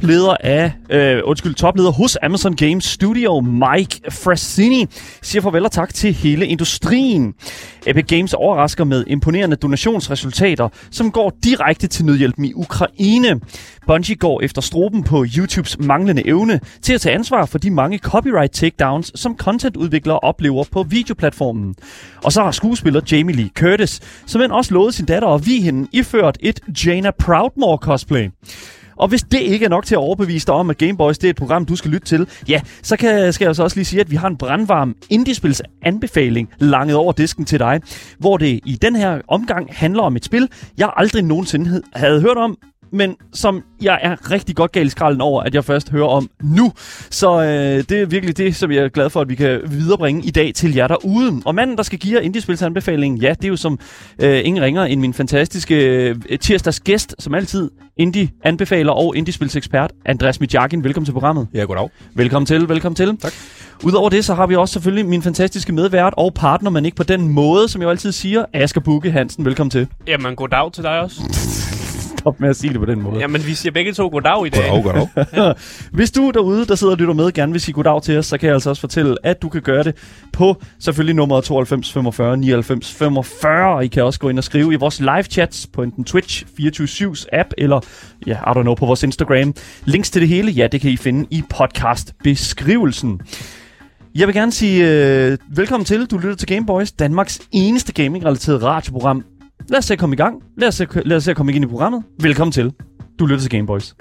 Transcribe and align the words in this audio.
topleder 0.00 0.36
af, 0.40 0.72
øh, 0.90 1.22
undskyld, 1.24 1.54
topleder 1.54 1.90
hos 1.90 2.18
Amazon 2.22 2.56
Games 2.56 2.84
Studio, 2.84 3.40
Mike 3.40 4.00
Frassini, 4.10 4.86
siger 5.22 5.42
farvel 5.42 5.64
og 5.64 5.72
tak 5.72 5.94
til 5.94 6.12
hele 6.12 6.46
industrien. 6.46 7.34
Epic 7.86 8.06
Games 8.06 8.34
overrasker 8.34 8.84
med 8.84 9.04
imponerende 9.06 9.56
donationsresultater, 9.56 10.68
som 10.90 11.10
går 11.10 11.32
direkte 11.44 11.86
til 11.86 12.04
nødhjælpen 12.04 12.44
i 12.44 12.52
Ukraine. 12.54 13.40
Bungie 13.86 14.16
går 14.16 14.40
efter 14.40 14.62
stroben 14.62 15.02
på 15.02 15.26
YouTubes 15.38 15.78
manglende 15.78 16.26
evne 16.26 16.60
til 16.82 16.92
at 16.92 17.00
tage 17.00 17.14
ansvar 17.14 17.46
for 17.46 17.58
de 17.58 17.70
mange 17.70 17.98
copyright 17.98 18.52
takedowns, 18.52 19.20
som 19.20 19.36
contentudviklere 19.36 20.18
oplever 20.18 20.64
på 20.72 20.82
videoplatformen. 20.82 21.74
Og 22.24 22.32
så 22.32 22.42
har 22.42 22.50
skuespiller 22.50 23.00
Jamie 23.12 23.36
Lee 23.36 23.50
Curtis, 23.54 24.00
som 24.26 24.40
end 24.42 24.52
også 24.52 24.74
lovede 24.74 24.92
sin 24.92 25.06
datter 25.06 25.28
at 25.28 25.46
vi 25.46 25.60
hende, 25.60 25.88
iført 25.92 26.38
et 26.40 26.60
Jaina 26.86 27.10
Proudmore 27.10 27.78
cosplay. 27.78 28.28
Og 29.00 29.08
hvis 29.08 29.22
det 29.22 29.40
ikke 29.40 29.64
er 29.64 29.68
nok 29.68 29.84
til 29.84 29.94
at 29.94 29.98
overbevise 29.98 30.46
dig 30.46 30.54
om, 30.54 30.70
at 30.70 30.78
Gameboys 30.78 31.18
det 31.18 31.26
er 31.26 31.30
et 31.30 31.36
program, 31.36 31.66
du 31.66 31.76
skal 31.76 31.90
lytte 31.90 32.06
til, 32.06 32.28
ja, 32.48 32.60
så 32.82 32.96
kan, 32.96 33.32
skal 33.32 33.44
jeg 33.44 33.56
så 33.56 33.62
også 33.62 33.76
lige 33.76 33.84
sige, 33.84 34.00
at 34.00 34.10
vi 34.10 34.16
har 34.16 34.28
en 34.28 34.36
brandvarm 34.36 34.96
indiespils 35.10 35.62
anbefaling 35.82 36.50
langet 36.58 36.96
over 36.96 37.12
disken 37.12 37.44
til 37.44 37.58
dig, 37.58 37.80
hvor 38.18 38.36
det 38.36 38.60
i 38.64 38.78
den 38.82 38.96
her 38.96 39.20
omgang 39.28 39.68
handler 39.70 40.02
om 40.02 40.16
et 40.16 40.24
spil, 40.24 40.48
jeg 40.78 40.90
aldrig 40.96 41.22
nogensinde 41.22 41.82
havde 41.94 42.20
hørt 42.20 42.36
om, 42.36 42.58
men 42.92 43.16
som 43.32 43.62
jeg 43.82 43.98
er 44.02 44.30
rigtig 44.30 44.56
godt 44.56 44.72
galt 44.72 44.86
i 44.86 44.90
skralden 44.90 45.20
over, 45.20 45.42
at 45.42 45.54
jeg 45.54 45.64
først 45.64 45.90
hører 45.90 46.06
om 46.06 46.30
nu. 46.42 46.72
Så 47.10 47.42
øh, 47.42 47.84
det 47.88 47.92
er 47.92 48.06
virkelig 48.06 48.36
det, 48.36 48.56
som 48.56 48.72
jeg 48.72 48.84
er 48.84 48.88
glad 48.88 49.10
for, 49.10 49.20
at 49.20 49.28
vi 49.28 49.34
kan 49.34 49.60
viderebringe 49.66 50.24
i 50.24 50.30
dag 50.30 50.54
til 50.54 50.74
jer 50.74 50.88
derude. 50.88 51.42
Og 51.44 51.54
manden, 51.54 51.76
der 51.76 51.82
skal 51.82 51.98
give 51.98 52.14
jer 52.14 52.20
Indiespilsanbefalingen, 52.20 53.20
ja, 53.20 53.30
det 53.30 53.44
er 53.44 53.48
jo 53.48 53.56
som 53.56 53.78
øh, 54.18 54.40
ingen 54.44 54.62
ringer 54.62 54.84
end 54.84 55.00
min 55.00 55.14
fantastiske 55.14 55.74
øh, 55.74 56.16
tirsdags 56.40 56.80
gæst, 56.80 57.14
som 57.18 57.34
altid, 57.34 57.70
Indie-anbefaler 57.96 58.92
og 58.92 59.16
Indiespilsekspert, 59.16 59.92
Andreas 60.06 60.40
Midjakin. 60.40 60.84
Velkommen 60.84 61.04
til 61.04 61.12
programmet. 61.12 61.48
Ja, 61.54 61.64
goddag. 61.64 61.90
Velkommen 62.14 62.46
til, 62.46 62.68
velkommen 62.68 62.96
til. 62.96 63.16
Tak. 63.16 63.32
Udover 63.84 64.08
det, 64.08 64.24
så 64.24 64.34
har 64.34 64.46
vi 64.46 64.56
også 64.56 64.72
selvfølgelig 64.72 65.06
min 65.06 65.22
fantastiske 65.22 65.72
medvært 65.72 66.14
og 66.16 66.34
partner, 66.34 66.70
men 66.70 66.84
ikke 66.84 66.96
på 66.96 67.02
den 67.02 67.28
måde, 67.28 67.68
som 67.68 67.82
jeg 67.82 67.90
altid 67.90 68.12
siger, 68.12 68.44
Asger 68.52 68.80
Bukke 68.80 69.10
Hansen. 69.10 69.44
Velkommen 69.44 69.70
til. 69.70 69.86
Jamen, 70.06 70.36
goddag 70.36 70.72
til 70.72 70.84
dig 70.84 71.00
også. 71.00 71.79
Stop 72.20 72.40
med 72.40 72.48
at 72.48 72.56
sige 72.56 72.72
det 72.72 72.80
på 72.80 72.86
den 72.86 73.02
måde. 73.02 73.20
Jamen, 73.20 73.46
vi 73.46 73.54
siger 73.54 73.72
begge 73.72 73.92
to 73.92 74.08
goddag 74.08 74.46
i 74.46 74.48
dag. 74.48 74.82
Goddag, 74.82 75.08
goddag. 75.14 75.54
Hvis 75.92 76.10
du 76.10 76.30
derude, 76.34 76.66
der 76.66 76.74
sidder 76.74 76.92
og 76.92 76.98
lytter 76.98 77.14
med, 77.14 77.32
gerne 77.32 77.52
vil 77.52 77.60
sige 77.60 77.72
goddag 77.72 78.02
til 78.02 78.18
os, 78.18 78.26
så 78.26 78.38
kan 78.38 78.46
jeg 78.46 78.54
altså 78.54 78.70
også 78.70 78.80
fortælle, 78.80 79.16
at 79.22 79.42
du 79.42 79.48
kan 79.48 79.62
gøre 79.62 79.82
det 79.82 79.96
på 80.32 80.62
selvfølgelig 80.78 81.14
nummeret 81.14 81.44
92 81.44 81.92
45 81.92 82.36
99 82.36 82.92
45. 82.92 83.84
I 83.84 83.88
kan 83.88 84.04
også 84.04 84.20
gå 84.20 84.28
ind 84.28 84.38
og 84.38 84.44
skrive 84.44 84.72
i 84.72 84.76
vores 84.76 85.00
live 85.00 85.22
chats 85.22 85.66
på 85.66 85.82
enten 85.82 86.04
Twitch, 86.04 86.44
24-7's 86.60 87.24
app, 87.32 87.48
eller 87.58 87.80
ja, 88.26 88.32
I 88.32 88.58
don't 88.58 88.62
know, 88.62 88.74
på 88.74 88.86
vores 88.86 89.02
Instagram. 89.02 89.54
Links 89.84 90.10
til 90.10 90.20
det 90.20 90.28
hele, 90.28 90.50
ja, 90.50 90.66
det 90.66 90.80
kan 90.80 90.90
I 90.90 90.96
finde 90.96 91.26
i 91.30 91.42
podcast-beskrivelsen. 91.50 93.20
Jeg 94.14 94.26
vil 94.26 94.34
gerne 94.34 94.52
sige 94.52 94.90
øh, 94.90 95.38
velkommen 95.56 95.84
til. 95.84 96.06
Du 96.06 96.18
lytter 96.18 96.36
til 96.36 96.48
Gameboys, 96.48 96.92
Danmarks 96.92 97.40
eneste 97.52 97.92
gaming-relateret 97.92 98.62
radioprogram. 98.62 99.24
Lad 99.70 99.78
os 99.78 99.84
se 99.84 99.92
at 99.92 99.98
komme 99.98 100.14
i 100.14 100.16
gang. 100.16 100.42
Lad 100.56 100.68
os 100.68 100.74
se, 100.74 100.86
lad 101.04 101.16
os 101.16 101.24
se 101.24 101.30
at 101.30 101.36
komme 101.36 101.52
ind 101.52 101.64
i 101.64 101.68
programmet. 101.68 102.02
Velkommen 102.20 102.52
til. 102.52 102.72
Du 103.18 103.26
lytter 103.26 103.40
til 103.40 103.50
Gameboys. 103.50 103.94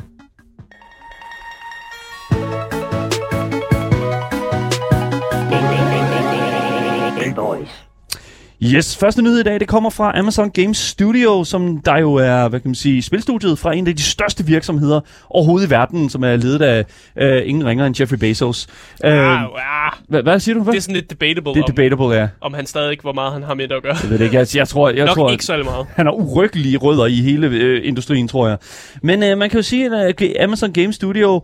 Yes, 8.64 8.97
første 8.97 9.22
nyhed 9.22 9.40
i 9.40 9.44
dag, 9.44 9.59
det 9.59 9.68
kommer 9.68 9.90
fra 9.90 10.20
Amazon 10.20 10.52
Games 10.52 10.78
Studio, 10.78 11.44
som 11.44 11.81
der 11.86 11.97
jo 11.97 12.14
er, 12.14 12.47
hvad 12.47 12.59
kan 12.59 12.70
man 12.70 12.75
sige, 12.75 13.02
spilstudiet 13.02 13.59
fra 13.59 13.74
en 13.75 13.88
af 13.88 13.96
de 13.96 14.03
største 14.03 14.46
virksomheder 14.46 15.00
overhovedet 15.30 15.68
i 15.68 15.70
verden, 15.70 16.09
som 16.09 16.24
er 16.24 16.36
ledet 16.36 16.62
af 16.62 16.86
øh, 17.18 17.42
ingen 17.46 17.66
ringer 17.66 17.86
end 17.86 18.00
Jeffrey 18.02 18.18
Bezos. 18.18 18.68
Øh, 19.06 19.12
Ah, 19.12 19.42
ah, 19.44 19.92
hvad, 20.08 20.24
hvad 20.24 20.40
siger 20.40 20.56
du? 20.56 20.64
Hvad? 20.64 20.74
det 20.74 20.78
er 20.78 20.81
sådan 20.81 20.96
lidt 20.96 21.09
debatable, 21.09 21.53
det 21.53 21.59
er 21.59 21.64
om, 21.64 21.72
debatable, 21.75 22.16
ja. 22.16 22.28
om 22.42 22.53
han 22.53 22.66
stadig 22.66 22.97
hvor 23.02 23.14
meget 23.14 23.34
han 23.34 23.44
har 23.44 23.53
med 23.53 23.64
at 23.72 23.84
gøre. 23.84 23.96
Jeg 24.02 24.09
ved 24.09 24.18
det 24.18 24.25
ikke. 24.25 24.38
Jeg, 24.38 24.47
jeg 24.56 24.68
tror, 24.68 24.90
jeg 24.90 25.06
Nok 25.06 25.16
tror, 25.16 25.31
ikke 25.31 25.46
så 25.46 25.62
meget. 25.64 25.86
han 25.96 26.06
har 26.06 26.14
uryggelige 26.14 26.78
rødder 26.78 27.06
i 27.06 27.16
hele 27.16 27.47
øh, 27.47 27.88
industrien, 27.88 28.28
tror 28.28 28.47
jeg. 28.47 28.58
Men 29.03 29.24
øh, 29.24 29.38
man 29.38 29.50
kan 29.50 29.58
jo 29.59 29.64
sige, 29.64 29.96
at 29.97 30.22
øh, 30.22 30.30
Amazon 30.40 30.74
Game 30.74 30.94
Studio 30.94 31.41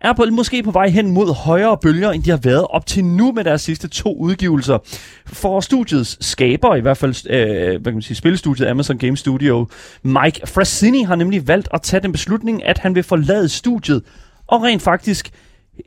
er 0.00 0.12
på, 0.12 0.24
måske 0.32 0.62
på 0.62 0.70
vej 0.70 0.88
hen 0.88 1.10
mod 1.10 1.34
højere 1.34 1.76
bølger, 1.82 2.10
end 2.10 2.22
de 2.22 2.30
har 2.30 2.36
været 2.36 2.66
op 2.70 2.86
til 2.86 3.04
nu 3.04 3.32
med 3.32 3.44
deres 3.44 3.62
sidste 3.62 3.88
to 3.88 4.16
udgivelser. 4.16 4.78
For 5.26 5.60
studiets 5.60 6.26
skaber, 6.26 6.74
i 6.74 6.80
hvert 6.80 6.96
fald 6.96 7.30
øh, 7.30 7.70
hvad 7.70 7.84
kan 7.84 7.92
man 7.92 8.02
sige, 8.02 8.16
spilstudiet 8.16 8.66
Amazon 8.66 8.98
Game 8.98 9.16
Studio, 9.16 9.66
Mike 10.02 10.40
Frassini 10.44 11.02
har 11.02 11.16
nemlig 11.16 11.48
valgt 11.48 11.68
at 11.74 11.82
tage 11.82 12.00
den 12.00 12.12
beslutning, 12.12 12.64
at 12.64 12.78
han 12.78 12.94
vil 12.94 13.02
forlade 13.02 13.48
studiet, 13.48 14.02
og 14.46 14.62
rent 14.62 14.82
faktisk 14.82 15.30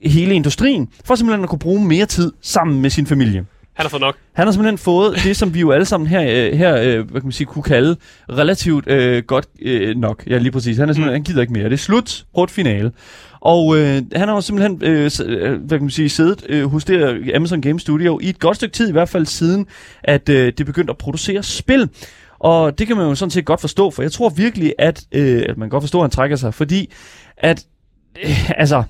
hele 0.04 0.36
industrien, 0.36 0.90
for 1.06 1.16
simpelthen 1.16 1.44
at 1.44 1.50
kunne 1.50 1.60
bruge 1.60 1.86
mere 1.86 2.06
tid 2.06 2.32
sammen 2.42 2.82
med 2.82 2.90
sin 2.90 3.06
familie. 3.06 3.46
Han 3.82 3.86
har 3.86 3.90
fået 3.90 4.02
nok. 4.02 4.18
Han 4.34 4.48
har 4.48 4.52
simpelthen 4.52 4.78
fået 4.78 5.16
det, 5.24 5.38
som 5.38 5.54
vi 5.54 5.60
jo 5.60 5.72
alle 5.72 5.86
sammen 5.86 6.08
her, 6.08 6.22
øh, 6.22 6.58
her 6.58 6.76
øh, 6.76 7.10
hvad 7.10 7.22
kan 7.22 7.24
man 7.24 7.32
sige, 7.32 7.48
kunne 7.48 7.64
kalde 7.64 7.96
relativt 8.30 8.88
øh, 8.88 9.24
godt 9.24 9.46
øh, 9.62 9.96
nok. 9.98 10.24
Ja, 10.28 10.38
lige 10.38 10.52
præcis. 10.52 10.78
Han, 10.78 10.90
er 10.90 10.94
simpelthen, 10.94 11.14
han 11.14 11.24
gider 11.24 11.42
ikke 11.42 11.54
mere. 11.54 11.64
Det 11.64 11.74
er 11.74 11.78
slut. 11.78 12.26
Hårdt 12.36 12.52
finale. 12.52 12.92
Og 13.40 13.78
øh, 13.78 14.02
han 14.16 14.28
har 14.28 14.36
jo 14.36 14.42
simpelthen 14.42 14.82
øh, 14.84 15.12
øh, 15.26 15.62
hvad 15.62 15.78
kan 15.78 15.82
man 15.82 15.90
sige, 15.90 16.10
siddet 16.10 16.46
øh, 16.50 16.66
hos 16.66 16.86
det 16.86 17.32
Amazon 17.36 17.62
Game 17.62 17.80
Studio 17.80 18.20
i 18.22 18.30
et 18.30 18.40
godt 18.40 18.56
stykke 18.58 18.74
tid, 18.74 18.90
i 18.90 18.92
hvert 18.92 19.10
fald 19.10 19.26
siden, 19.26 19.68
at 20.04 20.30
øh, 20.30 20.54
det 20.58 20.66
begyndte 20.66 20.92
at 20.92 20.98
producere 20.98 21.44
spil. 21.44 21.90
Og 22.40 22.80
det 22.80 22.88
kan 22.88 22.98
man 22.98 23.06
jo 23.06 23.16
sådan 23.16 23.32
set 23.32 23.46
godt 23.46 23.62
forstå, 23.62 23.92
for 23.92 24.02
jeg 24.02 24.12
tror 24.12 24.30
virkelig, 24.30 24.74
at, 24.80 25.04
øh, 25.12 25.44
at 25.50 25.58
man 25.58 25.70
godt 25.70 25.84
forstå, 25.84 26.00
at 26.00 26.04
han 26.04 26.12
trækker 26.12 26.36
sig, 26.36 26.54
fordi 26.54 26.92
at, 27.38 27.66
øh, 28.24 28.52
altså, 28.60 28.84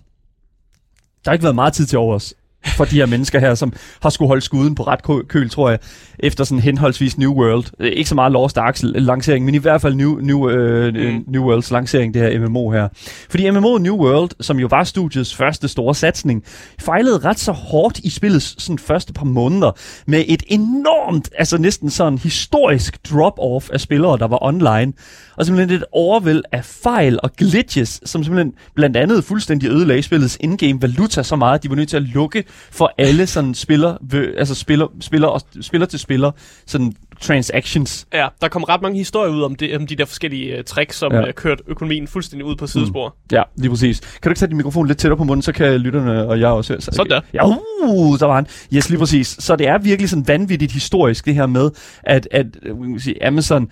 der 1.25 1.31
har 1.31 1.33
ikke 1.33 1.43
været 1.43 1.55
meget 1.55 1.73
tid 1.73 1.85
til 1.85 1.97
overs 1.97 2.33
for 2.67 2.85
de 2.85 2.95
her 2.95 3.05
mennesker 3.05 3.39
her, 3.39 3.55
som 3.55 3.73
har 4.01 4.09
skulle 4.09 4.27
holde 4.27 4.41
skuden 4.41 4.75
på 4.75 4.83
ret 4.83 5.03
kø- 5.03 5.23
køl, 5.27 5.49
tror 5.49 5.69
jeg, 5.69 5.79
efter 6.19 6.43
sådan 6.43 6.61
henholdsvis 6.61 7.17
New 7.17 7.33
World. 7.33 7.63
Øh, 7.79 7.91
Ikke 7.91 8.09
så 8.09 8.15
meget 8.15 8.31
Lost 8.31 8.57
Arks 8.57 8.83
lancering, 8.83 9.45
men 9.45 9.55
i 9.55 9.57
hvert 9.57 9.81
fald 9.81 9.95
New, 9.95 10.19
New, 10.19 10.49
øh, 10.49 10.93
Mm. 10.93 10.99
mm. 10.99 11.23
New 11.27 11.43
Worlds 11.43 11.71
lancering, 11.71 12.13
det 12.13 12.21
her 12.21 12.47
MMO 12.47 12.69
her. 12.71 12.87
Fordi 13.29 13.49
MMO 13.51 13.77
New 13.77 13.95
World, 13.95 14.29
som 14.41 14.59
jo 14.59 14.67
var 14.69 14.83
studiets 14.83 15.35
første 15.35 15.67
store 15.67 15.95
satsning, 15.95 16.43
fejlede 16.79 17.17
ret 17.17 17.39
så 17.39 17.51
hårdt 17.51 17.99
i 17.99 18.09
spillets 18.09 18.63
sådan 18.63 18.79
første 18.79 19.13
par 19.13 19.25
måneder, 19.25 19.71
med 20.05 20.23
et 20.27 20.43
enormt, 20.47 21.29
altså 21.37 21.57
næsten 21.57 21.89
sådan 21.89 22.17
historisk 22.19 22.97
drop-off 23.11 23.69
af 23.73 23.81
spillere, 23.81 24.17
der 24.17 24.27
var 24.27 24.43
online, 24.43 24.93
og 25.37 25.45
simpelthen 25.45 25.77
et 25.77 25.83
overvæld 25.91 26.41
af 26.51 26.65
fejl 26.65 27.19
og 27.23 27.31
glitches, 27.37 28.01
som 28.05 28.23
simpelthen 28.23 28.53
blandt 28.75 28.97
andet 28.97 29.23
fuldstændig 29.23 29.69
ødelagde 29.69 30.01
spillets 30.03 30.37
in-game 30.41 30.81
valuta 30.81 31.23
så 31.23 31.35
meget, 31.35 31.55
at 31.55 31.63
de 31.63 31.69
var 31.69 31.75
nødt 31.75 31.89
til 31.89 31.97
at 31.97 32.03
lukke 32.03 32.43
for 32.71 32.93
alle 32.97 33.27
sådan 33.27 33.53
spiller, 33.53 33.97
altså 34.37 34.55
spiller, 34.55 34.87
spiller, 35.01 35.27
og, 35.27 35.41
spiller 35.61 35.87
til 35.87 35.99
spiller, 35.99 36.31
sådan 36.65 36.93
transactions. 37.21 38.07
Ja, 38.13 38.27
der 38.41 38.47
kom 38.47 38.63
ret 38.63 38.81
mange 38.81 38.97
historier 38.97 39.31
ud 39.33 39.41
om, 39.41 39.55
det, 39.55 39.77
om 39.77 39.87
de 39.87 39.95
der 39.95 40.05
forskellige 40.05 40.57
uh, 40.57 40.63
tricks, 40.63 40.97
som 40.97 41.11
Ja. 41.11 41.27
uh, 41.27 41.33
kørte 41.33 41.63
økonomien 41.67 42.07
fuldstændig 42.07 42.45
ud 42.45 42.55
på 42.55 42.67
sidespor. 42.67 43.09
Mm. 43.09 43.35
Ja, 43.35 43.43
lige 43.55 43.69
præcis. 43.69 43.99
Kan 43.99 44.09
du 44.23 44.29
ikke 44.29 44.39
sætte 44.39 44.51
din 44.51 44.57
mikrofon 44.57 44.87
lidt 44.87 44.97
tættere 44.97 45.17
på 45.17 45.23
munden, 45.23 45.41
så 45.41 45.51
kan 45.51 45.77
lytterne 45.77 46.27
og 46.27 46.39
jeg 46.39 46.49
også 46.49 46.73
høre. 46.73 46.81
Så, 46.81 46.91
Sådan 46.93 47.09
der. 47.11 47.21
Ja, 47.33 47.45
uh, 47.85 48.17
så 48.17 48.27
var 48.27 48.35
han. 48.35 48.47
Yes, 48.73 48.89
lige 48.89 48.99
præcis. 48.99 49.35
Så 49.39 49.55
det 49.55 49.67
er 49.67 49.77
virkelig 49.77 50.09
sådan 50.09 50.27
vanvittigt 50.27 50.71
historisk, 50.71 51.25
det 51.25 51.35
her 51.35 51.45
med, 51.45 51.69
at, 52.03 52.27
at 52.31 52.45
øh, 52.63 52.81
man 52.81 52.99
sige, 52.99 53.25
Amazon 53.27 53.69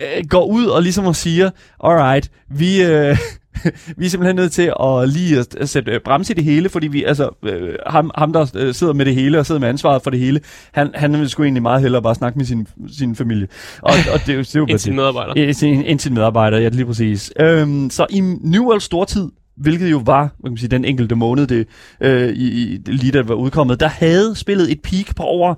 øh, 0.00 0.24
går 0.28 0.46
ud 0.46 0.66
og 0.66 0.82
ligesom 0.82 1.06
og 1.06 1.16
siger, 1.16 1.50
alright, 1.84 2.30
vi, 2.50 2.82
øh, 2.82 3.16
vi 3.98 4.06
er 4.06 4.10
simpelthen 4.10 4.36
nødt 4.36 4.52
til 4.52 4.72
at 4.82 5.08
lige 5.08 5.38
at, 5.38 5.54
at 5.54 5.68
sætte 5.68 5.92
øh, 5.92 6.00
bremse 6.04 6.32
i 6.32 6.36
det 6.36 6.44
hele, 6.44 6.68
fordi 6.68 6.86
vi, 6.86 7.04
altså, 7.04 7.28
øh, 7.44 7.74
ham, 7.86 8.10
ham, 8.14 8.32
der 8.32 8.46
øh, 8.56 8.74
sidder 8.74 8.92
med 8.92 9.04
det 9.04 9.14
hele 9.14 9.38
og 9.38 9.46
sidder 9.46 9.60
med 9.60 9.68
ansvaret 9.68 10.02
for 10.02 10.10
det 10.10 10.20
hele, 10.20 10.40
han, 10.72 10.90
han 10.94 11.12
vil 11.12 11.28
sgu 11.28 11.42
egentlig 11.42 11.62
meget 11.62 11.82
hellere 11.82 12.02
bare 12.02 12.14
snakke 12.14 12.38
med 12.38 12.46
sin, 12.46 12.66
sin 12.98 13.16
familie. 13.16 13.48
Og, 13.82 13.92
og 14.12 14.20
det, 14.26 14.28
er 14.28 14.34
jo- 14.36 14.40
det 14.42 14.56
er 14.56 14.60
jo 14.60 14.66
til 14.78 14.86
det. 14.86 14.94
medarbejder. 14.94 15.52
Til, 15.52 15.88
ind 15.88 15.98
til 15.98 16.12
medarbejder, 16.12 16.58
ja, 16.58 16.68
lige 16.68 16.86
præcis. 16.86 17.32
Øhm, 17.40 17.90
så 17.90 18.06
i 18.10 18.20
New 18.20 18.64
World 18.64 18.80
Stortid, 18.80 19.28
hvilket 19.56 19.90
jo 19.90 20.02
var 20.04 20.20
hvad 20.20 20.48
kan 20.48 20.52
man 20.52 20.56
sige, 20.58 20.68
den 20.70 20.84
enkelte 20.84 21.14
måned, 21.14 21.46
det, 21.46 21.66
øh, 22.00 22.28
i, 22.28 22.62
i, 22.62 22.80
lige 22.86 23.12
da 23.12 23.18
det 23.18 23.28
var 23.28 23.34
udkommet, 23.34 23.80
der 23.80 23.88
havde 23.88 24.34
spillet 24.36 24.72
et 24.72 24.80
peak 24.82 25.16
på 25.16 25.22
over 25.22 25.54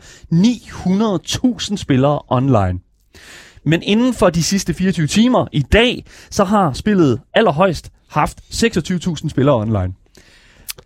900.000 1.70 1.76
spillere 1.76 2.18
online. 2.28 2.78
Men 3.64 3.82
inden 3.82 4.14
for 4.14 4.30
de 4.30 4.42
sidste 4.42 4.74
24 4.74 5.06
timer 5.06 5.46
i 5.52 5.62
dag, 5.62 6.04
så 6.30 6.44
har 6.44 6.72
spillet 6.72 7.20
allerhøjst 7.34 7.90
haft 8.08 8.38
26.000 8.54 9.28
spillere 9.28 9.56
online. 9.56 9.92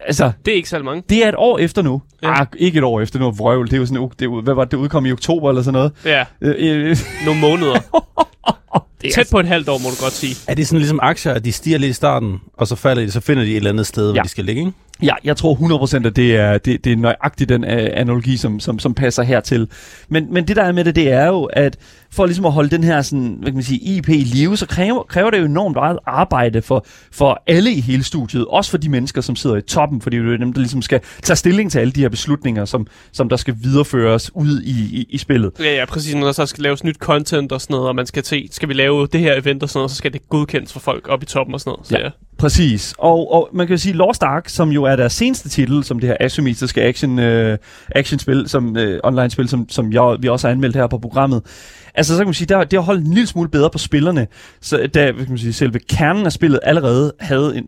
Altså, 0.01 0.33
Det 0.45 0.53
er 0.53 0.57
ikke 0.57 0.69
særlig 0.69 0.85
mange. 0.85 1.03
det 1.09 1.25
er 1.25 1.29
et 1.29 1.35
år 1.39 1.59
efter 1.59 1.83
nu. 1.83 2.03
Ja. 2.23 2.41
Ah, 2.41 2.47
ikke 2.57 2.79
et 2.79 2.85
år 2.85 3.01
efter 3.01 3.19
nu, 3.19 3.31
vrøvl. 3.31 3.67
Det 3.67 3.73
er 3.73 3.77
jo 3.77 3.87
sådan, 3.87 4.09
det, 4.19 4.25
er 4.25 4.43
hvad 4.43 4.55
var 4.55 4.65
det, 4.65 4.71
det 4.71 4.77
udkom 4.77 5.07
i 5.07 5.13
oktober 5.13 5.49
eller 5.49 5.63
sådan 5.63 5.73
noget. 5.73 5.93
Ja, 6.05 6.25
Øh, 6.41 6.55
øh, 6.59 6.97
nogle 7.25 7.41
måneder. 7.41 7.73
det 9.03 9.09
er 9.11 9.15
Tæt 9.15 9.29
på 9.31 9.41
et 9.41 9.47
halvt 9.47 9.69
år, 9.69 9.79
må 9.79 9.89
du 9.91 9.97
godt 10.03 10.13
sige. 10.13 10.37
Er 10.49 10.55
det 10.55 10.67
sådan 10.69 10.79
ligesom 10.79 10.99
aktier, 11.03 11.33
at 11.33 11.45
de 11.45 11.53
stiger 11.53 11.79
lidt 11.79 11.91
i 11.91 11.93
starten, 11.93 12.39
og 12.57 12.67
så 12.69 12.77
falder 12.77 13.03
de, 13.05 13.11
så 13.11 13.21
finder 13.21 13.45
de 13.45 13.51
et 13.51 13.57
eller 13.57 13.71
andet 13.71 13.87
sted, 13.87 14.07
hvor 14.07 14.15
Ja. 14.17 14.23
de 14.23 14.29
skal 14.29 14.45
ligge, 14.45 14.61
ikke? 14.61 14.73
Ja, 15.03 15.15
jeg 15.25 15.37
tror 15.37 15.55
100% 16.05 16.07
at 16.07 16.17
det 16.17 16.37
er, 16.37 16.59
det, 16.59 16.85
det 16.85 16.93
er 16.93 16.97
nøjagtigt 16.97 17.49
den 17.49 17.65
uh, 17.65 17.71
analogi, 17.71 18.37
som, 18.37 18.61
som, 18.61 18.79
som 18.79 18.95
passer 18.95 19.23
hertil. 19.23 19.69
Men, 20.09 20.33
men 20.33 20.49
det 20.49 20.57
der 20.57 20.63
er 20.63 20.73
med 20.73 20.85
det, 20.85 20.97
det 20.97 21.13
er 21.13 21.27
jo, 21.27 21.45
at 21.45 21.79
for 22.15 22.27
ligesom 22.27 22.47
at 22.47 22.53
holde 22.53 22.71
den 22.71 22.85
her 22.85 23.03
sådan, 23.03 23.37
hvad 23.39 23.47
kan 23.47 23.55
man 23.55 23.63
sige, 23.63 23.81
IP 23.81 24.09
i 24.09 24.13
live, 24.13 24.57
så 24.57 24.67
kræver, 24.67 25.03
kræver 25.03 25.31
det 25.31 25.39
jo 25.39 25.45
enormt 25.45 25.75
meget 25.77 25.99
arbejde 26.07 26.63
for, 26.63 26.87
for 27.13 27.43
alle 27.47 27.73
i 27.73 27.81
hele 27.81 28.05
studiet. 28.05 28.47
Også 28.47 28.71
for 28.71 28.79
de 28.79 28.89
mennesker, 28.89 29.21
som 29.21 29.37
sidder 29.37 29.57
i 29.57 29.61
toppen, 29.61 30.01
fordi 30.01 30.17
det 30.17 30.33
er 30.33 30.37
dem, 30.37 30.53
der 30.53 30.61
ligesom 30.61 30.83
skal 30.83 31.01
tage 31.23 31.37
stilling 31.37 31.73
til 31.73 31.79
alle 31.79 31.93
de 31.93 32.01
her 32.01 32.09
beslutninger, 32.09 32.65
som, 32.65 32.87
som 33.13 33.29
der 33.29 33.37
skal 33.37 33.55
videreføres 33.63 34.31
ud 34.35 34.61
i, 34.61 35.01
i, 35.01 35.07
i 35.11 35.19
spillet. 35.19 35.53
Ja, 35.61 35.75
ja, 35.75 35.85
præcis. 35.85 36.15
Når 36.15 36.25
der 36.25 36.33
så 36.33 36.47
skal 36.47 36.63
laves 36.63 36.85
nyt 36.85 36.97
content 36.97 37.53
og 37.53 37.61
sådan 37.61 37.75
noget, 37.75 37.89
og 37.89 37.95
man 37.95 38.07
skal 38.07 38.25
se, 38.25 38.49
skal 38.51 38.69
vi 38.69 38.75
lave 38.75 39.07
det 39.07 39.21
her 39.21 39.41
event 39.41 39.63
og 39.63 39.69
sådan 39.69 39.79
noget, 39.79 39.91
så 39.91 39.97
skal 39.97 40.13
det 40.13 40.29
godkendes 40.29 40.73
for 40.73 40.81
folk 40.81 41.09
op 41.09 41.23
i 41.23 41.27
toppen 41.27 41.55
og 41.55 41.61
sådan 41.61 41.71
noget. 41.71 41.87
Så, 41.87 41.99
ja. 41.99 42.05
ja. 42.05 42.11
Præcis. 42.39 42.95
Og, 42.99 43.33
og 43.33 43.49
man 43.53 43.67
kan 43.67 43.75
jo 43.75 43.79
sige, 43.79 43.93
Lost 43.93 44.23
Ark, 44.23 44.49
som 44.49 44.71
jo 44.71 44.85
er 44.85 44.97
deres 44.97 45.13
seneste 45.13 45.49
titel, 45.49 45.85
som 45.85 45.99
det 45.99 46.09
her 46.09 46.17
asymmetriske 46.21 46.83
action, 46.83 47.19
øh, 47.19 47.59
actionspil, 47.95 48.49
som 48.49 48.77
øh, 48.77 49.01
online-spil, 49.05 49.49
som, 49.49 49.69
som 49.69 49.93
jeg, 49.93 50.17
vi 50.21 50.29
også 50.29 50.47
har 50.47 50.53
anmeldt 50.53 50.77
her 50.77 50.87
på 50.87 50.99
programmet, 50.99 51.43
Altså, 51.95 52.13
så 52.13 52.19
kan 52.19 52.27
man 52.27 52.35
sige, 52.35 52.47
det 52.47 52.73
har 52.73 52.81
holdt 52.81 53.07
en 53.07 53.15
lille 53.15 53.27
smule 53.27 53.49
bedre 53.49 53.71
på 53.71 53.79
spillerne, 53.79 54.27
så 54.61 54.89
da 54.95 55.13
kan 55.13 55.27
man 55.29 55.39
sige, 55.39 55.53
selve 55.53 55.79
kernen 55.79 56.27
af 56.27 56.33
spillet 56.33 56.61
allerede 56.63 57.13
havde 57.21 57.57
en, 57.57 57.67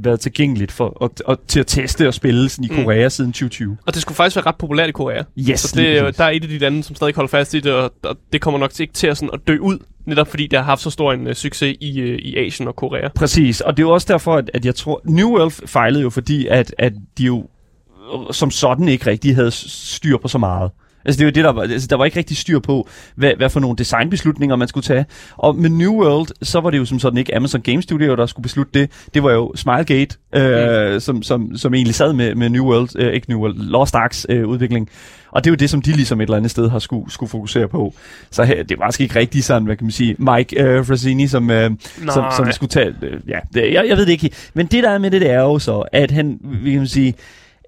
været 0.00 0.20
tilgængeligt 0.20 0.72
for, 0.72 0.88
og, 0.88 1.10
og, 1.24 1.38
til 1.48 1.60
at 1.60 1.66
teste 1.66 2.08
og 2.08 2.14
spille 2.14 2.48
sådan 2.48 2.64
i 2.64 2.68
mm. 2.68 2.84
Korea 2.84 3.06
mm. 3.06 3.10
siden 3.10 3.32
2020. 3.32 3.76
Og 3.86 3.94
det 3.94 4.02
skulle 4.02 4.16
faktisk 4.16 4.36
være 4.36 4.46
ret 4.46 4.56
populært 4.56 4.88
i 4.88 4.92
Korea. 4.92 5.22
Yes, 5.38 5.60
så 5.60 5.76
det, 5.76 6.18
der 6.18 6.24
er 6.24 6.30
et 6.30 6.42
af 6.42 6.48
de 6.48 6.58
lande, 6.58 6.82
som 6.84 6.96
stadig 6.96 7.14
holder 7.14 7.28
fast 7.28 7.54
i 7.54 7.60
det, 7.60 7.72
og, 7.72 7.92
og 8.02 8.16
det 8.32 8.40
kommer 8.40 8.60
nok 8.60 8.80
ikke 8.80 8.92
til 8.92 9.06
at, 9.06 9.16
sådan, 9.16 9.30
at 9.32 9.40
dø 9.48 9.58
ud, 9.58 9.78
netop 10.06 10.28
fordi 10.28 10.46
det 10.46 10.58
har 10.58 10.64
haft 10.64 10.80
så 10.80 10.90
stor 10.90 11.12
en 11.12 11.26
uh, 11.26 11.32
succes 11.32 11.76
i, 11.80 12.02
uh, 12.02 12.08
i 12.08 12.36
Asien 12.36 12.68
og 12.68 12.76
Korea. 12.76 13.08
Præcis, 13.08 13.60
og 13.60 13.76
det 13.76 13.82
er 13.82 13.86
jo 13.86 13.92
også 13.92 14.06
derfor, 14.12 14.36
at, 14.36 14.50
at 14.54 14.64
jeg 14.64 14.74
tror, 14.74 15.00
New 15.04 15.28
World 15.28 15.66
fejlede 15.66 16.02
jo, 16.02 16.10
fordi 16.10 16.46
at, 16.46 16.74
at 16.78 16.92
de 17.18 17.24
jo 17.24 17.46
som 18.30 18.50
sådan 18.50 18.88
ikke 18.88 19.06
rigtig 19.06 19.34
havde 19.34 19.50
styr 19.50 20.16
på 20.16 20.28
så 20.28 20.38
meget. 20.38 20.70
Altså 21.08 21.18
det 21.18 21.26
var 21.26 21.30
det, 21.32 21.44
der 21.44 21.52
var, 21.52 21.62
altså, 21.62 21.88
der 21.90 21.96
var 21.96 22.04
ikke 22.04 22.18
rigtig 22.18 22.36
styr 22.36 22.58
på, 22.58 22.88
hvad, 23.14 23.32
hvad 23.36 23.50
for 23.50 23.60
nogle 23.60 23.76
designbeslutninger 23.76 24.56
man 24.56 24.68
skulle 24.68 24.84
tage. 24.84 25.06
Og 25.36 25.56
med 25.56 25.70
New 25.70 25.92
World, 25.92 26.28
så 26.42 26.60
var 26.60 26.70
det 26.70 26.78
jo 26.78 26.84
som 26.84 26.98
sådan 26.98 27.18
ikke 27.18 27.36
Amazon 27.36 27.60
Game 27.60 27.82
Studio, 27.82 28.16
der 28.16 28.26
skulle 28.26 28.42
beslutte 28.42 28.80
det. 28.80 28.90
Det 29.14 29.22
var 29.22 29.32
jo 29.32 29.52
Smilegate, 29.56 30.16
øh, 30.34 30.94
mm. 30.94 31.00
som, 31.00 31.22
som, 31.22 31.56
som 31.56 31.74
egentlig 31.74 31.94
sad 31.94 32.12
med, 32.12 32.34
med 32.34 32.48
New 32.48 32.64
World, 32.64 32.88
øh, 32.96 33.12
ikke 33.12 33.30
New 33.30 33.40
World, 33.40 33.56
Lost 33.56 33.94
Arks 33.94 34.26
øh, 34.28 34.48
udvikling. 34.48 34.88
Og 35.30 35.44
det 35.44 35.50
er 35.50 35.52
jo 35.52 35.56
det, 35.56 35.70
som 35.70 35.82
de 35.82 35.92
ligesom 35.92 36.20
et 36.20 36.24
eller 36.24 36.36
andet 36.36 36.50
sted 36.50 36.68
har 36.68 36.78
skulle, 36.78 37.12
skulle 37.12 37.30
fokusere 37.30 37.68
på. 37.68 37.94
Så 38.30 38.44
her, 38.44 38.62
det 38.62 38.78
var 38.78 38.86
måske 38.86 39.02
ikke 39.02 39.18
rigtig 39.18 39.44
sådan, 39.44 39.64
hvad 39.64 39.76
kan 39.76 39.84
man 39.84 39.92
sige, 39.92 40.16
Mike 40.18 40.62
øh, 40.62 40.86
Frassini, 40.86 41.26
som, 41.26 41.50
øh, 41.50 41.70
som, 42.10 42.24
som 42.36 42.52
skulle 42.52 42.70
tage... 42.70 42.94
Øh, 43.02 43.20
ja, 43.28 43.38
det, 43.54 43.72
jeg, 43.72 43.88
jeg 43.88 43.96
ved 43.96 44.06
det 44.06 44.12
ikke. 44.12 44.30
Men 44.54 44.66
det 44.66 44.82
der 44.82 44.90
er 44.90 44.98
med 44.98 45.10
det, 45.10 45.20
det 45.20 45.30
er 45.30 45.40
jo 45.40 45.58
så, 45.58 45.84
at 45.92 46.10
han, 46.10 46.38
vi 46.62 46.72
kan 46.72 46.86
sige, 46.86 47.14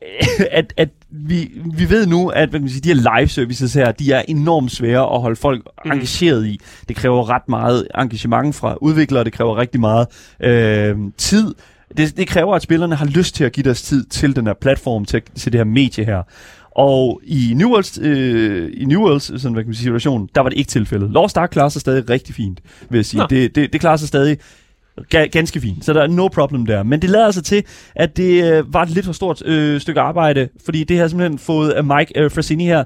at, 0.51 0.73
at 0.77 0.89
vi, 1.11 1.51
vi 1.77 1.91
ved 1.91 2.07
nu, 2.07 2.29
at 2.29 2.49
hvad 2.49 2.61
kan 2.61 2.65
man 2.65 2.71
sige, 2.71 2.81
de 2.81 2.89
her 2.89 3.19
live 3.19 3.29
services 3.29 3.75
her, 3.75 3.93
de 3.93 4.13
er 4.13 4.23
enormt 4.29 4.73
svære 4.73 5.15
at 5.15 5.21
holde 5.21 5.37
folk 5.37 5.69
mm. 5.85 5.91
engageret 5.91 6.47
i. 6.47 6.61
Det 6.89 6.97
kræver 6.97 7.29
ret 7.29 7.49
meget 7.49 7.89
engagement 7.99 8.55
fra 8.55 8.77
udviklere, 8.81 9.25
det 9.25 9.33
kræver 9.33 9.57
rigtig 9.57 9.81
meget 9.81 10.07
øh, 10.41 10.97
tid. 11.17 11.55
Det, 11.97 12.17
det 12.17 12.29
kræver, 12.29 12.55
at 12.55 12.63
spillerne 12.63 12.95
har 12.95 13.07
lyst 13.07 13.35
til 13.35 13.45
at 13.45 13.53
give 13.53 13.65
deres 13.65 13.83
tid 13.83 14.05
til 14.05 14.37
den 14.37 14.47
her 14.47 14.55
platform, 14.61 15.05
til, 15.05 15.23
til 15.35 15.53
det 15.53 15.59
her 15.59 15.65
medie 15.65 16.05
her. 16.05 16.23
Og 16.71 17.21
i 17.25 17.53
New 17.57 17.71
Worlds, 17.71 17.99
øh, 18.03 18.71
i 18.75 18.85
New 18.85 19.03
Worlds 19.03 19.25
sådan, 19.25 19.53
hvad 19.53 19.63
kan 19.63 19.69
man 19.69 19.75
sige, 19.75 19.85
situation, 19.85 20.29
der 20.35 20.41
var 20.41 20.49
det 20.49 20.59
ikke 20.59 20.69
tilfældet. 20.69 21.11
Lost 21.11 21.37
Ark 21.37 21.51
klarer 21.51 21.69
sig 21.69 21.81
stadig 21.81 22.11
rigtig 22.11 22.35
fint, 22.35 22.61
vil 22.91 22.99
jeg 22.99 23.05
sige. 23.05 23.23
Det, 23.31 23.55
det, 23.55 23.73
det 23.73 23.81
klarer 23.81 23.97
sig 23.97 24.09
stadig 24.09 24.39
ganske 25.33 25.61
fint, 25.61 25.85
så 25.85 25.93
der 25.93 26.03
er 26.03 26.07
no 26.07 26.29
problem 26.29 26.67
der. 26.67 26.83
Men 26.83 27.03
det 27.03 27.11
lader 27.11 27.31
sig 27.31 27.45
til, 27.45 27.65
at 27.95 28.17
det 28.17 28.53
øh, 28.53 28.75
var 28.75 28.83
et 28.83 28.91
lidt 28.91 29.07
for 29.07 29.13
stort 29.13 29.47
øh, 29.47 29.81
stykke 29.81 30.01
arbejde, 30.01 30.49
fordi 30.65 30.85
det 30.85 30.99
har 30.99 31.09
simpelthen 31.09 31.39
fået 31.39 31.75
øh, 31.77 31.85
Mike 31.85 32.21
øh, 32.21 32.31
Frassini 32.31 32.65
her 32.65 32.85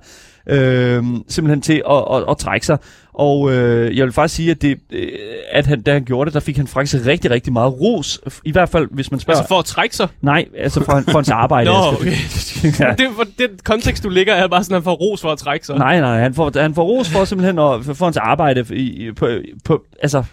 øh, 0.49 1.05
simpelthen 1.29 1.61
til 1.61 1.83
at, 1.91 2.05
at, 2.11 2.17
at, 2.17 2.25
at 2.31 2.39
trække 2.39 2.67
sig. 2.67 2.79
Og 3.15 3.53
øh, 3.53 3.97
jeg 3.97 4.05
vil 4.05 4.13
faktisk 4.13 4.37
sige, 4.37 4.51
at, 4.51 4.63
det, 4.63 4.79
øh, 4.93 5.09
at 5.51 5.67
han, 5.67 5.83
da 5.83 5.93
han 5.93 6.05
gjorde 6.05 6.29
det, 6.29 6.35
der 6.35 6.41
fik 6.41 6.57
han 6.57 6.67
faktisk 6.67 7.07
rigtig, 7.07 7.31
rigtig 7.31 7.53
meget 7.53 7.81
ros. 7.81 8.21
I 8.45 8.53
hvert 8.53 8.69
fald, 8.69 8.89
hvis 8.91 9.11
man 9.11 9.21
spørger... 9.21 9.39
Altså 9.39 9.49
for 9.49 9.59
at 9.59 9.65
trække 9.65 9.97
sig? 9.97 10.09
Nej, 10.21 10.45
altså 10.59 10.85
for, 10.85 11.03
for 11.09 11.19
hans 11.19 11.31
arbejde. 11.31 11.71
Nå, 11.71 11.77
okay. 11.93 12.11
ja. 12.81 12.95
det, 12.99 13.09
for, 13.17 13.25
det 13.39 13.65
kontekst, 13.65 14.05
du 14.05 14.09
ligger, 14.09 14.35
er 14.35 14.49
bare 14.49 14.65
sådan, 14.65 14.75
at 14.75 14.81
han 14.81 14.85
får 14.85 14.95
ros 14.95 15.21
for 15.21 15.33
at 15.33 15.39
trække 15.39 15.67
sig. 15.67 15.79
Nej, 15.79 16.01
nej, 16.01 16.21
han 16.21 16.35
får, 16.35 16.61
han 16.61 16.75
får 16.75 16.85
ros 16.85 17.11
for 17.11 17.25
simpelthen 17.25 17.59
at, 17.59 17.85
for, 17.85 17.95
for 17.95 18.05
hans 18.07 18.17
arbejde 18.17 18.77
i, 18.77 19.13
på, 19.13 19.29
på, 19.65 19.85
altså, 20.03 20.25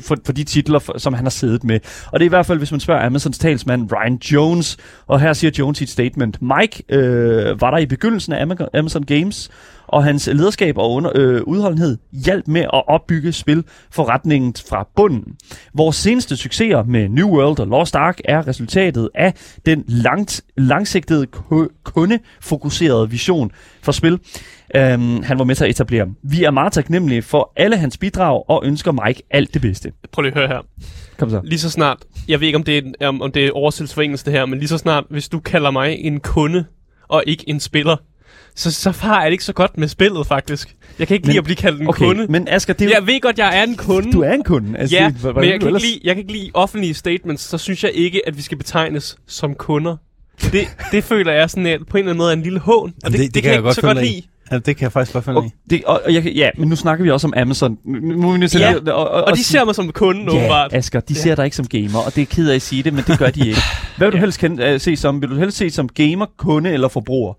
for, 0.00 0.16
for 0.26 0.32
de 0.32 0.44
titler, 0.44 0.78
for, 0.78 0.98
som 0.98 1.14
han 1.14 1.24
har 1.24 1.30
siddet 1.30 1.64
med. 1.64 1.80
Og 2.12 2.20
det 2.20 2.24
er 2.24 2.28
i 2.28 2.34
hvert 2.36 2.46
fald, 2.46 2.58
hvis 2.58 2.70
man 2.70 2.80
spørger 2.80 3.06
Amazons 3.06 3.38
talsmand 3.38 3.92
Ryan 3.92 4.16
Jones, 4.16 4.76
og 5.06 5.20
her 5.20 5.32
siger 5.32 5.50
Jones 5.58 5.80
i 5.80 5.84
et 5.84 5.90
statement, 5.90 6.38
Mike 6.42 6.82
øh, 6.88 7.60
var 7.60 7.70
der 7.70 7.78
i 7.78 7.86
begyndelsen 7.86 8.32
af 8.32 8.46
Amazon 8.74 9.02
Games, 9.02 9.50
og 9.90 10.04
hans 10.04 10.26
lederskab 10.32 10.78
og 10.78 10.92
under, 10.92 11.10
øh, 11.14 11.42
udholdenhed 11.42 11.98
hjalp 12.12 12.48
med 12.48 12.60
at 12.60 12.88
opbygge 12.88 13.32
spilforretningen 13.32 14.54
fra 14.68 14.88
bunden. 14.96 15.36
Vores 15.74 15.96
seneste 15.96 16.36
succeser 16.36 16.82
med 16.82 17.08
New 17.08 17.28
World 17.28 17.60
og 17.60 17.66
Lost 17.66 17.96
Ark 17.96 18.20
er 18.24 18.48
resultatet 18.48 19.08
af 19.14 19.34
den 19.66 19.84
langt, 19.88 20.42
langsigtede 20.56 21.26
kundefokuserede 21.84 23.10
vision 23.10 23.50
for 23.82 23.92
spil, 23.92 24.18
øhm, 24.74 25.22
han 25.22 25.38
var 25.38 25.44
med 25.44 25.54
til 25.54 25.64
at 25.64 25.70
etablere. 25.70 26.06
Vi 26.22 26.44
er 26.44 26.50
meget 26.50 26.72
taknemmelige 26.72 27.22
for 27.22 27.52
alle 27.56 27.76
hans 27.76 27.98
bidrag 27.98 28.50
og 28.50 28.62
ønsker 28.64 28.92
Mike 29.06 29.22
alt 29.30 29.54
det 29.54 29.62
bedste. 29.62 29.92
Prøv 30.12 30.22
lige 30.22 30.32
at 30.32 30.38
høre 30.38 30.48
her. 30.48 30.60
Kom 31.18 31.30
så. 31.30 31.40
Lige 31.44 31.58
så 31.58 31.70
snart, 31.70 31.98
jeg 32.28 32.40
ved 32.40 32.46
ikke 32.46 32.56
om 32.56 32.62
det 32.62 32.94
er, 33.00 33.08
om, 33.08 33.22
om 33.22 33.32
det 33.32 33.46
er 33.46 33.52
oversættelse 33.52 34.24
det 34.24 34.32
her, 34.32 34.46
men 34.46 34.58
lige 34.58 34.68
så 34.68 34.78
snart, 34.78 35.04
hvis 35.10 35.28
du 35.28 35.40
kalder 35.40 35.70
mig 35.70 35.96
en 35.98 36.20
kunde 36.20 36.64
og 37.08 37.24
ikke 37.26 37.44
en 37.46 37.60
spiller, 37.60 37.96
så, 38.54 38.72
så 38.72 38.90
har 38.90 39.20
jeg 39.20 39.26
det 39.26 39.32
ikke 39.32 39.44
så 39.44 39.52
godt 39.52 39.78
med 39.78 39.88
spillet, 39.88 40.26
faktisk. 40.26 40.76
Jeg 40.98 41.06
kan 41.06 41.14
ikke 41.14 41.26
men, 41.26 41.30
lide 41.30 41.38
at 41.38 41.44
blive 41.44 41.56
kaldt 41.56 41.80
en 41.80 41.88
okay, 41.88 42.04
kunde. 42.04 42.26
Men 42.26 42.48
Asger, 42.48 42.74
det 42.74 42.86
er 42.86 42.90
Jeg 42.90 43.06
ved 43.06 43.20
godt, 43.20 43.38
jeg 43.38 43.58
er 43.58 43.62
en 43.62 43.76
kunde. 43.76 44.12
Du 44.12 44.20
er 44.20 44.32
en 44.32 44.44
kunde. 44.44 44.78
Altså, 44.78 44.96
ja, 44.96 45.12
det, 45.22 45.34
men 45.34 45.44
jeg 45.44 45.60
kan, 45.60 45.68
ikke 45.68 45.80
lide, 45.80 46.00
jeg 46.04 46.14
kan 46.14 46.22
ikke 46.22 46.32
lide 46.32 46.50
offentlige 46.54 46.94
statements, 46.94 47.42
så 47.42 47.58
synes 47.58 47.84
jeg 47.84 47.92
ikke, 47.92 48.28
at 48.28 48.36
vi 48.36 48.42
skal 48.42 48.58
betegnes 48.58 49.16
som 49.26 49.54
kunder. 49.54 49.96
Det, 50.52 50.68
det 50.92 51.04
føler 51.04 51.32
jeg 51.32 51.50
sådan, 51.50 51.66
at 51.66 51.80
på 51.90 51.96
en 51.96 51.98
eller 51.98 52.10
anden 52.10 52.18
måde 52.18 52.30
er 52.30 52.36
en 52.36 52.42
lille 52.42 52.58
hån, 52.58 52.94
og 53.04 53.10
det, 53.10 53.18
det, 53.18 53.26
det, 53.26 53.34
det 53.34 53.42
kan 53.42 53.50
jeg, 53.50 53.56
jeg 53.56 53.62
godt 53.62 53.74
så 53.74 53.80
godt 53.80 54.02
lide. 54.02 54.22
Ja, 54.50 54.58
det 54.58 54.76
kan 54.76 54.82
jeg 54.82 54.92
faktisk 54.92 55.12
godt 55.12 55.24
finde 55.24 55.40
og, 55.40 55.50
det, 55.70 55.84
og, 55.84 56.00
og 56.04 56.14
jeg, 56.14 56.24
ja, 56.26 56.50
men 56.58 56.68
nu 56.68 56.76
snakker 56.76 57.04
vi 57.04 57.10
også 57.10 57.26
om 57.26 57.34
Amazon. 57.36 57.78
Nu, 57.84 58.36
nu, 58.36 58.46
ja, 58.54 58.74
og, 58.74 58.94
og, 58.94 59.10
og, 59.10 59.24
og 59.24 59.36
de 59.36 59.44
ser 59.44 59.64
mig 59.64 59.74
som 59.74 59.92
kunde, 59.92 60.22
ja, 60.22 60.38
åbenbart. 60.38 60.72
Asger, 60.74 61.00
de 61.00 61.14
ja. 61.14 61.20
ser 61.20 61.34
dig 61.34 61.44
ikke 61.44 61.56
som 61.56 61.66
gamer, 61.66 61.98
og 62.06 62.14
det 62.14 62.22
er 62.22 62.26
ked 62.26 62.50
af 62.50 62.54
at 62.54 62.62
sige 62.62 62.82
det, 62.82 62.94
men 62.94 63.04
det 63.06 63.18
gør 63.18 63.30
de 63.30 63.48
ikke. 63.48 63.60
Hvad 63.96 64.06
vil 64.06 64.12
du 64.12 64.18
helst 64.18 64.40
kende, 64.40 64.74
uh, 64.74 64.80
se 64.80 64.96
som? 64.96 65.22
Vil 65.22 65.30
du 65.30 65.34
helst 65.34 65.56
se 65.56 65.70
som 65.70 65.88
gamer, 65.88 66.26
kunde 66.36 66.70
eller 66.70 66.88
forbruger? 66.88 67.34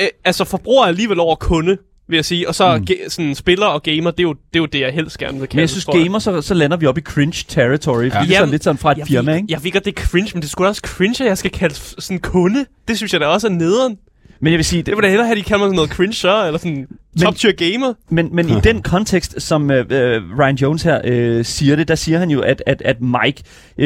Æ, 0.00 0.06
altså, 0.24 0.44
forbruger 0.44 0.82
er 0.84 0.88
alligevel 0.88 1.20
over 1.20 1.34
kunde 1.34 1.76
vil 2.10 2.16
jeg 2.16 2.24
sige. 2.24 2.48
Og 2.48 2.54
så 2.54 2.76
mm. 2.76 2.86
ge- 2.90 3.08
sådan 3.08 3.34
spiller 3.34 3.66
og 3.66 3.82
gamer, 3.82 4.10
det 4.10 4.20
er, 4.20 4.22
jo, 4.22 4.32
det 4.32 4.56
er 4.56 4.60
jo 4.60 4.66
det, 4.66 4.80
jeg 4.80 4.92
helst 4.92 5.18
gerne 5.18 5.38
vil 5.38 5.48
kalde 5.48 5.56
Men 5.56 5.60
jeg 5.60 5.70
synes, 5.70 5.84
gamer, 5.84 6.18
så, 6.18 6.42
så 6.42 6.54
lander 6.54 6.76
vi 6.76 6.86
op 6.86 6.98
i 6.98 7.00
cringe 7.00 7.44
territory. 7.48 8.02
Ja. 8.02 8.08
Det 8.08 8.14
er 8.14 8.38
sådan 8.38 8.48
lidt 8.48 8.64
sådan 8.64 8.78
fra 8.78 8.92
et 8.92 8.98
jeg 8.98 9.06
firma, 9.06 9.34
ikke? 9.34 9.46
Jeg 9.48 9.64
ved 9.64 9.72
godt, 9.72 9.84
det 9.84 9.98
er 9.98 10.02
cringe, 10.02 10.30
men 10.34 10.42
det 10.42 10.50
skulle 10.50 10.68
også 10.68 10.82
cringe, 10.84 11.24
at 11.24 11.28
jeg 11.28 11.38
skal 11.38 11.50
kalde 11.50 11.74
sådan 11.74 12.18
kunde. 12.18 12.64
Det 12.88 12.96
synes 12.96 13.12
jeg 13.12 13.20
da 13.20 13.26
også 13.26 13.46
er 13.46 13.50
nederen. 13.50 13.96
Men 14.40 14.52
jeg 14.52 14.58
vil 14.58 14.64
sige... 14.64 14.82
Det 14.82 14.96
vil 14.96 15.02
da 15.02 15.08
hellere 15.08 15.26
have, 15.26 15.38
de 15.38 15.42
kalder 15.42 15.58
mig 15.58 15.66
sådan 15.66 15.76
noget 15.76 15.90
cringe 15.90 16.46
eller 16.46 16.58
sådan 16.58 16.86
top 17.22 17.36
tier 17.36 17.52
gamer. 17.52 17.94
Men, 18.08 18.28
men 18.32 18.48
i 18.48 18.60
den 18.70 18.82
kontekst, 18.82 19.42
som 19.42 19.62
uh, 19.62 19.76
Ryan 20.38 20.56
Jones 20.56 20.82
her 20.82 21.38
uh, 21.38 21.44
siger 21.44 21.76
det, 21.76 21.88
der 21.88 21.94
siger 21.94 22.18
han 22.18 22.30
jo, 22.30 22.40
at, 22.40 22.62
at, 22.66 22.82
at 22.84 22.96
Mike, 23.00 23.42
uh, 23.78 23.84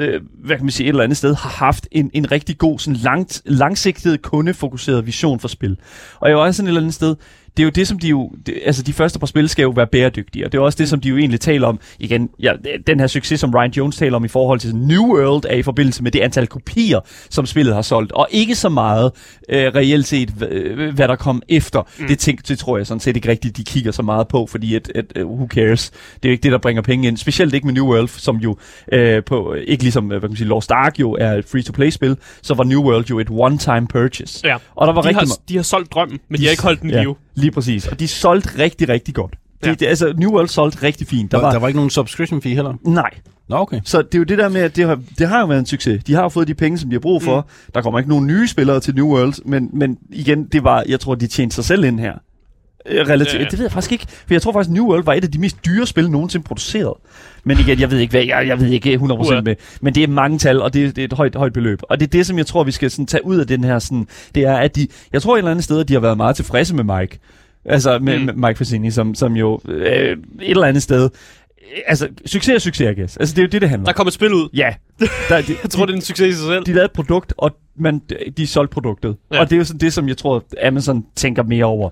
uh, 0.00 0.20
hvad 0.44 0.56
kan 0.56 0.64
man 0.64 0.70
sige, 0.70 0.86
et 0.86 0.88
eller 0.88 1.04
andet 1.04 1.16
sted, 1.16 1.34
har 1.34 1.50
haft 1.50 1.88
en, 1.92 2.10
en 2.14 2.32
rigtig 2.32 2.58
god, 2.58 2.78
sådan 2.78 3.00
langt, 3.00 3.42
langsigtet, 3.44 4.22
kundefokuseret 4.22 5.06
vision 5.06 5.40
for 5.40 5.48
spil. 5.48 5.76
Og 6.20 6.28
jeg 6.28 6.34
er 6.34 6.38
også 6.38 6.56
sådan 6.56 6.66
et 6.66 6.70
eller 6.70 6.80
andet 6.80 6.94
sted, 6.94 7.16
det 7.56 7.62
er 7.62 7.64
jo 7.64 7.70
det, 7.70 7.88
som 7.88 7.98
de 7.98 8.08
jo... 8.08 8.30
Det, 8.46 8.58
altså, 8.64 8.82
de 8.82 8.92
første 8.92 9.18
par 9.18 9.26
spil 9.26 9.48
skal 9.48 9.62
jo 9.62 9.70
være 9.70 9.86
bæredygtige, 9.86 10.46
og 10.46 10.52
det 10.52 10.58
er 10.58 10.62
også 10.62 10.78
det, 10.78 10.88
som 10.88 11.00
de 11.00 11.08
jo 11.08 11.16
egentlig 11.16 11.40
taler 11.40 11.66
om. 11.66 11.80
Igen, 11.98 12.30
ja, 12.40 12.52
den 12.86 13.00
her 13.00 13.06
succes, 13.06 13.40
som 13.40 13.54
Ryan 13.54 13.70
Jones 13.70 13.96
taler 13.96 14.16
om 14.16 14.24
i 14.24 14.28
forhold 14.28 14.60
til 14.60 14.76
New 14.76 15.16
World, 15.16 15.44
er 15.44 15.56
i 15.56 15.62
forbindelse 15.62 16.02
med 16.02 16.10
det 16.10 16.20
antal 16.20 16.46
kopier, 16.46 17.00
som 17.30 17.46
spillet 17.46 17.74
har 17.74 17.82
solgt, 17.82 18.12
og 18.12 18.28
ikke 18.30 18.54
så 18.54 18.68
meget 18.68 19.12
øh, 19.48 19.66
reelt 19.74 20.06
set, 20.06 20.30
hvad 20.30 21.08
der 21.08 21.16
kom 21.16 21.42
efter. 21.48 21.82
Mm. 21.98 22.06
Det, 22.06 22.18
tænk, 22.18 22.48
det 22.48 22.58
tror 22.58 22.76
jeg 22.76 22.86
sådan 22.86 23.00
set 23.00 23.16
ikke 23.16 23.28
rigtigt, 23.28 23.56
de 23.56 23.64
kigger 23.64 23.92
så 23.92 24.02
meget 24.02 24.28
på, 24.28 24.46
fordi 24.46 24.74
at, 24.74 24.92
at, 24.94 25.04
uh, 25.22 25.30
who 25.30 25.46
cares? 25.46 25.90
Det 25.90 26.24
er 26.24 26.28
jo 26.28 26.32
ikke 26.32 26.42
det, 26.42 26.52
der 26.52 26.58
bringer 26.58 26.82
penge 26.82 27.08
ind. 27.08 27.16
Specielt 27.16 27.54
ikke 27.54 27.66
med 27.66 27.74
New 27.74 27.86
World, 27.86 28.08
som 28.08 28.36
jo 28.36 28.56
øh, 28.92 29.24
på, 29.24 29.54
ikke 29.66 29.82
ligesom, 29.82 30.04
hvad 30.04 30.20
kan 30.20 30.30
man 30.30 30.36
sige, 30.36 30.48
Lost 30.48 30.70
Ark 30.70 31.00
jo 31.00 31.12
er 31.20 31.32
et 31.32 31.44
free-to-play-spil, 31.44 32.16
så 32.42 32.54
var 32.54 32.64
New 32.64 32.82
World 32.82 33.06
jo 33.10 33.18
et 33.18 33.28
one-time 33.30 33.86
purchase. 33.86 34.40
Ja. 34.44 34.56
Og 34.74 34.86
der 34.86 34.92
var 34.92 35.02
de, 35.02 35.08
rigtig 35.08 35.28
har, 35.28 35.38
de 35.48 35.56
har 35.56 35.62
solgt 35.62 35.92
drømmen, 35.92 36.20
men 36.28 36.36
de, 36.36 36.42
de 36.42 36.46
har 36.46 36.50
ikke 36.50 36.62
holdt 36.62 36.82
den 36.82 36.90
ja. 36.90 37.00
live. 37.00 37.14
Lige 37.34 37.50
præcis. 37.50 37.86
Og 37.86 38.00
de 38.00 38.08
solgte 38.08 38.58
rigtig, 38.58 38.88
rigtig 38.88 39.14
godt. 39.14 39.34
Det, 39.60 39.66
ja. 39.66 39.74
det, 39.74 39.86
altså, 39.86 40.14
New 40.16 40.30
World 40.30 40.48
solgte 40.48 40.82
rigtig 40.82 41.06
fint. 41.06 41.32
Der, 41.32 41.40
var, 41.40 41.50
der 41.52 41.58
var 41.58 41.68
ikke 41.68 41.78
nogen 41.78 41.90
subscription 41.90 42.42
fee 42.42 42.54
heller? 42.54 42.74
Nej. 42.82 43.10
Nå, 43.48 43.56
okay. 43.56 43.80
Så 43.84 44.02
det 44.02 44.14
er 44.14 44.18
jo 44.18 44.24
det 44.24 44.38
der 44.38 44.48
med, 44.48 44.60
at 44.60 44.76
det 44.76 44.86
har, 44.86 45.00
det 45.18 45.28
har 45.28 45.40
jo 45.40 45.46
været 45.46 45.58
en 45.58 45.66
succes. 45.66 46.04
De 46.04 46.14
har 46.14 46.22
jo 46.22 46.28
fået 46.28 46.48
de 46.48 46.54
penge, 46.54 46.78
som 46.78 46.90
de 46.90 46.94
har 46.94 47.00
brug 47.00 47.22
for. 47.22 47.40
Mm. 47.40 47.70
Der 47.74 47.82
kommer 47.82 47.98
ikke 47.98 48.08
nogen 48.08 48.26
nye 48.26 48.48
spillere 48.48 48.80
til 48.80 48.94
New 48.94 49.06
World, 49.06 49.34
men, 49.44 49.70
men 49.72 49.98
igen, 50.10 50.44
det 50.44 50.64
var, 50.64 50.84
jeg 50.88 51.00
tror, 51.00 51.14
de 51.14 51.26
tjente 51.26 51.54
sig 51.54 51.64
selv 51.64 51.84
ind 51.84 52.00
her. 52.00 52.14
Øh, 52.86 53.08
Relativt. 53.08 53.42
Ja. 53.42 53.48
Det 53.48 53.58
ved 53.58 53.64
jeg 53.64 53.72
faktisk 53.72 53.92
ikke. 53.92 54.06
For 54.08 54.34
jeg 54.34 54.42
tror 54.42 54.52
faktisk, 54.52 54.70
New 54.70 54.86
World 54.86 55.04
var 55.04 55.12
et 55.12 55.24
af 55.24 55.30
de 55.30 55.38
mest 55.38 55.66
dyre 55.66 55.86
spil 55.86 56.10
nogensinde 56.10 56.44
produceret. 56.44 56.94
Men 57.44 57.58
igen, 57.58 57.80
jeg 57.80 57.90
ved 57.90 57.98
ikke, 57.98 58.10
hvad, 58.10 58.24
jeg, 58.24 58.46
jeg 58.46 58.60
ved 58.60 58.68
ikke 58.68 58.94
100% 58.94 59.12
Uha. 59.12 59.40
med. 59.40 59.56
Men 59.80 59.94
det 59.94 60.02
er 60.02 60.08
mange 60.08 60.38
tal, 60.38 60.62
og 60.62 60.74
det, 60.74 60.96
det 60.96 61.02
er 61.02 61.06
et 61.06 61.12
højt, 61.12 61.34
højt 61.34 61.52
beløb. 61.52 61.80
Og 61.82 62.00
det 62.00 62.06
er 62.06 62.10
det, 62.10 62.26
som 62.26 62.38
jeg 62.38 62.46
tror, 62.46 62.64
vi 62.64 62.70
skal 62.70 62.90
sådan, 62.90 63.06
tage 63.06 63.26
ud 63.26 63.38
af 63.38 63.46
den 63.46 63.64
her. 63.64 63.78
Sådan, 63.78 64.06
det 64.34 64.42
er, 64.42 64.56
at 64.56 64.76
de, 64.76 64.88
jeg 65.12 65.22
tror 65.22 65.34
et 65.34 65.38
eller 65.38 65.50
andet 65.50 65.64
sted, 65.64 65.80
at 65.80 65.88
de 65.88 65.92
har 65.92 66.00
været 66.00 66.16
meget 66.16 66.36
tilfredse 66.36 66.74
med 66.74 66.98
Mike. 66.98 67.18
Altså 67.64 67.98
med, 67.98 68.18
mm. 68.18 68.24
med 68.24 68.34
Mike 68.34 68.58
Fassini, 68.58 68.90
som, 68.90 69.14
som 69.14 69.36
jo 69.36 69.60
øh, 69.68 70.10
et 70.12 70.18
eller 70.40 70.66
andet 70.66 70.82
sted... 70.82 71.10
Altså, 71.86 72.08
succes 72.26 72.54
er 72.54 72.58
succes, 72.58 72.90
I 72.96 73.00
guess. 73.00 73.16
Altså, 73.16 73.34
det 73.34 73.38
er 73.38 73.46
jo 73.46 73.48
det, 73.48 73.60
det 73.62 73.68
handler 73.68 73.84
Der 73.84 73.92
om. 73.92 73.96
kom 73.96 74.06
et 74.06 74.12
spil 74.12 74.32
ud. 74.32 74.48
Ja. 74.54 74.74
Der, 75.28 75.40
de, 75.40 75.56
Jeg 75.62 75.70
tror, 75.70 75.86
det 75.86 75.92
er 75.92 75.96
en 75.96 76.02
succes 76.02 76.34
i 76.34 76.38
sig 76.38 76.46
selv. 76.46 76.64
de 76.66 76.72
lavede 76.72 76.84
et 76.84 76.92
produkt, 76.92 77.34
og 77.38 77.50
man, 77.78 78.00
de 78.36 78.46
solgte 78.46 78.72
produktet. 78.72 79.16
Ja. 79.30 79.36
Ja. 79.36 79.40
Og 79.42 79.50
det 79.50 79.56
er 79.56 79.58
jo 79.58 79.64
sådan 79.64 79.80
det, 79.80 79.92
som 79.92 80.08
jeg 80.08 80.16
tror, 80.16 80.44
Amazon 80.66 81.04
tænker 81.16 81.42
mere 81.42 81.64
over. 81.64 81.90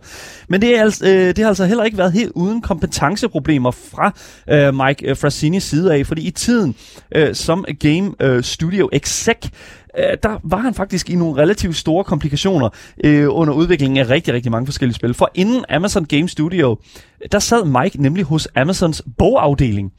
Men 0.48 0.60
det, 0.62 0.76
er 0.78 0.82
altså, 0.82 1.06
øh, 1.08 1.12
det 1.26 1.38
har 1.38 1.48
altså 1.48 1.64
heller 1.64 1.84
ikke 1.84 1.98
været 1.98 2.12
helt 2.12 2.32
uden 2.34 2.60
kompetenceproblemer 2.60 3.70
fra 3.70 4.14
øh, 4.50 4.74
Mike 4.86 5.10
øh, 5.10 5.16
Frassinis 5.16 5.62
side 5.62 5.94
af, 5.94 6.06
fordi 6.06 6.26
i 6.26 6.30
tiden 6.30 6.74
øh, 7.16 7.34
som 7.34 7.64
Game 7.80 8.12
øh, 8.20 8.42
Studio 8.42 8.88
Exec, 8.92 9.36
øh, 9.98 10.04
der 10.22 10.40
var 10.44 10.58
han 10.58 10.74
faktisk 10.74 11.10
i 11.10 11.14
nogle 11.14 11.42
relativt 11.42 11.76
store 11.76 12.04
komplikationer 12.04 12.68
øh, 13.04 13.26
under 13.30 13.54
udviklingen 13.54 13.96
af 13.98 14.08
rigtig, 14.08 14.34
rigtig 14.34 14.52
mange 14.52 14.66
forskellige 14.66 14.94
spil. 14.94 15.14
For 15.14 15.30
inden 15.34 15.64
Amazon 15.68 16.04
Game 16.04 16.28
Studio, 16.28 16.78
der 17.32 17.38
sad 17.38 17.64
Mike 17.82 18.02
nemlig 18.02 18.24
hos 18.24 18.48
Amazons 18.56 19.02
bogafdeling, 19.18 19.92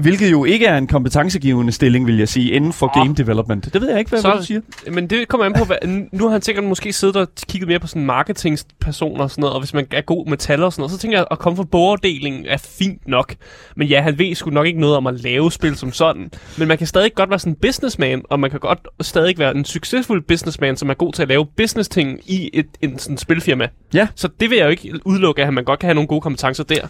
hvilket 0.00 0.30
jo 0.30 0.44
ikke 0.44 0.66
er 0.66 0.78
en 0.78 0.86
kompetencegivende 0.86 1.72
stilling, 1.72 2.06
vil 2.06 2.18
jeg 2.18 2.28
sige, 2.28 2.50
inden 2.50 2.72
for 2.72 2.86
Åh. 2.96 3.02
game 3.02 3.14
development. 3.14 3.72
Det 3.72 3.80
ved 3.80 3.90
jeg 3.90 3.98
ikke, 3.98 4.08
hvad, 4.08 4.20
Så- 4.20 4.28
hvad 4.28 4.38
du 4.38 4.44
siger. 4.46 4.60
Men 4.92 5.10
det 5.10 5.28
kommer 5.28 5.44
an 5.46 5.52
på, 5.58 5.64
hvad, 5.64 5.76
nu 6.12 6.24
har 6.24 6.30
han 6.32 6.42
sikkert 6.42 6.64
måske 6.64 6.92
siddet 6.92 7.16
og 7.16 7.28
kigget 7.48 7.68
mere 7.68 7.78
på 7.78 7.86
sådan 7.86 8.04
marketingspersoner 8.06 9.22
og 9.22 9.30
sådan 9.30 9.40
noget, 9.42 9.54
og 9.54 9.60
hvis 9.60 9.74
man 9.74 9.86
er 9.92 10.00
god 10.00 10.26
med 10.26 10.36
tal 10.36 10.62
og 10.62 10.72
sådan 10.72 10.80
noget, 10.80 10.92
så 10.92 10.98
tænker 10.98 11.18
jeg, 11.18 11.26
at 11.30 11.38
komme 11.38 11.56
fra 11.56 11.64
bogafdelingen 11.64 12.46
er 12.46 12.56
fint 12.56 13.08
nok. 13.08 13.34
Men 13.76 13.88
ja, 13.88 14.00
han 14.02 14.18
ved 14.18 14.34
sgu 14.34 14.50
nok 14.50 14.66
ikke 14.66 14.80
noget 14.80 14.96
om 14.96 15.06
at 15.06 15.20
lave 15.20 15.52
spil 15.52 15.76
som 15.76 15.92
sådan. 15.92 16.30
Men 16.58 16.68
man 16.68 16.78
kan 16.78 16.86
stadig 16.86 17.14
godt 17.14 17.30
være 17.30 17.38
sådan 17.38 17.52
en 17.52 17.56
businessman, 17.62 18.22
og 18.30 18.40
man 18.40 18.50
kan 18.50 18.60
godt 18.60 18.78
stadig 19.00 19.38
være 19.38 19.56
en 19.56 19.64
succesfuld 19.64 20.22
businessman, 20.28 20.76
som 20.76 20.90
er 20.90 20.94
god 20.94 21.12
til 21.12 21.22
at 21.22 21.28
lave 21.28 21.46
business-ting 21.56 22.20
i 22.26 22.50
et 22.52 22.66
en 22.80 22.98
sådan 22.98 23.18
spilfirma. 23.18 23.68
Ja. 23.94 24.08
Så 24.14 24.28
det 24.40 24.50
vil 24.50 24.58
jeg 24.58 24.64
jo 24.64 24.70
ikke 24.70 24.92
udelukke, 25.04 25.44
at 25.44 25.54
man 25.54 25.64
godt 25.64 25.80
kan 25.80 25.86
have 25.86 25.94
nogle 25.94 26.08
gode 26.08 26.20
kompetencer 26.20 26.57
der. 26.64 26.86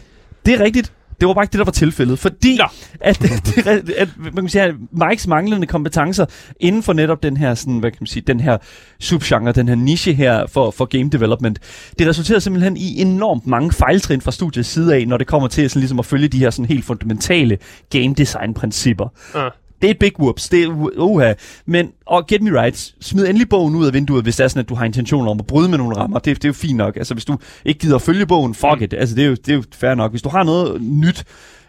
Det 0.47 0.55
er 0.55 0.61
rigtigt. 0.61 0.93
Det 1.21 1.29
var 1.29 1.35
bare 1.35 1.45
ikke 1.45 1.53
det, 1.53 1.59
der 1.59 1.65
var 1.65 1.73
tilfældet. 1.73 2.19
Fordi 2.19 2.57
Nå. 2.57 2.65
at, 3.01 3.25
at, 3.67 3.91
at, 3.91 4.09
man 4.19 4.35
kan 4.35 4.49
sige, 4.49 4.63
at 4.63 4.75
Mikes 4.93 5.27
manglende 5.27 5.67
kompetencer 5.67 6.27
inden 6.61 6.83
for 6.83 6.93
netop 6.93 7.23
den 7.23 7.37
her, 7.37 7.55
sådan, 7.55 7.79
hvad 7.79 7.91
kan 7.91 7.99
man 8.01 8.07
sige, 8.07 8.23
den 8.27 8.41
her 8.41 8.59
subgenre, 9.01 9.53
den 9.53 9.69
her 9.69 9.75
niche 9.75 10.13
her 10.13 10.47
for, 10.47 10.71
for 10.71 10.85
game 10.85 11.11
development, 11.11 11.59
det 11.99 12.07
resulterer 12.07 12.39
simpelthen 12.39 12.77
i 12.77 13.01
enormt 13.01 13.47
mange 13.47 13.73
fejltrin 13.73 14.21
fra 14.21 14.33
studiets 14.33 14.69
side 14.69 14.95
af, 14.95 15.09
når 15.09 15.17
det 15.17 15.27
kommer 15.27 15.49
til 15.49 15.71
sådan, 15.71 15.81
ligesom 15.81 15.99
at 15.99 16.07
følge 16.07 16.29
de 16.29 16.39
her 16.39 16.51
sådan, 16.51 16.65
helt 16.65 16.85
fundamentale 16.85 17.59
game 17.91 18.15
design 18.15 18.55
principper. 18.55 19.09
Uh. 19.35 19.41
Det 19.83 19.87
er 19.87 19.91
et 19.91 19.99
big 19.99 20.21
whoops. 20.21 20.49
Det 20.49 20.63
er 20.63 20.69
uha. 20.99 21.33
Men, 21.67 21.93
og 22.07 22.27
get 22.27 22.43
me 22.43 22.63
right, 22.63 22.95
smid 23.01 23.27
endelig 23.27 23.49
bogen 23.49 23.75
ud 23.75 23.87
af 23.87 23.95
vinduet, 23.95 24.23
hvis 24.23 24.37
det 24.37 24.45
er 24.45 24.49
sådan, 24.49 24.61
at 24.61 24.69
du 24.69 24.75
har 24.75 24.85
intentioner 24.85 25.31
om 25.31 25.39
at 25.39 25.47
bryde 25.47 25.69
med 25.69 25.79
nogle 25.79 25.97
rammer. 25.97 26.19
Det, 26.19 26.37
det 26.37 26.45
er 26.45 26.49
jo 26.49 26.53
fint 26.53 26.77
nok. 26.77 26.97
Altså, 26.97 27.15
hvis 27.15 27.25
du 27.25 27.37
ikke 27.65 27.81
gider 27.81 27.97
at 27.97 28.03
følge 28.03 28.27
bogen, 28.27 28.55
fuck 28.55 28.81
it. 28.81 28.95
Altså, 28.95 29.15
det 29.15 29.25
er, 29.25 29.29
jo, 29.29 29.35
det 29.35 29.49
er 29.49 29.55
jo 29.55 29.63
fair 29.73 29.95
nok. 29.95 30.11
Hvis 30.11 30.23
du 30.23 30.29
har 30.29 30.43
noget 30.43 30.83
nyt, 30.83 31.25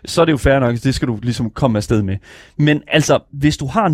så 0.06 0.22
er 0.22 0.26
det 0.26 0.32
jo 0.32 0.38
fair 0.38 0.60
nok. 0.60 0.76
Det 0.76 0.96
skal 0.96 1.08
du 1.08 1.20
ligesom 1.22 1.50
komme 1.50 1.78
afsted 1.78 2.02
med. 2.02 2.18
Men 2.58 2.82
altså, 2.88 3.20
hvis 3.32 3.58
du 3.58 3.66
har 3.66 3.90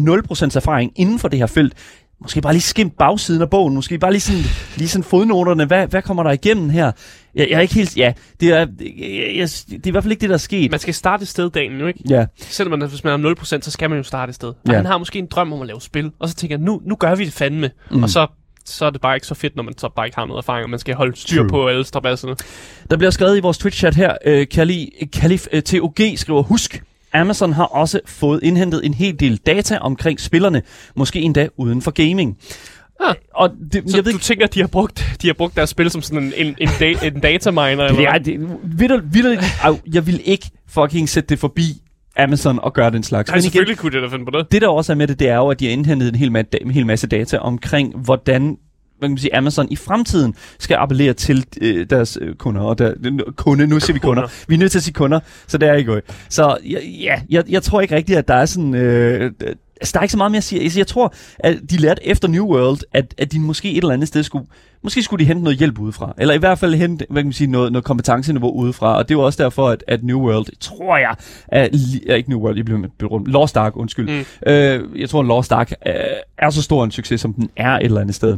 0% 0.51 0.55
erfaring 0.55 0.91
inden 0.95 1.19
for 1.19 1.27
det 1.27 1.39
her 1.39 1.45
felt, 1.45 1.73
Måske 2.21 2.41
bare 2.41 2.53
lige 2.53 2.61
skim 2.61 2.89
bagsiden 2.89 3.41
af 3.41 3.49
bogen. 3.49 3.75
Måske 3.75 3.97
bare 3.97 4.11
lige 4.11 4.21
sådan, 4.21 4.41
lige 4.77 4.87
sådan 4.89 5.03
fodnoterne. 5.03 5.65
Hvad, 5.65 5.87
hvad 5.87 6.01
kommer 6.01 6.23
der 6.23 6.31
igennem 6.31 6.69
her? 6.69 6.91
Jeg, 7.35 7.47
jeg 7.49 7.57
er 7.57 7.61
ikke 7.61 7.73
helt... 7.73 7.97
Ja, 7.97 8.13
det 8.39 8.49
er, 8.49 8.57
jeg, 8.57 8.67
jeg, 9.35 9.49
det 9.69 9.73
er 9.73 9.87
i 9.87 9.89
hvert 9.91 10.03
fald 10.03 10.11
ikke 10.11 10.21
det, 10.21 10.29
der 10.29 10.33
er 10.35 10.37
sket. 10.39 10.71
Man 10.71 10.79
skal 10.79 10.93
starte 10.93 11.21
et 11.21 11.27
sted, 11.27 11.49
Daniel, 11.49 11.79
jo 11.79 11.87
ikke? 11.87 11.99
Ja, 12.09 12.25
Selvom 12.37 12.79
man, 12.79 12.89
hvis 12.89 13.03
man 13.03 13.23
har 13.23 13.35
0%, 13.35 13.61
så 13.61 13.71
skal 13.71 13.89
man 13.89 13.97
jo 13.99 14.03
starte 14.03 14.29
et 14.29 14.35
sted. 14.35 14.47
Og 14.47 14.55
Ja. 14.67 14.73
han 14.75 14.85
har 14.85 14.97
måske 14.97 15.19
en 15.19 15.25
drøm 15.31 15.53
om 15.53 15.61
at 15.61 15.67
lave 15.67 15.81
spil, 15.81 16.11
og 16.19 16.29
så 16.29 16.35
tænker 16.35 16.55
jeg, 16.57 16.63
nu, 16.65 16.81
nu 16.85 16.95
gør 16.95 17.15
vi 17.15 17.25
det 17.25 17.33
fandme. 17.33 17.71
Mm. 17.91 18.03
Og 18.03 18.09
så, 18.09 18.27
så 18.65 18.85
er 18.85 18.89
det 18.89 19.01
bare 19.01 19.15
ikke 19.15 19.27
så 19.27 19.35
fedt, 19.35 19.55
når 19.55 19.63
man 19.63 19.77
så 19.77 19.89
bare 19.95 20.05
ikke 20.07 20.17
har 20.17 20.25
noget 20.25 20.37
erfaring, 20.41 20.63
og 20.63 20.69
man 20.69 20.79
skal 20.79 20.95
holde 20.95 21.15
styr 21.17 21.37
True. 21.41 21.49
på 21.49 21.67
alle 21.67 21.83
strabasserne. 21.85 22.35
Der 22.89 22.97
bliver 22.97 23.11
skrevet 23.11 23.37
i 23.37 23.39
vores 23.39 23.57
Twitch-chat 23.65 23.95
her, 23.95 24.13
øh, 24.25 24.47
Kali, 24.47 25.07
Kalif 25.13 25.47
øh, 25.51 25.61
TOG 25.61 25.95
skriver, 26.15 26.41
husk, 26.43 26.83
Amazon 27.21 27.53
har 27.53 27.63
også 27.65 27.99
fået 28.05 28.39
indhentet 28.43 28.85
en 28.85 28.93
hel 28.93 29.19
del 29.19 29.37
data 29.37 29.77
omkring 29.77 30.19
spillerne, 30.19 30.61
måske 30.95 31.21
endda 31.21 31.47
uden 31.57 31.81
for 31.81 31.91
gaming. 31.91 32.37
Ah. 33.01 33.15
Og 33.35 33.49
det, 33.73 33.83
Så 33.91 33.97
jeg 33.97 34.05
ved 34.05 34.11
du 34.11 34.17
ikke, 34.17 34.23
tænker, 34.23 34.45
at 34.45 34.53
de 34.53 34.59
har 34.59 34.67
brugt, 34.67 35.17
de 35.21 35.27
har 35.27 35.33
brugt 35.33 35.55
deres 35.55 35.69
spil 35.69 35.89
som 35.91 36.01
sådan 36.01 36.23
en, 36.23 36.33
en, 36.37 36.55
en, 36.57 36.69
da, 36.79 36.93
en 37.07 37.19
dataminer? 37.19 37.83
eller 37.85 38.07
er, 38.07 38.11
hvad? 38.11 38.19
det, 38.19 39.13
vidt, 39.13 39.39
au, 39.63 39.79
jeg 39.93 40.07
vil 40.07 40.21
ikke 40.25 40.49
fucking 40.69 41.09
sætte 41.09 41.29
det 41.29 41.39
forbi 41.39 41.81
Amazon 42.17 42.59
og 42.59 42.73
gøre 42.73 42.91
den 42.91 43.03
slags. 43.03 43.31
Nej, 43.31 43.39
selvfølgelig 43.39 43.77
kunne 43.77 43.91
det 43.91 44.01
da 44.03 44.07
finde 44.07 44.25
på 44.25 44.31
det. 44.31 44.51
det 44.51 44.61
der 44.61 44.67
også 44.67 44.91
er 44.93 44.95
med 44.95 45.07
det, 45.07 45.19
det 45.19 45.29
er 45.29 45.35
jo, 45.35 45.47
at 45.47 45.59
de 45.59 45.65
har 45.65 45.71
indhentet 45.71 46.09
en 46.09 46.15
hel, 46.15 46.35
ma- 46.37 46.57
en 46.61 46.71
hel 46.71 46.85
masse 46.85 47.07
data 47.07 47.37
omkring, 47.37 47.97
hvordan 47.97 48.57
hvad 48.99 49.09
kan 49.09 49.11
man 49.11 49.17
sige, 49.17 49.35
Amazon 49.35 49.67
i 49.71 49.75
fremtiden 49.75 50.35
skal 50.59 50.75
appellere 50.75 51.13
til 51.13 51.45
øh, 51.61 51.85
deres 51.89 52.17
øh, 52.21 52.35
kunder. 52.35 52.61
Og 52.61 52.77
der, 52.77 52.93
kunde, 53.35 53.67
nu 53.67 53.79
siger 53.79 53.93
vi 53.93 53.99
kunder. 53.99 54.27
Vi 54.47 54.55
er 54.55 54.59
nødt 54.59 54.71
til 54.71 54.79
at 54.79 54.83
sige 54.83 54.93
kunder, 54.93 55.19
så 55.47 55.57
det 55.57 55.69
er 55.69 55.73
ikke 55.73 55.91
godt. 55.91 56.03
Så 56.29 56.57
ja, 56.69 56.79
ja 56.83 57.21
jeg, 57.29 57.43
jeg 57.49 57.63
tror 57.63 57.81
ikke 57.81 57.95
rigtigt, 57.95 58.17
at 58.17 58.27
der 58.27 58.33
er 58.33 58.45
sådan... 58.45 58.75
Øh, 58.75 59.31
altså, 59.81 59.91
der 59.93 59.99
er 59.99 60.03
ikke 60.03 60.11
så 60.11 60.17
meget 60.17 60.31
mere 60.31 60.37
at 60.37 60.43
sige. 60.43 60.61
Altså, 60.61 60.79
jeg 60.79 60.87
tror, 60.87 61.13
at 61.39 61.59
de 61.69 61.77
lærte 61.77 62.07
efter 62.07 62.27
New 62.27 62.45
World, 62.45 62.79
at, 62.93 63.13
at 63.17 63.31
de 63.31 63.39
måske 63.39 63.71
et 63.71 63.77
eller 63.77 63.93
andet 63.93 64.07
sted 64.07 64.23
skulle... 64.23 64.45
Måske 64.83 65.03
skulle 65.03 65.23
de 65.23 65.27
hente 65.27 65.43
noget 65.43 65.59
hjælp 65.59 65.79
udefra. 65.79 66.13
Eller 66.17 66.33
i 66.33 66.37
hvert 66.37 66.59
fald 66.59 66.75
hente 66.75 67.05
hvad 67.09 67.21
kan 67.21 67.27
man 67.27 67.33
sige, 67.33 67.51
noget, 67.51 67.71
noget 67.71 67.85
kompetenceniveau 67.85 68.51
udefra. 68.51 68.97
Og 68.97 69.09
det 69.09 69.15
er 69.15 69.19
jo 69.19 69.25
også 69.25 69.43
derfor, 69.43 69.69
at, 69.69 69.83
at 69.87 70.03
New 70.03 70.19
World, 70.19 70.45
tror 70.59 70.97
jeg, 70.97 71.15
er, 71.47 71.67
er 72.07 72.15
ikke 72.15 72.29
New 72.29 72.39
World, 72.39 72.55
jeg 72.55 72.65
blev 72.65 72.79
med 72.79 72.89
rundt. 73.03 73.27
Lost 73.27 73.57
Ark, 73.57 73.77
undskyld. 73.77 74.09
Mm. 74.09 74.51
Øh, 74.51 75.01
jeg 75.01 75.09
tror, 75.09 75.19
at 75.19 75.25
Lost 75.25 75.51
Ark 75.51 75.71
øh, 75.87 75.93
er 76.37 76.49
så 76.49 76.61
stor 76.61 76.83
en 76.83 76.91
succes, 76.91 77.21
som 77.21 77.33
den 77.33 77.49
er 77.55 77.71
et 77.71 77.83
eller 77.83 78.01
andet 78.01 78.15
sted. 78.15 78.37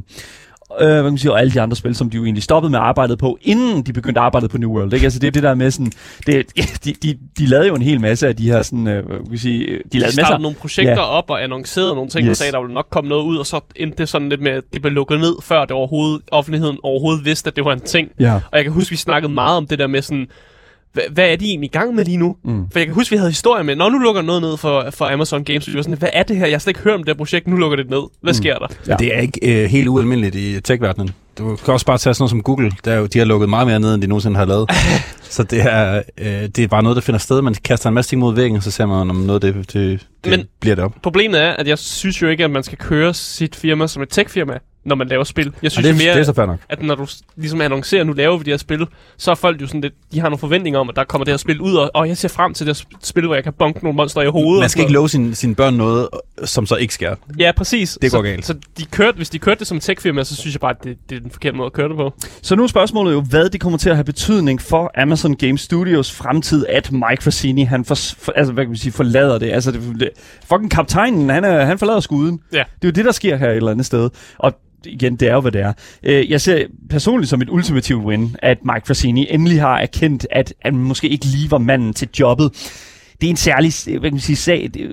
Øh, 0.82 0.88
hvad 0.88 0.96
kan 0.96 1.04
man 1.04 1.18
sige, 1.18 1.32
og 1.32 1.40
alle 1.40 1.54
de 1.54 1.62
andre 1.62 1.76
spil, 1.76 1.96
som 1.96 2.10
de 2.10 2.18
jo 2.18 2.24
egentlig 2.24 2.44
stoppede 2.44 2.72
med 2.72 2.80
at 2.80 2.86
arbejde 2.86 3.18
på, 3.18 3.38
inden 3.42 3.84
de 3.84 3.94
begyndte 3.94 4.20
at 4.22 4.26
arbejde 4.26 4.48
på 4.50 4.58
New 4.58 4.70
World. 4.70 4.94
Ikke? 4.94 5.04
Altså 5.04 5.20
det 5.20 5.28
er 5.28 5.32
det 5.32 5.44
der 5.44 5.56
med 5.56 5.72
sådan, 5.72 5.92
det, 6.28 6.46
de, 6.86 6.94
de, 7.04 7.18
de 7.38 7.46
lavede 7.46 7.68
jo 7.68 7.76
en 7.76 7.82
hel 7.82 8.02
masse 8.02 8.28
af 8.28 8.36
de 8.36 8.52
her 8.52 8.62
sådan, 8.62 8.88
øh, 8.88 9.06
hvad 9.06 9.18
kan 9.18 9.26
man 9.30 9.38
sige, 9.38 9.60
de 9.60 9.66
De 9.92 10.00
lavede 10.00 10.14
startede 10.14 10.32
masser. 10.34 10.38
nogle 10.38 10.58
projekter 10.58 10.94
Ja. 10.94 11.00
op 11.04 11.30
og 11.30 11.44
annoncerede 11.44 11.96
nogle 11.96 12.10
ting, 12.10 12.24
yes. 12.26 12.30
og 12.30 12.36
sagde, 12.38 12.48
at 12.48 12.54
der 12.54 12.60
ville 12.62 12.74
nok 12.74 12.88
komme 12.92 13.10
noget 13.10 13.24
ud, 13.24 13.38
og 13.38 13.46
så 13.46 13.60
endte 13.76 13.98
det 13.98 14.10
sådan 14.10 14.30
lidt 14.30 14.42
med, 14.42 14.52
at 14.52 14.64
det 14.74 14.82
blev 14.82 14.94
lukket 14.94 15.20
ned, 15.20 15.36
før 15.44 15.62
det 15.62 15.72
overhovedet, 15.72 16.22
offentligheden 16.32 16.78
overhovedet 16.84 17.26
vidste, 17.26 17.48
at 17.48 17.56
det 17.56 17.66
var 17.66 17.74
en 17.74 17.80
ting. 17.80 18.10
Ja. 18.20 18.34
Og 18.34 18.42
jeg 18.58 18.64
kan 18.64 18.74
huske, 18.74 18.90
vi 18.90 18.96
snakkede 18.98 19.34
meget 19.34 19.58
om 19.58 19.68
det 19.68 19.80
der 19.80 19.88
med 19.88 20.02
sådan, 20.02 20.28
hvad, 21.12 21.26
er 21.32 21.36
de 21.36 21.46
egentlig 21.46 21.68
i 21.68 21.72
gang 21.78 21.96
med 21.96 22.06
lige 22.06 22.18
nu? 22.18 22.36
Mm. 22.46 22.64
For 22.72 22.80
jeg 22.80 22.86
kan 22.86 22.96
huske, 22.96 23.12
vi 23.12 23.18
havde 23.18 23.30
historie 23.30 23.64
med, 23.64 23.76
når 23.76 23.90
nu 23.90 23.98
lukker 23.98 24.22
noget 24.22 24.42
ned 24.42 24.58
for, 24.58 24.86
for 24.92 25.06
Amazon 25.06 25.44
Games 25.44 25.64
Studio, 25.64 25.84
sådan, 25.84 25.98
hvad 25.98 26.10
er 26.14 26.24
det 26.24 26.38
her? 26.38 26.46
Jeg 26.46 26.54
har 26.54 26.60
slet 26.60 26.70
ikke 26.72 26.80
hørt 26.80 26.94
om 26.96 27.04
det 27.04 27.10
her 27.10 27.18
projekt, 27.18 27.48
nu 27.48 27.56
lukker 27.56 27.76
det 27.76 27.90
ned. 27.90 28.02
Hvad 28.22 28.34
Mm. 28.34 28.38
sker 28.38 28.56
der? 28.58 28.68
Ja. 28.88 28.96
Det 29.00 29.16
er 29.16 29.20
ikke 29.20 29.64
øh, 29.64 29.70
helt 29.70 29.88
ualmindeligt 29.88 30.36
i 30.36 30.62
tech-verdenen. 30.62 31.10
Du 31.38 31.56
kan 31.66 31.74
også 31.74 31.86
bare 31.86 31.98
tage 31.98 32.14
sådan 32.14 32.22
noget 32.22 32.30
som 32.30 32.42
Google. 32.44 32.72
Der 32.86 32.92
er 32.92 32.98
jo, 32.98 33.06
de 33.06 33.18
har 33.20 33.26
lukket 33.26 33.50
meget 33.50 33.68
mere 33.68 33.80
ned, 33.80 33.94
end 33.94 34.02
de 34.02 34.08
nogensinde 34.08 34.38
har 34.38 34.46
lavet. 34.46 34.70
så 35.36 35.44
det 35.44 35.62
er, 35.62 36.02
øh, 36.18 36.28
det 36.28 36.60
er 36.60 36.68
bare 36.68 36.84
noget, 36.84 36.96
der 36.96 37.02
finder 37.02 37.20
sted. 37.20 37.42
Man 37.42 37.54
kaster 37.64 37.88
en 37.90 37.94
masse 37.94 38.10
ting 38.12 38.20
mod 38.20 38.36
væggen, 38.36 38.58
og 38.58 38.64
så 38.64 38.72
ser 38.72 38.86
man, 38.86 39.10
om 39.10 39.16
noget 39.16 39.42
det, 39.42 39.56
det, 39.56 39.74
det 39.74 40.00
Men- 40.32 40.46
bliver 40.60 40.76
det 40.76 40.84
op. 40.84 40.94
Problemet 41.04 41.42
er, 41.42 41.52
at 41.54 41.68
jeg 41.68 41.78
synes 41.78 42.22
jo 42.22 42.28
ikke, 42.28 42.44
at 42.44 42.52
man 42.52 42.64
skal 42.64 42.78
køre 42.78 43.14
sit 43.14 43.56
firma 43.56 43.88
som 43.88 44.02
et 44.04 44.10
tech-firma, 44.10 44.54
når 44.88 44.96
man 44.96 45.08
laver 45.08 45.24
spil. 45.24 45.54
Jeg 45.64 45.72
synes 45.72 45.86
det, 45.86 45.94
jo 45.94 45.98
mere, 45.98 46.14
det 46.14 46.20
er 46.20 46.24
så 46.24 46.34
fair 46.34 46.46
nok. 46.46 46.60
at 46.70 46.84
når 46.84 46.96
du 46.96 47.08
ligesom 47.38 47.62
annoncerer, 47.62 48.04
nu 48.04 48.14
laver 48.14 48.38
vi 48.38 48.44
de 48.44 48.50
her 48.50 48.58
spil, 48.58 48.88
så 49.18 49.32
er 49.32 49.36
folk 49.36 49.62
jo 49.62 49.68
sådan 49.68 49.82
lidt, 49.82 49.94
de 50.12 50.20
har 50.20 50.30
nogle 50.30 50.40
forventninger 50.40 50.80
om, 50.80 50.90
at 50.90 50.96
der 50.96 51.04
kommer 51.04 51.26
det 51.26 51.32
her 51.32 51.38
spil 51.38 51.62
ud, 51.62 51.76
og, 51.76 51.92
og 51.94 52.08
jeg 52.08 52.18
ser 52.18 52.28
frem 52.30 52.54
til 52.54 52.68
det 52.68 52.78
her 52.78 52.84
sp- 52.98 53.00
spil, 53.04 53.26
hvor 53.26 53.36
jeg 53.36 53.44
kan 53.44 53.54
bonke 53.54 53.84
nogle 53.84 53.96
monster 53.96 54.22
i 54.22 54.28
hovedet. 54.28 54.60
Man 54.60 54.70
skal 54.70 54.82
ikke 54.82 54.94
love 54.94 55.10
sine, 55.10 55.36
sine 55.36 55.56
børn 55.56 55.74
noget, 55.74 56.08
som 56.46 56.66
så 56.66 56.76
ikke 56.76 56.94
sker. 56.94 57.16
Ja, 57.40 57.52
præcis. 57.58 57.98
Det 58.02 58.12
går 58.12 58.18
så, 58.18 58.22
galt. 58.22 58.46
Så 58.46 58.56
de 58.78 58.86
kørte, 58.86 59.16
hvis 59.16 59.30
de 59.30 59.40
kørte 59.40 59.60
det 59.60 59.68
som 59.68 59.80
tech-firma, 59.80 60.24
så 60.24 60.36
synes 60.36 60.56
jeg 60.56 60.62
bare, 60.62 60.72
at 60.80 60.84
det, 60.84 60.98
det 61.10 61.16
er 61.16 61.20
den 61.20 61.32
forkerte 61.32 61.58
måde 61.58 61.66
at 61.66 61.74
køre 61.74 61.88
det 61.90 61.98
på. 61.98 62.14
Så 62.42 62.56
nu 62.56 62.64
er 62.64 62.68
spørgsmålet 62.68 63.14
jo, 63.14 63.22
hvad 63.22 63.50
det 63.50 63.62
kommer 63.62 63.78
til 63.80 63.90
at 63.90 63.96
have 63.96 64.04
betydning 64.04 64.62
for 64.62 64.92
Amazon 65.02 65.36
Game 65.36 65.58
Studios 65.58 66.12
fremtid, 66.12 66.66
at 66.70 66.92
Mike 66.92 67.24
Frassini, 67.24 67.64
han 67.64 67.86
for, 67.86 67.96
for, 67.96 68.32
altså, 68.32 68.54
hvad 68.54 68.64
kan 68.64 68.70
man 68.70 68.78
sige, 68.78 68.92
forlader 68.92 69.38
det. 69.38 69.52
Altså, 69.52 69.72
det, 69.72 69.82
det 70.00 70.10
fucking 70.50 70.72
kaptajnen, 70.72 71.30
han, 71.30 71.44
er, 71.44 71.66
han 71.66 71.80
forlader 71.80 72.00
skuden. 72.00 72.40
Ja. 72.54 72.58
Det 72.58 72.64
er 72.64 72.88
jo 72.88 72.92
det, 72.92 73.06
der 73.06 73.12
sker 73.12 73.36
her 73.38 73.50
et 73.50 73.56
eller 73.56 73.72
andet 73.72 73.86
sted. 73.86 74.10
Og 74.38 74.54
igen, 74.88 75.16
det 75.16 75.28
er 75.28 75.34
jo, 75.34 75.40
hvad 75.42 75.52
det 75.52 75.62
er. 75.62 75.74
Øh, 76.04 76.32
Jeg 76.32 76.42
ser 76.42 76.66
personligt 76.90 77.30
som 77.30 77.42
et 77.42 77.50
ultimativt 77.50 78.06
win, 78.06 78.36
at 78.40 78.58
Mike 78.66 78.88
Frassini 78.88 79.28
endelig 79.30 79.62
har 79.62 79.80
erkendt, 79.80 80.28
at 80.32 80.54
han 80.62 80.76
måske 80.78 81.10
ikke 81.10 81.26
lige 81.26 81.52
var 81.52 81.58
manden 81.58 81.94
til 81.94 82.10
jobbet 82.20 82.52
det 83.22 83.28
er 83.28 83.32
en 83.32 83.38
særlig 83.38 83.74
hvad 83.86 84.10
kan 84.10 84.14
man 84.14 84.20
sige, 84.20 84.36
sag. 84.36 84.70
Det, 84.74 84.92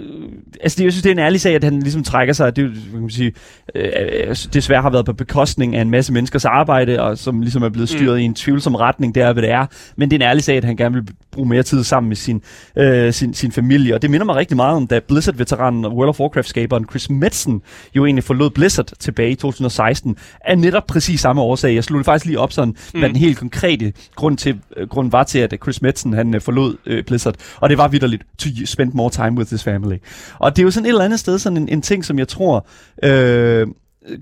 altså, 0.60 0.76
det, 0.78 0.84
jeg 0.84 0.92
synes, 0.92 1.02
det 1.02 1.10
er 1.10 1.14
en 1.14 1.18
ærlig 1.18 1.40
sag, 1.40 1.54
at 1.54 1.64
han 1.64 1.80
ligesom 1.80 2.04
trækker 2.04 2.34
sig. 2.34 2.56
Det, 2.56 2.68
hvad 2.68 2.92
kan 2.92 3.00
man 3.00 3.10
sige, 3.10 3.32
øh, 3.74 4.36
desværre 4.52 4.82
har 4.82 4.90
været 4.90 5.06
på 5.06 5.12
bekostning 5.12 5.76
af 5.76 5.82
en 5.82 5.90
masse 5.90 6.12
menneskers 6.12 6.44
arbejde, 6.44 7.00
og 7.00 7.18
som 7.18 7.40
ligesom 7.40 7.62
er 7.62 7.68
blevet 7.68 7.88
styret 7.88 8.14
mm. 8.14 8.20
i 8.20 8.24
en 8.24 8.34
tvivlsom 8.34 8.74
retning. 8.74 9.14
Det 9.14 9.22
er, 9.22 9.32
hvad 9.32 9.42
det 9.42 9.50
er. 9.50 9.66
Men 9.96 10.10
det 10.10 10.16
er 10.16 10.26
en 10.26 10.30
ærlig 10.30 10.44
sag, 10.44 10.56
at 10.56 10.64
han 10.64 10.76
gerne 10.76 10.94
vil 10.94 11.08
bruge 11.32 11.48
mere 11.48 11.62
tid 11.62 11.84
sammen 11.84 12.08
med 12.08 12.16
sin, 12.16 12.42
øh, 12.76 13.12
sin, 13.12 13.34
sin 13.34 13.52
familie. 13.52 13.94
Og 13.94 14.02
det 14.02 14.10
minder 14.10 14.24
mig 14.26 14.36
rigtig 14.36 14.56
meget 14.56 14.76
om, 14.76 14.86
da 14.86 15.00
Blizzard-veteranen 15.08 15.84
og 15.84 15.96
World 15.96 16.08
of 16.08 16.20
Warcraft-skaberen 16.20 16.86
Chris 16.90 17.10
Metzen 17.10 17.62
jo 17.96 18.06
egentlig 18.06 18.24
forlod 18.24 18.50
Blizzard 18.50 18.92
tilbage 18.98 19.30
i 19.30 19.34
2016, 19.34 20.16
af 20.44 20.58
netop 20.58 20.86
præcis 20.86 21.20
samme 21.20 21.42
årsag. 21.42 21.74
Jeg 21.74 21.84
slog 21.84 22.04
faktisk 22.04 22.26
lige 22.26 22.38
op 22.38 22.52
sådan, 22.52 22.76
mm. 22.94 23.00
hvad 23.00 23.08
den 23.08 23.16
helt 23.16 23.38
konkrete 23.38 23.92
grund, 24.14 24.38
til, 24.38 24.60
øh, 24.76 24.88
grund 24.88 25.10
var 25.10 25.24
til, 25.24 25.38
at 25.38 25.54
Chris 25.62 25.82
Metzen 25.82 26.12
han 26.12 26.34
øh, 26.34 26.40
forlod 26.40 26.76
øh, 26.86 27.04
Blizzard. 27.04 27.34
Og 27.60 27.68
det 27.68 27.78
var 27.78 27.88
vidderligt 28.14 28.60
to 28.60 28.66
spend 28.66 28.92
more 28.94 29.10
time 29.10 29.38
with 29.38 29.50
his 29.50 29.64
family. 29.64 29.96
Og 30.38 30.56
det 30.56 30.62
er 30.62 30.64
jo 30.64 30.70
sådan 30.70 30.86
et 30.86 30.88
eller 30.88 31.04
andet 31.04 31.20
sted 31.20 31.38
sådan 31.38 31.56
en, 31.56 31.68
en 31.68 31.82
ting, 31.82 32.04
som 32.04 32.18
jeg 32.18 32.28
tror 32.28 32.66
øh, 33.02 33.66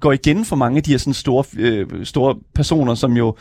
går 0.00 0.12
igen 0.12 0.44
for 0.44 0.56
mange 0.56 0.76
af 0.76 0.82
de 0.82 0.90
her 0.90 0.99
sådan 0.99 1.14
store, 1.14 1.44
øh, 1.58 1.87
store 2.04 2.37
personer, 2.54 2.94
som 2.94 3.16
jo 3.16 3.37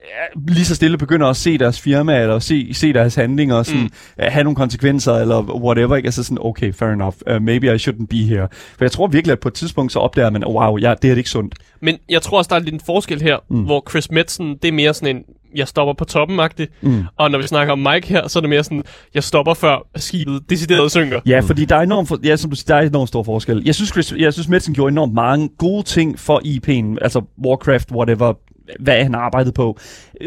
ja, 0.00 0.40
lige 0.52 0.64
så 0.64 0.74
stille 0.74 0.98
begynder 0.98 1.26
at 1.26 1.36
se 1.36 1.58
deres 1.58 1.80
firma, 1.80 2.20
eller 2.20 2.38
se, 2.38 2.74
se 2.74 2.92
deres 2.92 3.14
handlinger, 3.14 3.56
og 3.56 3.66
sådan, 3.66 3.82
mm. 3.82 3.90
have 4.18 4.44
nogle 4.44 4.56
konsekvenser, 4.56 5.12
eller 5.12 5.42
whatever, 5.42 5.96
ikke? 5.96 6.06
Altså 6.06 6.22
sådan, 6.22 6.38
okay, 6.40 6.72
fair 6.72 6.88
enough, 6.88 7.14
uh, 7.30 7.42
maybe 7.42 7.74
I 7.74 7.76
shouldn't 7.76 8.06
be 8.06 8.16
here. 8.16 8.48
For 8.50 8.84
jeg 8.84 8.92
tror 8.92 9.06
virkelig, 9.06 9.32
at 9.32 9.40
på 9.40 9.48
et 9.48 9.54
tidspunkt, 9.54 9.92
så 9.92 9.98
opdager 9.98 10.30
man, 10.30 10.44
wow, 10.46 10.78
ja, 10.78 10.94
det 11.02 11.10
er 11.10 11.16
ikke 11.16 11.30
sundt. 11.30 11.54
Men 11.80 11.98
jeg 12.08 12.22
tror 12.22 12.38
også, 12.38 12.48
der 12.48 12.56
er 12.56 12.60
lidt 12.60 12.74
en 12.74 12.80
forskel 12.86 13.22
her, 13.22 13.36
mm. 13.50 13.64
hvor 13.64 13.84
Chris 13.90 14.10
Metzen, 14.10 14.56
det 14.62 14.68
er 14.68 14.72
mere 14.72 14.94
sådan 14.94 15.16
en, 15.16 15.22
jeg 15.54 15.68
stopper 15.68 15.94
på 15.94 16.04
toppen 16.04 16.40
mm. 16.82 17.04
og 17.16 17.30
når 17.30 17.38
vi 17.38 17.46
snakker 17.46 17.72
om 17.72 17.78
Mike 17.78 18.08
her, 18.08 18.28
så 18.28 18.38
er 18.38 18.40
det 18.40 18.50
mere 18.50 18.64
sådan, 18.64 18.82
jeg 19.14 19.24
stopper 19.24 19.54
før 19.54 19.86
skibet 19.96 20.42
decideret 20.50 20.90
synker. 20.90 21.20
Ja, 21.26 21.40
fordi 21.40 21.64
der 21.64 21.76
er 21.76 21.80
enormt, 21.80 22.08
for, 22.08 22.18
ja, 22.24 22.36
som 22.36 22.50
du 22.50 22.56
siger, 22.56 22.74
der 22.74 22.82
er 22.82 22.86
enormt 22.86 23.08
stor 23.08 23.22
forskel. 23.22 23.62
Jeg 23.64 23.74
synes, 23.74 23.90
Chris, 23.90 24.12
jeg 24.18 24.32
synes 24.32 24.48
Metzen 24.48 24.74
gjorde 24.74 24.92
enormt 24.92 25.14
mange 25.14 25.48
gode 25.58 25.82
ting 25.82 26.18
for 26.18 26.40
IP'en, 26.44 26.98
altså 27.02 27.22
Warcraft, 27.46 27.90
whatever, 27.92 28.32
hvad 28.80 29.02
han 29.02 29.14
har 29.14 29.20
arbejdet 29.20 29.54
på. 29.54 29.78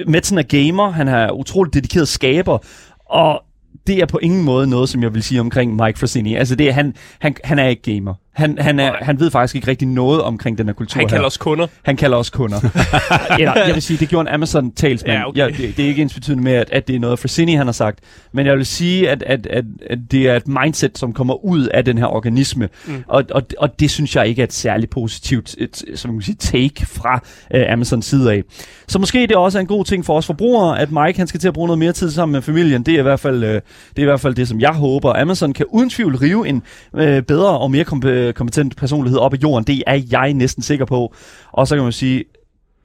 Madsen 0.07 0.37
er 0.37 0.43
gamer, 0.43 0.91
han 0.91 1.07
er 1.07 1.31
utroligt 1.31 1.73
dedikeret 1.73 2.07
skaber, 2.07 2.57
og 3.05 3.43
det 3.87 3.97
er 3.97 4.05
på 4.05 4.17
ingen 4.17 4.43
måde 4.43 4.67
noget, 4.67 4.89
som 4.89 5.03
jeg 5.03 5.13
vil 5.13 5.23
sige 5.23 5.39
omkring 5.39 5.75
Mike 5.75 5.99
Frassini. 5.99 6.35
Altså, 6.35 6.55
det 6.55 6.69
er, 6.69 6.71
han, 6.71 6.95
han, 7.19 7.35
han 7.43 7.59
er 7.59 7.67
ikke 7.67 7.95
gamer. 7.95 8.13
Han, 8.33 8.57
han, 8.59 8.79
er, 8.79 8.93
han 9.01 9.19
ved 9.19 9.31
faktisk 9.31 9.55
ikke 9.55 9.67
rigtig 9.67 9.87
noget 9.87 10.21
omkring 10.21 10.57
den 10.57 10.65
her 10.65 10.73
kultur 10.73 10.99
Han 10.99 11.07
kalder 11.07 11.21
her. 11.21 11.27
os 11.27 11.37
kunder. 11.37 11.67
Han 11.83 11.97
kalder 11.97 12.17
os 12.17 12.29
kunder. 12.29 12.57
Eller, 13.39 13.53
jeg 13.65 13.73
vil 13.73 13.81
sige, 13.81 13.97
det 13.97 14.09
gjorde 14.09 14.29
en 14.29 14.35
Amazon-talsmand. 14.35 15.17
Ja, 15.17 15.27
okay. 15.27 15.39
jeg, 15.39 15.57
det, 15.57 15.77
det 15.77 15.85
er 15.85 15.89
ikke 15.89 16.01
ens 16.01 16.13
betydende 16.13 16.43
med, 16.43 16.53
at, 16.53 16.69
at 16.71 16.87
det 16.87 16.95
er 16.95 16.99
noget, 16.99 17.19
Frassini 17.19 17.53
han 17.53 17.67
har 17.67 17.71
sagt. 17.71 17.99
Men 18.31 18.45
jeg 18.45 18.57
vil 18.57 18.65
sige, 18.65 19.09
at, 19.09 19.23
at, 19.23 19.47
at, 19.47 19.65
at 19.89 19.99
det 20.11 20.29
er 20.29 20.35
et 20.35 20.47
mindset, 20.47 20.97
som 20.97 21.13
kommer 21.13 21.45
ud 21.45 21.67
af 21.67 21.85
den 21.85 21.97
her 21.97 22.05
organisme. 22.05 22.69
Mm. 22.87 23.03
Og, 23.07 23.23
og, 23.31 23.43
og 23.57 23.79
det 23.79 23.91
synes 23.91 24.15
jeg 24.15 24.27
ikke 24.27 24.41
er 24.41 24.43
et 24.43 24.53
særligt 24.53 24.91
positivt 24.91 25.55
et, 25.57 25.83
som 25.95 26.09
man 26.11 26.19
kan 26.19 26.25
sige, 26.25 26.35
take 26.39 26.85
fra 26.85 27.21
uh, 27.55 27.73
Amazons 27.73 28.05
side 28.05 28.33
af. 28.33 28.43
Så 28.87 28.99
måske 28.99 29.27
det 29.27 29.35
også 29.35 29.57
er 29.57 29.61
en 29.61 29.67
god 29.67 29.85
ting 29.85 30.05
for 30.05 30.17
os 30.17 30.25
forbrugere, 30.25 30.79
at 30.79 30.91
Mike 30.91 31.17
han 31.17 31.27
skal 31.27 31.39
til 31.39 31.47
at 31.47 31.53
bruge 31.53 31.67
noget 31.67 31.79
mere 31.79 31.91
tid 31.91 32.11
sammen 32.11 32.33
med 32.33 32.41
familien. 32.41 32.83
Det 32.83 32.93
er 32.93 32.99
i 32.99 33.01
hvert 33.01 33.19
fald, 33.19 33.43
uh, 33.43 33.49
det, 33.49 33.61
er 33.97 34.01
i 34.01 34.03
hvert 34.03 34.19
fald 34.19 34.35
det, 34.35 34.47
som 34.47 34.59
jeg 34.59 34.73
håber. 34.73 35.13
Amazon 35.21 35.53
kan 35.53 35.65
uden 35.69 35.89
tvivl 35.89 36.15
rive 36.15 36.47
en 36.47 36.63
uh, 36.93 37.01
bedre 37.01 37.59
og 37.59 37.71
mere 37.71 37.83
komp- 38.29 38.51
kompetent 38.51 38.75
personlighed 38.75 39.19
op 39.19 39.33
i 39.33 39.37
jorden. 39.43 39.63
Det 39.63 39.83
er 39.87 40.01
jeg 40.11 40.33
næsten 40.33 40.63
sikker 40.63 40.85
på. 40.85 41.13
Og 41.51 41.67
så 41.67 41.75
kan 41.75 41.83
man 41.83 41.91
sige, 41.91 42.23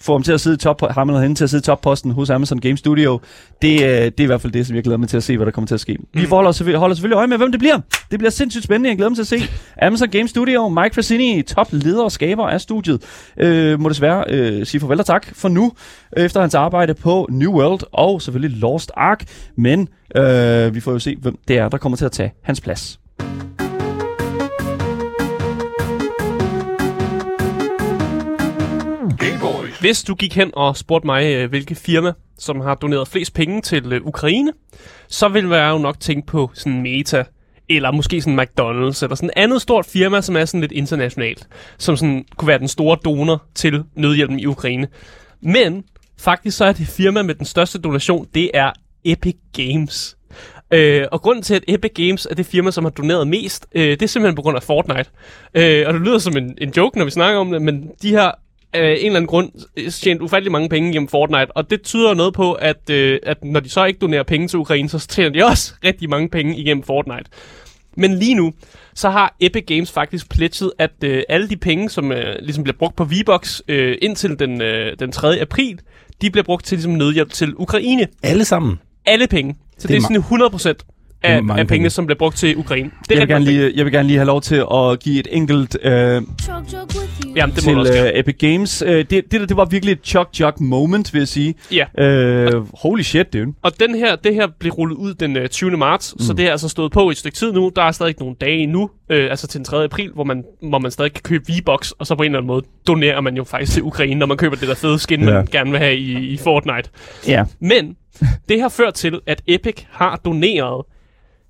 få 0.00 0.12
ham 0.12 0.22
til 0.22 0.32
at 0.32 0.40
sidde 0.40 0.56
top, 0.56 0.82
ham 0.90 1.08
eller 1.08 1.20
hende 1.20 1.34
til 1.34 1.44
at 1.44 1.50
sidde 1.50 1.64
topposten 1.64 2.10
hos 2.10 2.30
Amazon 2.30 2.60
Game 2.60 2.76
Studio, 2.76 3.20
det, 3.62 3.72
øh, 3.72 3.88
det 3.88 4.20
er 4.20 4.22
i 4.22 4.26
hvert 4.26 4.40
fald 4.40 4.52
det, 4.52 4.66
som 4.66 4.76
jeg 4.76 4.84
glæder 4.84 4.98
mig 4.98 5.08
til 5.08 5.16
at 5.16 5.22
se, 5.22 5.36
hvad 5.36 5.46
der 5.46 5.52
kommer 5.52 5.66
til 5.66 5.74
at 5.74 5.80
ske. 5.80 5.94
Mm. 5.94 6.20
Vi 6.20 6.24
holder 6.24 6.52
selvfølgelig, 6.52 6.78
holder 6.78 6.94
selvfølgelig 6.94 7.16
øje 7.16 7.26
med, 7.26 7.36
hvem 7.36 7.52
det 7.52 7.60
bliver. 7.60 7.80
Det 8.10 8.18
bliver 8.18 8.30
sindssygt 8.30 8.64
spændende. 8.64 8.88
Jeg 8.88 8.96
glæder 8.96 9.10
mig 9.10 9.16
til 9.16 9.34
at 9.34 9.40
se 9.40 9.48
Amazon 9.82 10.08
Game 10.08 10.28
Studio, 10.28 10.68
Mike 10.68 10.94
Frassini, 10.94 11.42
top 11.42 11.68
leder 11.70 12.04
og 12.04 12.12
skaber 12.12 12.44
af 12.46 12.60
studiet, 12.60 13.02
øh, 13.40 13.80
må 13.80 13.88
desværre 13.88 14.24
øh, 14.28 14.66
sige 14.66 14.80
farvel 14.80 15.00
og 15.00 15.06
tak 15.06 15.26
for 15.34 15.48
nu, 15.48 15.72
efter 16.16 16.40
hans 16.40 16.54
arbejde 16.54 16.94
på 16.94 17.26
New 17.30 17.52
World 17.52 17.80
og 17.92 18.22
selvfølgelig 18.22 18.58
Lost 18.58 18.92
Ark. 18.96 19.24
Men 19.56 19.88
øh, 20.16 20.74
vi 20.74 20.80
får 20.80 20.92
jo 20.92 20.98
se, 20.98 21.16
hvem 21.20 21.38
det 21.48 21.58
er, 21.58 21.68
der 21.68 21.78
kommer 21.78 21.96
til 21.96 22.04
at 22.04 22.12
tage 22.12 22.32
hans 22.42 22.60
plads. 22.60 23.00
Hvis 29.86 30.02
du 30.02 30.14
gik 30.14 30.34
hen 30.34 30.50
og 30.54 30.76
spurgte 30.76 31.06
mig, 31.06 31.34
øh, 31.34 31.48
hvilke 31.48 31.74
firma, 31.74 32.12
som 32.38 32.60
har 32.60 32.74
doneret 32.74 33.08
flest 33.08 33.34
penge 33.34 33.62
til 33.62 33.92
øh, 33.92 34.00
Ukraine, 34.04 34.52
så 35.08 35.28
vil 35.28 35.44
jeg 35.44 35.70
jo 35.70 35.78
nok 35.78 36.00
tænke 36.00 36.26
på 36.26 36.50
sådan 36.54 36.82
Meta, 36.82 37.24
eller 37.68 37.90
måske 37.90 38.20
sådan 38.20 38.40
McDonald's, 38.40 39.02
eller 39.02 39.14
sådan 39.14 39.28
et 39.28 39.32
andet 39.36 39.62
stort 39.62 39.86
firma, 39.86 40.20
som 40.20 40.36
er 40.36 40.44
sådan 40.44 40.60
lidt 40.60 40.72
internationalt, 40.72 41.48
som 41.78 41.96
sådan 41.96 42.24
kunne 42.36 42.48
være 42.48 42.58
den 42.58 42.68
store 42.68 42.98
donor 43.04 43.42
til 43.54 43.84
nødhjælpen 43.94 44.40
i 44.40 44.46
Ukraine. 44.46 44.88
Men 45.40 45.84
faktisk 46.18 46.56
så 46.56 46.64
er 46.64 46.72
det 46.72 46.86
firma 46.86 47.22
med 47.22 47.34
den 47.34 47.46
største 47.46 47.78
donation, 47.78 48.26
det 48.34 48.50
er 48.54 48.70
Epic 49.04 49.36
Games. 49.52 50.16
Øh, 50.70 51.04
og 51.12 51.22
grunden 51.22 51.42
til, 51.42 51.54
at 51.54 51.64
Epic 51.68 51.92
Games 51.94 52.26
er 52.30 52.34
det 52.34 52.46
firma, 52.46 52.70
som 52.70 52.84
har 52.84 52.90
doneret 52.90 53.28
mest, 53.28 53.66
øh, 53.74 53.90
det 53.90 54.02
er 54.02 54.06
simpelthen 54.06 54.36
på 54.36 54.42
grund 54.42 54.56
af 54.56 54.62
Fortnite. 54.62 55.10
Øh, 55.54 55.84
og 55.86 55.94
det 55.94 56.02
lyder 56.02 56.18
som 56.18 56.36
en, 56.36 56.58
en 56.60 56.72
joke, 56.76 56.98
når 56.98 57.04
vi 57.04 57.10
snakker 57.10 57.40
om 57.40 57.50
det, 57.50 57.62
men 57.62 57.90
de 58.02 58.14
har 58.14 58.38
af 58.76 58.96
en 59.00 59.06
eller 59.06 59.16
anden 59.16 59.26
grund 59.26 59.50
tjent 59.90 60.22
ufattelig 60.22 60.52
mange 60.52 60.68
penge 60.68 60.92
gennem 60.92 61.08
Fortnite, 61.08 61.56
og 61.56 61.70
det 61.70 61.82
tyder 61.82 62.14
noget 62.14 62.34
på, 62.34 62.52
at, 62.52 62.90
øh, 62.90 63.18
at 63.22 63.44
når 63.44 63.60
de 63.60 63.68
så 63.68 63.84
ikke 63.84 63.98
donerer 63.98 64.22
penge 64.22 64.48
til 64.48 64.58
Ukraine, 64.58 64.88
så 64.88 65.06
tjener 65.06 65.30
de 65.30 65.44
også 65.50 65.74
rigtig 65.84 66.10
mange 66.10 66.28
penge 66.28 66.56
igennem 66.56 66.82
Fortnite. 66.82 67.30
Men 67.96 68.14
lige 68.14 68.34
nu, 68.34 68.52
så 68.94 69.10
har 69.10 69.36
Epic 69.40 69.64
Games 69.66 69.92
faktisk 69.92 70.30
pledget, 70.30 70.72
at 70.78 70.90
øh, 71.04 71.22
alle 71.28 71.48
de 71.48 71.56
penge, 71.56 71.90
som 71.90 72.12
øh, 72.12 72.36
ligesom 72.42 72.64
bliver 72.64 72.76
brugt 72.76 72.96
på 72.96 73.04
V-Bucks 73.04 73.62
øh, 73.68 73.98
indtil 74.02 74.38
den, 74.38 74.62
øh, 74.62 74.96
den 74.98 75.12
3. 75.12 75.40
april, 75.40 75.80
de 76.22 76.30
bliver 76.30 76.44
brugt 76.44 76.64
til 76.64 76.76
ligesom 76.76 76.92
nødhjælp 76.92 77.32
til 77.32 77.54
Ukraine. 77.56 78.06
Alle 78.22 78.44
sammen. 78.44 78.80
Alle 79.06 79.26
penge. 79.26 79.56
Så 79.78 79.82
det, 79.82 79.88
det 79.88 79.96
er, 79.96 80.00
sådan 80.00 80.16
100 80.16 80.50
procent 80.50 80.82
af, 81.22 81.36
af 81.36 81.42
pengene, 81.46 81.66
penge. 81.66 81.90
som 81.90 82.06
bliver 82.06 82.18
brugt 82.18 82.36
til 82.36 82.56
Ukraine. 82.56 82.90
Det 83.08 83.14
jeg, 83.14 83.20
vil 83.20 83.28
gerne 83.28 83.44
lige, 83.44 83.72
jeg 83.76 83.84
vil 83.84 83.92
gerne 83.92 84.06
lige 84.06 84.18
have 84.18 84.26
lov 84.26 84.40
til 84.40 84.64
at 84.74 85.00
give 85.00 85.20
et 85.20 85.28
enkelt 85.30 85.78
øh, 85.82 86.22
Jamen, 87.36 87.54
det 87.54 87.62
til 87.62 87.78
øh, 87.78 88.10
Epic 88.14 88.36
Games. 88.38 88.82
Øh, 88.86 88.98
det, 88.98 89.10
det, 89.10 89.32
der, 89.32 89.46
det 89.46 89.56
var 89.56 89.64
virkelig 89.64 89.92
et 89.92 90.00
chok-chok 90.04 90.60
moment, 90.60 91.12
vil 91.12 91.20
jeg 91.20 91.28
sige. 91.28 91.54
Ja. 91.72 92.04
Øh, 92.04 92.64
holy 92.74 93.02
shit, 93.02 93.32
dude. 93.32 93.54
Og 93.62 93.80
den 93.80 93.94
her, 93.94 94.16
det 94.16 94.34
her 94.34 94.46
blev 94.58 94.72
rullet 94.72 94.96
ud 94.96 95.14
den 95.14 95.36
øh, 95.36 95.48
20. 95.48 95.70
marts, 95.76 96.14
mm. 96.14 96.20
så 96.24 96.32
det 96.32 96.46
er 96.46 96.50
altså 96.50 96.68
stået 96.68 96.92
på 96.92 97.10
et 97.10 97.16
stykke 97.16 97.36
tid 97.36 97.52
nu. 97.52 97.72
Der 97.76 97.82
er 97.82 97.92
stadig 97.92 98.14
nogle 98.20 98.36
dage 98.40 98.58
endnu, 98.58 98.90
øh, 99.10 99.30
altså 99.30 99.46
til 99.46 99.58
den 99.58 99.64
3. 99.64 99.84
april, 99.84 100.10
hvor 100.14 100.24
man, 100.24 100.44
hvor 100.62 100.78
man 100.78 100.90
stadig 100.90 101.12
kan 101.12 101.22
købe 101.22 101.44
V-Bucks, 101.52 101.90
og 101.90 102.06
så 102.06 102.14
på 102.14 102.22
en 102.22 102.26
eller 102.26 102.38
anden 102.38 102.46
måde 102.46 102.62
donerer 102.86 103.20
man 103.20 103.36
jo 103.36 103.44
faktisk 103.44 103.72
til 103.72 103.82
Ukraine, 103.82 104.14
når 104.14 104.26
man 104.26 104.36
køber 104.36 104.56
det 104.56 104.68
der 104.68 104.74
fede 104.74 104.98
skin, 104.98 105.20
ja. 105.20 105.30
man 105.34 105.46
gerne 105.46 105.70
vil 105.70 105.78
have 105.78 105.96
i, 105.96 106.28
i 106.28 106.36
Fortnite. 106.36 106.90
Ja. 107.26 107.44
Men 107.60 107.96
det 108.48 108.60
har 108.60 108.68
ført 108.68 108.94
til, 108.94 109.20
at 109.26 109.42
Epic 109.46 109.82
har 109.90 110.16
doneret 110.24 110.84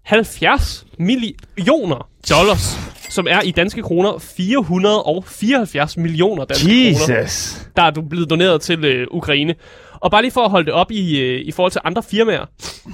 70 0.07 0.87
millioner 0.99 2.09
dollars, 2.29 2.77
som 3.11 3.27
er 3.31 3.41
i 3.41 3.51
danske 3.51 3.83
kroner 3.83 4.19
474 4.19 5.97
millioner 5.97 6.45
danske 6.45 6.89
Jesus. 6.89 7.07
kroner, 7.07 7.71
der 7.77 7.83
er 7.83 7.91
du 7.91 8.03
blevet 8.03 8.31
doneret 8.31 8.61
til 8.61 8.85
øh, 8.85 9.07
Ukraine. 9.11 9.55
Og 10.01 10.11
bare 10.11 10.23
lige 10.23 10.33
for 10.33 10.41
at 10.41 10.51
holde 10.51 10.67
det 10.67 10.75
op 10.75 10.91
i, 10.91 11.21
øh, 11.21 11.41
i 11.41 11.53
forhold 11.53 11.73
til 11.73 11.81
andre 11.85 12.03
firmaer, 12.03 12.45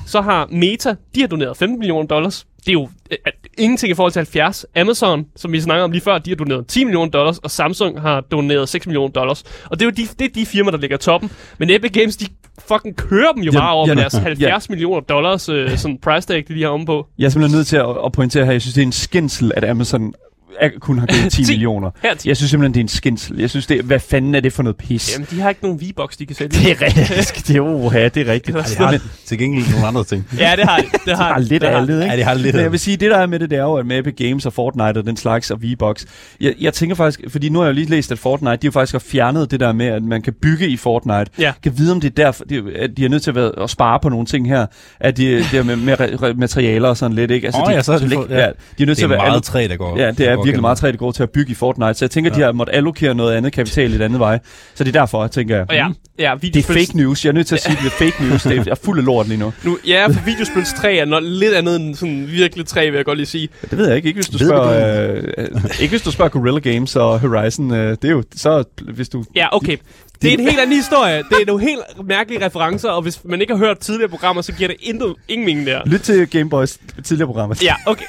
så 0.07 0.21
har 0.21 0.47
Meta, 0.51 0.95
de 1.15 1.21
har 1.21 1.29
doneret 1.29 1.57
15 1.57 1.79
millioner 1.79 2.07
dollars. 2.07 2.47
Det 2.61 2.69
er 2.69 2.73
jo 2.73 2.89
øh, 3.11 3.19
ingenting 3.59 3.91
i 3.91 3.95
forhold 3.95 4.13
til 4.13 4.21
70. 4.21 4.67
Amazon, 4.77 5.27
som 5.37 5.53
vi 5.53 5.61
snakker 5.61 5.85
om 5.85 5.91
lige 5.91 6.03
før, 6.03 6.19
de 6.19 6.31
har 6.31 6.37
doneret 6.37 6.67
10 6.67 6.85
millioner 6.85 7.11
dollars, 7.11 7.39
og 7.39 7.51
Samsung 7.51 8.01
har 8.01 8.21
doneret 8.21 8.69
6 8.69 8.87
millioner 8.87 9.13
dollars. 9.13 9.43
Og 9.65 9.81
det 9.81 9.83
er 9.83 9.87
jo 9.87 9.91
de, 9.91 10.09
det 10.19 10.25
er 10.25 10.33
de 10.35 10.47
firmaer, 10.47 10.71
der 10.71 10.79
ligger 10.79 10.97
i 10.97 11.01
toppen. 11.01 11.31
Men 11.59 11.71
Epic 11.71 11.93
Games, 11.93 12.17
de 12.17 12.27
fucking 12.69 12.97
kører 12.97 13.33
dem 13.33 13.43
jo 13.43 13.53
Ja, 13.53 13.59
bare 13.59 13.73
over 13.73 13.89
ja, 13.89 13.95
med 13.95 14.03
deres 14.03 14.15
ja. 14.15 14.19
70 14.19 14.69
millioner 14.69 15.01
dollars 15.01 15.49
øh, 15.49 15.77
sådan 15.79 15.99
price 15.99 16.29
tag, 16.29 16.45
de 16.49 16.53
lige 16.53 16.65
har 16.65 16.71
omme 16.71 16.87
på. 16.87 17.07
Jeg 17.19 17.25
er 17.25 17.29
simpelthen 17.29 17.57
nødt 17.59 17.67
til 17.67 17.77
at, 17.77 17.87
at 18.05 18.13
pointere 18.13 18.45
her, 18.45 18.53
jeg 18.53 18.61
synes, 18.61 18.75
det 18.75 18.83
er 18.83 18.87
en 18.87 18.93
skændsel, 18.93 19.53
at 19.57 19.65
Amazon 19.65 20.15
er, 20.61 20.71
kun 20.81 20.99
har 20.99 21.07
givet 21.07 21.33
10 21.33 21.45
10. 21.45 21.53
millioner. 21.53 21.91
Her 22.03 22.15
til. 22.15 22.29
Jeg 22.29 22.37
synes 22.37 22.51
simpelthen, 22.51 22.75
det 22.75 22.81
er 22.81 22.85
en 22.85 22.89
skændsel. 22.89 23.39
Jeg 23.39 23.51
synes, 23.51 23.67
det, 23.67 23.81
hvad 23.85 24.01
fanden 24.01 24.35
er 24.35 24.41
det 24.41 24.53
for 24.53 24.63
noget 24.63 24.77
pis? 24.77 25.13
Jamen, 25.15 25.27
de 25.31 25.41
har 25.41 25.49
ikke 25.49 25.63
nogen 25.63 25.81
V-Box, 25.81 26.17
de 26.19 26.27
kan 26.27 26.37
sælge. 26.37 26.49
Det 26.51 26.71
er 26.71 26.83
rigtigt. 26.87 27.45
Det 27.49 27.57
er, 27.57 27.61
oh, 27.61 27.95
ja, 27.95 28.09
det 28.09 28.29
er 28.29 28.33
rigtigt. 28.33 28.57
Det 28.57 28.77
er 28.79 28.91
De 28.91 28.99
har 28.99 29.01
til 29.27 29.39
gengæld 29.39 29.71
nogle 29.71 29.87
andre 29.87 30.05
ting. 30.05 30.29
Ja, 30.39 30.53
det 30.57 30.65
har 30.65 30.77
de. 30.79 30.85
Det 31.11 31.17
har, 31.17 31.25
har 31.33 31.39
de. 31.39 31.45
lidt 31.45 31.61
det 31.61 31.67
af 31.69 31.73
har 31.73 31.81
alt, 31.81 31.91
ikke? 31.91 32.05
Ja, 32.05 32.17
de 32.17 32.23
har 32.23 32.35
lidt 32.35 32.55
Men 32.55 32.63
jeg 32.63 32.73
vil 32.73 32.81
sige, 32.81 32.97
det 32.97 33.11
der 33.11 33.17
er 33.19 33.27
med 33.27 33.39
det, 33.39 33.51
det 33.51 33.59
er 33.59 33.63
jo, 33.63 33.75
at 33.75 33.87
med 33.87 33.99
Epic 33.99 34.15
Games 34.17 34.47
og 34.47 34.53
Fortnite 34.53 34.99
og 34.99 35.07
den 35.07 35.17
slags 35.17 35.51
og 35.51 35.63
V-Box, 35.63 36.05
jeg, 36.41 36.55
jeg 36.61 36.75
tænker 36.75 36.97
faktisk, 36.97 37.21
fordi 37.29 37.49
nu 37.49 37.59
har 37.59 37.67
jeg 37.67 37.71
jo 37.71 37.75
lige 37.75 37.91
læst, 37.91 38.13
at 38.13 38.19
Fortnite, 38.19 38.57
de 38.57 38.67
har 38.67 38.71
faktisk 38.73 38.93
har 38.95 38.99
fjernet 39.07 39.51
det 39.51 39.61
der 39.61 39.73
med, 39.73 39.87
at 39.87 40.03
man 40.03 40.23
kan 40.23 40.33
bygge 40.43 40.69
i 40.69 40.77
Fortnite. 40.77 41.25
Ja. 41.39 41.53
Kan 41.63 41.79
vide, 41.79 41.93
om 41.93 42.01
det 42.01 42.11
er 42.11 42.15
derfor, 42.25 42.45
de, 42.45 42.63
at 42.79 42.91
de 42.97 43.05
er 43.05 43.09
nødt 43.09 43.23
til 43.23 43.31
at, 43.31 43.35
være, 43.35 43.51
at 43.63 43.71
spare 43.71 43.99
på 44.03 44.09
nogle 44.09 44.27
ting 44.27 44.49
her, 44.49 44.67
at 45.01 45.17
de, 45.17 45.37
det 45.37 45.55
er 45.55 45.63
med, 45.63 45.77
med 45.77 46.35
materialer 46.35 46.89
og 46.89 46.97
sådan 46.97 47.15
lidt, 47.17 47.31
ikke? 47.31 47.49
Åh, 47.55 47.71
de, 47.71 47.75
ja, 47.75 47.83
så 47.83 47.93
er 47.93 47.99
det 47.99 48.11
de, 48.11 48.15
for- 48.15 48.27
ja. 48.31 48.39
ja. 48.41 48.47
de 48.47 48.49
er 48.49 48.53
nødt 48.87 48.89
Det 48.89 48.97
til 48.97 49.05
er 49.05 49.07
at 49.07 49.11
være 49.11 49.29
meget 49.29 49.43
træ, 49.43 49.67
der 49.71 49.77
går 49.77 49.99
Ja, 49.99 50.11
det 50.11 50.29
er 50.29 50.37
virkelig 50.45 50.61
meget 50.61 50.79
træ, 50.79 50.91
det 50.91 50.99
går 50.99 51.13
til 51.13 51.23
at 51.23 51.31
bygge 51.31 51.53
i 51.53 51.55
Fortnite. 51.55 51.95
Så 51.95 52.05
jeg 52.05 52.11
tænker, 52.11 52.31
at 52.31 52.37
de 52.37 52.41
har 52.43 52.53
måttet 52.53 52.75
allokere 52.75 53.15
noget 53.15 53.35
andet 53.35 53.53
kapital 53.53 53.93
i 53.93 53.95
et 53.95 54.03
andet 54.03 54.21
vej. 54.21 54.39
Så 54.75 54.85
det 54.85 54.97
er 54.97 55.01
derfor, 55.01 55.27
tænker 55.27 55.57
jeg. 55.57 55.67
Og 55.69 55.75
ja, 55.75 55.89
mm, 55.89 55.95
ja 56.19 56.35
det 56.43 56.57
er 56.57 56.63
fake 56.63 56.97
news. 56.97 57.25
Jeg 57.25 57.31
er 57.31 57.35
nødt 57.35 57.47
til 57.47 57.55
at 57.55 57.63
sige, 57.63 57.73
at 57.73 57.79
det 57.79 57.87
er 57.87 58.11
fake 58.11 58.29
news. 58.29 58.43
Det 58.43 58.59
er, 58.59 58.65
jeg 58.67 58.79
fuld 58.79 58.99
af 58.99 59.05
lort 59.05 59.29
lige 59.29 59.39
nu. 59.39 59.53
Nu, 59.65 59.79
ja, 59.87 60.07
for 60.07 60.25
videospils 60.25 60.73
træ 60.73 60.97
er 60.97 61.05
noget 61.05 61.25
lidt 61.25 61.55
andet 61.55 61.77
end 61.77 61.95
sådan 61.95 62.27
virkelig 62.29 62.67
træ, 62.67 62.91
vil 62.91 62.97
jeg 62.97 63.05
godt 63.05 63.19
lige 63.19 63.27
sige. 63.27 63.49
Det 63.71 63.79
ved 63.79 63.87
jeg 63.87 63.97
ikke. 63.97 64.07
Ikke 64.07 64.17
hvis 64.17 64.29
du 64.29 64.39
Ved 64.39 64.47
spørger, 64.47 65.17
øh, 65.17 65.25
øh, 65.39 65.81
ikke 65.81 65.91
hvis 65.93 66.03
du 66.03 66.11
spørger 66.11 66.29
Guerrilla 66.29 66.71
Games 66.73 66.97
og 66.97 67.21
Horizon. 67.21 67.75
Øh, 67.75 67.91
det 67.91 68.05
er 68.05 68.13
jo 68.13 68.23
så, 68.37 68.65
hvis 68.83 69.09
du... 69.09 69.25
Ja, 69.37 69.57
okay. 69.57 69.77
Det 70.23 70.29
er 70.29 70.39
en 70.39 70.45
helt 70.45 70.61
anden 70.61 70.77
historie. 70.77 71.17
Det 71.19 71.43
er 71.43 71.47
nogle 71.47 71.63
helt 71.63 71.81
mærkelige 72.05 72.47
referencer, 72.47 72.89
og 72.91 73.03
hvis 73.03 73.21
man 73.25 73.41
ikke 73.41 73.57
har 73.57 73.59
hørt 73.59 73.79
tidligere 73.79 74.09
programmer, 74.09 74.43
så 74.43 74.53
giver 74.53 74.69
det 74.69 74.77
intet, 74.81 75.15
ingen 75.29 75.47
mening 75.47 75.67
der. 75.67 75.81
Lyt 75.87 76.01
til 76.01 76.31
Gameboys 76.31 76.79
tidligere 77.05 77.27
programmer. 77.27 77.57
Ja, 77.63 77.75
okay. 77.87 78.05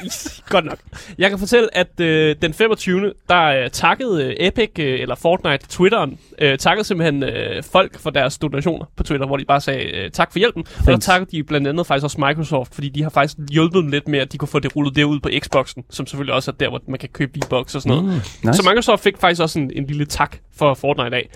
Godt 0.49 0.65
nok. 0.65 0.77
Jeg 1.17 1.29
kan 1.29 1.39
fortælle, 1.39 1.77
at 1.77 1.99
øh, 1.99 2.35
den 2.41 2.53
25. 2.53 3.13
der 3.29 3.43
øh, 3.43 3.69
takkede 3.69 4.23
øh, 4.23 4.35
Epic, 4.39 4.69
øh, 4.79 4.99
eller 4.99 5.15
Fortnite, 5.15 5.65
Twitteren, 5.69 6.19
øh, 6.39 6.57
takkede 6.57 6.87
simpelthen 6.87 7.23
øh, 7.23 7.63
folk 7.71 7.99
for 7.99 8.09
deres 8.09 8.37
donationer 8.37 8.85
på 8.97 9.03
Twitter, 9.03 9.27
hvor 9.27 9.37
de 9.37 9.45
bare 9.45 9.61
sagde 9.61 9.83
øh, 9.83 10.11
tak 10.11 10.31
for 10.31 10.39
hjælpen. 10.39 10.65
Og 10.79 10.85
der 10.85 10.97
takkede 10.97 11.31
de 11.31 11.43
blandt 11.43 11.67
andet 11.67 11.87
faktisk 11.87 12.03
også 12.03 12.21
Microsoft, 12.27 12.75
fordi 12.75 12.89
de 12.89 13.03
har 13.03 13.09
faktisk 13.09 13.37
hjulpet 13.51 13.83
dem 13.83 13.91
lidt 13.91 14.07
med, 14.07 14.19
at 14.19 14.31
de 14.31 14.37
kunne 14.37 14.47
få 14.47 14.59
det 14.59 14.75
rullet 14.75 14.95
derud 14.95 15.19
på 15.19 15.29
Xboxen, 15.39 15.83
som 15.89 16.07
selvfølgelig 16.07 16.33
også 16.33 16.51
er 16.51 16.55
der, 16.55 16.69
hvor 16.69 16.81
man 16.87 16.99
kan 16.99 17.09
købe 17.13 17.31
V-Box 17.39 17.75
og 17.75 17.81
sådan 17.81 17.97
noget. 17.97 18.03
Mm, 18.03 18.47
nice. 18.47 18.57
Så 18.57 18.69
Microsoft 18.69 19.03
fik 19.03 19.17
faktisk 19.17 19.41
også 19.41 19.59
en, 19.59 19.71
en 19.75 19.85
lille 19.87 20.05
tak 20.05 20.37
for 20.55 20.73
Fortnite 20.73 21.15
af. 21.15 21.29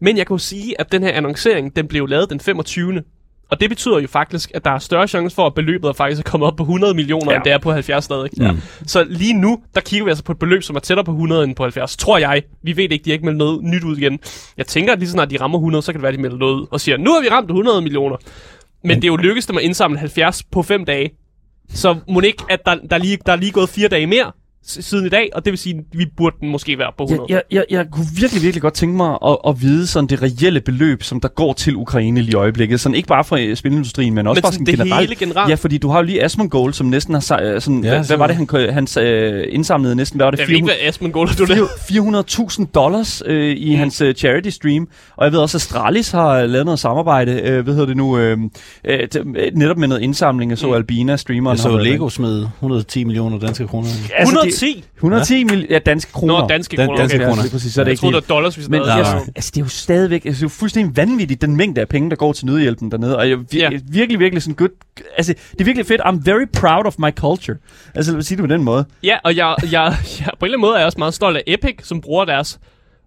Men 0.00 0.16
jeg 0.16 0.26
kan 0.26 0.34
jo 0.34 0.38
sige, 0.38 0.80
at 0.80 0.92
den 0.92 1.02
her 1.02 1.12
annoncering, 1.12 1.76
den 1.76 1.88
blev 1.88 2.06
lavet 2.06 2.30
den 2.30 2.40
25. 2.40 3.02
Og 3.50 3.60
det 3.60 3.70
betyder 3.70 3.98
jo 3.98 4.08
faktisk, 4.08 4.50
at 4.54 4.64
der 4.64 4.70
er 4.70 4.78
større 4.78 5.08
chance 5.08 5.34
for, 5.34 5.46
at 5.46 5.54
beløbet 5.54 5.88
er 5.88 5.92
faktisk 5.92 6.26
er 6.26 6.30
kommet 6.30 6.46
op 6.46 6.56
på 6.56 6.62
100 6.62 6.94
millioner, 6.94 7.32
ja. 7.32 7.36
end 7.36 7.44
det 7.44 7.52
er 7.52 7.58
på 7.58 7.72
70 7.72 8.04
stadig. 8.04 8.30
Ja. 8.40 8.50
Så 8.86 9.04
lige 9.04 9.32
nu, 9.32 9.58
der 9.74 9.80
kigger 9.80 10.04
vi 10.04 10.10
altså 10.10 10.24
på 10.24 10.32
et 10.32 10.38
beløb, 10.38 10.62
som 10.62 10.76
er 10.76 10.80
tættere 10.80 11.04
på 11.04 11.10
100 11.10 11.44
end 11.44 11.54
på 11.54 11.62
70. 11.62 11.96
Tror 11.96 12.18
jeg. 12.18 12.42
Vi 12.62 12.76
ved 12.76 12.84
ikke, 12.90 13.04
de 13.04 13.10
har 13.10 13.12
ikke 13.12 13.24
meldt 13.24 13.38
noget 13.38 13.62
nyt 13.62 13.84
ud 13.84 13.96
igen. 13.96 14.18
Jeg 14.56 14.66
tænker, 14.66 14.92
at 14.92 14.98
lige 14.98 15.08
så 15.08 15.12
snart 15.12 15.30
de 15.30 15.40
rammer 15.40 15.58
100, 15.58 15.82
så 15.82 15.92
kan 15.92 15.98
det 15.98 16.02
være, 16.02 16.12
at 16.12 16.16
de 16.16 16.22
melder 16.22 16.38
noget 16.38 16.54
ud 16.54 16.66
og 16.70 16.80
siger, 16.80 16.96
nu 16.96 17.12
har 17.12 17.20
vi 17.22 17.28
ramt 17.28 17.50
100 17.50 17.82
millioner. 17.82 18.16
Men 18.84 18.96
det 18.96 19.04
er 19.04 19.08
jo 19.08 19.16
lykkedes 19.16 19.46
dem 19.46 19.56
at 19.56 19.62
indsamle 19.62 19.98
70 19.98 20.42
på 20.42 20.62
5 20.62 20.84
dage. 20.84 21.10
Så 21.68 21.96
må 22.08 22.20
ikke, 22.20 22.44
at 22.50 22.60
der, 22.66 22.74
der, 22.74 22.96
er 22.96 23.00
lige, 23.00 23.18
der 23.26 23.32
er 23.32 23.36
lige 23.36 23.52
gået 23.52 23.68
4 23.68 23.88
dage 23.88 24.06
mere 24.06 24.32
siden 24.66 25.06
i 25.06 25.08
dag, 25.08 25.28
og 25.34 25.44
det 25.44 25.50
vil 25.50 25.58
sige, 25.58 25.74
at 25.78 25.98
vi 25.98 26.06
burde 26.16 26.36
den 26.40 26.48
måske 26.50 26.78
være 26.78 26.92
på 26.98 27.04
100. 27.04 27.26
Jeg, 27.28 27.42
jeg, 27.50 27.64
jeg, 27.70 27.78
jeg 27.78 27.86
kunne 27.92 28.06
virkelig, 28.20 28.42
virkelig 28.42 28.62
godt 28.62 28.74
tænke 28.74 28.96
mig 28.96 29.18
at, 29.26 29.36
at 29.48 29.62
vide 29.62 29.86
sådan 29.86 30.08
det 30.08 30.22
reelle 30.22 30.60
beløb, 30.60 31.02
som 31.02 31.20
der 31.20 31.28
går 31.28 31.52
til 31.52 31.76
Ukraine 31.76 32.20
lige 32.20 32.32
i 32.32 32.34
øjeblikket. 32.34 32.80
Sådan 32.80 32.94
ikke 32.96 33.08
bare 33.08 33.24
fra 33.24 33.40
øh, 33.40 33.56
spilindustrien, 33.56 34.14
men 34.14 34.26
også 34.26 34.38
Men 34.38 34.42
bare 34.42 34.52
sådan 34.52 34.66
det 34.66 34.78
generelt. 34.78 35.08
hele 35.08 35.14
generelt? 35.14 35.50
Ja, 35.50 35.54
fordi 35.54 35.78
du 35.78 35.88
har 35.88 35.98
jo 35.98 36.04
lige 36.04 36.24
Asmongold, 36.24 36.72
som 36.72 36.86
næsten 36.86 37.14
har 37.14 37.40
øh, 37.42 37.60
sådan, 37.60 37.84
Ja, 37.84 38.02
hvad, 38.02 38.16
var 38.16 38.26
det, 38.26 38.36
han, 38.36 38.46
kø- 38.46 38.70
han 38.70 38.86
øh, 39.00 39.44
indsamlede 39.48 39.96
næsten? 39.96 40.16
Hvad 40.18 40.26
var 40.26 40.30
det? 40.30 40.38
Jeg 40.38 40.48
ved 40.48 40.54
ikke, 40.54 40.64
hvad 40.66 40.74
Asmund 40.82 41.12
Gold 41.12 41.36
du 41.36 41.44
det. 41.44 41.58
400.000 42.60 42.66
dollars 42.74 43.22
øh, 43.26 43.56
i 43.56 43.70
mm. 43.72 43.78
hans 43.78 44.00
øh, 44.00 44.14
charity 44.14 44.48
stream. 44.48 44.88
Og 45.16 45.24
jeg 45.24 45.32
ved 45.32 45.38
også, 45.38 45.56
at 45.56 45.62
Astralis 45.62 46.10
har 46.10 46.46
lavet 46.46 46.64
noget 46.64 46.78
samarbejde, 46.80 47.32
øh, 47.40 47.64
hvad 47.64 47.74
hedder 47.74 47.86
det 47.86 47.96
nu, 47.96 48.18
øh, 48.18 48.38
øh, 48.84 48.98
øh, 49.36 49.50
netop 49.54 49.76
med 49.76 49.88
noget 49.88 50.02
indsamling. 50.02 50.50
Jeg 50.50 50.58
så 50.58 50.66
Mm. 50.66 50.72
Albina, 50.72 51.16
streameren. 51.16 51.56
Jeg 51.56 51.62
så 51.62 51.76
Lego 51.76 52.08
smed 52.08 52.40
110 52.42 53.04
millioner 53.04 53.38
danske 53.38 53.66
kroner. 53.66 53.88
Altså, 53.88 54.12
110? 54.22 54.55
Det, 54.60 54.84
110 54.96 55.46
ja. 55.50 55.56
ja, 55.70 55.78
danske 55.78 56.12
kroner. 56.12 56.40
Nå, 56.40 56.46
danske 56.48 56.76
Dan- 56.76 56.86
kroner. 56.86 56.98
danske 57.00 57.16
okay. 57.16 57.24
Ja, 57.24 57.28
kroner. 57.28 57.42
lige 57.42 57.52
præcis. 57.52 57.74
Så 57.74 57.80
er 57.80 57.84
det 57.84 57.88
Jeg 57.88 57.92
ikke 57.92 58.00
troede, 58.00 58.16
det 58.16 58.28
var 58.28 58.34
dollars, 58.34 58.54
hvis 58.54 58.68
men 58.68 58.80
det 58.80 58.86
nej, 58.88 58.98
altså, 58.98 59.14
nej. 59.14 59.24
altså, 59.36 59.50
det 59.54 59.60
er 59.60 59.64
jo 59.64 59.68
stadigvæk 59.68 60.24
altså, 60.24 60.38
det 60.40 60.42
er 60.42 60.54
jo 60.54 60.58
fuldstændig 60.58 60.96
vanvittigt, 60.96 61.40
den 61.42 61.56
mængde 61.56 61.80
af 61.80 61.88
penge, 61.88 62.10
der 62.10 62.16
går 62.16 62.32
til 62.32 62.46
nødhjælpen 62.46 62.90
dernede. 62.90 63.16
Og 63.18 63.28
jeg, 63.30 63.36
vir- 63.38 63.56
Ja. 63.58 63.70
virkelig, 63.88 64.20
virkelig 64.20 64.42
sådan 64.42 64.54
good... 64.54 64.68
Altså, 65.16 65.34
det 65.52 65.60
er 65.60 65.64
virkelig 65.64 65.86
fedt. 65.86 66.00
I'm 66.00 66.20
very 66.24 66.44
proud 66.52 66.84
of 66.86 66.94
my 66.98 67.10
culture. 67.10 67.56
Altså, 67.94 68.12
lad 68.12 68.16
mig 68.16 68.24
sige 68.24 68.36
det 68.36 68.42
på 68.42 68.52
den 68.54 68.62
måde. 68.62 68.84
Ja, 69.02 69.16
og 69.24 69.36
jeg, 69.36 69.54
jeg, 69.62 69.70
jeg, 69.72 69.94
på 70.38 70.44
en 70.46 70.46
eller 70.46 70.58
anden 70.58 70.60
måde 70.60 70.74
er 70.74 70.78
jeg 70.78 70.86
også 70.86 70.98
meget 70.98 71.14
stolt 71.14 71.36
af 71.36 71.42
Epic, 71.46 71.74
som 71.82 72.00
bruger 72.00 72.24
deres 72.24 72.58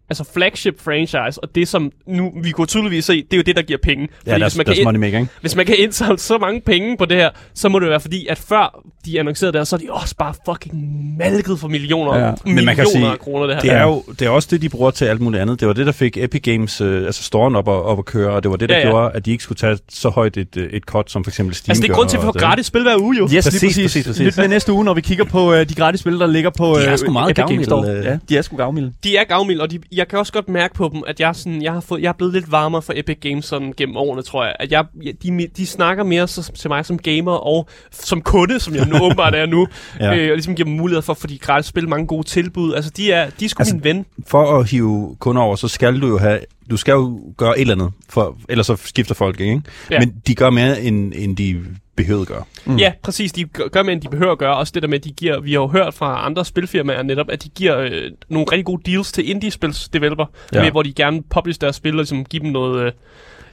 altså 0.10 0.24
flagship 0.34 0.82
franchise, 0.82 1.44
og 1.44 1.56
det 1.56 1.68
som 1.68 1.92
nu 2.08 2.32
vi 2.44 2.52
kunne 2.52 2.68
tydeligvis 2.68 3.06
se, 3.06 3.14
det 3.24 3.34
er 3.34 3.38
jo 3.38 3.44
det, 3.44 3.56
der 3.56 3.62
giver 3.62 3.80
penge. 3.84 4.08
Ja, 4.28 4.38
deres, 4.38 4.54
hvis, 4.54 4.58
man 4.58 4.76
kan, 4.76 4.84
money 4.84 5.06
ikke? 5.06 5.28
hvis 5.42 5.56
man 5.56 5.66
kan 5.66 5.76
indsamle 5.78 6.20
så 6.20 6.38
mange 6.38 6.62
penge 6.62 6.98
på 6.98 7.06
det 7.06 7.18
her, 7.18 7.30
så 7.54 7.70
må 7.70 7.80
det 7.80 7.90
være 7.90 8.00
fordi, 8.00 8.28
at 8.28 8.38
før 8.38 8.84
de 9.06 9.20
annoncerede 9.20 9.54
det 9.54 9.60
her, 9.60 9.64
så 9.66 9.76
er 9.76 9.80
de 9.80 9.88
også 9.90 10.16
bare 10.16 10.34
fucking 10.46 11.18
malket 11.18 11.60
for 11.60 11.68
millioner, 11.68 12.16
Ja. 12.18 12.26
ja. 12.26 12.32
Men 12.32 12.38
millioner 12.46 12.66
man 12.66 12.76
kan 12.76 12.88
sige, 12.88 13.08
af 13.08 13.20
kroner, 13.20 13.46
det 13.46 13.56
her. 13.56 13.62
Det 13.62 13.72
er 13.72 13.84
jo 13.84 14.04
det 14.20 14.22
er 14.22 14.30
også 14.30 14.48
det, 14.52 14.62
de 14.62 14.70
bruger 14.70 14.92
til 14.92 15.06
alt 15.06 15.22
muligt 15.22 15.42
andet. 15.42 15.60
Det 15.60 15.68
var 15.68 15.74
det, 15.74 15.86
der 15.86 15.92
fik 15.92 16.18
Epic 16.18 16.42
Games, 16.42 16.82
øh, 16.82 17.06
altså 17.06 17.24
storen 17.24 17.56
op, 17.56 17.68
og, 17.68 17.84
op 17.86 18.00
at 18.00 18.06
køre, 18.06 18.32
og 18.32 18.44
det 18.44 18.52
var 18.52 18.58
det, 18.58 18.70
der 18.70 18.76
Ja, 18.76 18.82
ja, 18.82 18.88
ja. 18.88 18.96
ja. 18.96 19.02
gjorde, 19.02 19.16
at 19.16 19.26
de 19.26 19.32
ikke 19.32 19.44
skulle 19.44 19.58
tage 19.58 19.78
så 19.90 20.10
højt 20.10 20.38
et, 20.38 20.58
øh, 20.58 20.70
et 20.70 20.84
cut, 20.84 21.12
som 21.12 21.24
for 21.24 21.32
eksempel 21.32 21.56
Steam 21.56 21.72
altså, 21.72 21.82
det 21.82 21.90
er 21.90 21.94
grund 21.94 22.10
til, 22.10 22.18
at 22.18 22.24
vi 22.24 22.26
får 22.26 22.40
gratis 22.40 22.66
spil 22.66 22.82
hver 22.82 22.98
uge, 22.98 23.18
jo. 23.18 23.24
Yes, 23.24 23.46
Præcis, 23.46 23.62
lige 23.62 23.70
præcis. 23.70 23.84
præcis, 23.86 24.06
præcis. 24.08 24.26
Lyt 24.26 24.38
med 24.38 24.48
næste 24.48 24.74
uge, 24.74 24.86
når 24.86 24.94
vi 24.94 25.02
kigger 25.02 25.26
på 25.26 25.54
øh, 25.54 25.70
de 25.70 25.76
gratis 25.76 26.00
spil, 26.00 26.20
der 26.20 26.28
ligger 26.28 26.50
på 26.50 26.76
De 26.80 26.86
er 26.86 26.92
øh, 26.92 26.98
sgu 26.98 27.12
meget 27.12 27.32
Epic 27.32 27.46
Games 27.46 27.68
øh. 27.68 28.06
Ja, 28.06 28.18
de 28.30 28.38
er 28.38 28.42
sgu 28.42 28.58
gavmilde. 28.58 28.94
De 29.04 29.18
er 29.18 29.24
gavmilde, 29.24 29.62
og 29.62 29.72
de, 29.72 29.80
jeg 30.00 30.08
kan 30.08 30.20
også 30.20 30.34
godt 30.34 30.50
mærke 30.50 30.74
på 30.74 30.90
dem, 30.94 31.04
at 31.08 31.20
jeg, 31.20 31.36
sådan, 31.36 31.62
jeg, 31.62 31.74
har 31.74 31.80
fået, 31.80 32.02
jeg 32.02 32.10
er 32.10 32.14
blevet 32.14 32.34
lidt 32.34 32.52
varmere 32.52 32.82
for 32.82 32.94
Epic 32.96 33.18
Games 33.22 33.46
sådan, 33.46 33.74
gennem 33.78 33.98
årene, 33.98 34.22
tror 34.22 34.44
jeg. 34.44 34.56
At 34.60 34.72
jeg, 34.72 34.86
de, 35.24 35.48
de 35.58 35.68
snakker 35.68 36.04
mere 36.04 36.28
så, 36.28 36.52
til 36.52 36.70
mig 36.70 36.86
som 36.86 36.98
gamer 36.98 37.32
og 37.32 37.68
som 37.92 38.22
kunde, 38.22 38.60
som 38.60 38.76
jeg 38.76 38.86
nu 38.86 38.96
åbenbart 39.06 39.36
er 39.36 39.46
nu, 39.46 39.68
ja. 40.00 40.16
Øh, 40.16 40.32
og 40.32 40.36
ligesom 40.36 40.56
giver 40.56 40.66
dem 40.66 40.76
mulighed 40.78 41.02
for, 41.02 41.14
fordi 41.14 41.38
gratis 41.38 41.66
spil 41.66 41.90
mange 41.90 42.08
gode 42.08 42.28
tilbud. 42.28 42.74
Altså, 42.74 42.92
de 42.98 43.12
er, 43.12 43.30
de 43.40 43.46
er 43.46 43.50
sgu 43.50 43.62
Altså, 43.62 43.76
min 43.76 43.84
ven. 43.84 44.06
For 44.28 44.60
at 44.60 44.70
hive 44.70 45.16
kunder 45.20 45.42
over, 45.42 45.56
så 45.56 45.68
skal 45.68 46.02
du 46.02 46.08
jo 46.08 46.18
have, 46.18 46.40
du 46.70 46.78
skal 46.78 46.92
jo 46.92 47.20
gøre 47.38 47.58
et 47.58 47.62
eller 47.62 47.74
andet, 47.74 47.92
for, 48.10 48.38
ellers 48.50 48.68
så 48.68 48.76
skifter 48.76 49.16
folk 49.16 49.40
ikke. 49.40 49.62
Ja. 49.90 49.96
Ja. 49.96 50.00
Men 50.00 50.14
de 50.28 50.36
gør 50.36 50.50
mere, 50.50 50.82
end, 50.82 51.14
end 51.16 51.38
de 51.38 51.66
behøvede 51.96 52.26
gøre. 52.26 52.44
Mm. 52.66 52.78
Ja, 52.78 52.92
præcis. 53.04 53.32
De 53.32 53.46
gør 53.46 53.84
mere, 53.84 53.94
end 53.94 54.02
de 54.02 54.10
behøver 54.10 54.32
at 54.32 54.38
gøre. 54.38 54.56
Også 54.56 54.72
det 54.76 54.82
der 54.84 54.90
med, 54.90 54.98
at 54.98 55.04
de 55.04 55.12
giver, 55.12 55.40
vi 55.40 55.52
har 55.52 55.60
jo 55.60 55.68
hørt 55.68 55.94
fra 55.94 56.26
andre 56.26 56.46
spilfirmaer 56.46 57.04
netop, 57.04 57.30
at 57.30 57.44
de 57.44 57.50
giver 57.50 57.78
øh, 57.78 58.12
nogle 58.30 58.46
rigtig 58.52 58.66
gode 58.66 58.92
deals 58.92 59.12
til 59.12 59.30
indie-spils 59.30 59.90
developer, 59.94 60.26
ja. 60.54 60.58
Ja. 60.58 60.64
med, 60.64 60.72
hvor 60.72 60.84
de 60.84 60.94
gerne 60.94 61.24
publish 61.24 61.62
deres 61.62 61.76
spil 61.76 61.92
og 61.92 61.98
ligesom 61.98 62.26
give 62.26 62.44
dem 62.44 62.52
noget, 62.52 62.86
øh, 62.86 62.92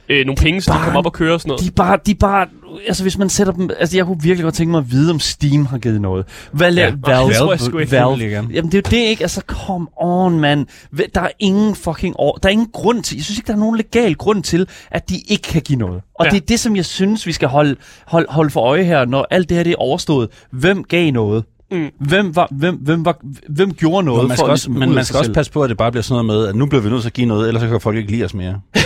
øh, 0.09 0.25
nogle 0.25 0.35
penge, 0.37 0.61
så 0.61 0.71
de 0.71 0.75
Bare- 0.75 0.83
kommer 0.83 0.99
op 0.99 1.05
og 1.05 1.13
kører 1.13 1.33
og 1.33 1.41
sådan 1.41 1.49
noget. 1.49 1.63
De 1.65 1.71
bare, 1.71 1.97
de 2.05 2.15
bare, 2.15 2.47
altså 2.87 3.03
hvis 3.03 3.17
man 3.17 3.29
sætter 3.29 3.53
dem, 3.53 3.69
altså 3.79 3.97
jeg 3.97 4.05
kunne 4.05 4.21
virkelig 4.21 4.43
godt 4.43 4.55
tænke 4.55 4.71
mig 4.71 4.77
at 4.79 4.91
vide, 4.91 5.11
om 5.11 5.19
Steam 5.19 5.65
har 5.65 5.77
givet 5.77 6.01
noget. 6.01 6.25
Hvad 6.51 6.71
laver 6.71 6.89
Ja, 7.07 7.11
Valve? 7.13 7.29
det 7.29 7.37
tror 7.37 7.51
jeg 7.51 7.59
sgu 7.59 7.77
ikke. 7.77 7.91
Valve. 7.91 8.47
Jamen 8.53 8.71
det 8.71 8.73
er 8.73 8.81
jo 8.85 8.97
det 8.97 9.09
ikke, 9.09 9.23
altså 9.23 9.41
come 9.47 9.87
on, 10.01 10.39
man. 10.39 10.67
Der 11.15 11.21
er 11.21 11.29
ingen 11.39 11.75
fucking 11.75 12.15
år, 12.19 12.37
der 12.43 12.49
er 12.49 12.53
ingen 12.53 12.69
grund 12.73 13.03
til, 13.03 13.15
jeg 13.17 13.23
synes 13.25 13.37
ikke, 13.39 13.47
der 13.47 13.53
er 13.53 13.57
nogen 13.57 13.77
legal 13.77 14.15
grund 14.15 14.43
til, 14.43 14.67
at 14.91 15.09
de 15.09 15.15
ikke 15.27 15.43
kan 15.43 15.61
give 15.61 15.79
noget. 15.79 16.01
Og 16.19 16.25
Ja. 16.25 16.29
det 16.31 16.41
er 16.41 16.45
det, 16.45 16.59
som 16.59 16.75
jeg 16.75 16.85
synes, 16.85 17.27
vi 17.27 17.31
skal 17.31 17.47
holde, 17.47 17.75
holde, 18.07 18.25
holde 18.29 18.49
for 18.49 18.61
øje 18.61 18.83
her, 18.83 19.05
når 19.05 19.27
alt 19.31 19.49
det 19.49 19.57
her 19.57 19.63
det 19.63 19.71
er 19.71 19.75
overstået. 19.77 20.29
Hvem 20.51 20.83
gav 20.83 21.11
noget? 21.11 21.43
Mm. 21.71 21.87
Hvem, 21.99 22.35
var, 22.35 22.47
hvem, 22.51 22.75
hvem, 22.75 23.05
var, 23.05 23.17
hvem 23.49 23.73
gjorde 23.73 24.03
noget 24.05 24.21
Men 24.21 24.27
man 24.27 24.37
for 24.37 24.41
skal, 24.41 24.45
at 24.45 24.51
også, 24.51 24.69
ligesom 24.69 24.79
men 24.87 24.95
man 24.95 25.05
skal 25.05 25.19
også 25.19 25.33
passe 25.33 25.51
på, 25.51 25.63
at 25.63 25.69
det 25.69 25.77
bare 25.77 25.91
bliver 25.91 26.03
sådan 26.03 26.25
noget 26.25 26.39
med, 26.41 26.47
at 26.49 26.55
nu 26.55 26.65
bliver 26.65 26.81
vi 26.81 26.89
nødt 26.89 27.01
til 27.01 27.09
at 27.09 27.13
give 27.13 27.27
noget, 27.27 27.47
ellers 27.47 27.61
så 27.63 27.69
kan 27.69 27.81
folk 27.81 27.97
ikke 27.97 28.11
lide 28.11 28.25
os 28.25 28.33
mere. 28.33 28.59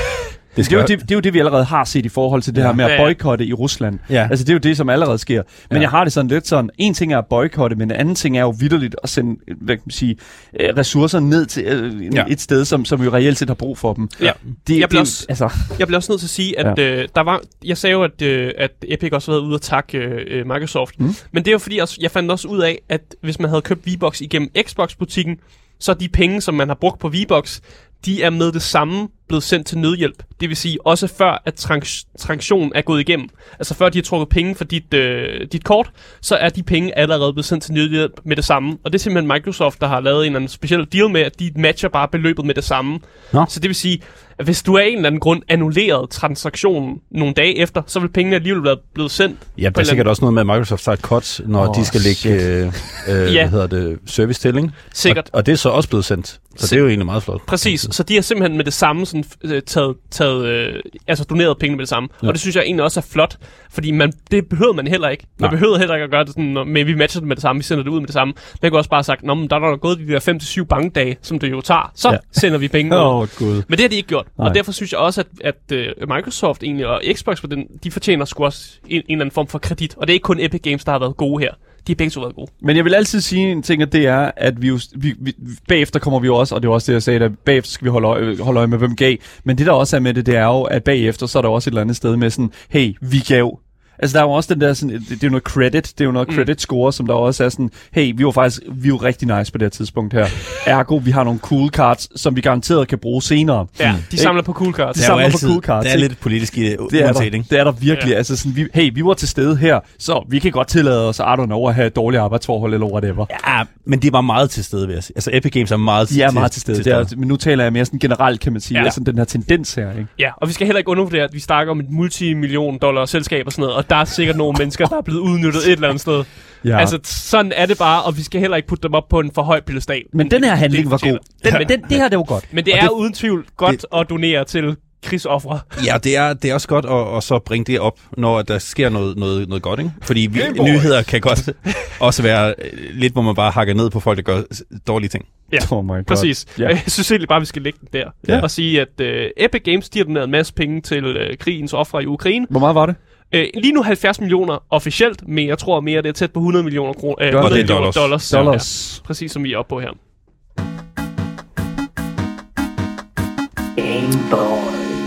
Det 0.55 0.65
Det 0.65 0.73
er, 0.73 0.77
jo 0.81 0.85
det, 0.87 0.99
det 1.01 1.11
er 1.11 1.15
jo 1.15 1.19
det, 1.19 1.33
vi 1.33 1.39
allerede 1.39 1.63
har 1.63 1.83
set 1.83 2.05
i 2.05 2.09
forhold 2.09 2.41
til 2.41 2.55
det 2.55 2.61
Ja. 2.61 2.65
her 2.67 2.73
med 2.73 2.85
at 2.85 2.99
boykotte 2.99 3.45
i 3.45 3.53
Rusland. 3.53 3.99
Ja. 4.09 4.27
Altså, 4.29 4.43
det 4.45 4.49
er 4.49 4.53
jo 4.53 4.59
det, 4.59 4.77
som 4.77 4.89
allerede 4.89 5.17
sker. 5.17 5.43
Men 5.69 5.75
Ja. 5.77 5.81
jeg 5.81 5.89
har 5.89 6.03
det 6.03 6.13
sådan 6.13 6.27
lidt 6.29 6.47
sådan, 6.47 6.69
en 6.77 6.93
ting 6.93 7.13
er 7.13 7.17
at 7.17 7.25
boykotte, 7.29 7.75
men 7.75 7.91
en 7.91 7.97
anden 7.97 8.15
ting 8.15 8.37
er 8.37 8.41
jo 8.41 8.49
vidderligt 8.59 8.95
at 9.03 9.09
sende 9.09 9.39
hvad 9.61 9.75
kan 9.75 9.83
man 9.85 9.91
sige, 9.91 10.15
øh, 10.59 10.69
ressourcer 10.77 11.19
ned 11.19 11.45
til 11.45 11.63
øh, 11.65 12.15
Ja. 12.15 12.23
et 12.29 12.41
sted, 12.41 12.65
som, 12.65 12.85
som 12.85 13.01
jo 13.03 13.13
reelt 13.13 13.37
set 13.37 13.49
har 13.49 13.55
brug 13.55 13.77
for 13.77 13.93
dem. 13.93 14.09
Ja. 14.21 14.31
Det, 14.67 14.79
Jeg 14.79 14.89
bliver 14.89 14.89
det, 14.89 14.99
også- 14.99 15.25
altså, 15.29 15.49
Jeg 15.79 15.87
bliver 15.87 15.97
også 15.99 16.11
nødt 16.11 16.19
til 16.19 16.25
at 16.27 16.29
sige, 16.29 16.59
at 16.59 16.77
ja. 16.79 16.83
øh, 17.01 17.07
der 17.15 17.21
var, 17.21 17.41
jeg 17.65 17.77
sagde 17.77 17.91
jo, 17.93 18.03
at, 18.03 18.21
øh, 18.21 18.51
at 18.57 18.71
Epic 18.87 19.09
også 19.13 19.31
har 19.31 19.37
været 19.37 19.47
ude 19.47 19.55
at 19.55 19.61
takke 19.61 19.97
øh, 19.97 20.47
Microsoft. 20.47 20.99
Mm. 20.99 21.05
Mm. 21.05 21.13
Men 21.31 21.43
det 21.45 21.51
er 21.51 21.53
jo 21.53 21.59
fordi, 21.59 21.77
også, 21.77 21.97
jeg 22.01 22.11
fandt 22.11 22.31
også 22.31 22.47
ud 22.47 22.59
af, 22.61 22.79
at 22.89 23.01
hvis 23.23 23.39
man 23.39 23.49
havde 23.49 23.61
købt 23.61 23.87
V-Box 23.87 24.21
igennem 24.21 24.49
Xbox-butikken, 24.67 25.37
så 25.79 25.93
de 25.93 26.09
penge, 26.09 26.41
som 26.41 26.53
man 26.53 26.67
har 26.67 26.75
brugt 26.75 26.99
på 26.99 27.09
V-Box, 27.09 27.59
de 28.05 28.23
er 28.23 28.29
med 28.29 28.51
det 28.51 28.61
samme 28.61 29.07
blevet 29.31 29.43
sendt 29.43 29.67
til 29.67 29.77
nødhjælp. 29.77 30.23
Det 30.39 30.49
vil 30.49 30.57
sige, 30.57 30.77
også 30.87 31.07
før 31.07 31.41
at 31.45 31.53
trans- 31.59 32.05
transaktionen 32.19 32.71
er 32.75 32.81
gået 32.81 32.99
igennem. 32.99 33.29
Altså 33.59 33.73
før 33.73 33.89
de 33.89 33.97
har 33.97 34.03
trukket 34.03 34.29
penge 34.29 34.55
for 34.55 34.63
dit, 34.63 34.93
øh, 34.93 35.47
dit 35.51 35.63
kort, 35.63 35.89
så 36.21 36.35
er 36.35 36.49
de 36.49 36.63
penge 36.63 36.97
allerede 36.97 37.33
blevet 37.33 37.45
sendt 37.45 37.63
til 37.63 37.73
nødhjælp 37.73 38.11
med 38.25 38.35
det 38.35 38.45
samme. 38.45 38.77
Og 38.83 38.91
det 38.93 38.99
er 38.99 39.01
simpelthen 39.03 39.27
Microsoft, 39.33 39.81
der 39.81 39.87
har 39.87 39.99
lavet 39.99 40.19
en 40.19 40.25
eller 40.25 40.39
anden 40.39 40.49
speciel 40.49 40.87
deal 40.93 41.09
med, 41.09 41.21
at 41.21 41.39
de 41.39 41.51
matcher 41.55 41.89
bare 41.89 42.07
beløbet 42.07 42.45
med 42.45 42.55
det 42.55 42.63
samme. 42.63 42.99
Nå. 43.33 43.45
Så 43.49 43.59
det 43.59 43.67
vil 43.69 43.75
sige, 43.75 44.01
at 44.39 44.45
hvis 44.45 44.63
du 44.63 44.77
af 44.77 44.83
en 44.85 44.95
eller 44.95 45.07
anden 45.07 45.19
grund 45.19 45.41
annulleret 45.49 46.09
transaktionen 46.09 46.97
nogle 47.11 47.33
dage 47.33 47.57
efter, 47.57 47.81
så 47.87 47.99
vil 47.99 48.09
pengene 48.09 48.35
alligevel 48.35 48.63
være 48.63 48.77
blevet 48.93 49.11
sendt. 49.11 49.39
Ja, 49.57 49.69
der 49.69 49.81
er 49.81 49.85
sikkert 49.85 50.07
også 50.07 50.21
noget 50.21 50.33
med, 50.33 50.41
at 50.41 50.45
Microsoft 50.47 50.83
tager 50.83 50.93
et 50.93 51.01
cut, 51.01 51.41
når 51.45 51.67
oh, 51.67 51.75
de 51.75 51.85
skal 51.85 52.01
lægge 52.01 52.29
øh, 52.45 52.65
øh, 53.09 53.33
Ja. 53.35 53.41
hvad 53.41 53.49
hedder 53.49 53.67
det, 53.67 53.99
service 54.05 54.41
til, 54.41 54.57
ikke? 54.57 54.71
Sikkert. 54.93 55.29
Og, 55.33 55.37
og 55.37 55.45
det 55.45 55.51
er 55.51 55.55
så 55.55 55.69
også 55.69 55.89
blevet 55.89 56.05
sendt. 56.05 56.27
Så 56.27 56.67
Si- 56.67 56.69
det 56.75 56.77
er 56.79 56.81
jo 56.81 56.87
egentlig 56.87 57.05
meget 57.05 57.23
flot. 57.23 57.41
Præcis, 57.47 57.87
så 57.91 58.03
de 58.03 58.13
har 58.15 58.21
simpelthen 58.21 58.57
med 58.57 58.65
det 58.65 58.73
samme 58.73 59.05
sådan, 59.05 59.20
øh, 59.43 59.61
taget, 59.61 59.95
taget 60.11 60.45
øh, 60.45 60.73
altså 61.07 61.23
doneret 61.23 61.57
pengene 61.59 61.77
med 61.77 61.81
det 61.81 61.89
samme. 61.89 62.09
Ja. 62.23 62.27
Og 62.27 62.33
det 62.33 62.41
synes 62.41 62.55
jeg 62.55 62.63
egentlig 62.63 62.83
også 62.83 62.99
er 62.99 63.05
flot, 63.11 63.37
fordi 63.71 63.91
man, 63.91 64.13
det 64.31 64.47
behøver 64.49 64.73
man 64.73 64.87
heller 64.87 65.09
ikke. 65.09 65.25
Man 65.39 65.47
Nej. 65.49 65.51
behøver 65.59 65.77
heller 65.77 65.95
ikke 65.95 66.03
at 66.03 66.11
gøre 66.11 66.23
det 66.23 66.29
sådan, 66.29 66.43
når- 66.43 66.63
men 66.63 66.87
vi 66.87 66.95
matcher 66.95 67.19
det 67.21 67.27
med 67.27 67.35
det 67.35 67.41
samme, 67.41 67.59
vi 67.59 67.63
sender 67.63 67.83
det 67.83 67.91
ud 67.91 67.99
med 67.99 68.07
det 68.07 68.13
samme. 68.13 68.33
Man 68.61 68.71
kunne 68.71 68.79
også 68.79 68.89
bare 68.89 68.97
have 68.97 69.03
sagt, 69.03 69.23
Nå, 69.23 69.33
men 69.33 69.49
der 69.49 69.55
er 69.55 69.59
der 69.59 69.77
gået 69.77 69.99
de 69.99 70.07
der 70.07 70.19
5-7 70.19 70.63
bankdage, 70.63 71.17
som 71.21 71.39
det 71.39 71.51
jo 71.51 71.61
tager, 71.61 71.91
så 71.95 72.11
ja. 72.11 72.17
Sender 72.31 72.57
vi 72.57 72.67
pengene 72.67 72.95
ud. 72.95 73.01
oh. 73.41 73.47
Men 73.47 73.63
det 73.69 73.79
har 73.79 73.87
de 73.87 73.95
ikke 73.95 74.07
gjort, 74.09 74.27
Nej. 74.37 74.47
Og 74.47 74.55
derfor 74.55 74.71
synes 74.71 74.91
jeg 74.91 74.99
også, 74.99 75.23
at, 75.43 75.55
at 75.71 75.95
uh, 76.01 76.09
Microsoft 76.15 76.63
egentlig 76.63 76.87
og 76.87 77.01
Xbox, 77.13 77.39
for 77.39 77.47
den, 77.47 77.67
de 77.83 77.91
fortjener 77.91 78.25
sgu 78.25 78.43
også 78.45 78.71
en, 78.87 78.95
en 78.97 79.03
eller 79.07 79.21
anden 79.21 79.33
form 79.33 79.47
for 79.47 79.59
kredit. 79.59 79.95
Og 79.97 80.07
det 80.07 80.13
er 80.13 80.15
ikke 80.15 80.23
kun 80.23 80.39
Epic 80.39 80.61
Games, 80.61 80.85
der 80.85 80.91
har 80.91 80.99
været 80.99 81.17
gode 81.17 81.43
her. 81.43 81.51
De 81.87 81.91
har 81.91 81.95
begge 81.95 82.09
to 82.11 82.21
været 82.21 82.35
gode. 82.35 82.51
Men 82.61 82.75
jeg 82.75 82.85
vil 82.85 82.93
altid 82.93 83.21
sige 83.21 83.51
en 83.51 83.63
ting, 83.63 83.83
og 83.83 83.91
det 83.91 84.07
er, 84.07 84.31
at 84.37 84.61
vi, 84.61 84.67
jo, 84.67 84.79
vi, 84.95 85.13
vi 85.19 85.33
bagefter 85.67 85.99
kommer 85.99 86.19
vi 86.19 86.27
jo 86.27 86.35
også, 86.35 86.55
og 86.55 86.61
det 86.61 86.67
er 86.67 86.73
også 86.73 86.91
det, 86.91 86.93
jeg 86.93 87.03
sagde, 87.03 87.19
at 87.19 87.39
bagefter 87.39 87.71
skal 87.71 87.85
vi 87.85 87.89
holde 87.89 88.07
øje, 88.07 88.37
holde 88.37 88.57
øje 88.57 88.67
med, 88.67 88.77
hvem 88.77 88.95
gav. 88.95 89.15
Men 89.43 89.57
det 89.57 89.65
der 89.65 89.71
også 89.71 89.95
er 89.95 89.99
med 89.99 90.13
det, 90.13 90.25
det 90.25 90.35
er 90.35 90.45
jo, 90.45 90.61
at 90.61 90.83
bagefter, 90.83 91.25
så 91.25 91.37
er 91.37 91.41
der 91.41 91.49
også 91.49 91.69
et 91.69 91.71
eller 91.71 91.81
andet 91.81 91.95
sted 91.95 92.15
med 92.15 92.29
sådan, 92.29 92.51
hey, 92.69 92.95
vi 93.01 93.17
gav 93.27 93.59
Altså, 94.01 94.17
der 94.17 94.23
er 94.23 94.27
jo 94.27 94.31
også 94.31 94.53
den 94.53 94.61
der 94.61 94.73
sådan, 94.73 94.95
det, 94.95 95.09
det 95.09 95.15
er 95.15 95.17
jo 95.23 95.29
noget 95.29 95.43
credit, 95.43 95.73
det 95.97 96.01
er 96.01 96.05
jo 96.05 96.11
noget 96.11 96.27
Mm. 96.29 96.35
credit 96.35 96.61
score, 96.61 96.93
som 96.93 97.07
der 97.07 97.13
også 97.13 97.43
er 97.43 97.49
sådan, 97.49 97.71
hey, 97.93 98.13
vi 98.15 98.25
var 98.25 98.31
faktisk, 98.31 98.61
vi 98.71 98.87
er 98.87 98.89
jo 98.89 98.97
rigtig 98.97 99.37
nice 99.37 99.51
på 99.51 99.57
det 99.57 99.65
her 99.65 99.69
tidspunkt 99.69 100.13
her. 100.13 100.25
Ergo, 100.65 100.95
vi 100.95 101.11
har 101.11 101.23
nogle 101.23 101.39
cool 101.39 101.69
cards, 101.69 102.21
som 102.21 102.35
vi 102.35 102.41
garanteret 102.41 102.87
kan 102.87 102.97
bruge 102.97 103.21
senere. 103.21 103.65
Ja, 103.79 103.91
Mm. 103.91 103.97
de 104.11 104.17
samler 104.17 104.43
på 104.43 104.53
cool 104.53 104.73
cards. 104.73 104.95
Det 104.95 105.03
samler 105.05 105.31
på 105.31 105.37
cool 105.37 105.61
cards, 105.61 105.85
Det 105.85 105.93
er 105.93 105.97
lidt 105.97 106.19
politisk 106.19 106.57
i 106.57 106.61
det, 106.63 106.77
Det 106.91 107.03
er, 107.03 107.13
der, 107.13 107.19
det 107.49 107.59
er 107.59 107.63
der 107.63 107.71
virkelig. 107.71 108.11
Ja. 108.11 108.17
Altså 108.17 108.35
sådan, 108.37 108.55
vi, 108.55 108.67
hey, 108.73 108.91
vi 108.93 109.03
var 109.05 109.13
til 109.13 109.27
stede 109.27 109.57
her, 109.57 109.79
så 109.99 110.25
vi 110.29 110.39
kan 110.39 110.51
godt 110.51 110.67
tillade 110.67 111.07
os, 111.09 111.19
I 111.19 111.21
don't 111.21 111.45
know, 111.45 111.65
at 111.67 111.75
have 111.75 111.87
et 111.87 111.95
dårligt 111.95 112.21
arbejdsforhold 112.21 112.73
eller 112.73 112.87
whatever. 112.87 113.25
Ja, 113.47 113.63
men 113.85 113.99
de 113.99 114.13
var 114.13 114.21
meget 114.21 114.49
til 114.49 114.63
stede, 114.63 114.87
vil 114.87 114.93
jeg 114.93 115.03
sige. 115.03 115.17
Altså, 115.17 115.29
Epic 115.33 115.51
Games 115.51 115.71
er 115.71 115.77
meget 115.77 116.09
De 116.09 116.21
er 116.21 116.31
meget 116.31 116.51
til 116.51 116.61
stede. 116.61 116.77
Til 116.77 116.85
Det 116.85 116.93
er, 116.93 117.05
men 117.17 117.27
nu 117.27 117.35
taler 117.35 117.63
jeg 117.63 117.73
mere 117.73 117.85
sådan 117.85 117.99
generelt, 117.99 118.39
kan 118.41 118.51
man 118.51 118.61
sige. 118.61 118.77
Ja. 118.79 118.83
Altså 118.85 118.99
den 118.99 119.17
her 119.17 119.25
tendens 119.25 119.73
her, 119.73 119.91
ikke? 119.91 120.07
Ja, 120.19 120.29
og 120.37 120.47
vi 120.47 120.53
skal 120.53 120.67
heller 120.67 120.77
ikke 120.77 120.89
undervurdere, 120.89 121.23
at 121.23 121.33
vi 121.33 121.39
snakker 121.39 121.71
om 121.71 121.79
et 121.79 121.89
multimillion 121.89 122.77
dollar 122.81 123.05
selskab 123.05 123.45
og 123.45 123.51
sådan 123.51 123.61
noget, 123.61 123.75
og 123.75 123.89
der 123.91 123.97
er 123.97 124.05
sikkert 124.05 124.37
nogle 124.37 124.55
mennesker, 124.59 124.85
der 124.85 124.97
er 124.97 125.01
blevet 125.01 125.19
udnyttet 125.19 125.65
et 125.67 125.71
eller 125.71 125.87
andet 125.87 126.01
sted. 126.01 126.23
Ja. 126.65 126.79
Altså, 126.79 126.99
sådan 127.03 127.51
er 127.55 127.65
det 127.65 127.77
bare, 127.77 128.03
og 128.03 128.17
vi 128.17 128.21
skal 128.23 128.41
heller 128.41 128.57
ikke 128.57 128.67
putte 128.67 128.83
dem 128.83 128.93
op 128.93 129.09
på 129.09 129.19
en 129.19 129.31
for 129.35 129.41
høj 129.41 129.61
pedestal. 129.61 130.01
men 130.13 130.31
den 130.31 130.43
her 130.43 130.49
Det- 130.51 130.59
handling 130.59 130.83
det 130.83 130.91
var 130.91 130.97
god. 130.97 131.17
Den, 131.43 131.53
men 131.57 131.69
den, 131.69 131.81
det 131.89 131.97
her, 131.97 132.09
det 132.09 132.17
var 132.17 132.23
godt. 132.23 132.45
Men 132.53 132.65
det 132.65 132.73
Og 132.73 132.79
er 132.79 132.81
det- 132.83 132.89
uden 132.91 133.13
tvivl 133.13 133.45
godt 133.57 133.85
at 133.95 134.05
donere 134.09 134.43
til 134.45 134.75
krigsoffre. 135.03 135.59
Ja, 135.85 135.97
det 136.03 136.17
er, 136.17 136.33
det 136.33 136.49
er 136.49 136.53
også 136.53 136.67
godt 136.67 136.85
at, 136.85 137.17
at 137.17 137.23
så 137.23 137.39
bringe 137.39 137.65
det 137.71 137.79
op, 137.79 137.99
når 138.17 138.41
der 138.41 138.59
sker 138.59 138.89
noget, 138.89 139.17
noget, 139.17 139.47
noget 139.49 139.63
godt, 139.63 139.79
ikke? 139.79 139.91
Fordi 140.01 140.19
vi, 140.31 140.41
nyheder 140.63 141.03
kan 141.03 141.21
godt 141.21 141.49
også 141.99 142.23
være 142.23 142.53
øh, 142.57 142.71
lidt, 142.93 143.13
hvor 143.13 143.21
man 143.21 143.35
bare 143.35 143.51
hakker 143.51 143.73
ned 143.73 143.89
på 143.89 143.99
folk, 143.99 144.17
der 144.17 144.23
gør 144.23 144.41
dårlige 144.87 145.09
ting. 145.09 145.25
Ja, 145.53 145.57
oh 145.75 145.85
my 145.85 145.89
God. 145.89 146.03
Præcis. 146.03 146.45
Ja. 146.59 146.63
Ja. 146.63 146.69
Jeg 146.69 146.81
synes 146.87 147.11
egentlig 147.11 147.29
bare, 147.29 147.39
vi 147.39 147.45
skal 147.45 147.61
lægge 147.61 147.79
den 147.81 147.87
der. 147.93 148.05
Ja. 148.27 148.41
Og 148.41 148.51
sige, 148.51 148.81
at 148.81 148.87
uh, 149.01 149.07
Epic 149.45 149.61
Games, 149.63 149.89
de 149.89 149.99
har 149.99 150.03
doneret 150.03 150.23
en 150.25 150.31
masse 150.31 150.53
penge 150.53 150.81
til 150.81 151.05
uh, 151.05 151.37
krigens 151.39 151.73
ofre 151.73 152.03
i 152.03 152.05
Ukraine. 152.05 152.47
Hvor 152.49 152.59
meget 152.59 152.75
var 152.75 152.85
det? 152.85 152.95
Uh, 153.35 153.61
lige 153.61 153.73
nu 153.73 153.83
70 153.83 154.19
millioner 154.19 154.63
officielt, 154.69 155.27
men 155.27 155.47
jeg 155.47 155.57
tror 155.57 155.79
mere, 155.79 156.01
det 156.01 156.09
er 156.09 156.13
tæt 156.13 156.31
på 156.31 156.39
100 156.39 156.63
millioner 156.63 156.93
kroner. 156.93 157.15
Uh, 157.15 157.25
100 157.27 157.45
Og 157.45 157.49
det 157.51 157.57
er 157.57 157.61
millioner 157.61 157.91
dollars. 157.91 157.95
dollars. 157.95 158.29
Dollars. 158.29 158.99
Ja, 159.03 159.07
præcis 159.07 159.31
som 159.31 159.43
vi 159.43 159.53
er 159.53 159.57
oppe 159.57 159.69
på 159.69 159.79
her. 159.79 159.89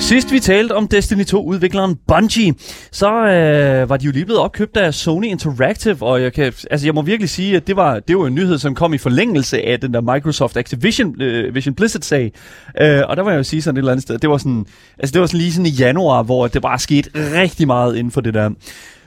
Sidst 0.05 0.33
vi 0.33 0.41
talte 0.41 0.73
om 0.73 0.89
Destiny 0.89 1.23
2-udvikleren 1.23 1.95
Bungie, 2.07 2.55
så 2.93 3.27
øh, 3.27 3.89
var 3.89 3.97
de 3.97 4.07
jo 4.07 4.13
lige 4.13 4.25
blevet 4.25 4.41
opkøbt 4.41 4.77
af 4.77 4.95
Sony 4.95 5.27
Interactive, 5.27 6.03
og 6.03 6.23
jeg, 6.23 6.33
kan, 6.33 6.53
altså 6.71 6.87
jeg 6.87 6.95
må 6.95 7.03
virkelig 7.03 7.31
sige, 7.31 7.57
at 7.57 7.67
det 7.67 7.77
var, 7.77 8.01
det 8.01 8.19
var 8.19 8.27
en 8.27 8.35
nyhed, 8.35 8.59
som 8.59 8.75
kom 8.75 8.95
i 8.95 8.99
forlængelse 8.99 9.63
af 9.63 9.81
den 9.81 9.95
der 9.95 10.01
Microsoft 10.01 10.57
Activision 10.57 11.23
øh, 11.23 11.55
Vision 11.55 11.75
Blizzard-sag. 11.75 12.33
Øh, 12.81 13.03
og 13.09 13.17
der 13.17 13.23
var 13.23 13.31
jeg 13.31 13.39
jo 13.39 13.43
sige 13.43 13.63
sådan 13.63 13.77
et 13.77 13.79
eller 13.79 13.93
andet 13.93 14.03
sted, 14.03 14.19
det 14.19 14.31
var 14.31 14.39
sådan, 14.39 14.67
altså 14.99 15.13
det 15.13 15.21
var 15.21 15.27
sådan 15.27 15.41
lige 15.41 15.53
sådan 15.53 15.67
i 15.67 15.71
januar, 15.71 16.23
hvor 16.23 16.47
det 16.47 16.63
bare 16.63 16.79
skete 16.79 17.11
rigtig 17.15 17.67
meget 17.67 17.97
inden 17.97 18.11
for 18.11 18.21
det 18.21 18.35
der. 18.35 18.51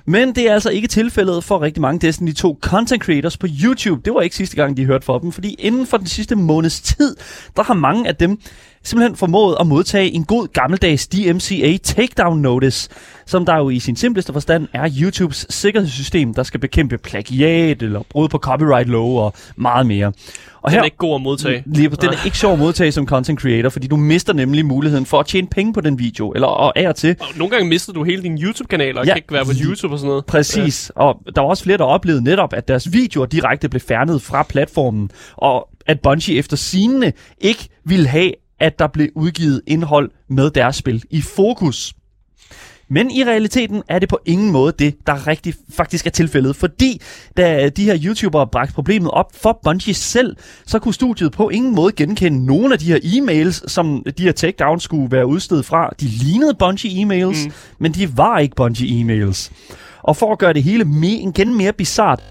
Men 0.09 0.35
det 0.35 0.49
er 0.49 0.53
altså 0.53 0.69
ikke 0.69 0.87
tilfældet 0.87 1.43
for 1.43 1.61
rigtig 1.61 1.81
mange 1.81 2.07
Destiny 2.07 2.33
2 2.33 2.59
content 2.61 3.03
creators 3.03 3.37
på 3.37 3.47
YouTube. 3.63 4.01
Det 4.05 4.13
var 4.13 4.21
ikke 4.21 4.35
sidste 4.35 4.55
gang, 4.55 4.77
de 4.77 4.85
hørte 4.85 5.05
for 5.05 5.19
dem, 5.19 5.31
fordi 5.31 5.55
inden 5.59 5.85
for 5.85 5.97
den 5.97 6.07
sidste 6.07 6.35
måneds 6.35 6.81
tid, 6.81 7.15
der 7.55 7.63
har 7.63 7.73
mange 7.73 8.07
af 8.07 8.15
dem 8.15 8.39
simpelthen 8.83 9.15
formået 9.15 9.57
at 9.59 9.67
modtage 9.67 10.11
en 10.11 10.23
god 10.25 10.47
gammeldags 10.53 11.07
DMCA 11.07 11.77
takedown 11.83 12.39
notice, 12.41 12.89
som 13.25 13.45
der 13.45 13.57
jo 13.57 13.69
i 13.69 13.79
sin 13.79 13.95
simpleste 13.95 14.33
forstand 14.33 14.67
er 14.73 14.89
YouTubes 15.01 15.45
sikkerhedssystem, 15.49 16.33
der 16.33 16.43
skal 16.43 16.59
bekæmpe 16.59 16.97
plagiat 16.97 17.81
eller 17.81 18.01
brud 18.09 18.29
på 18.29 18.37
copyright 18.37 18.89
lov 18.89 19.19
og 19.25 19.33
meget 19.55 19.87
mere. 19.87 20.11
Og 20.61 20.71
Den 20.71 20.79
er 20.79 20.83
ikke 20.83 20.97
god 20.97 21.15
at 21.15 21.21
modtage. 21.21 21.63
Lige, 21.65 21.89
den 21.89 22.09
er 22.09 22.25
ikke 22.25 22.37
sjov 22.37 22.53
at 22.53 22.59
modtage 22.59 22.91
som 22.91 23.07
content 23.07 23.39
creator, 23.41 23.69
fordi 23.69 23.87
du 23.87 23.95
mister 23.95 24.33
nemlig 24.33 24.65
muligheden 24.65 25.05
for 25.05 25.19
at 25.19 25.25
tjene 25.25 25.47
penge 25.47 25.73
på 25.73 25.81
den 25.81 25.99
video, 25.99 26.31
eller 26.31 26.47
og 26.47 26.79
af 26.79 26.87
og 26.87 26.95
til. 26.95 27.15
Og 27.19 27.27
nogle 27.35 27.51
gange 27.51 27.69
mister 27.69 27.93
du 27.93 28.03
hele 28.03 28.23
din 28.23 28.37
YouTube-kanal, 28.43 28.97
og 28.97 29.05
Ja. 29.05 29.11
kan 29.11 29.17
ikke 29.17 29.33
være 29.33 29.45
på 29.45 29.51
YouTube 29.63 29.93
og 29.93 29.99
sådan 29.99 30.09
noget. 30.09 30.25
Præcis, 30.25 30.91
ja. 30.95 31.01
og 31.01 31.19
der 31.35 31.41
var 31.41 31.47
også 31.49 31.63
flere, 31.63 31.77
der 31.77 31.83
oplevede 31.83 32.23
netop, 32.23 32.53
at 32.53 32.67
deres 32.67 32.93
videoer 32.93 33.25
direkte 33.25 33.69
blev 33.69 33.79
fjernet 33.81 34.21
fra 34.21 34.43
platformen, 34.43 35.09
og 35.35 35.69
at 35.85 35.99
Bungie 35.99 36.37
efter 36.37 36.57
sigende 36.57 37.11
ikke 37.41 37.67
ville 37.85 38.07
have, 38.07 38.31
at 38.59 38.79
der 38.79 38.87
blev 38.87 39.09
udgivet 39.15 39.61
indhold 39.67 40.11
med 40.29 40.51
deres 40.51 40.75
spil 40.75 41.03
i 41.09 41.21
fokus. 41.21 41.93
Men 42.89 43.11
i 43.11 43.23
realiteten 43.23 43.83
er 43.87 43.99
det 43.99 44.09
på 44.09 44.19
ingen 44.25 44.51
måde 44.51 44.73
det, 44.79 44.95
der 45.07 45.27
rigtig 45.27 45.53
faktisk 45.69 46.05
er 46.05 46.09
tilfældet, 46.09 46.55
fordi 46.55 47.01
da 47.37 47.69
de 47.69 47.83
her 47.83 47.97
YouTubere 48.05 48.47
bragte 48.47 48.73
problemet 48.73 49.11
op 49.11 49.25
for 49.35 49.59
Bungie 49.63 49.93
selv, 49.93 50.35
så 50.65 50.79
kunne 50.79 50.93
studiet 50.93 51.31
på 51.31 51.49
ingen 51.49 51.75
måde 51.75 51.91
genkende 51.91 52.45
nogen 52.45 52.71
af 52.71 52.79
de 52.79 52.85
her 52.85 52.99
e-mails, 53.03 53.69
som 53.69 54.03
de 54.17 54.23
her 54.23 54.31
takedowns 54.31 54.83
skulle 54.83 55.11
være 55.11 55.27
udstedet 55.27 55.65
fra. 55.65 55.89
De 55.99 56.05
lignede 56.05 56.53
Bungie-e-mails, 56.53 57.45
mm. 57.45 57.51
men 57.79 57.91
de 57.93 58.17
var 58.17 58.39
ikke 58.39 58.55
Bungie-e-mails. 58.55 59.51
Og 60.03 60.17
for 60.17 60.31
at 60.31 60.39
gøre 60.39 60.53
det 60.53 60.63
hele 60.63 60.83
me- 60.83 61.29
igen 61.29 61.57
mere 61.57 61.73
bizart, 61.73 62.23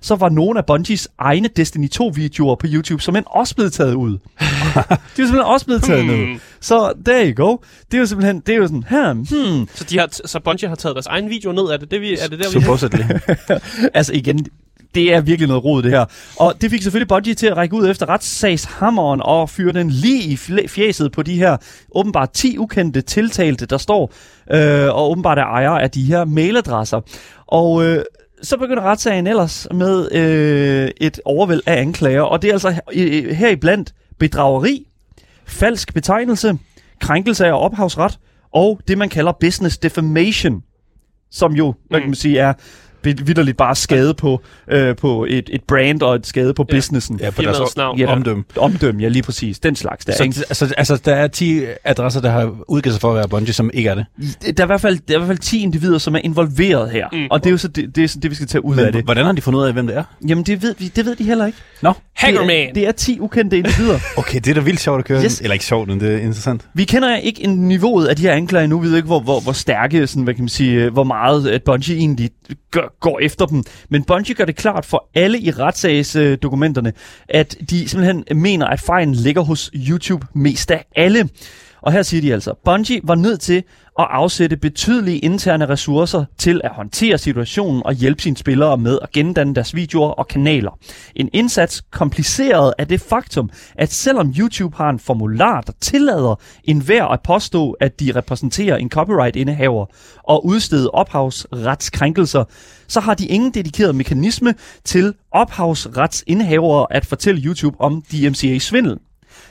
så 0.00 0.14
var 0.16 0.28
nogle 0.28 0.58
af 0.58 0.66
Bungies 0.66 1.08
egne 1.18 1.48
Destiny 1.56 1.88
2-videoer 1.94 2.54
på 2.54 2.66
YouTube 2.70 3.02
som 3.02 3.16
også 3.26 3.54
blevet 3.54 3.72
taget 3.72 3.94
ud. 3.94 4.10
de 4.18 4.18
er 4.42 4.98
simpelthen 5.16 5.40
også 5.40 5.66
blevet 5.66 5.82
taget 5.82 6.04
Hmm. 6.04 6.14
ned. 6.18 6.38
Så 6.60 6.92
there 7.04 7.30
you 7.32 7.46
go. 7.46 7.56
Det 7.90 7.96
er 7.96 8.00
jo 8.00 8.06
simpelthen, 8.06 8.40
det 8.40 8.52
er 8.52 8.56
jo 8.56 8.66
sådan, 8.66 8.84
her, 8.88 9.12
hmm, 9.12 9.68
Så, 9.74 9.84
de 9.84 9.98
har, 9.98 10.08
så 10.24 10.40
Bungie 10.40 10.68
har 10.68 10.76
taget 10.76 10.94
deres 10.96 11.06
egen 11.06 11.30
video 11.30 11.52
ned. 11.52 11.62
Er 11.62 11.76
det, 11.76 11.90
det, 11.90 12.00
vi, 12.00 12.12
er 12.12 12.28
det 12.28 12.38
der, 12.38 12.50
vi 12.50 12.60
Supposedly. 12.60 13.02
altså 13.98 14.12
igen, 14.12 14.46
det 14.94 15.14
er 15.14 15.20
virkelig 15.20 15.48
noget 15.48 15.64
rod 15.64 15.82
det 15.82 15.90
her. 15.90 16.04
Og 16.36 16.54
det 16.60 16.70
fik 16.70 16.82
selvfølgelig 16.82 17.08
Bungie 17.08 17.34
til 17.34 17.46
at 17.46 17.56
række 17.56 17.74
ud 17.76 17.88
efter 17.90 18.08
retssagshammeren 18.08 19.20
og 19.24 19.50
fyre 19.50 19.72
den 19.72 19.90
lige 19.90 20.22
i 20.22 20.36
fjeset 20.68 21.12
på 21.12 21.22
de 21.22 21.36
her 21.36 21.56
åbenbart 21.94 22.30
10 22.30 22.58
ukendte 22.58 23.00
tiltalte, 23.00 23.66
der 23.66 23.78
står 23.78 24.12
øh, 24.52 24.94
og 24.94 25.10
åbenbart 25.10 25.38
er 25.38 25.44
ejere 25.44 25.82
af 25.82 25.90
de 25.90 26.02
her 26.02 26.24
mailadresser. 26.24 27.00
Og 27.46 27.84
øh, 27.84 28.02
så 28.42 28.56
begynder 28.56 28.82
retssagen 28.82 29.26
ellers 29.26 29.66
med 29.74 30.12
øh, 30.12 30.90
et 31.00 31.20
overvæld 31.24 31.60
af 31.66 31.80
anklager, 31.80 32.22
og 32.22 32.42
det 32.42 32.48
er 32.48 32.52
altså 32.52 32.70
her, 32.70 33.34
heriblandt 33.34 33.94
bedrageri, 34.18 34.86
falsk 35.46 35.94
betegnelse, 35.94 36.58
krænkelse 37.00 37.46
af 37.46 37.64
ophavsret 37.64 38.18
og 38.52 38.80
det, 38.88 38.98
man 38.98 39.08
kalder 39.08 39.32
business 39.32 39.78
defamation, 39.78 40.62
som 41.30 41.52
jo, 41.52 41.74
kan 41.92 42.00
man 42.00 42.14
sige, 42.14 42.38
er 42.38 42.52
vidderligt 43.04 43.56
bare 43.56 43.74
skade 43.74 44.14
på, 44.14 44.40
øh, 44.70 44.96
på 44.96 45.26
et, 45.28 45.48
et 45.52 45.62
brand 45.68 46.02
og 46.02 46.14
et 46.14 46.26
skade 46.26 46.54
på 46.54 46.66
Ja. 46.70 46.76
businessen. 46.76 47.20
ja, 47.22 47.30
på 47.30 47.42
deres 47.42 47.76
navn. 47.76 47.98
Ja, 47.98 48.06
omdømme. 48.12 48.44
Omdømme, 48.56 49.02
ja 49.02 49.08
lige 49.08 49.22
præcis. 49.22 49.58
Den 49.58 49.76
slags 49.76 50.04
der. 50.04 50.12
Så, 50.12 50.22
ikke? 50.22 50.36
altså, 50.48 50.74
altså, 50.76 50.96
der 51.04 51.14
er 51.14 51.26
10 51.28 51.60
adresser, 51.84 52.20
der 52.20 52.30
har 52.30 52.54
udgivet 52.68 52.94
sig 52.94 53.00
for 53.00 53.10
at 53.10 53.16
være 53.16 53.28
Bungie, 53.28 53.52
som 53.52 53.70
ikke 53.74 53.88
er 53.88 53.94
det. 53.94 54.06
Der 54.56 54.62
er, 54.62 54.62
i 54.62 54.66
hvert 54.66 54.80
fald, 54.80 54.98
der 55.08 55.14
er 55.14 55.18
i 55.18 55.18
hvert 55.18 55.26
fald 55.28 55.38
10 55.38 55.62
individer, 55.62 55.98
som 55.98 56.14
er 56.14 56.20
involveret 56.24 56.90
her. 56.90 57.08
Mm. 57.12 57.26
Og 57.30 57.44
det 57.44 57.46
er 57.46 57.50
jo 57.50 57.58
så 57.58 57.68
det, 57.68 57.96
det, 57.96 58.04
er 58.04 58.08
så 58.08 58.18
det, 58.20 58.30
vi 58.30 58.34
skal 58.34 58.48
tage 58.48 58.64
ud 58.64 58.76
af 58.76 58.84
Men 58.84 58.92
det. 58.94 59.04
hvordan 59.04 59.24
har 59.24 59.32
de 59.32 59.40
fundet 59.42 59.60
ud 59.60 59.64
af, 59.66 59.72
hvem 59.72 59.86
det 59.86 59.96
er? 59.96 60.04
Jamen, 60.28 60.44
det 60.44 60.62
ved, 60.62 60.74
vi, 60.78 60.88
det 60.96 61.04
ved 61.06 61.16
de 61.16 61.24
heller 61.24 61.46
ikke. 61.46 61.58
Nå, 61.82 61.92
Hackerman! 62.16 62.48
Det 62.48 62.68
er, 62.68 62.72
det 62.74 62.88
er 62.88 62.92
10 62.92 63.20
ukendte 63.20 63.58
individer. 63.58 63.98
okay, 64.16 64.40
det 64.40 64.48
er 64.48 64.54
da 64.54 64.60
vildt 64.60 64.80
sjovt 64.80 64.98
at 64.98 65.04
køre. 65.04 65.24
Yes. 65.24 65.40
Eller 65.40 65.52
ikke 65.52 65.64
sjovt, 65.64 65.88
men 65.88 66.00
det 66.00 66.12
er 66.14 66.18
interessant. 66.18 66.62
Vi 66.74 66.84
kender 66.84 67.16
ikke 67.16 67.44
en 67.44 67.68
niveauet 67.68 68.06
af 68.06 68.16
de 68.16 68.22
her 68.22 68.32
anklager 68.32 68.64
endnu. 68.64 68.78
Vi 68.80 68.88
ved 68.88 68.96
ikke, 68.96 69.06
hvor, 69.06 69.20
hvor, 69.20 69.40
hvor 69.40 69.52
stærke, 69.52 70.06
sådan, 70.06 70.22
hvad 70.22 70.34
kan 70.34 70.42
man 70.44 70.48
sige, 70.48 70.72
øh, 70.84 70.92
hvor 70.92 71.04
meget 71.04 71.48
at 71.48 71.62
Bungie 71.62 71.96
egentlig 71.96 72.30
gør, 72.70 72.89
går 73.00 73.20
efter 73.20 73.46
dem. 73.46 73.64
Men 73.88 74.04
Bungie 74.04 74.34
gør 74.34 74.44
det 74.44 74.56
klart 74.56 74.86
for 74.86 75.08
alle 75.14 75.40
i 75.40 75.50
retssagsdokumenterne, 75.50 76.92
at 77.28 77.56
de 77.70 77.88
simpelthen 77.88 78.24
mener, 78.38 78.66
at 78.66 78.80
fejlen 78.80 79.14
ligger 79.14 79.42
hos 79.42 79.70
YouTube 79.74 80.26
mest 80.34 80.70
af 80.70 80.84
alle. 80.96 81.28
Og 81.82 81.92
her 81.92 82.02
siger 82.02 82.20
de 82.20 82.32
altså, 82.32 82.54
Bungie 82.64 83.00
var 83.04 83.14
nødt 83.14 83.40
til 83.40 83.62
at 84.00 84.08
afsætte 84.10 84.56
betydelige 84.56 85.18
interne 85.18 85.68
ressourcer 85.68 86.24
til 86.38 86.60
at 86.64 86.70
håndtere 86.70 87.18
situationen 87.18 87.82
og 87.84 87.94
hjælpe 87.94 88.22
sine 88.22 88.36
spillere 88.36 88.76
med 88.76 88.98
at 89.02 89.10
gendanne 89.10 89.54
deres 89.54 89.74
videoer 89.74 90.08
og 90.10 90.28
kanaler. 90.28 90.78
En 91.14 91.28
indsats 91.32 91.82
kompliceret 91.90 92.74
af 92.78 92.88
det 92.88 93.00
faktum, 93.00 93.50
at 93.74 93.92
selvom 93.92 94.34
YouTube 94.38 94.76
har 94.76 94.90
en 94.90 94.98
formular, 94.98 95.60
der 95.60 95.72
tillader 95.80 96.40
enhver 96.64 97.04
at 97.04 97.20
påstå, 97.22 97.70
at 97.70 98.00
de 98.00 98.12
repræsenterer 98.16 98.76
en 98.76 98.90
copyright-indehaver 98.90 99.86
og 100.22 100.46
udstede 100.46 100.90
ophavsretskrænkelser, 100.90 102.44
så 102.88 103.00
har 103.00 103.14
de 103.14 103.26
ingen 103.26 103.54
dedikeret 103.54 103.94
mekanisme 103.94 104.54
til 104.84 105.14
ophavsretsindehavere 105.32 106.86
at 106.90 107.06
fortælle 107.06 107.42
YouTube 107.42 107.80
om 107.80 108.02
DMCA-svindel. 108.12 108.98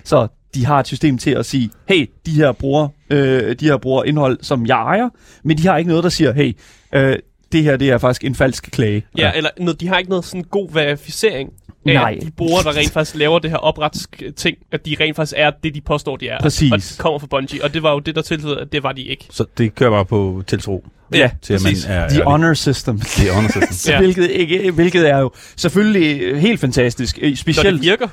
Så 0.03 0.27
de 0.55 0.65
har 0.65 0.79
et 0.79 0.87
system 0.87 1.17
til 1.17 1.31
at 1.31 1.45
sige, 1.45 1.69
hey, 1.87 2.09
de 2.25 2.31
her 2.31 2.51
bruger, 2.51 2.87
øh, 3.09 3.55
de 3.55 3.65
her 3.65 3.77
bruger 3.77 4.03
indhold, 4.03 4.37
som 4.41 4.65
jeg 4.65 4.75
ejer, 4.77 5.09
men 5.43 5.57
de 5.57 5.67
har 5.67 5.77
ikke 5.77 5.87
noget, 5.87 6.03
der 6.03 6.09
siger, 6.09 6.33
hey, 6.33 6.53
øh, 6.95 7.17
det 7.51 7.63
her 7.63 7.77
det 7.77 7.89
er 7.89 7.97
faktisk 7.97 8.23
en 8.23 8.35
falsk 8.35 8.69
klage. 8.71 9.03
Ja, 9.17 9.31
eller 9.35 9.49
noget, 9.59 9.81
de 9.81 9.87
har 9.87 9.97
ikke 9.97 10.09
noget 10.09 10.25
sådan 10.25 10.43
god 10.43 10.73
verificering 10.73 11.49
af, 11.85 11.93
Nej. 11.93 12.15
at 12.21 12.25
de 12.25 12.31
brugere, 12.31 12.63
der 12.63 12.77
rent 12.77 12.91
faktisk 12.91 13.15
laver 13.15 13.39
det 13.39 13.49
her 13.51 13.57
opretsk 13.57 14.23
ting, 14.35 14.57
at 14.71 14.85
de 14.85 14.95
rent 14.99 15.15
faktisk 15.15 15.33
er 15.37 15.51
det, 15.63 15.75
de 15.75 15.81
påstår, 15.81 16.15
de 16.15 16.27
er. 16.27 16.39
Præcis. 16.41 16.71
Og 16.71 16.77
de 16.79 16.83
kommer 16.97 17.19
fra 17.19 17.27
Bungie, 17.27 17.63
og 17.63 17.73
det 17.73 17.83
var 17.83 17.91
jo 17.91 17.99
det, 17.99 18.15
der 18.15 18.21
tilføjede, 18.21 18.59
at 18.61 18.71
det 18.71 18.83
var 18.83 18.91
de 18.91 19.01
ikke. 19.01 19.27
Så 19.31 19.45
det 19.57 19.75
kører 19.75 19.89
bare 19.89 20.05
på 20.05 20.43
tiltro 20.47 20.85
Ja, 21.13 21.29
til, 21.41 21.53
at 21.53 21.63
man 21.63 21.71
præcis. 21.71 21.85
er 21.89 22.09
The 22.09 22.23
honor 22.23 22.53
system. 22.53 22.99
The 22.99 23.31
honor 23.31 23.49
system. 23.49 23.91
Ja. 23.91 23.93
Ja. 23.93 23.99
Hvilket, 24.01 24.31
ikke, 24.31 24.71
hvilket 24.71 25.09
er 25.09 25.17
jo 25.17 25.31
selvfølgelig 25.57 26.41
helt 26.41 26.59
fantastisk. 26.59 27.19
Øh, 27.21 27.29
Når 27.29 27.35
Specielt, 27.35 27.73
det 27.81 27.81
virker. 27.89 28.07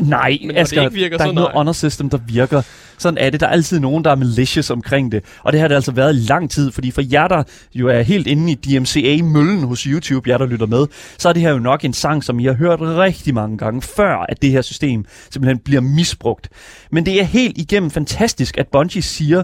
nej, 0.00 0.38
Men 0.40 0.46
når 0.46 0.54
det 0.54 0.60
Asger, 0.60 0.82
ikke 0.82 0.94
virker, 0.94 1.16
der 1.16 1.24
er 1.24 1.28
ikke 1.28 1.34
noget 1.34 1.48
nej. 1.54 1.58
honor 1.58 1.72
system, 1.72 2.10
der 2.10 2.18
virker. 2.28 2.62
Sådan 2.98 3.18
er 3.18 3.30
det. 3.30 3.40
Der 3.40 3.46
er 3.46 3.50
altid 3.50 3.80
nogen, 3.80 4.04
der 4.04 4.10
er 4.10 4.14
malicious 4.14 4.70
omkring 4.70 5.12
det. 5.12 5.24
Og 5.42 5.52
det 5.52 5.60
har 5.60 5.68
det 5.68 5.74
altså 5.74 5.92
været 5.92 6.14
i 6.16 6.18
lang 6.18 6.50
tid, 6.50 6.72
fordi 6.72 6.90
for 6.90 7.02
jer, 7.12 7.28
der 7.28 7.42
jo 7.74 7.88
er 7.88 8.02
helt 8.02 8.26
inde 8.26 8.52
i 8.52 8.53
DMCA-møllen 8.54 9.64
hos 9.64 9.80
YouTube, 9.80 10.30
jer, 10.30 10.38
der 10.38 10.46
lytter 10.46 10.66
med, 10.66 10.86
så 11.18 11.28
er 11.28 11.32
det 11.32 11.42
her 11.42 11.50
jo 11.50 11.58
nok 11.58 11.84
en 11.84 11.92
sang, 11.92 12.24
som 12.24 12.40
I 12.40 12.44
har 12.44 12.52
hørt 12.52 12.80
rigtig 12.80 13.34
mange 13.34 13.58
gange, 13.58 13.82
før 13.82 14.16
at 14.28 14.42
det 14.42 14.50
her 14.50 14.62
system 14.62 15.04
simpelthen 15.30 15.58
bliver 15.58 15.80
misbrugt. 15.80 16.48
Men 16.90 17.06
det 17.06 17.20
er 17.20 17.24
helt 17.24 17.58
igennem 17.58 17.90
fantastisk, 17.90 18.58
at 18.58 18.68
Bungie 18.68 19.02
siger, 19.02 19.42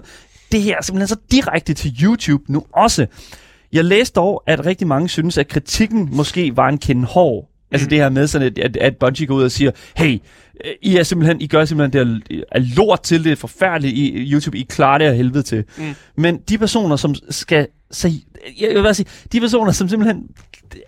det 0.51 0.61
her 0.61 0.77
er 0.77 0.81
simpelthen 0.81 1.07
så 1.07 1.17
direkte 1.31 1.73
til 1.73 2.03
YouTube 2.03 2.43
nu 2.47 2.63
også. 2.73 3.07
Jeg 3.73 3.85
læste 3.85 4.15
dog, 4.15 4.43
at 4.47 4.65
rigtig 4.65 4.87
mange 4.87 5.09
synes, 5.09 5.37
at 5.37 5.47
kritikken 5.47 6.09
måske 6.11 6.57
var 6.57 6.69
en 6.69 6.77
kende 6.77 7.05
hård. 7.05 7.50
Altså 7.71 7.87
det 7.87 7.97
her 7.97 8.09
med 8.09 8.27
sådan, 8.27 8.47
at, 8.47 8.57
at, 8.57 8.77
at 8.77 8.97
Bungie 8.97 9.27
går 9.27 9.35
ud 9.35 9.43
og 9.43 9.51
siger, 9.51 9.71
hey, 9.97 10.13
øh, 10.65 10.71
I, 10.81 10.97
er 10.97 11.03
simpelthen, 11.03 11.41
I 11.41 11.47
gør 11.47 11.65
simpelthen 11.65 12.07
det 12.07 12.23
er, 12.31 12.43
er 12.51 12.61
lort 12.77 13.03
til, 13.03 13.23
det 13.23 13.31
er 13.31 13.35
forfærdeligt 13.35 13.97
i 13.97 14.31
YouTube, 14.33 14.57
I 14.57 14.65
klarer 14.69 14.97
det 14.97 15.05
af 15.05 15.15
helvede 15.15 15.43
til. 15.43 15.63
Mm. 15.77 15.83
Men 16.17 16.39
de 16.49 16.57
personer, 16.57 16.95
som 16.95 17.15
skal... 17.29 17.67
Så, 17.91 18.11
jeg 18.61 18.69
vil 18.69 18.83
bare 18.83 18.93
sige, 18.93 19.07
de 19.31 19.39
personer, 19.39 19.71
som 19.71 19.89
simpelthen 19.89 20.23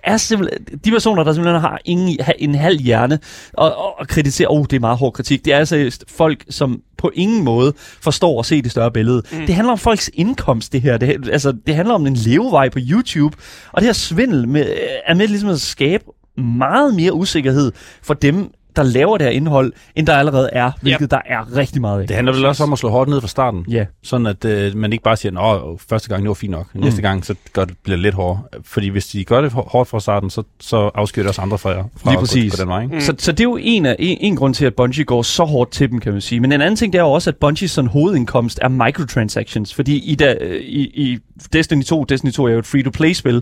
er 0.04 0.17
simpelthen, 0.17 0.80
de 0.86 0.91
personer, 0.91 1.24
der 1.24 1.34
simpelthen 1.34 1.62
har 1.62 1.80
ingen, 1.86 2.19
en 2.39 2.56
halv 2.56 2.80
hjerne 2.80 3.19
og, 3.54 3.76
og, 3.76 4.00
og 4.00 4.08
kritiserer, 4.08 4.50
oh, 4.52 4.65
det 4.69 4.74
er 4.74 4.80
meget 4.80 4.98
hård 4.98 5.13
kritik. 5.13 5.46
Det 5.46 5.54
er 5.54 5.58
altså 5.58 6.06
folk, 6.08 6.46
som 6.50 6.82
på 6.98 7.12
ingen 7.13 7.43
måde 7.43 7.74
forstår 7.78 8.39
at 8.39 8.46
se 8.46 8.62
det 8.62 8.72
større 8.72 8.91
billede. 8.91 9.24
Mm. 9.32 9.46
Det 9.46 9.56
handler 9.56 9.72
om 9.72 9.78
folks 9.78 10.10
indkomst, 10.13 10.74
det 10.74 10.82
her. 10.82 10.98
Det, 10.98 11.30
altså, 11.32 11.54
det 11.67 11.76
handler 11.76 11.93
om 11.93 12.08
en 12.08 12.13
levevej 12.13 12.69
på 12.69 12.80
YouTube. 12.82 13.38
Og 13.72 13.82
det 13.82 13.88
her 13.88 13.93
svindel 13.93 14.48
med, 14.48 14.65
er 15.06 15.13
med 15.13 15.28
ligesom 15.28 15.50
at 15.50 15.62
skabe 15.62 16.04
meget 16.38 16.96
mere 16.96 17.13
usikkerhed 17.13 17.72
for 18.04 18.13
dem, 18.13 18.52
der 18.76 18.84
laver 18.84 19.17
det 19.17 19.26
her 19.28 19.32
indhold, 19.32 19.74
end 19.96 20.08
der 20.08 20.13
allerede 20.13 20.50
er, 20.54 20.72
hvilket 20.82 21.12
der 21.12 21.19
er 21.26 21.56
rigtig 21.58 21.82
meget 21.82 22.02
af. 22.02 22.08
Det 22.08 22.15
handler 22.15 22.34
vel 22.34 22.46
også 22.46 22.63
om 22.63 22.74
at 22.74 22.80
slå 22.80 22.89
hårdt 22.89 23.10
ned 23.10 23.22
fra 23.22 23.28
starten. 23.28 23.65
Ja. 23.69 23.86
Sådan 24.04 24.28
at 24.28 24.46
øh, 24.46 24.76
man 24.78 24.93
ikke 24.93 25.04
bare 25.04 25.17
siger, 25.17 25.39
at 25.74 25.82
første 25.89 26.10
gang 26.10 26.22
det 26.22 26.28
var 26.28 26.34
fint 26.34 26.52
nok. 26.52 26.76
Næste 26.76 27.02
gang 27.02 27.26
så 27.26 27.36
gør 27.54 27.65
det, 27.65 27.76
bliver 27.84 27.96
det 27.98 28.04
lidt 28.04 28.15
hårdere. 28.15 28.41
Fordi 28.63 28.88
hvis 28.88 29.08
de 29.08 29.24
gør 29.26 29.41
det 29.41 29.52
hår- 29.52 29.69
hårdt 29.72 29.89
fra 29.89 30.00
starten, 30.00 30.30
så, 30.30 30.43
så 30.60 30.78
afskyr 30.96 31.22
det 31.22 31.30
også 31.30 31.41
andre 31.41 31.58
fra 31.58 31.69
jer. 31.69 31.84
Fra 31.98 32.10
Lige 32.10 32.12
at 32.12 32.15
gå- 32.17 32.19
præcis. 32.22 32.56
Gå 32.56 32.62
den 32.62 32.69
vej, 32.69 32.82
ikke? 32.84 32.96
Mm. 32.96 33.02
Så, 33.02 33.13
så 33.17 33.32
det 33.32 33.39
er 33.39 33.43
jo 33.43 33.58
en, 33.62 33.86
af, 33.86 33.96
en, 34.00 34.17
en 34.22 34.36
grund 34.36 34.54
til, 34.54 34.65
at 34.65 34.76
Bungie 34.76 35.04
går 35.06 35.22
så 35.22 35.43
hårdt 35.43 35.72
til 35.72 35.91
dem, 35.91 36.00
kan 36.00 36.12
man 36.12 36.22
sige. 36.22 36.39
Men 36.39 36.52
en 36.52 36.62
anden 36.62 36.76
ting, 36.76 36.93
det 36.93 37.00
er 37.00 37.04
jo 37.04 37.12
også, 37.12 37.30
at 37.30 37.36
Bungies 37.36 37.72
sådan 37.72 37.89
hovedindkomst 37.89 38.60
er 38.62 38.67
microtransactions. 38.67 39.74
Fordi 39.74 39.98
i, 40.12 40.15
da, 40.15 40.36
i, 40.62 40.82
i 40.82 41.17
Destiny 41.54 41.84
2, 41.84 42.04
Destiny 42.04 42.32
2 42.32 42.46
er 42.46 42.52
jo 42.52 42.60
et 42.60 42.65
free-to-play-spil, 42.65 43.41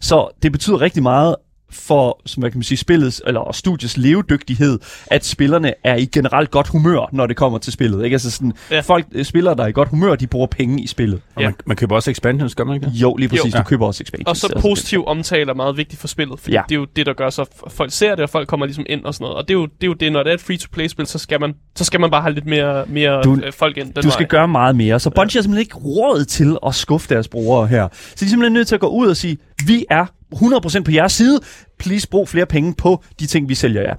så 0.00 0.28
det 0.42 0.52
betyder 0.52 0.80
rigtig 0.80 1.02
meget 1.02 1.36
for, 1.72 2.20
som 2.26 2.40
hvad 2.40 2.50
kan 2.50 2.58
man 2.58 2.62
sige, 2.62 2.78
spillets, 2.78 3.22
eller 3.26 3.52
studiets 3.52 3.96
levedygtighed, 3.96 4.78
at 5.06 5.24
spillerne 5.24 5.72
er 5.84 5.96
i 5.96 6.04
generelt 6.04 6.50
godt 6.50 6.68
humør, 6.68 7.08
når 7.12 7.26
det 7.26 7.36
kommer 7.36 7.58
til 7.58 7.72
spillet. 7.72 8.04
Ikke? 8.04 8.14
Altså 8.14 8.30
sådan, 8.30 8.52
ja. 8.70 8.74
Ja. 8.74 8.80
folk, 8.80 9.06
øh, 9.12 9.24
spillere, 9.24 9.54
der 9.54 9.62
er 9.62 9.66
i 9.68 9.72
godt 9.72 9.88
humør, 9.88 10.14
de 10.14 10.26
bruger 10.26 10.46
penge 10.46 10.82
i 10.82 10.86
spillet. 10.86 11.20
Og 11.34 11.42
Ja. 11.42 11.46
man, 11.46 11.54
man 11.66 11.76
køber 11.76 11.94
også 11.94 12.10
expansions, 12.10 12.54
gør 12.54 12.64
man 12.64 12.74
ikke 12.74 12.86
det? 12.86 12.92
Jo, 12.94 13.14
lige 13.16 13.28
præcis. 13.28 13.54
Jo. 13.54 13.58
Du 13.58 13.64
køber 13.64 13.86
også 13.86 14.02
expansions. 14.02 14.28
Og 14.28 14.36
så 14.36 14.46
Altså, 14.46 14.68
positiv 14.68 15.04
omtale 15.06 15.50
er 15.50 15.54
meget 15.54 15.76
vigtigt 15.76 16.00
for 16.00 16.08
spillet, 16.08 16.40
fordi 16.40 16.52
Ja. 16.54 16.58
ja. 16.60 16.64
det 16.68 16.74
er 16.74 16.78
jo 16.80 16.86
det, 16.96 17.06
der 17.06 17.12
gør 17.12 17.30
så, 17.30 17.42
at 17.66 17.72
folk 17.72 17.92
ser 17.92 18.14
det, 18.14 18.20
og 18.22 18.30
folk 18.30 18.48
kommer 18.48 18.66
ligesom 18.66 18.84
ind 18.88 19.04
og 19.04 19.14
sådan 19.14 19.24
noget. 19.24 19.36
Og 19.36 19.48
det 19.48 19.54
er 19.54 19.58
jo 19.58 19.64
det, 19.66 19.82
er 19.82 19.86
jo 19.86 19.92
det 19.94 20.12
når 20.12 20.22
det 20.22 20.30
er 20.30 20.34
et 20.34 20.40
free-to-play-spil, 20.40 21.06
så 21.06 21.18
skal 21.18 21.40
man, 21.40 21.54
så 21.76 21.84
skal 21.84 22.00
man 22.00 22.10
bare 22.10 22.22
have 22.22 22.34
lidt 22.34 22.46
mere, 22.46 22.84
mere 22.88 23.22
Du- 23.22 23.34
du, 23.36 23.40
folk 23.50 23.76
ind 23.76 23.92
den 23.94 24.02
Du 24.02 24.10
skal 24.10 24.22
vej. 24.24 24.28
gøre 24.28 24.48
meget 24.48 24.76
mere. 24.76 25.00
Så 25.00 25.10
Bungie 25.10 25.38
har 25.38 25.42
simpelthen 25.42 25.60
ikke 25.60 25.76
råd 25.76 26.24
til 26.24 26.56
at 26.66 26.74
skuffe 26.74 27.08
deres 27.14 27.28
brugere 27.28 27.66
her. 27.66 27.88
Så 27.92 28.14
de 28.20 28.24
er 28.24 28.28
simpelthen 28.28 28.52
nødt 28.52 28.68
til 28.68 28.74
at 28.74 28.80
gå 28.80 28.86
ud 28.88 29.06
og 29.08 29.16
sige, 29.16 29.36
vi 29.66 29.84
er 29.90 30.06
100% 30.34 30.82
på 30.82 30.90
jeres 30.90 31.12
side. 31.12 31.40
Please 31.78 32.08
brug 32.08 32.28
flere 32.28 32.46
penge 32.46 32.74
på 32.74 33.04
de 33.20 33.26
ting, 33.26 33.48
vi 33.48 33.54
sælger 33.54 33.82
jer. 33.82 33.94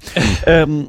øhm, 0.62 0.88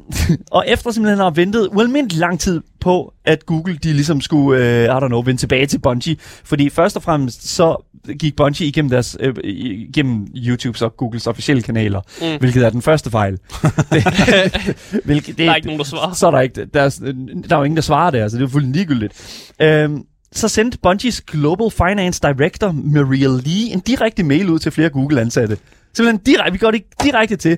og 0.51 0.63
efter 0.67 0.91
simpelthen 0.91 1.19
har 1.19 1.29
ventet 1.29 1.69
ualmindeligt 1.71 2.19
lang 2.19 2.39
tid 2.39 2.61
på, 2.79 3.13
at 3.25 3.45
Google 3.45 3.77
de 3.83 3.93
ligesom 3.93 4.21
skulle, 4.21 4.63
øh, 4.65 4.85
I 4.85 4.87
don't 4.87 5.07
know, 5.07 5.21
vende 5.21 5.41
tilbage 5.41 5.65
til 5.65 5.79
Bungie. 5.79 6.15
Fordi 6.43 6.69
først 6.69 6.95
og 6.95 7.03
fremmest 7.03 7.47
så 7.47 7.85
gik 8.19 8.35
Bungie 8.35 8.67
igennem, 8.67 8.89
deres, 8.89 9.17
øh, 9.19 9.33
igennem 9.43 10.27
YouTubes 10.35 10.81
og 10.81 10.97
Googles 10.97 11.27
officielle 11.27 11.63
kanaler, 11.63 12.01
mm. 12.21 12.39
Hvilket 12.39 12.65
er 12.65 12.69
den 12.69 12.81
første 12.81 13.11
fejl. 13.11 13.33
det, 13.33 14.03
hvilket, 15.05 15.27
det, 15.27 15.37
Der 15.37 15.51
er 15.51 15.55
ikke 15.55 15.67
nogen, 15.67 15.79
der 15.79 15.85
svarer. 15.85 16.13
så 16.13 16.27
er 16.27 16.31
der 16.31 16.39
ikke, 16.41 16.65
der 16.65 16.81
er, 16.81 16.89
der 17.49 17.55
er 17.55 17.59
jo 17.59 17.63
ingen, 17.63 17.75
der 17.75 17.81
svarer 17.81 18.11
der, 18.11 18.27
så 18.27 18.37
det 18.37 18.41
er 18.41 18.47
jo 18.47 18.51
fuldstændig 18.51 18.79
ligegyldigt. 18.79 19.13
Øhm, 19.61 20.03
så 20.35 20.47
sendte 20.47 20.77
Bungies 20.77 21.21
Global 21.21 21.71
Finance 21.71 22.21
Director, 22.23 22.71
Maria 22.71 23.27
Lee, 23.27 23.73
en 23.73 23.79
direkte 23.79 24.23
mail 24.23 24.49
ud 24.49 24.59
til 24.59 24.71
flere 24.71 24.89
Google-ansatte. 24.89 25.57
Simpelthen 25.93 26.17
direkte, 26.25 26.51
vi 26.51 26.57
går 26.57 26.71
det 26.71 26.83
direkte 27.03 27.35
til, 27.35 27.57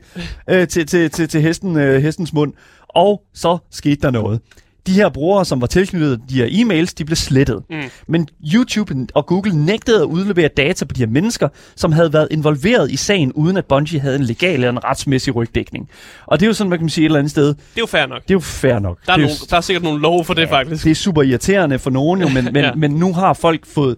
øh, 0.49 0.67
til, 0.67 0.85
til, 0.85 1.11
til, 1.11 1.29
til 1.29 1.41
hesten, 1.41 1.77
øh, 1.77 2.01
hestens 2.01 2.33
mund. 2.33 2.53
Og 2.89 3.21
så 3.33 3.57
skete 3.71 4.01
der 4.01 4.11
noget. 4.11 4.41
De 4.87 4.93
her 4.93 5.09
brugere, 5.09 5.45
som 5.45 5.61
var 5.61 5.67
tilknyttet 5.67 6.21
de 6.29 6.35
her 6.35 6.45
e-mails, 6.47 6.93
de 6.97 7.05
blev 7.05 7.15
slettet. 7.15 7.63
Mm. 7.69 7.75
Men 8.07 8.27
YouTube 8.55 8.95
og 9.13 9.25
Google 9.25 9.65
nægtede 9.65 9.97
at 10.01 10.05
udlevere 10.05 10.47
data 10.47 10.85
på 10.85 10.93
de 10.93 10.99
her 10.99 11.07
mennesker, 11.07 11.47
som 11.75 11.91
havde 11.91 12.13
været 12.13 12.27
involveret 12.31 12.91
i 12.91 12.95
sagen, 12.97 13.31
uden 13.33 13.57
at 13.57 13.65
Bungie 13.65 13.99
havde 13.99 14.15
en 14.15 14.23
legal 14.23 14.53
eller 14.53 14.69
en 14.69 14.83
retsmæssig 14.83 15.35
rygdækning. 15.35 15.89
Og 16.25 16.39
det 16.39 16.45
er 16.45 16.47
jo 16.47 16.53
sådan, 16.53 16.69
man 16.69 16.79
kan 16.79 16.89
sige 16.89 17.03
et 17.03 17.05
eller 17.05 17.19
andet 17.19 17.31
sted, 17.31 17.47
Det 17.47 17.55
er 17.75 17.79
jo 17.79 17.85
fair 17.85 18.05
nok. 18.05 18.21
det 18.23 18.29
er 18.29 18.33
jo 18.35 18.39
fair 18.39 18.79
nok. 18.79 18.97
Der 19.05 19.11
er, 19.11 19.15
det 19.17 19.23
er 19.23 19.27
nogle, 19.27 19.39
der 19.49 19.57
er 19.57 19.61
sikkert 19.61 19.83
nogle 19.83 20.01
lov 20.01 20.25
for 20.25 20.33
det, 20.33 20.49
faktisk. 20.49 20.83
det 20.83 20.91
er 20.91 20.95
super 20.95 21.21
irriterende 21.21 21.79
for 21.79 21.89
nogen 21.89 22.21
jo, 22.21 22.27
men, 22.27 22.43
men, 22.53 22.55
ja. 22.55 22.65
Ja. 22.65 22.71
men 22.75 22.91
nu 22.91 23.13
har 23.13 23.33
folk 23.33 23.65
fået 23.65 23.95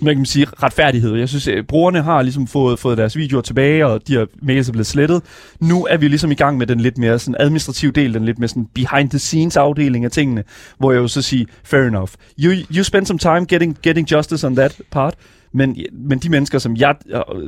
hvad 0.00 0.12
kan 0.12 0.18
man 0.18 0.26
sige, 0.26 0.46
retfærdighed. 0.62 1.14
Jeg 1.14 1.28
synes, 1.28 1.48
at 1.48 1.66
brugerne 1.66 2.02
har 2.02 2.22
ligesom 2.22 2.46
fået, 2.46 2.78
fået 2.78 2.98
deres 2.98 3.16
videoer 3.16 3.42
tilbage, 3.42 3.86
og 3.86 4.08
de 4.08 4.12
her 4.12 4.26
mails 4.42 4.68
er 4.68 4.72
blevet 4.72 4.86
slettet. 4.86 5.22
Nu 5.60 5.86
er 5.90 5.96
vi 5.96 6.08
ligesom 6.08 6.30
i 6.30 6.34
gang 6.34 6.58
med 6.58 6.66
den 6.66 6.80
lidt 6.80 6.98
mere 6.98 7.18
sådan 7.18 7.36
administrative 7.40 7.92
del, 7.92 8.14
den 8.14 8.24
lidt 8.24 8.38
mere 8.38 8.48
sådan 8.48 8.66
behind 8.74 9.10
the 9.10 9.18
scenes 9.18 9.56
afdeling 9.56 10.04
af 10.04 10.10
tingene, 10.10 10.44
hvor 10.78 10.92
jeg 10.92 10.98
jo 10.98 11.08
så 11.08 11.22
siger, 11.22 11.46
fair 11.64 11.82
enough. 11.82 12.10
You, 12.40 12.52
you 12.76 12.84
spend 12.84 13.06
some 13.06 13.18
time 13.18 13.46
getting, 13.46 13.78
getting 13.82 14.12
justice 14.12 14.46
on 14.46 14.56
that 14.56 14.80
part, 14.90 15.14
men, 15.52 15.76
men 15.92 16.18
de 16.18 16.28
mennesker, 16.28 16.58
som 16.58 16.76
jeg 16.76 16.94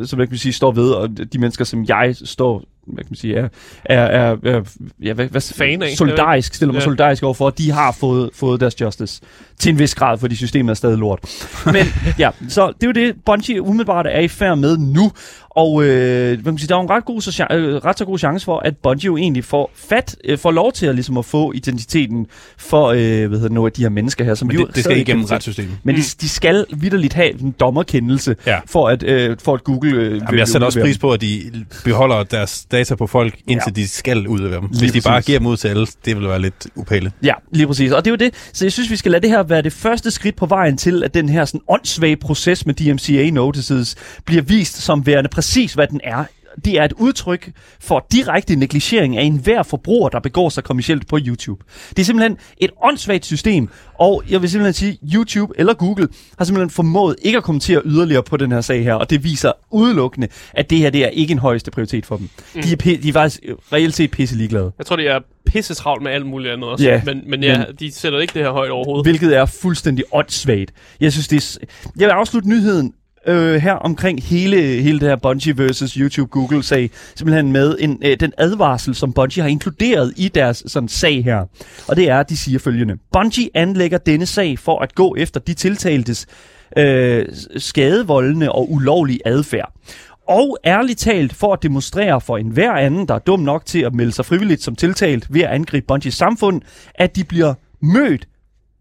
som 0.05 0.17
hvad 0.17 0.27
kan 0.27 0.39
sige, 0.39 0.53
står 0.53 0.73
ved, 0.73 0.91
og 0.91 1.33
de 1.33 1.39
mennesker, 1.39 1.65
som 1.65 1.85
jeg 1.89 2.17
står 2.25 2.65
hvad 2.87 3.05
kan 3.05 3.11
man 3.11 3.17
sige, 3.17 3.37
er, 3.37 3.49
er, 3.85 4.03
er, 4.03 4.37
er 4.45 4.63
ja, 5.03 5.13
hvad, 5.13 5.27
hvad, 5.27 5.55
Fan 5.55 5.83
af. 5.83 5.91
solidarisk, 5.97 6.55
stiller 6.55 6.73
mig 6.73 6.81
Ja. 6.81 6.85
solidarisk 6.85 7.23
overfor, 7.23 7.49
at 7.49 7.59
de 7.59 7.71
har 7.71 7.93
fået, 7.93 8.31
fået 8.35 8.61
deres 8.61 8.81
justice 8.81 9.23
til 9.59 9.71
en 9.73 9.79
vis 9.79 9.95
grad, 9.95 10.19
fordi 10.19 10.37
systemet 10.37 10.71
er 10.71 10.75
stadig 10.75 10.99
lort. 10.99 11.21
Men 11.67 11.87
ja, 12.19 12.31
så 12.49 12.67
det 12.67 12.83
er 12.83 12.87
jo 12.87 12.93
det, 12.93 13.17
Bungie 13.27 13.63
umiddelbart 13.63 14.07
er 14.07 14.21
i 14.21 14.29
færd 14.29 14.59
med 14.59 14.79
nu. 14.79 15.13
Og 15.51 15.85
øh, 15.85 15.89
hvad 16.27 16.37
kan 16.37 16.45
man 16.45 16.59
sige, 16.59 16.69
der 16.69 16.75
er 16.75 16.79
jo 16.79 16.83
en 16.83 16.91
ret, 16.91 17.05
god, 17.05 17.21
så, 17.21 17.47
øh, 17.51 17.75
ret 17.75 17.99
så 17.99 18.05
god 18.05 18.19
chance 18.19 18.45
for, 18.45 18.59
at 18.59 18.77
Bungie 18.77 19.07
jo 19.07 19.17
egentlig 19.17 19.45
får 19.45 19.71
fat, 19.75 20.17
øh, 20.25 20.39
får 20.39 20.51
lov 20.51 20.73
til 20.73 20.87
at, 20.87 20.95
ligesom 20.95 21.19
at 21.19 21.25
få 21.25 21.53
identiteten 21.53 22.27
for 22.59 22.87
øh, 22.89 22.99
hvad 22.99 23.29
hedder 23.29 23.39
det, 23.43 23.53
nogle 23.53 23.69
af 23.69 23.73
de 23.73 23.83
her 23.83 23.89
mennesker 23.89 24.25
her. 24.25 24.35
Som 24.35 24.49
Men 24.49 24.57
det, 24.59 24.75
det 24.75 24.85
skal 24.85 24.99
igennem 24.99 25.25
retssystemet. 25.25 25.71
Men 25.83 25.97
de, 25.97 26.01
de 26.21 26.29
skal 26.29 26.65
vidderligt 26.77 27.15
have 27.15 27.41
en 27.41 27.55
dommerkendelse, 27.61 28.37
Ja. 28.47 28.59
for, 28.67 28.89
at, 28.89 29.03
øh, 29.03 29.37
for 29.45 29.55
at 29.55 29.65
Google... 29.65 29.91
Øh, 29.93 30.17
Jamen, 30.17 30.39
jeg 30.39 30.49
sætter 30.49 30.67
også 30.67 30.81
pris 30.81 30.99
på, 30.99 31.13
at 31.13 31.21
de 31.21 31.51
beholder 31.85 32.23
deres 32.23 32.65
data 32.73 32.95
på 32.95 33.07
folk, 33.07 33.35
indtil 33.47 33.73
Ja. 33.77 33.81
de 33.83 33.89
skal 33.89 34.27
udlevere 34.29 34.61
dem. 34.61 34.69
Hvis 34.69 34.81
Lige 34.81 34.93
de 34.93 35.01
bare 35.01 35.17
præcis. 35.17 35.27
giver 35.27 35.39
dem 35.39 35.47
ud 35.47 35.57
til 35.57 35.69
alle, 35.69 35.87
det 36.05 36.17
vil 36.17 36.29
være 36.29 36.41
lidt 36.41 36.67
upæle. 36.77 37.13
Ja, 37.23 37.33
lige 37.53 37.67
præcis. 37.67 37.93
Og 37.93 38.05
det 38.05 38.11
er 38.11 38.13
jo 38.13 38.17
det. 38.17 38.35
Så 38.53 38.65
jeg 38.65 38.73
synes, 38.73 38.91
vi 38.91 38.97
skal 38.97 39.13
lade 39.13 39.23
det 39.23 39.31
her 39.31 39.43
være 39.43 39.63
det 39.63 39.73
første 39.73 40.11
skridt 40.11 40.37
på 40.37 40.47
vejen 40.47 40.77
til, 40.77 41.05
at 41.05 41.15
den 41.15 41.29
her 41.29 41.45
sådan 41.45 41.61
åndssvage 41.69 42.17
proces 42.17 42.67
med 42.67 42.75
DMCA 42.75 43.31
notices 43.31 43.97
bliver 44.25 44.43
vist 44.43 44.77
som 44.83 45.07
værende 45.07 45.29
præcis, 45.41 45.75
hvad 45.75 45.87
den 45.87 46.01
er. 46.05 46.25
Det 46.65 46.79
er 46.79 46.85
et 46.85 46.93
udtryk 46.93 47.51
for 47.81 48.07
direkte 48.13 48.57
negligering 48.57 49.17
af 49.17 49.23
enhver 49.23 49.63
forbruger, 49.63 50.09
der 50.09 50.21
begår 50.21 50.49
sig 50.49 50.65
kommercielt 50.65 51.09
på 51.09 51.19
YouTube. 51.27 51.65
Det 51.91 51.99
er 51.99 52.05
simpelthen 52.05 52.37
et 52.59 52.71
åndssvagt 52.85 53.27
system, 53.27 53.69
og 53.99 54.23
jeg 54.31 54.43
vil 54.43 54.51
simpelthen 54.51 54.75
sige, 54.75 54.99
YouTube 55.15 55.53
eller 55.59 55.75
Google 55.75 56.09
har 56.39 56.45
simpelthen 56.45 56.71
formået 56.71 57.17
ikke 57.23 57.37
at 57.39 57.45
kommentere 57.45 57.83
yderligere 57.85 58.23
på 58.23 58.37
den 58.37 58.53
her 58.53 58.61
sag 58.61 58.85
her, 58.85 58.95
og 58.95 59.11
det 59.11 59.25
viser 59.25 59.53
udelukkende, 59.71 60.29
at 60.55 60.71
det 60.71 60.79
her 60.79 60.91
det 60.91 61.05
er 61.05 61.09
ikke 61.09 61.33
en 61.33 61.39
højeste 61.39 61.71
prioritet 61.71 62.07
for 62.07 62.17
dem. 62.17 62.29
Mm. 62.55 62.63
De, 62.63 62.73
er, 62.73 62.77
pi- 62.83 63.03
de 63.03 63.09
er 63.09 63.13
faktisk 63.13 63.41
øh, 63.49 63.55
reelt 63.73 63.95
set 63.97 64.11
pisse 64.11 64.37
ligeglade. 64.37 64.73
Jeg 64.79 64.87
tror, 64.87 64.97
det 64.97 65.09
er 65.09 65.19
pisse 65.47 65.75
travlt 65.75 66.03
med 66.03 66.13
alt 66.13 66.27
muligt 66.27 66.53
andet 66.53 66.69
også. 66.71 66.85
Ja, 66.85 67.03
men, 67.07 67.23
men 67.27 67.43
ja, 67.43 67.59
men- 67.59 67.67
de 67.81 67.93
sætter 67.93 68.19
ikke 68.19 68.35
det 68.35 68.43
her 68.43 68.51
højt 68.51 68.71
overhovedet. 68.71 69.05
Hvilket 69.07 69.37
er 69.37 69.47
fuldstændig 69.47 70.05
åndssvagt. 70.13 70.73
Jeg 71.01 71.13
synes, 71.13 71.29
det 71.29 71.37
er... 71.37 71.67
Jeg 71.99 72.07
vil 72.07 72.13
afslutte 72.13 72.49
nyheden 72.49 72.93
øh, 73.27 73.55
her 73.55 73.73
omkring 73.73 74.23
hele, 74.23 74.57
hele 74.57 75.01
det 75.01 75.09
her 75.09 75.17
Bungie 75.17 75.59
versus 75.59 75.93
YouTube 75.93 76.31
Google 76.31 76.63
sag, 76.63 76.91
simpelthen 77.15 77.53
med 77.53 77.77
en, 77.79 78.03
øh, 78.05 78.21
den 78.21 78.33
advarsel, 78.39 78.95
som 78.95 79.13
Bungie 79.13 79.43
har 79.43 79.49
inkluderet 79.51 80.13
i 80.17 80.29
deres 80.29 80.63
sådan, 80.67 80.89
sag 80.89 81.25
her. 81.25 81.45
Og 81.89 81.97
det 81.97 82.11
er, 82.11 82.21
at 82.21 82.29
de 82.29 82.37
siger 82.37 82.59
følgende. 82.59 82.97
Bungie 83.13 83.51
anlægger 83.55 83.99
denne 83.99 84.27
sag 84.27 84.59
for 84.59 84.79
at 84.79 84.95
gå 84.95 85.15
efter 85.19 85.41
de 85.41 85.55
tiltaltes 85.55 86.27
øh, 86.77 87.27
skadevoldende 87.57 88.53
og 88.53 88.73
ulovlige 88.73 89.21
adfærd. 89.25 89.73
Og 90.29 90.59
ærligt 90.65 90.99
talt 90.99 91.35
for 91.35 91.53
at 91.53 91.63
demonstrere 91.63 92.21
for 92.21 92.37
enhver 92.37 92.73
anden, 92.73 93.09
der 93.09 93.15
er 93.15 93.19
dum 93.19 93.41
nok 93.41 93.67
til 93.67 93.81
at 93.81 93.95
melde 93.95 94.13
sig 94.13 94.25
frivilligt 94.25 94.63
som 94.63 94.77
tiltalt 94.77 95.35
ved 95.35 95.41
at 95.41 95.51
angribe 95.51 95.87
Bungies 95.87 96.15
samfund, 96.15 96.63
at 96.95 97.17
de 97.17 97.25
bliver 97.25 97.55
mødt 97.83 98.29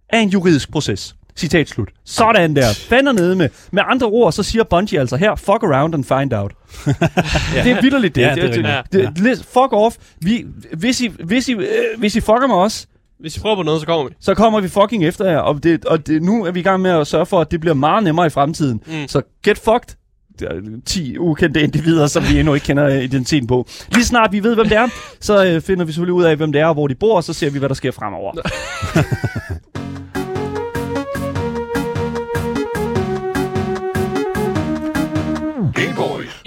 af 0.10 0.20
en 0.20 0.30
juridisk 0.30 0.72
proces. 0.72 1.16
Citat 1.40 1.70
slut. 1.70 1.90
Sådan 2.06 2.56
der. 2.56 2.74
Fanden 2.90 3.16
nede 3.16 3.36
med. 3.36 3.50
Med 3.72 3.84
andre 3.86 4.08
ord, 4.08 4.32
så 4.34 4.44
siger 4.44 4.64
Bungie 4.64 5.00
altså 5.00 5.16
her, 5.18 5.36
fuck 5.36 5.64
around 5.64 5.94
and 5.94 6.04
find 6.04 6.34
out. 6.34 6.52
ja. 6.88 6.92
Det 7.64 7.72
er 7.72 7.82
vildt 7.82 8.16
det. 8.16 8.22
Ja, 8.22 8.36
det 8.36 8.44
er 8.44 8.48
det, 8.52 8.66
rigtigt. 8.66 8.68
det, 8.92 9.16
det, 9.16 9.24
det, 9.24 9.38
fuck 9.46 9.74
off. 9.74 9.96
Vi, 10.22 10.46
hvis, 10.74 11.02
I, 11.02 11.12
hvis, 11.24 11.48
I, 11.50 11.54
øh, 11.54 11.66
hvis 11.98 12.16
I 12.16 12.20
fucker 12.22 12.48
med 12.48 12.56
os, 12.56 12.88
Hvis 13.20 13.38
I 13.38 13.40
prøver 13.40 13.56
på 13.56 13.64
noget, 13.64 13.80
så 13.82 13.86
kommer 13.88 14.10
vi. 14.10 14.16
så 14.20 14.34
kommer 14.36 14.60
vi 14.60 14.68
fucking 14.68 15.06
efter 15.06 15.26
jer. 15.30 15.38
Og, 15.40 15.64
det, 15.64 15.86
og 15.86 16.08
det, 16.08 16.22
nu 16.24 16.46
er 16.46 16.52
vi 16.52 16.60
i 16.60 16.64
gang 16.64 16.82
med 16.82 16.92
at 16.92 17.08
sørge 17.08 17.26
for, 17.26 17.42
at 17.42 17.52
det 17.52 17.60
bliver 17.60 17.74
meget 17.74 18.04
nemmere 18.04 18.26
i 18.26 18.30
fremtiden. 18.30 18.82
Mm. 18.88 19.08
Så 19.08 19.22
get 19.44 19.58
fucked. 19.58 19.96
Der 20.40 20.48
er 20.48 20.62
10 20.86 21.18
ukendte 21.18 21.62
individer, 21.62 22.08
som 22.08 22.24
vi 22.30 22.40
endnu 22.40 22.54
ikke 22.54 22.66
kender 22.66 22.88
identiteten 22.88 23.48
på. 23.48 23.68
Lige 23.94 24.06
snart 24.06 24.32
vi 24.32 24.44
ved, 24.44 24.56
hvem 24.56 24.70
det 24.70 24.78
er, 24.78 24.88
så 25.20 25.46
øh, 25.46 25.62
finder 25.62 25.86
vi 25.86 25.92
selvfølgelig 25.92 26.14
ud 26.14 26.24
af, 26.24 26.36
hvem 26.36 26.52
det 26.52 26.62
er 26.62 26.66
og 26.66 26.74
hvor 26.74 26.88
de 26.88 26.96
bor, 26.96 27.16
og 27.16 27.24
så 27.24 27.34
ser 27.34 27.50
vi, 27.50 27.60
hvad 27.60 27.70
der 27.70 27.76
sker 27.76 27.92
fremover. 27.92 28.32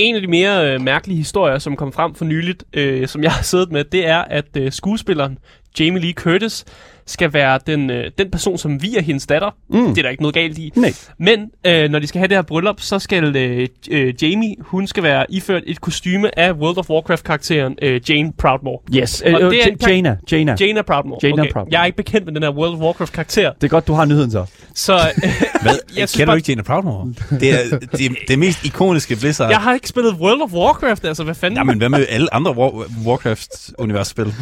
En 0.02 0.14
af 0.14 0.20
de 0.20 0.26
mere 0.26 0.74
øh, 0.74 0.80
mærkelige 0.80 1.18
historier, 1.18 1.58
som 1.58 1.76
kom 1.76 1.92
frem 1.92 2.14
for 2.14 2.24
nyligt, 2.24 2.64
øh, 2.72 3.08
som 3.08 3.22
jeg 3.22 3.32
har 3.32 3.42
siddet 3.42 3.72
med, 3.72 3.84
det 3.84 4.06
er, 4.06 4.18
at 4.18 4.56
øh, 4.56 4.72
skuespilleren 4.72 5.38
Jamie 5.80 6.02
Lee 6.02 6.12
Curtis 6.12 6.64
skal 7.06 7.32
være 7.32 7.58
den, 7.66 7.90
øh, 7.90 8.10
den 8.18 8.30
person, 8.30 8.58
som 8.58 8.82
viger 8.82 9.02
hendes 9.02 9.26
datter. 9.26 9.50
Mm. 9.70 9.88
Det 9.88 9.98
er 9.98 10.02
der 10.02 10.10
ikke 10.10 10.22
noget 10.22 10.34
galt 10.34 10.58
i. 10.58 10.72
Nej. 10.76 10.92
Men 11.18 11.50
øh, 11.66 11.90
når 11.90 11.98
de 11.98 12.06
skal 12.06 12.18
have 12.18 12.28
det 12.28 12.36
her 12.36 12.42
bryllup, 12.42 12.80
så 12.80 12.98
skal 12.98 13.36
øh, 13.36 13.68
øh, 13.90 14.14
Jamie, 14.22 14.54
hun 14.60 14.86
skal 14.86 15.02
være 15.02 15.26
iført 15.28 15.62
et 15.66 15.80
kostyme 15.80 16.38
af 16.38 16.52
World 16.52 16.78
of 16.78 16.90
Warcraft-karakteren 16.90 17.76
øh, 17.82 18.00
Jane 18.10 18.32
Proudmore. 18.38 18.78
Yes, 18.96 19.22
øh, 19.26 19.34
Og 19.34 19.42
øh, 19.42 19.50
det 19.50 19.66
er 19.66 19.88
Jaina, 19.88 20.16
Jaina. 20.32 20.56
Jana 20.60 20.82
Proudmore. 20.82 21.18
Jaina 21.22 21.42
okay. 21.42 21.52
Proudmoore. 21.52 21.72
Jeg 21.74 21.80
er 21.80 21.84
ikke 21.84 21.96
bekendt 21.96 22.26
med 22.26 22.34
den 22.34 22.42
her 22.42 22.50
World 22.50 22.74
of 22.74 22.80
Warcraft-karakter. 22.80 23.52
Det 23.52 23.64
er 23.64 23.68
godt, 23.68 23.86
du 23.86 23.92
har 23.92 24.04
nyheden 24.04 24.30
så. 24.30 24.44
Så 24.74 24.92
øh, 25.24 25.32
Hvad? 25.62 25.78
Jeg 25.96 26.08
Kender 26.08 26.26
bare- 26.26 26.34
du 26.34 26.36
ikke 26.36 26.50
Jane 26.52 26.62
Proudmore? 26.62 27.14
Det 27.40 27.50
er 27.50 27.78
det, 27.96 28.12
det 28.28 28.38
mest 28.38 28.64
ikoniske 28.64 29.16
Blizzard. 29.16 29.50
jeg 29.50 29.58
har 29.58 29.74
ikke 29.74 29.88
spillet 29.88 30.14
World 30.14 30.42
of 30.42 30.52
Warcraft, 30.52 31.04
altså 31.04 31.24
hvad 31.24 31.34
fanden? 31.34 31.56
Jamen, 31.58 31.78
hvad 31.78 31.88
med 31.88 32.06
alle 32.08 32.34
andre 32.34 32.50
War- 32.50 33.06
Warcraft-universspil? 33.06 34.34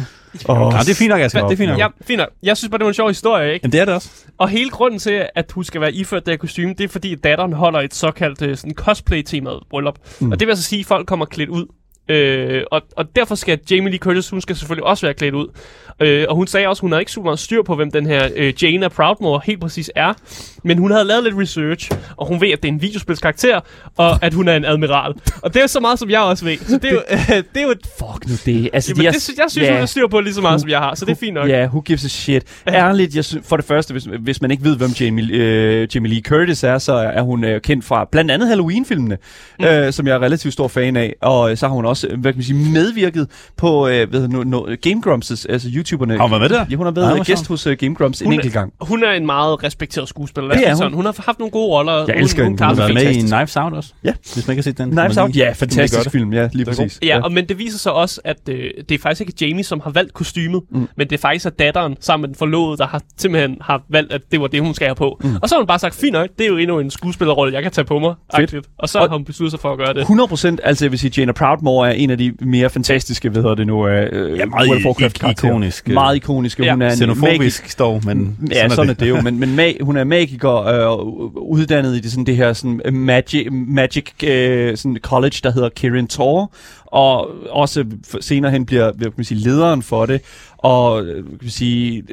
Oh, 0.45 0.73
Ja, 0.73 0.79
det 0.79 0.89
er 0.89 0.95
fint 0.95 1.09
nok, 1.09 1.21
altså. 1.21 1.37
Det 1.37 1.51
er 1.53 1.57
fint 1.57 1.69
nok. 1.69 1.79
Ja, 1.79 1.87
fint 2.07 2.17
nok. 2.17 2.29
Jeg 2.43 2.50
synes 2.57 2.69
bare, 2.69 2.77
det 2.77 2.85
var 2.85 2.89
en 2.89 2.93
sjov 2.93 3.07
historie, 3.07 3.53
ikke? 3.53 3.63
Jamen, 3.63 3.71
det 3.71 3.79
er 3.79 3.85
det 3.85 3.93
også. 3.93 4.25
Og 4.37 4.49
hele 4.49 4.69
grunden 4.69 4.99
til, 4.99 5.27
at 5.35 5.51
hun 5.51 5.63
skal 5.63 5.81
være 5.81 5.93
iført 5.93 6.25
det 6.25 6.31
her 6.31 6.37
kostume, 6.37 6.73
det 6.73 6.83
er 6.83 6.87
fordi, 6.87 7.13
at 7.13 7.23
datteren 7.23 7.53
holder 7.53 7.79
et 7.79 7.93
såkaldt 7.93 8.41
øh, 8.41 8.57
sådan 8.57 8.75
cosplay-temaet 8.75 9.59
bryllup. 9.69 9.99
Mm. 10.19 10.31
Og 10.31 10.39
det 10.39 10.47
vil 10.47 10.51
altså 10.51 10.63
sige, 10.63 10.79
at 10.79 10.85
folk 10.85 11.07
kommer 11.07 11.25
klædt 11.25 11.49
ud. 11.49 11.65
Øh, 12.11 12.63
og, 12.71 12.81
og 12.97 13.15
derfor 13.15 13.35
skal 13.35 13.59
Jamie 13.71 13.89
Lee 13.91 13.99
Curtis, 13.99 14.29
hun 14.29 14.41
skal 14.41 14.55
selvfølgelig 14.55 14.85
også 14.85 15.05
være 15.05 15.13
klædt 15.13 15.33
ud. 15.35 15.47
Øh, 15.99 16.25
og 16.29 16.35
hun 16.35 16.47
sagde 16.47 16.67
også, 16.67 16.79
at 16.79 16.81
hun 16.81 16.91
havde 16.91 17.01
ikke 17.01 17.11
super 17.11 17.25
meget 17.25 17.39
styr 17.39 17.63
på, 17.63 17.75
hvem 17.75 17.91
den 17.91 18.05
her 18.05 18.29
øh, 18.35 18.63
Jaina 18.63 18.87
Proudmore 18.87 19.41
helt 19.43 19.59
præcis 19.61 19.91
er. 19.95 20.13
Men 20.63 20.77
hun 20.77 20.91
havde 20.91 21.05
lavet 21.05 21.23
lidt 21.23 21.35
research, 21.37 21.91
og 22.17 22.27
hun 22.27 22.41
ved, 22.41 22.49
at 22.49 22.63
det 22.63 22.69
er 22.69 22.73
en 22.73 22.81
videospilskarakter, 22.81 23.59
og 23.97 24.19
at 24.23 24.33
hun 24.33 24.47
er 24.47 24.55
en 24.55 24.65
admiral. 24.65 25.13
Og 25.41 25.53
det 25.53 25.63
er 25.63 25.67
så 25.67 25.79
meget, 25.79 25.99
som 25.99 26.09
jeg 26.09 26.19
også 26.21 26.45
ved. 26.45 26.57
Så 26.57 26.77
det 26.77 26.85
er 26.85 26.93
jo, 26.93 27.01
øh, 27.11 27.27
det 27.53 27.57
er 27.57 27.61
jo 27.63 27.69
et... 27.71 27.79
Fuck 27.99 28.27
nu 28.27 28.33
det. 28.45 28.69
Altså, 28.73 28.91
Jamen, 28.91 29.01
de 29.01 29.07
er- 29.07 29.11
det, 29.11 29.37
jeg 29.37 29.45
synes, 29.49 29.67
ja. 29.67 29.71
hun 29.71 29.79
har 29.79 29.85
styr 29.85 30.07
på 30.07 30.19
lige 30.19 30.33
så 30.33 30.41
meget, 30.41 30.61
som 30.61 30.69
jeg 30.69 30.79
har, 30.79 30.95
så 30.95 31.05
det 31.05 31.11
er 31.11 31.15
fint 31.15 31.33
nok. 31.33 31.49
Ja, 31.49 31.65
who 31.65 31.81
gives 31.81 32.05
a 32.05 32.07
shit. 32.07 32.43
Ærligt, 32.67 33.15
jeg 33.15 33.25
synes, 33.25 33.47
for 33.47 33.55
det 33.57 33.65
første, 33.65 33.91
hvis, 33.91 34.07
hvis 34.19 34.41
man 34.41 34.51
ikke 34.51 34.63
ved, 34.63 34.77
hvem 34.77 34.89
Jamie, 34.89 35.35
øh, 35.35 35.87
Jamie 35.95 36.11
Lee 36.11 36.21
Curtis 36.21 36.63
er, 36.63 36.77
så 36.77 36.93
er 36.93 37.21
hun 37.21 37.43
øh, 37.43 37.61
kendt 37.61 37.85
fra 37.85 38.07
blandt 38.11 38.31
andet 38.31 38.47
Halloween-filmene, 38.49 39.17
mm. 39.59 39.65
øh, 39.65 39.93
som 39.93 40.07
jeg 40.07 40.15
er 40.15 40.19
relativt 40.21 40.53
stor 40.53 40.67
fan 40.67 40.95
af. 40.97 41.15
Og 41.21 41.51
øh, 41.51 41.57
så 41.57 41.67
har 41.67 41.73
hun 41.73 41.85
også, 41.85 42.00
øh, 42.09 42.19
hvad 42.19 42.33
kan 42.33 42.37
man 42.37 42.43
sige, 42.43 42.71
medvirket 42.71 43.27
på 43.57 43.87
øh, 43.87 44.13
ved, 44.13 44.27
no, 44.27 44.43
no, 44.43 44.61
Game 44.81 45.01
Grumps, 45.01 45.45
altså 45.45 45.69
YouTuberne. 45.75 46.13
Har 46.17 46.21
hun 46.23 46.31
været 46.31 46.41
med 46.41 46.49
der? 46.49 46.65
Ja, 46.69 46.75
hun 46.75 46.85
har 46.85 46.91
været 46.91 47.15
hvor 47.15 47.23
gæst 47.23 47.47
hos 47.47 47.67
uh, 47.67 47.73
Game 47.73 47.95
Grumps 47.95 48.21
en 48.21 48.25
Hun 48.25 48.33
er- 48.33 48.37
enkelt 48.37 48.53
gang. 48.53 48.73
Hun 48.81 49.03
er 49.03 49.11
en 49.11 49.25
meget 49.25 49.63
respekteret 49.63 50.09
skuespiller. 50.09 50.49
Det 50.53 50.57
er 50.57 50.65
sige 50.69 50.77
sådan. 50.77 50.91
hun. 50.91 50.95
hun 50.95 51.05
har 51.05 51.15
haft 51.25 51.39
nogle 51.39 51.51
gode 51.51 51.67
roller. 51.67 52.05
Jeg 52.07 52.15
elsker 52.17 52.43
hende. 52.43 52.63
Hun 52.63 52.67
Hun 52.69 52.77
har 52.77 52.87
været 52.87 52.93
med 52.93 53.15
i. 53.15 53.21
Knives 53.21 53.57
Out 53.57 53.73
også. 53.73 53.93
Ja. 54.03 54.13
Hvis 54.33 54.47
man 54.47 54.53
ikke 54.53 54.59
har 54.59 54.63
set 54.63 54.77
den. 54.77 54.91
Knives 54.91 55.17
Out, 55.17 55.35
ja, 55.35 55.51
fantastisk 55.51 56.11
film, 56.11 56.33
ja, 56.33 56.49
lige 56.53 56.65
præcis. 56.65 56.99
Ja, 57.03 57.21
og, 57.23 57.31
men 57.31 57.45
det 57.49 57.59
viser 57.59 57.77
sig 57.77 57.91
også, 57.93 58.21
at 58.23 58.37
øh, 58.49 58.57
det 58.89 58.95
er 58.95 58.99
faktisk 58.99 59.21
ikke 59.29 59.33
Jamie, 59.45 59.63
som 59.63 59.79
har 59.83 59.91
valgt 59.91 60.13
kostymet, 60.13 60.61
mm. 60.71 60.87
men 60.97 61.07
det 61.09 61.13
er 61.17 61.21
faktisk 61.21 61.45
er 61.45 61.49
datteren 61.49 61.95
sammen 61.99 62.21
med 62.21 62.27
den 62.29 62.35
forlovede, 62.35 62.77
der 62.77 62.87
har 62.87 63.01
simpelthen 63.17 63.57
har 63.61 63.81
valgt, 63.89 64.11
at 64.13 64.21
det 64.31 64.41
var 64.41 64.47
det, 64.47 64.61
hun 64.61 64.73
skal 64.73 64.87
have 64.87 64.95
på. 64.95 65.17
Mm. 65.23 65.35
Og 65.41 65.49
så 65.49 65.55
har 65.55 65.59
hun 65.59 65.67
bare 65.67 65.79
sagt, 65.79 65.95
fint 65.95 66.13
nok, 66.13 66.29
det 66.37 66.43
er 66.43 66.47
jo 66.49 66.57
endnu 66.57 66.79
en 66.79 66.91
skuespillerrolle, 66.91 67.53
jeg 67.53 67.63
kan 67.63 67.71
tage 67.71 67.85
på 67.85 67.99
mig. 67.99 68.13
Fedt. 68.35 68.55
Og 68.77 68.89
så 68.89 68.99
Og- 68.99 69.09
har 69.09 69.15
hun 69.17 69.25
besluttet 69.25 69.51
sig 69.51 69.59
for 69.59 69.71
at 69.71 69.77
gøre 69.77 69.93
det. 69.93 70.01
100 70.01 70.27
procent, 70.27 70.59
altså 70.63 70.85
jeg 70.85 70.91
vil 70.91 70.99
sige, 70.99 71.11
Jaina 71.17 71.31
Proudmore 71.31 71.80
er 71.83 71.91
en 71.91 72.09
af 72.09 72.17
de 72.17 72.33
mere 72.41 72.69
fantastiske, 72.69 73.29
hvad 73.29 73.41
hedder 73.41 73.55
det 73.55 73.67
nu, 73.67 73.87
øh, 73.87 74.37
Ja, 74.37 74.45
meget 74.45 74.67
World 74.69 74.79
of 74.79 74.85
Warcraft 74.85 75.23
ik- 75.23 75.29
ikonisk, 75.45 75.87
Meget 75.87 76.15
ikonisk. 76.15 76.59
ja, 76.59 76.71
Hun 76.71 76.81
er 76.81 76.95
Xenofobisk 76.95 77.79
dog, 77.79 78.01
men 78.05 78.37
Ja, 78.51 78.69
sådan 78.69 78.89
er 78.89 78.93
det 78.93 79.09
jo, 79.09 79.21
men, 79.21 79.39
men 79.39 79.55
mag, 79.55 79.77
hun 79.81 79.97
er 79.97 80.03
magiker, 80.03 80.53
øh, 80.65 81.05
uddannet 81.35 81.95
i 81.95 81.99
det, 81.99 82.11
sådan, 82.11 82.25
det 82.25 82.35
her 82.35 82.53
sådan, 82.53 82.81
øh, 82.85 82.93
magic, 82.93 83.47
magic 83.51 84.05
øh, 84.23 84.77
sådan 84.77 84.97
college, 85.01 85.39
der 85.43 85.51
hedder 85.51 85.69
Kirin 85.69 86.07
Tor, 86.07 86.51
og 86.85 87.29
også 87.49 87.85
senere 88.21 88.51
hen 88.51 88.65
bliver 88.65 88.83
hvad 88.91 89.05
kan 89.05 89.13
man 89.17 89.23
sige, 89.25 89.37
lederen 89.39 89.81
for 89.81 90.05
det, 90.05 90.21
og 90.63 91.03
øh, 91.05 91.15
kan 91.15 91.37
man 91.41 91.49
sige, 91.49 92.03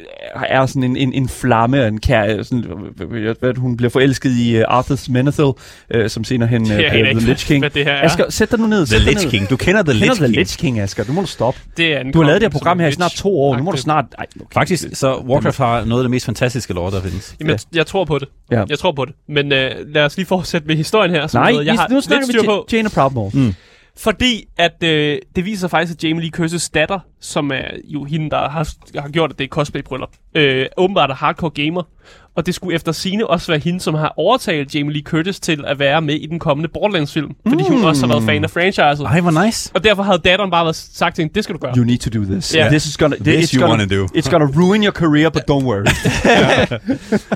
er 0.47 0.67
sådan 0.67 0.83
en, 0.85 0.97
en, 0.97 1.13
en 1.13 1.29
flamme, 1.29 1.87
en 1.89 2.01
kær, 2.01 2.43
sådan, 2.43 2.65
hvad, 2.97 3.35
hvad, 3.41 3.55
hun 3.57 3.77
bliver 3.77 3.91
forelsket 3.91 4.31
i 4.31 4.57
uh, 4.59 4.63
Arthur 4.69 4.97
Menethil, 5.11 5.45
øh, 5.91 6.11
som 6.11 6.25
senere 6.25 6.49
hen 6.49 6.63
uh, 6.63 6.69
bliver 6.69 6.91
The 6.91 7.13
Lich 7.27 7.47
King. 7.47 7.63
hvad 7.63 7.71
det 7.71 7.85
her 7.85 7.93
er. 7.93 8.03
Asger, 8.05 8.25
sæt 8.31 8.51
dig 8.51 8.59
nu 8.61 8.67
ned. 8.67 8.87
The 8.87 8.99
Lich. 8.99 9.29
King. 9.29 9.51
Du 9.51 9.57
kender 9.57 9.83
The 9.83 9.93
Lich 9.93 10.13
The 10.13 10.25
King. 10.27 10.37
Lich 10.37 10.59
King, 10.59 10.81
Asger. 10.81 11.05
Du 11.05 11.13
må 11.13 11.21
du 11.21 11.27
stoppe. 11.27 11.61
Det 11.77 11.97
er 11.97 12.03
Du 12.13 12.19
har 12.19 12.27
lavet 12.27 12.41
det 12.41 12.47
her 12.53 12.59
program 12.59 12.79
her 12.79 12.87
er 12.87 12.91
i 12.91 12.93
snart 12.93 13.11
to 13.13 13.41
år. 13.41 13.57
Nu 13.57 13.63
må 13.63 13.71
du 13.71 13.77
snart... 13.77 14.05
Ej, 14.19 14.27
okay. 14.41 14.47
Faktisk, 14.55 14.85
så 14.93 15.15
Warcraft 15.17 15.59
har 15.59 15.85
noget 15.85 16.03
af 16.03 16.05
det 16.05 16.11
mest 16.11 16.27
fantastiske 16.27 16.73
lore, 16.73 16.91
der 16.91 17.03
findes. 17.03 17.37
Jamen, 17.41 17.51
jeg, 17.51 17.59
jeg 17.75 17.87
tror 17.87 18.05
på 18.05 18.19
det. 18.19 18.29
Ja. 18.51 18.65
Jeg 18.69 18.79
tror 18.79 18.93
på 18.93 19.05
det. 19.05 19.15
Men 19.29 19.53
øh, 19.53 19.71
lad 19.95 20.05
os 20.05 20.17
lige 20.17 20.27
fortsætte 20.27 20.67
med 20.67 20.77
historien 20.77 21.11
her. 21.11 21.27
som 21.27 21.41
Nej, 21.43 21.53
noget, 21.53 21.67
jeg 21.67 21.75
har 21.75 21.89
nu 21.91 22.01
snakker 22.01 22.27
vi. 22.27 22.49
Ja- 22.49 22.77
Jaina 22.77 22.89
Proudmore. 22.89 23.31
Mm. 23.35 23.55
Fordi 23.99 24.45
at 24.59 24.83
øh, 24.83 25.19
det 25.37 25.45
viser 25.45 25.61
sig 25.61 25.71
faktisk, 25.71 25.97
at 25.97 26.05
Jamie 26.05 26.23
Lee 26.23 26.31
Curtis 26.31 26.71
datter, 26.71 26.99
som 27.21 27.51
er 27.51 27.65
jo 27.85 28.05
hende, 28.05 28.31
der 28.31 28.49
har, 28.49 28.69
har 29.01 29.09
gjort, 29.09 29.31
at 29.31 29.39
det 29.39 29.45
er 29.45 29.49
cosplay-bryllup, 29.49 30.11
øh, 30.35 30.67
åbenbart 30.77 31.11
er 31.11 31.15
hardcore 31.15 31.51
gamer. 31.51 31.83
Og 32.37 32.47
det 32.47 32.55
skulle 32.55 32.75
efter 32.75 32.93
sine 32.93 33.27
også 33.27 33.53
være 33.53 33.59
hende, 33.59 33.81
som 33.81 33.95
har 33.95 34.15
overtalt 34.17 34.75
Jamie 34.75 34.93
Lee 34.93 35.03
Curtis 35.03 35.41
til 35.41 35.65
at 35.67 35.79
være 35.79 36.03
med 36.03 36.15
i 36.15 36.27
den 36.27 36.39
kommende 36.39 36.69
Borderlands-film. 36.75 37.31
Fordi 37.49 37.65
hun 37.69 37.85
også 37.85 38.07
har 38.07 38.15
været 38.15 38.27
fan 38.27 38.45
af 38.45 38.51
franchiset. 38.51 39.07
Ej, 39.07 39.21
hvor 39.21 39.45
nice. 39.45 39.71
Og 39.75 39.85
derfor 39.85 40.03
havde 40.03 40.19
datteren 40.19 40.51
bare 40.51 40.65
været 40.65 40.77
sagt 40.77 41.15
til 41.15 41.23
hende, 41.23 41.35
det 41.35 41.45
skal 41.45 41.55
du 41.55 41.59
gøre. 41.61 41.77
You 41.77 41.85
need 41.85 41.99
to 41.99 42.19
do 42.19 42.25
this. 42.25 42.55
Ja. 42.55 42.69
This 42.69 42.87
is 42.87 42.97
gonna, 42.97 43.17
This 43.17 43.51
it's 43.51 43.55
you 43.55 43.67
gonna, 43.67 43.83
wanna 43.83 43.97
do. 43.97 44.07
It's 44.17 44.31
gonna 44.31 44.47
ruin 44.61 44.85
your 44.85 44.93
career, 44.93 45.31
but 45.31 45.43
don't 45.51 45.65
worry. 45.65 45.85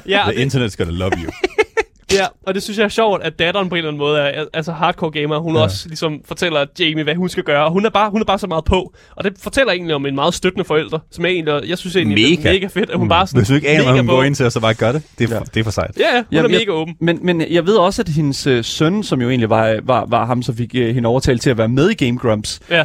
Ja, 0.08 0.26
og 0.26 0.32
det, 0.34 0.46
internet's 0.46 0.76
gonna 0.76 0.92
love 0.92 1.12
you. 1.24 1.30
ja, 2.18 2.26
og 2.46 2.54
det 2.54 2.62
synes 2.62 2.78
jeg 2.78 2.84
er 2.84 2.88
sjovt, 2.88 3.22
at 3.22 3.38
datteren 3.38 3.68
på 3.68 3.74
en 3.74 3.78
eller 3.78 3.88
anden 3.88 3.98
måde 3.98 4.18
er 4.20 4.44
altså 4.54 4.72
hardcore 4.72 5.10
gamer. 5.10 5.38
Hun 5.38 5.56
ja. 5.56 5.62
også 5.62 5.88
ligesom 5.88 6.20
fortæller 6.24 6.66
Jamie, 6.80 7.04
hvad 7.04 7.14
hun 7.14 7.28
skal 7.28 7.42
gøre. 7.44 7.64
Og 7.64 7.72
hun 7.72 7.86
er, 7.86 7.90
bare, 7.90 8.10
hun 8.10 8.20
er 8.20 8.24
bare 8.24 8.38
så 8.38 8.46
meget 8.46 8.64
på. 8.64 8.92
Og 9.16 9.24
det 9.24 9.32
fortæller 9.42 9.72
egentlig 9.72 9.94
om 9.94 10.06
en 10.06 10.14
meget 10.14 10.34
støttende 10.34 10.64
forælder, 10.64 10.98
som 11.10 11.24
er 11.24 11.28
egentlig, 11.28 11.68
jeg 11.68 11.78
synes 11.78 11.96
egentlig, 11.96 12.16
det 12.16 12.32
er 12.32 12.36
Mega. 12.38 12.52
mega 12.52 12.66
fedt, 12.66 12.90
at 12.90 12.98
hun 12.98 13.08
bare 13.08 13.26
sådan 13.26 13.38
Hvis 13.40 13.48
du 13.48 13.54
ikke 13.54 13.68
aner, 13.68 13.82
hvad 13.82 13.92
mega 13.92 14.00
hun 14.02 14.08
på. 14.08 14.14
går 14.14 14.22
ind 14.22 14.34
til, 14.34 14.50
så 14.50 14.60
bare 14.60 14.74
gør 14.74 14.92
det. 14.92 15.02
Det 15.18 15.30
er, 15.30 15.34
Ja. 15.34 15.40
for, 15.40 15.44
det 15.44 15.60
er 15.60 15.64
for 15.64 15.70
sejt. 15.70 15.98
Ja, 15.98 16.02
ja, 16.16 16.16
hun 16.16 16.24
Jamen, 16.32 16.54
er 16.54 16.58
mega 16.58 16.70
åben. 16.70 16.96
men, 17.00 17.18
men 17.22 17.44
jeg 17.50 17.66
ved 17.66 17.76
også, 17.76 18.02
at 18.02 18.08
hendes 18.08 18.46
øh, 18.46 18.64
søn, 18.64 19.02
som 19.02 19.22
jo 19.22 19.28
egentlig 19.28 19.50
var, 19.50 19.76
var, 19.82 20.04
var 20.08 20.26
ham, 20.26 20.42
som 20.42 20.56
fik 20.56 20.74
øh, 20.74 20.94
hende 20.94 21.08
overtalt 21.08 21.42
til 21.42 21.50
at 21.50 21.58
være 21.58 21.68
med 21.68 21.90
i 21.90 21.94
Game 22.04 22.18
Grumps, 22.18 22.60
Ja. 22.70 22.84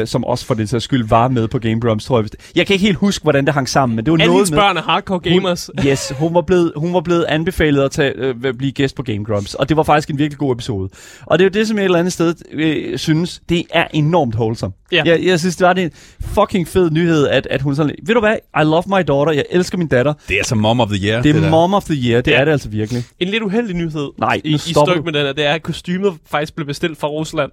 øh, 0.00 0.06
som 0.06 0.24
også 0.24 0.46
for 0.46 0.54
det 0.54 0.68
sags 0.68 0.84
skyld 0.84 1.08
var 1.08 1.28
med 1.28 1.48
på 1.48 1.58
Game 1.58 1.80
Grumps, 1.80 2.04
tror 2.04 2.20
jeg. 2.20 2.28
Jeg 2.56 2.66
kan 2.66 2.74
ikke 2.74 2.84
helt 2.86 2.98
huske, 2.98 3.22
hvordan 3.22 3.46
det 3.46 3.54
hang 3.54 3.68
sammen, 3.68 3.96
men 3.96 4.04
det 4.06 4.12
var 4.12 4.18
Alle 4.18 4.32
noget 4.32 4.50
med... 4.50 4.58
børn 4.58 4.76
er 4.76 4.82
hardcore 4.82 5.18
gamers. 5.20 5.70
Hun, 5.78 5.86
yes, 5.90 6.12
hun 6.18 6.34
var, 6.34 6.40
blevet, 6.40 6.72
hun 6.76 6.94
var 6.94 7.00
blevet 7.00 7.24
anbefalet 7.28 7.82
at 7.82 7.90
tage, 7.90 8.12
øh, 8.16 8.34
at 8.44 8.60
blive 8.72 8.84
gæst 8.84 8.96
på 8.96 9.02
Game 9.02 9.24
Grumps, 9.24 9.54
og 9.54 9.68
det 9.68 9.76
var 9.76 9.82
faktisk 9.82 10.10
en 10.10 10.18
virkelig 10.18 10.38
god 10.38 10.52
episode. 10.52 10.90
Og 11.26 11.38
det 11.38 11.44
er 11.44 11.48
jo 11.48 11.52
det, 11.60 11.68
som 11.68 11.76
jeg 11.76 11.82
et 11.82 11.84
eller 11.84 11.98
andet 11.98 12.12
sted 12.12 12.34
øh, 12.52 12.98
synes, 12.98 13.42
det 13.48 13.64
er 13.70 13.86
enormt 13.92 14.34
wholesome. 14.34 14.72
Ja. 14.92 15.02
Jeg, 15.06 15.20
jeg 15.24 15.40
synes, 15.40 15.56
det 15.56 15.66
var 15.66 15.74
en 15.74 15.90
fucking 16.20 16.68
fed 16.68 16.90
nyhed, 16.90 17.26
at, 17.28 17.46
at 17.50 17.62
hun 17.62 17.74
sådan, 17.76 17.94
ved 18.06 18.14
du 18.14 18.20
hvad, 18.20 18.36
I 18.60 18.64
love 18.64 18.82
my 18.86 19.02
daughter, 19.08 19.32
jeg 19.32 19.44
elsker 19.50 19.78
min 19.78 19.88
datter. 19.88 20.12
Det 20.28 20.34
er 20.34 20.38
altså 20.38 20.54
mom 20.54 20.80
of 20.80 20.88
the 20.88 21.08
year. 21.08 21.22
Det 21.22 21.36
er 21.36 21.40
der. 21.40 21.50
mom 21.50 21.74
of 21.74 21.84
the 21.84 21.94
year, 22.10 22.20
det 22.20 22.30
Ja. 22.30 22.40
er 22.40 22.44
det 22.44 22.52
altså 22.52 22.68
virkelig. 22.68 23.04
En 23.20 23.28
lidt 23.28 23.42
uheldig 23.42 23.76
nyhed 23.76 24.08
Nej, 24.18 24.40
i, 24.44 24.54
i 24.54 24.58
stopper 24.58 24.92
styk 24.92 24.98
du. 25.00 25.04
med 25.04 25.12
den 25.12 25.26
her, 25.26 25.32
det 25.32 25.46
er, 25.46 25.52
at 25.52 25.62
kostymet 25.62 26.12
faktisk 26.30 26.54
blev 26.54 26.66
bestilt 26.66 26.98
fra 26.98 27.08
Rusland 27.08 27.50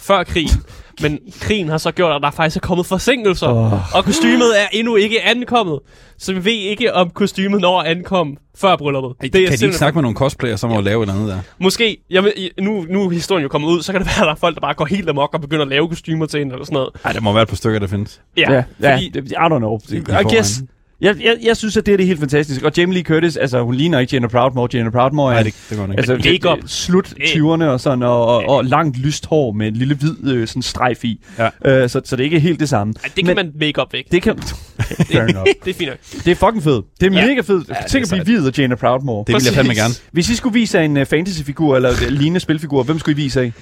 før 0.00 0.22
krigen. 0.24 0.50
Men 1.02 1.18
krigen 1.40 1.68
har 1.68 1.78
så 1.78 1.90
gjort, 1.92 2.16
at 2.16 2.22
der 2.22 2.30
faktisk 2.30 2.56
er 2.56 2.60
kommet 2.60 2.86
forsinkelser. 2.86 3.48
Åh. 3.48 3.96
Og 3.96 4.04
kostymet 4.04 4.60
er 4.60 4.66
endnu 4.72 4.96
ikke 4.96 5.22
ankommet. 5.22 5.78
Så 6.18 6.32
vi 6.32 6.44
ved 6.44 6.52
ikke, 6.52 6.94
om 6.94 7.10
kostymet 7.10 7.60
når 7.60 7.80
at 7.80 7.86
ankomme 7.96 8.36
før 8.56 8.76
brylluppet. 8.76 9.12
Ej, 9.22 9.28
kan 9.48 9.58
de 9.58 9.64
ikke 9.64 9.76
snakke 9.76 9.96
med 9.96 10.02
nogle 10.02 10.16
cosplayere, 10.16 10.58
som 10.58 10.70
må 10.70 10.80
lave 10.80 11.02
et 11.02 11.08
eller 11.08 11.14
andet 11.20 11.28
der? 11.34 11.38
Måske, 11.60 11.96
jeg 12.10 12.24
vil, 12.24 12.32
nu, 12.60 12.86
nu 12.90 13.04
er 13.06 13.10
historien 13.10 13.42
jo 13.42 13.48
kommet 13.48 13.68
ud, 13.68 13.82
så 13.82 13.92
kan 13.92 14.00
det 14.00 14.06
være, 14.08 14.20
at 14.20 14.26
der 14.26 14.32
er 14.32 14.36
folk, 14.36 14.54
der 14.54 14.60
bare 14.60 14.74
går 14.74 14.84
helt 14.84 15.08
amok 15.08 15.30
og 15.34 15.40
begynder 15.40 15.62
at 15.62 15.68
lave 15.68 15.88
kostymer 15.88 16.26
til 16.26 16.38
hende 16.38 16.52
eller 16.52 16.64
sådan 16.64 16.71
noget. 16.72 16.88
Nej, 17.04 17.12
der 17.12 17.20
må 17.20 17.32
være 17.32 17.42
et 17.42 17.48
par 17.48 17.56
stykker, 17.56 17.78
der 17.78 17.86
findes. 17.86 18.20
Ja, 18.36 18.52
ja, 18.80 18.94
fordi, 18.94 19.08
det- 19.08 19.30
I 19.32 19.34
don't 19.34 19.58
know. 19.58 19.78
i 19.92 19.96
I 19.96 20.00
guess. 20.34 20.62
Jeg, 21.00 21.16
jeg, 21.24 21.36
jeg 21.44 21.56
synes, 21.56 21.76
at 21.76 21.86
det 21.86 21.92
er 21.92 21.96
det 21.96 22.06
helt 22.06 22.20
fantastisk. 22.20 22.62
Og 22.62 22.72
Jamie 22.76 22.94
Lee 22.94 23.02
Curtis, 23.04 23.36
altså 23.36 23.62
hun 23.62 23.74
ligner 23.74 23.98
ikke 23.98 24.14
Jenna 24.16 24.28
Proudmore. 24.28 24.68
Jenna 24.74 24.90
Proudmore 24.90 25.30
er 25.32 25.34
Nej, 25.34 25.42
det, 25.42 25.54
det 25.70 25.78
går 25.78 25.84
ikke. 25.84 25.94
altså, 25.96 26.12
Men 26.12 26.22
det, 26.22 26.32
makeup. 26.32 26.58
det, 26.62 26.70
slut 26.70 27.10
Det- 27.16 27.22
20'erne 27.22 27.64
og 27.64 27.80
sådan, 27.80 28.02
og, 28.02 28.26
og, 28.26 28.48
og 28.48 28.64
langt 28.64 28.98
lyst 28.98 29.26
hår 29.26 29.52
med 29.52 29.68
en 29.68 29.74
lille 29.76 29.94
hvid 29.94 30.32
øh, 30.32 30.48
sådan 30.48 30.62
strejf 30.62 31.04
i. 31.04 31.20
Ja. 31.38 31.48
Øh, 31.64 31.88
så, 31.90 32.00
så 32.04 32.16
det 32.16 32.22
er 32.22 32.24
ikke 32.24 32.40
helt 32.40 32.60
det 32.60 32.68
samme. 32.68 32.94
ej, 33.04 33.10
det 33.16 33.24
kan 33.24 33.36
man 33.36 33.52
make 33.60 33.82
up 33.82 33.92
væk. 33.92 34.04
Det 34.12 34.22
kan... 34.22 34.38
Fair 35.12 35.22
enough. 35.22 35.46
Det 35.64 35.70
er 35.70 35.74
fint 35.74 35.88
nok. 35.90 35.98
Det 36.24 36.30
er 36.30 36.34
fucking 36.34 36.62
fedt. 36.62 36.84
Det 37.00 37.06
er 37.16 37.20
Ja. 37.20 37.26
mega 37.26 37.40
fedt. 37.40 37.68
Ja, 37.68 37.74
Tænk 37.88 38.12
at 38.12 38.24
blive 38.24 38.38
hvid 38.40 38.46
af 38.46 38.58
Jenna 38.58 38.76
Proudmore. 38.76 39.24
Det 39.26 39.34
vil 39.34 39.42
jeg 39.44 39.54
fandme 39.54 39.74
gerne. 39.74 39.94
Hvis 40.12 40.30
I 40.30 40.34
skulle 40.36 40.52
vise 40.54 40.78
af 40.78 40.84
en 40.84 40.96
uh, 40.96 41.06
fantasyfigur 41.06 41.76
eller 41.76 41.90
uh, 41.90 42.08
lignende 42.08 42.40
spilfigur, 42.40 42.82
hvem 42.82 42.98
skulle 42.98 43.20
I 43.20 43.22
vise 43.24 43.40
af? 43.40 43.52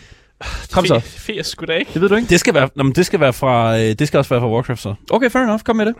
Kom 0.72 0.86
så. 0.86 1.00
Fe 1.00 1.42
sgu 1.44 1.66
da 1.66 1.72
ikke. 1.72 1.90
Det 1.94 2.02
ved 2.02 2.08
du 2.08 2.14
ikke? 2.14 2.28
Det 2.28 2.40
skal, 2.40 2.54
være, 2.54 2.68
nå, 2.74 2.82
men 2.82 2.92
det 2.92 3.06
skal 3.06 3.20
være 3.20 3.32
fra, 3.32 3.78
øh, 3.78 3.94
det 3.98 4.08
skal 4.08 4.18
også 4.18 4.28
være 4.34 4.40
fra 4.40 4.48
Warcraft, 4.48 4.80
så. 4.80 4.94
Okay, 5.10 5.30
fair 5.30 5.42
enough. 5.42 5.60
Kom 5.62 5.76
med 5.76 5.86
det. 5.86 5.94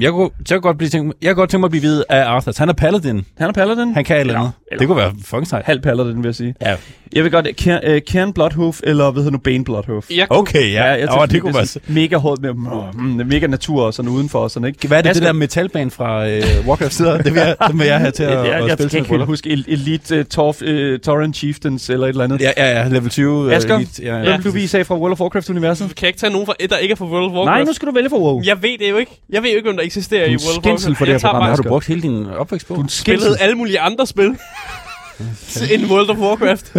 Jeg 0.00 0.10
kunne, 0.10 0.30
jeg 0.50 0.56
kunne 0.56 0.60
godt 0.60 0.78
blive 0.78 0.90
tænkt, 0.90 1.16
jeg 1.22 1.28
kunne 1.30 1.34
godt 1.42 1.50
tænke 1.50 1.60
mig 1.60 1.66
at 1.66 1.70
blive 1.70 1.82
videt 1.82 2.04
af 2.08 2.24
Arthur. 2.24 2.52
Han 2.58 2.68
er 2.68 2.72
paladin. 2.72 3.26
Han 3.38 3.48
er 3.48 3.52
paladin. 3.52 3.94
Han 3.94 4.04
kan 4.04 4.16
et 4.16 4.20
eller 4.20 4.34
andet. 4.38 4.52
eller- 4.70 4.78
Det 4.78 4.86
kunne 4.88 4.96
være 4.96 5.12
fucking 5.24 5.46
sejt. 5.46 5.64
Halv 5.64 5.80
paladin, 5.80 6.16
vil 6.16 6.24
jeg 6.24 6.34
sige. 6.34 6.54
Ja. 6.62 6.76
Jeg 7.12 7.24
vil 7.24 7.32
godt... 7.32 7.46
Kern, 7.56 7.80
uh, 7.90 7.98
Kern 8.06 8.32
Bloodhoof, 8.32 8.80
eller 8.84 9.10
hvad 9.10 9.22
hedder 9.22 9.32
nu, 9.32 9.38
Bane 9.38 9.64
Bloodhoof. 9.64 10.10
Jeg 10.10 10.28
kunne, 10.28 10.38
Okay, 10.38 10.72
ja. 10.72 10.84
jeg 10.84 10.94
ja 10.98 11.00
tænker, 11.06 11.18
oh, 11.20 11.28
det 11.28 11.40
kunne 11.40 11.50
er 11.52 11.56
være... 11.56 11.66
sådan 11.66 11.94
Mega 11.94 12.16
hårdt 12.16 12.42
med 12.42 12.52
mm, 12.94 13.26
mega 13.26 13.46
natur 13.46 13.82
og 13.82 13.94
sådan 13.94 14.08
udenfor 14.10 14.38
og 14.38 14.50
sådan, 14.50 14.68
ikke? 14.68 14.88
Hvad 14.88 14.98
er 14.98 15.02
det, 15.02 15.06
Jeg 15.06 15.14
det 15.14 15.22
skal- 15.22 15.26
der 15.26 15.32
metalband 15.32 15.90
fra 15.90 16.28
øh, 16.28 16.42
Warcraft 16.66 16.94
sider? 16.94 17.16
Det 17.22 17.34
vil 17.34 17.40
jeg, 17.40 17.56
det 17.68 17.78
vil 17.78 17.86
jeg 17.86 17.98
have 17.98 18.10
til 18.10 18.22
at, 18.22 18.30
Jeg, 18.30 18.38
at, 18.40 18.44
jeg, 18.46 18.52
jeg 18.52 18.60
spille 18.72 18.90
skal 18.90 19.04
til 19.04 19.12
ikke 19.14 19.24
huske 19.24 19.50
El- 19.50 19.64
Elite 19.68 20.18
uh, 20.18 20.24
Torf, 20.24 20.62
uh, 20.62 20.68
Torrent 20.98 21.36
Chieftains 21.36 21.90
eller 21.90 22.06
et 22.06 22.10
eller 22.10 22.24
andet. 22.24 22.40
Ja, 22.40 22.50
ja, 22.56 22.80
ja, 22.82 22.88
level 22.88 23.10
20. 23.10 23.50
øh, 23.50 23.56
Asger? 23.56 23.76
elite, 23.76 24.02
ja, 24.02 24.12
Hvem 24.14 24.24
ja. 24.24 24.36
vil 24.36 24.44
du 24.44 24.50
vise 24.50 24.78
af 24.78 24.86
fra 24.86 24.98
World 24.98 25.12
of 25.12 25.20
Warcraft-universet? 25.20 25.88
kan 25.88 26.02
jeg 26.02 26.08
ikke 26.08 26.18
tage 26.18 26.32
nogen, 26.32 26.46
fra, 26.46 26.54
der 26.70 26.76
ikke 26.76 26.92
er 26.92 26.96
fra 26.96 27.04
World 27.06 27.24
of 27.24 27.32
Warcraft? 27.32 27.46
Nej, 27.46 27.64
nu 27.64 27.72
skal 27.72 27.88
du 27.88 27.92
vælge 27.94 28.10
for 28.10 28.18
WoW. 28.18 28.42
Jeg 28.44 28.62
ved 28.62 28.78
det 28.78 28.90
jo 28.90 28.96
ikke. 28.96 29.20
Jeg 29.30 29.42
ved 29.42 29.50
jo 29.50 29.56
ikke, 29.56 29.70
om 29.70 29.76
der 29.76 29.82
eksisterer 29.84 30.26
Du 30.26 30.32
er 30.32 30.34
i 30.34 30.44
World 30.46 30.58
of 30.58 30.64
Warcraft. 30.66 30.98
for 30.98 31.04
det 31.04 31.14
her 31.14 31.18
program, 31.28 31.42
har 31.42 31.56
du 31.56 31.62
brugt 31.62 31.86
hele 31.86 32.02
din 32.02 32.26
opvækst 32.26 32.68
på? 32.68 32.74
Du 32.74 32.80
er 32.80 32.86
skændsel. 32.88 33.36
alle 33.40 33.54
mulige 33.54 33.80
andre 33.80 34.06
spil. 34.06 34.36
end 35.72 35.84
World 35.90 36.10
of 36.10 36.16
Warcraft. 36.18 36.72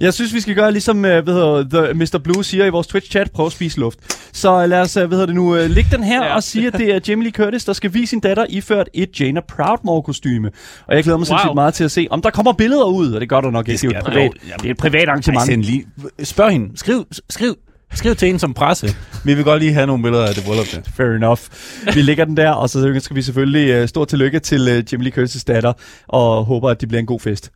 Jeg 0.00 0.14
synes, 0.14 0.34
vi 0.34 0.40
skal 0.40 0.54
gøre 0.54 0.72
ligesom 0.72 0.96
uh, 0.96 1.02
hvad 1.02 1.22
hedder, 1.24 1.64
the, 1.84 1.94
Mr. 1.94 2.18
Blue 2.24 2.44
siger 2.44 2.64
i 2.64 2.68
vores 2.70 2.86
Twitch-chat. 2.86 3.30
Prøv 3.34 3.46
at 3.46 3.52
spise 3.52 3.80
luft. 3.80 3.98
Så 4.32 4.66
lad 4.66 4.80
os 4.80 4.96
uh, 4.96 5.02
hvad 5.02 5.10
hedder 5.18 5.26
det 5.26 5.34
nu, 5.34 5.54
lægge 5.54 5.88
den 5.92 6.04
her 6.04 6.24
Ja. 6.26 6.34
og 6.34 6.42
sige, 6.42 6.66
at 6.66 6.72
det 6.72 6.94
er 6.94 7.00
Jamie 7.08 7.24
Lee 7.24 7.32
Curtis, 7.32 7.64
der 7.64 7.72
skal 7.72 7.94
vise 7.94 8.06
sin 8.10 8.20
datter 8.20 8.46
iført 8.48 8.88
et 8.94 9.20
Jaina 9.20 9.40
Proudmore-kostyme. 9.40 10.50
Og 10.86 10.94
jeg 10.96 11.04
glæder 11.04 11.18
mig 11.18 11.28
Wow. 11.30 11.36
sindssygt 11.38 11.54
meget 11.54 11.74
til 11.74 11.84
at 11.84 11.90
se, 11.90 12.06
om 12.10 12.22
der 12.22 12.30
kommer 12.30 12.52
billeder 12.52 12.84
ud. 12.84 13.12
Og 13.12 13.20
det 13.20 13.28
gør 13.28 13.40
der 13.40 13.50
nok 13.50 13.68
ikke. 13.68 13.88
Det 13.88 13.96
er 13.96 14.02
privat, 14.02 14.30
det 14.62 14.66
er 14.66 14.70
et 14.70 14.76
privat 14.76 15.02
Ej, 15.02 15.08
arrangement. 15.10 15.46
send 15.46 15.62
lige. 15.62 15.86
Spørg 16.24 16.50
hende. 16.50 16.78
Skriv, 16.78 17.06
skriv, 17.30 17.54
skriv 17.94 18.16
til 18.16 18.26
hende 18.26 18.40
som 18.40 18.54
presse. 18.54 18.96
Vi 19.24 19.34
vil 19.34 19.44
godt 19.44 19.62
lige 19.62 19.72
have 19.72 19.86
nogle 19.86 20.02
billeder 20.02 20.26
af 20.26 20.34
det 20.34 20.44
bryllup 20.44 20.66
der. 20.72 20.80
Fair 20.96 21.06
enough. 21.06 21.40
Vi 21.94 22.02
lægger 22.02 22.24
den 22.24 22.36
der, 22.36 22.50
og 22.50 22.70
så 22.70 23.00
skal 23.00 23.16
vi 23.16 23.22
selvfølgelig 23.22 23.82
uh, 23.82 23.88
stort 23.88 24.08
tillykke 24.08 24.38
til 24.38 24.60
uh, 24.60 24.92
Jamie 24.92 25.10
Lee 25.10 25.24
Curtis' 25.24 25.44
datter, 25.46 25.72
og 26.08 26.44
håber, 26.44 26.70
at 26.70 26.80
det 26.80 26.88
bliver 26.88 27.00
en 27.00 27.06
god 27.06 27.20
fest. 27.20 27.50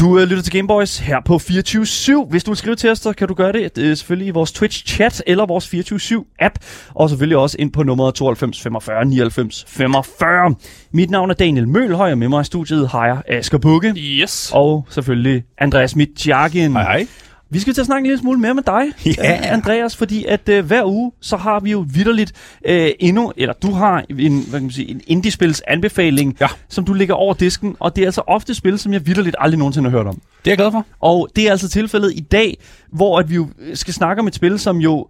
Du 0.00 0.18
øh, 0.18 0.28
lytter 0.28 0.42
til 0.42 0.52
Gameboys 0.52 0.98
her 0.98 1.20
på 1.24 1.34
24-7. 1.34 2.30
Hvis 2.30 2.44
du 2.44 2.50
vil 2.50 2.56
skrive 2.56 2.76
til 2.76 2.90
os, 2.90 2.98
så 2.98 3.12
kan 3.12 3.28
du 3.28 3.34
gøre 3.34 3.52
det 3.52 3.78
øh, 3.78 3.96
selvfølgelig 3.96 4.26
i 4.26 4.30
vores 4.30 4.52
Twitch-chat 4.52 5.20
eller 5.26 5.46
vores 5.46 5.74
24-7-app. 5.74 6.54
Og 6.94 7.08
selvfølgelig 7.08 7.38
også 7.38 7.56
ind 7.58 7.72
på 7.72 7.82
nummeret 7.82 8.14
92 8.14 8.62
45 8.62 9.04
99 9.04 9.64
45. 9.68 10.54
Mit 10.92 11.10
navn 11.10 11.30
er 11.30 11.34
Daniel 11.34 11.68
Mølhøj, 11.68 12.12
og 12.12 12.18
med 12.18 12.28
mig 12.28 12.40
i 12.40 12.44
studiet 12.44 12.88
har 12.88 13.06
jeg 13.06 13.22
Asger 13.28 13.58
Bukke. 13.58 13.94
Yes. 13.96 14.50
Og 14.54 14.86
selvfølgelig 14.90 15.44
Andreas 15.58 15.96
Mitjagen. 15.96 16.72
Hej, 16.72 16.82
hej. 16.82 17.06
Vi 17.52 17.58
skal 17.58 17.74
til 17.74 17.80
at 17.80 17.86
snakke 17.86 18.00
en 18.00 18.06
lille 18.06 18.18
smule 18.20 18.38
mere 18.40 18.54
med 18.54 18.62
dig, 18.62 18.82
øh, 19.24 19.52
Andreas, 19.52 19.96
fordi 19.96 20.24
at 20.24 20.48
øh, 20.48 20.64
hver 20.66 20.84
uge, 20.84 21.12
så 21.20 21.36
har 21.36 21.60
vi 21.60 21.70
jo 21.70 21.84
vidderligt 21.94 22.32
øh, 22.66 22.90
endnu, 23.00 23.32
eller 23.36 23.54
du 23.54 23.70
har 23.72 24.04
en, 24.18 24.40
hvad 24.40 24.58
kan 24.60 24.62
man 24.62 24.70
sige, 24.70 24.90
en 24.90 25.00
indie-spils 25.06 25.62
anbefaling, 25.68 26.36
Ja. 26.40 26.46
som 26.68 26.84
du 26.84 26.92
lægger 26.92 27.14
over 27.14 27.34
disken, 27.34 27.76
og 27.80 27.96
det 27.96 28.02
er 28.02 28.06
altså 28.06 28.22
ofte 28.26 28.54
spil, 28.54 28.78
som 28.78 28.92
jeg 28.92 29.06
vidderligt 29.06 29.36
aldrig 29.38 29.58
nogensinde 29.58 29.90
har 29.90 29.98
hørt 29.98 30.06
om. 30.06 30.14
Det 30.44 30.46
er 30.46 30.50
jeg 30.50 30.58
glad 30.58 30.70
for. 30.72 30.86
Og 31.00 31.28
det 31.36 31.46
er 31.46 31.50
altså 31.50 31.68
tilfældet 31.68 32.12
i 32.16 32.20
dag, 32.20 32.58
hvor 32.92 33.18
at 33.18 33.30
vi 33.30 33.34
jo 33.34 33.48
skal 33.74 33.94
snakke 33.94 34.20
om 34.20 34.26
et 34.26 34.34
spil, 34.34 34.58
som 34.58 34.76
jo 34.78 35.06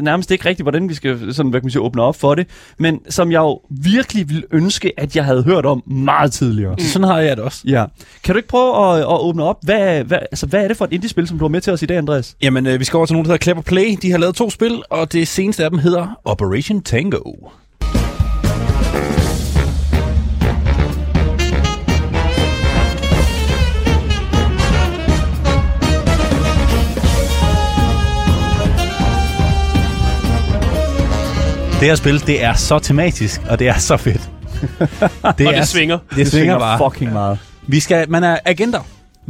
nærmest 0.00 0.30
ikke 0.30 0.48
rigtigt, 0.48 0.64
hvordan 0.64 0.88
vi 0.88 0.94
skal 0.94 1.34
sådan, 1.34 1.50
hvad 1.50 1.60
kan 1.60 1.64
man 1.66 1.70
sige, 1.70 1.82
åbne 1.82 2.02
op 2.02 2.16
for 2.16 2.34
det, 2.34 2.46
men 2.78 3.00
som 3.08 3.32
jeg 3.32 3.38
jo 3.38 3.60
virkelig 3.70 4.28
ville 4.28 4.42
ønske, 4.50 4.92
at 4.96 5.16
jeg 5.16 5.24
havde 5.24 5.42
hørt 5.42 5.66
om 5.66 5.82
meget 5.86 6.32
tidligere. 6.32 6.72
Mm. 6.72 6.78
Sådan 6.80 7.08
har 7.08 7.18
jeg 7.18 7.36
det 7.36 7.44
også. 7.44 7.62
Ja. 7.66 7.84
Kan 8.24 8.34
du 8.34 8.36
ikke 8.36 8.48
prøve 8.48 8.92
at, 8.94 8.98
at 9.00 9.20
åbne 9.20 9.42
op? 9.44 9.56
Hvad, 9.64 10.04
hvad, 10.04 10.18
altså, 10.18 10.46
hvad 10.46 10.64
er 10.64 10.68
det 10.68 10.76
for 10.76 10.84
et 10.84 10.92
indie-spil, 10.92 11.26
som 11.28 11.38
du 11.38 11.44
har 11.44 11.48
med 11.48 11.60
til 11.60 11.70
os 11.80 11.82
i 11.82 11.86
dag, 11.86 11.98
Andreas? 11.98 12.36
Jamen, 12.42 12.66
øh, 12.66 12.80
vi 12.80 12.84
skal 12.84 12.96
over 12.96 13.06
til 13.06 13.14
nogen, 13.14 13.24
der 13.24 13.32
hedder 13.32 13.42
Clever 13.44 13.62
Play. 13.62 13.96
De 14.02 14.10
har 14.10 14.18
lavet 14.18 14.34
to 14.34 14.50
spil, 14.50 14.82
og 14.90 15.12
det 15.12 15.28
seneste 15.28 15.64
af 15.64 15.70
dem 15.70 15.78
hedder 15.78 16.20
Operation 16.24 16.82
Tango. 16.82 17.32
Det 31.80 31.88
her 31.88 31.94
spil, 31.94 32.26
det 32.26 32.44
er 32.44 32.54
så 32.54 32.78
tematisk, 32.78 33.40
og 33.50 33.58
det 33.58 33.68
er 33.68 33.78
så 33.78 33.96
fedt. 33.96 34.20
Det, 35.38 35.46
Og 35.46 35.54
det 35.54 35.68
svinger. 35.68 35.98
Det, 36.16 36.28
svinger 36.30 36.58
bare. 36.58 36.90
fucking 36.90 37.12
meget. 37.12 37.38
Vi 37.66 37.80
skal, 37.80 38.10
man 38.10 38.24
er 38.24 38.38
agenter. 38.44 38.80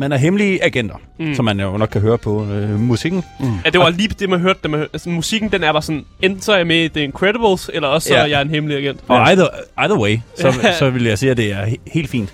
Man 0.00 0.12
er 0.12 0.16
hemmelige 0.16 0.64
agenter, 0.64 0.94
mm. 1.18 1.34
som 1.34 1.44
man 1.44 1.60
jo 1.60 1.76
nok 1.76 1.88
kan 1.88 2.00
høre 2.00 2.18
på 2.18 2.44
øh, 2.52 2.80
musikken. 2.80 3.24
Ja, 3.64 3.70
det 3.70 3.80
var 3.80 3.90
lige 3.90 4.08
det, 4.08 4.28
man 4.30 4.40
hørte. 4.40 4.58
Det, 4.62 4.70
man 4.70 4.78
hørte. 4.80 4.90
Altså, 4.92 5.08
musikken, 5.10 5.52
den 5.52 5.62
er 5.64 5.72
bare 5.72 5.82
sådan, 5.82 6.04
enten 6.22 6.40
så 6.42 6.52
er 6.52 6.56
jeg 6.56 6.66
med 6.66 6.84
i 6.84 6.88
The 6.88 7.02
Incredibles, 7.04 7.70
eller 7.74 7.88
også 7.88 8.08
så 8.08 8.14
Ja. 8.14 8.20
er 8.20 8.26
jeg 8.26 8.42
en 8.42 8.50
hemmelig 8.50 8.76
agent. 8.78 9.00
Og 9.08 9.30
either, 9.30 9.46
either 9.82 9.98
way, 10.00 10.18
så, 10.38 10.68
så 10.78 10.90
vil 10.90 11.04
jeg 11.04 11.18
sige, 11.18 11.30
at 11.30 11.36
det 11.36 11.52
er 11.52 11.66
he- 11.66 11.90
helt 11.92 12.10
fint. 12.10 12.32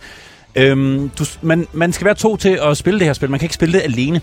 Øhm, 0.56 1.10
du, 1.18 1.24
man, 1.42 1.66
man 1.72 1.92
skal 1.92 2.04
være 2.04 2.14
to 2.14 2.36
til 2.36 2.58
at 2.62 2.76
spille 2.76 2.98
det 3.00 3.06
her 3.06 3.12
spil. 3.12 3.30
Man 3.30 3.38
kan 3.40 3.44
ikke 3.44 3.54
spille 3.54 3.72
det 3.78 3.82
alene. 3.84 4.20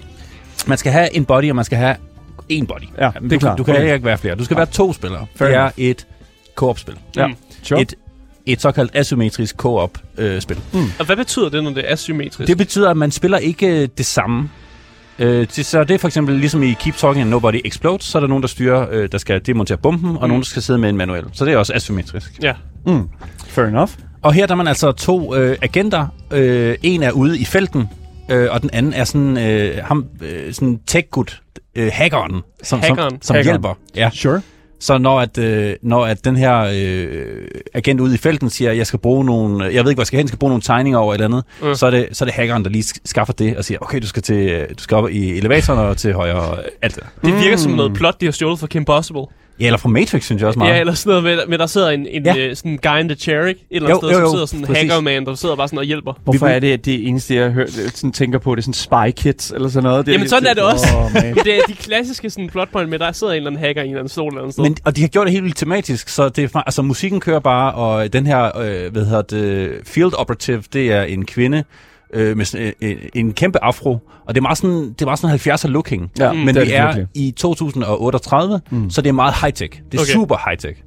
Man 0.67 0.77
skal 0.77 0.91
have 0.91 1.15
en 1.15 1.25
body, 1.25 1.49
og 1.49 1.55
man 1.55 1.65
skal 1.65 1.77
have 1.77 1.95
en 2.49 2.65
body. 2.67 2.77
Ja, 2.99 3.09
det 3.21 3.25
er 3.25 3.29
du, 3.29 3.39
klart. 3.39 3.57
Du 3.57 3.63
kan 3.63 3.75
Okay. 3.75 3.93
ikke 3.93 4.05
være 4.05 4.17
flere. 4.17 4.35
Du 4.35 4.43
skal 4.45 4.57
være 4.57 4.65
to 4.65 4.93
spillere. 4.93 5.25
Fair 5.35 5.47
det 5.47 5.55
er 5.55 5.59
enough. 5.61 5.73
et 5.77 6.07
co-op-spil. 6.55 6.95
Ja. 7.15 7.27
Mm. 7.27 7.35
Sure. 7.63 7.81
Et, 7.81 7.93
et 8.45 8.61
såkaldt 8.61 8.91
asymmetrisk 8.95 9.55
co-op-spil. 9.55 10.57
Og 10.99 11.05
hvad 11.05 11.15
betyder 11.15 11.49
det, 11.49 11.63
når 11.63 11.71
det 11.71 11.83
er 11.89 11.93
asymmetrisk? 11.93 12.47
Det 12.47 12.57
betyder, 12.57 12.89
at 12.89 12.97
man 12.97 13.11
spiller 13.11 13.37
ikke 13.37 13.87
det 13.87 14.05
samme. 14.05 14.49
Øh, 15.19 15.47
det, 15.55 15.65
så 15.65 15.83
det 15.83 15.93
er 15.93 15.97
for 15.97 16.07
eksempel 16.07 16.35
ligesom 16.35 16.63
i 16.63 16.73
Keep 16.79 16.95
Talking 16.95 17.21
and 17.21 17.29
Nobody 17.29 17.61
Explodes, 17.65 18.03
så 18.05 18.17
er 18.17 18.19
der 18.19 18.27
nogen, 18.27 18.41
der 18.41 18.47
styrer, 18.47 18.87
øh, 18.91 19.09
der 19.11 19.17
skal 19.17 19.41
demontere 19.45 19.77
bomben, 19.77 20.09
og 20.09 20.21
Mm. 20.21 20.27
nogen, 20.27 20.41
der 20.41 20.45
skal 20.45 20.61
sidde 20.61 20.79
med 20.79 20.89
en 20.89 20.97
manuel. 20.97 21.23
Så 21.33 21.45
det 21.45 21.53
er 21.53 21.57
også 21.57 21.73
asymmetrisk. 21.73 22.31
Ja. 22.41 22.53
Mm. 22.85 23.09
Fair 23.47 23.65
enough. 23.65 23.91
Og 24.21 24.33
her 24.33 24.45
der 24.47 24.53
er 24.53 24.57
man 24.57 24.67
altså 24.67 24.91
to 24.91 25.35
øh, 25.35 25.57
agenter. 25.61 26.07
Øh, 26.31 26.75
en 26.83 27.03
er 27.03 27.11
ude 27.11 27.39
i 27.39 27.45
felten, 27.45 27.89
øh, 28.31 28.47
og 28.51 28.61
den 28.61 28.69
anden 28.73 28.93
er 28.93 29.03
sådan, 29.03 29.37
øh, 29.37 29.77
ham, 29.83 30.05
øh, 30.21 30.53
sådan 30.53 30.79
tech-gut, 30.91 31.41
øh, 31.75 31.89
hackeren, 31.93 32.41
som, 32.63 32.79
Hackeren. 32.79 33.09
som, 33.11 33.19
som 33.21 33.35
Hackeren. 33.35 33.53
hjælper. 33.55 33.73
Ja. 33.95 34.09
Sure. 34.13 34.41
Så 34.83 34.97
når, 34.97 35.19
at, 35.19 35.37
øh, 35.37 35.75
når 35.81 36.05
at 36.05 36.25
den 36.25 36.35
her 36.35 36.67
øh, 36.75 37.47
agent 37.73 37.99
ude 38.01 38.13
i 38.15 38.17
felten 38.17 38.49
siger, 38.49 38.71
at 38.71 38.77
jeg 38.77 38.87
skal 38.87 38.99
bruge 38.99 39.25
nogle, 39.25 39.63
jeg 39.63 39.71
ved 39.83 39.91
ikke, 39.91 39.97
hvor 39.97 40.01
jeg 40.01 40.07
skal 40.07 40.17
hen, 40.17 40.27
skal 40.27 40.39
bruge 40.39 40.49
nogle 40.51 40.61
tegninger 40.61 40.99
over 40.99 41.13
et 41.13 41.15
eller 41.21 41.25
andet, 41.27 41.43
Mm. 41.61 41.75
så, 41.75 41.85
er 41.85 41.91
det, 41.91 42.07
så 42.11 42.23
er 42.23 42.25
det 42.25 42.33
hackeren, 42.35 42.63
der 42.63 42.69
lige 42.69 42.83
sk- 42.83 43.01
skaffer 43.05 43.33
det 43.33 43.57
og 43.57 43.65
siger, 43.65 43.77
okay, 43.81 43.99
du 44.01 44.07
skal, 44.07 44.23
til, 44.23 44.35
øh, 44.49 44.69
du 44.77 44.83
skal 44.83 44.97
op 44.97 45.09
i 45.09 45.37
elevatoren 45.37 45.79
og 45.79 45.97
til 45.97 46.13
højre 46.13 46.35
og 46.35 46.63
alt 46.81 46.95
det. 46.95 47.03
Det 47.25 47.33
virker 47.43 47.57
som 47.57 47.71
Mm. 47.71 47.77
noget 47.77 47.93
plot, 47.93 48.21
de 48.21 48.25
har 48.25 48.31
stjålet 48.31 48.59
fra 48.59 48.67
Kim 48.67 48.85
Possible. 48.85 49.21
Ja, 49.59 49.65
eller 49.65 49.77
fra 49.77 49.89
Matrix, 49.89 50.23
synes 50.25 50.39
jeg 50.39 50.47
også 50.47 50.59
meget. 50.59 50.73
Ja, 50.73 50.79
eller 50.79 50.93
sådan 50.93 51.09
noget 51.23 51.37
med, 51.37 51.47
med 51.47 51.57
der 51.57 51.65
sidder 51.65 51.89
en, 51.89 52.07
en 52.07 52.25
Ja. 52.25 52.37
øh, 52.37 52.55
sådan 52.55 52.79
guy 52.83 52.99
in 52.99 53.07
the 53.09 53.15
chair, 53.15 53.45
ikke? 53.45 53.59
Et 53.71 53.75
eller 53.75 53.89
Jo, 53.89 53.95
andet 53.95 54.09
sted, 54.09 54.09
jo, 54.09 54.15
som 54.15 54.23
jo, 54.23 54.31
sidder 54.31 54.45
sådan 54.45 54.69
en 54.69 54.75
hackerman, 54.75 55.25
der 55.25 55.35
sidder 55.35 55.55
bare 55.55 55.67
sådan 55.67 55.79
og 55.79 55.85
hjælper. 55.85 56.13
Hvorfor 56.23 56.47
er 56.47 56.59
det, 56.59 56.71
at 56.73 56.85
det 56.85 57.07
eneste, 57.07 57.35
jeg 57.35 57.51
hører, 57.51 57.67
sådan 57.93 58.11
tænker 58.11 58.39
på, 58.39 58.55
det 58.55 58.61
er 58.67 58.71
sådan 58.71 58.73
spy 58.73 59.21
kits 59.21 59.51
eller 59.51 59.69
sådan 59.69 59.83
noget? 59.89 60.05
Det 60.05 60.11
Jamen, 60.13 60.27
sådan 60.29 60.49
er 60.49 60.53
det 60.53 60.63
også. 60.63 60.85
Oh, 60.97 61.13
man. 61.13 61.35
Det 61.45 61.55
er 61.57 61.61
de 61.67 61.73
klassiske 61.73 62.29
sådan, 62.29 62.49
plotpoint 62.49 62.89
med, 62.89 62.99
der 62.99 63.11
sidder 63.11 63.33
en 63.33 63.37
eller 63.37 63.49
anden 63.51 63.65
hacker 63.65 63.81
i 63.81 63.85
en 63.85 63.89
eller 63.91 63.99
anden 63.99 64.09
stol 64.09 64.27
eller 64.31 64.41
andet 64.41 64.53
sted. 64.53 64.63
Men, 64.63 64.77
og 64.85 64.95
de 64.95 65.01
har 65.01 65.07
gjort 65.07 65.25
det 65.25 65.31
helt 65.31 65.43
vildt 65.43 65.57
tematisk, 65.57 66.09
så 66.09 66.29
det 66.29 66.55
er, 66.55 66.59
altså, 66.59 66.81
musikken 66.81 67.19
kører 67.19 67.39
bare, 67.39 67.73
og 67.73 68.13
den 68.13 68.25
her, 68.27 68.57
øh, 68.57 68.91
hvad 68.91 69.05
hedder 69.05 69.21
det, 69.21 69.71
field 69.85 70.13
operative, 70.17 70.63
det 70.73 70.91
er 70.91 71.03
en 71.03 71.25
kvinde, 71.25 71.63
øh, 72.13 72.37
med 72.37 72.45
sådan, 72.45 72.73
øh, 72.81 72.95
en 73.15 73.33
kæmpe 73.33 73.63
afro, 73.63 73.89
og 74.25 74.35
det 74.35 74.37
er 74.37 74.41
meget 74.41 74.57
sådan, 74.57 74.89
det 74.89 75.01
er 75.01 75.05
meget 75.05 75.19
sådan 75.19 75.35
70'er 75.53 75.67
looking. 75.67 76.11
Ja, 76.19 76.33
Men 76.33 76.47
det 76.47 76.57
er 76.57 76.59
vi 76.65 76.69
det 76.69 76.77
er 76.77 76.85
virkelig. 76.85 77.07
i 77.15 77.31
2038, 77.31 78.61
mm. 78.71 78.89
så 78.89 79.01
det 79.01 79.09
er 79.09 79.13
meget 79.13 79.33
high-tech. 79.33 79.81
Det 79.91 79.97
er 79.97 80.01
Okay. 80.01 80.11
super 80.13 80.35
high-tech. 80.35 80.83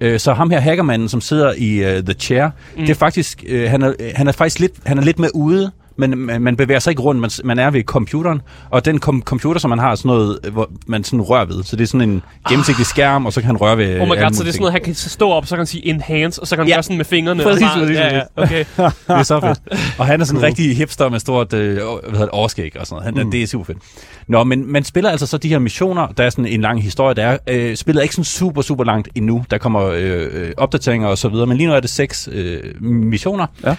Øh, 0.00 0.20
Så 0.20 0.32
ham 0.32 0.50
her 0.50 0.60
hackermanden, 0.60 1.08
som 1.08 1.20
sidder 1.20 1.52
i 1.58 1.96
uh, 1.98 2.04
The 2.04 2.12
Chair, 2.14 2.44
mm. 2.76 2.80
det 2.80 2.90
er 2.90 2.94
faktisk, 2.94 3.44
uh, 3.52 3.62
han, 3.62 3.82
er, 3.82 3.92
han 4.14 4.28
er 4.28 4.32
faktisk 4.32 4.60
lidt, 4.60 4.72
han 4.86 4.98
er 4.98 5.02
lidt 5.02 5.18
med 5.18 5.28
ude, 5.34 5.70
men 5.98 6.18
man, 6.18 6.42
man 6.42 6.56
bevæger 6.56 6.78
sig 6.78 6.90
ikke 6.90 7.02
rundt, 7.02 7.20
man, 7.20 7.30
man 7.44 7.58
er 7.58 7.70
ved 7.70 7.82
computeren, 7.82 8.40
og 8.70 8.84
den 8.84 8.98
kom, 9.00 9.22
computer, 9.22 9.60
som 9.60 9.70
man 9.70 9.78
har, 9.78 9.90
er 9.90 9.94
sådan 9.94 10.08
noget, 10.08 10.38
hvor 10.52 10.70
man 10.86 11.04
sådan 11.04 11.20
rører 11.20 11.44
ved. 11.44 11.62
Så 11.64 11.76
det 11.76 11.82
er 11.82 11.86
sådan 11.86 12.08
en 12.10 12.22
gennemsigtig 12.48 12.86
skærm, 12.86 13.26
og 13.26 13.32
så 13.32 13.40
kan 13.40 13.46
han 13.46 13.56
røre 13.56 13.78
ved 13.78 14.00
Oh 14.00 14.08
my 14.08 14.10
god, 14.10 14.32
så 14.32 14.42
det 14.42 14.48
er 14.48 14.52
sådan 14.52 14.58
noget, 14.60 14.72
han 14.72 14.82
kan 14.82 14.94
stå 14.94 15.30
op, 15.30 15.46
så 15.46 15.50
kan 15.50 15.58
han 15.58 15.66
sige 15.66 15.86
enhance, 15.86 16.40
og 16.40 16.46
så 16.46 16.56
kan 16.56 16.62
han 16.64 16.68
Ja. 16.68 16.74
gøre 16.74 16.82
sådan 16.82 16.96
med 16.96 17.04
fingrene. 17.04 17.42
Præcis, 17.42 17.62
og 17.62 17.68
præcis, 17.80 17.96
ja, 17.96 18.16
ja, 18.16 18.22
okay. 18.36 18.64
Det 18.78 18.92
er 19.08 19.22
så 19.22 19.40
fedt. 19.40 19.80
Og 19.98 20.06
han 20.06 20.20
er 20.20 20.24
sådan 20.24 20.40
en 20.40 20.46
rigtig 20.46 20.76
hipster 20.76 21.08
med 21.08 21.20
stort 21.20 21.52
øh, 21.52 21.74
hvad 21.74 21.82
hedder 22.06 22.18
det, 22.20 22.28
overskæg 22.28 22.76
og 22.80 22.86
sådan 22.86 23.02
noget. 23.02 23.16
Han, 23.16 23.24
mm. 23.24 23.30
Det 23.30 23.42
er 23.42 23.46
super 23.46 23.64
fedt. 23.64 23.78
Nå, 24.28 24.44
men 24.44 24.72
man 24.72 24.84
spiller 24.84 25.10
altså 25.10 25.26
så 25.26 25.38
de 25.38 25.48
her 25.48 25.58
missioner. 25.58 26.06
Der 26.06 26.24
er 26.24 26.30
sådan 26.30 26.46
en 26.46 26.60
lang 26.60 26.82
historie. 26.82 27.14
Der 27.14 27.22
er 27.26 27.38
øh, 27.48 27.76
spillet 27.76 28.00
er 28.00 28.02
ikke 28.02 28.14
sådan 28.14 28.24
super, 28.24 28.62
super 28.62 28.84
langt 28.84 29.08
endnu. 29.14 29.44
Der 29.50 29.58
kommer 29.58 29.82
øh, 29.84 30.26
øh, 30.32 30.50
opdateringer 30.56 31.08
og 31.08 31.18
så 31.18 31.28
videre. 31.28 31.46
Men 31.46 31.56
lige 31.56 31.66
nu 31.66 31.74
er 31.74 31.80
det 31.80 31.90
seks 31.90 32.28
øh, 32.32 32.82
missioner, 32.82 33.46
Ja. 33.64 33.74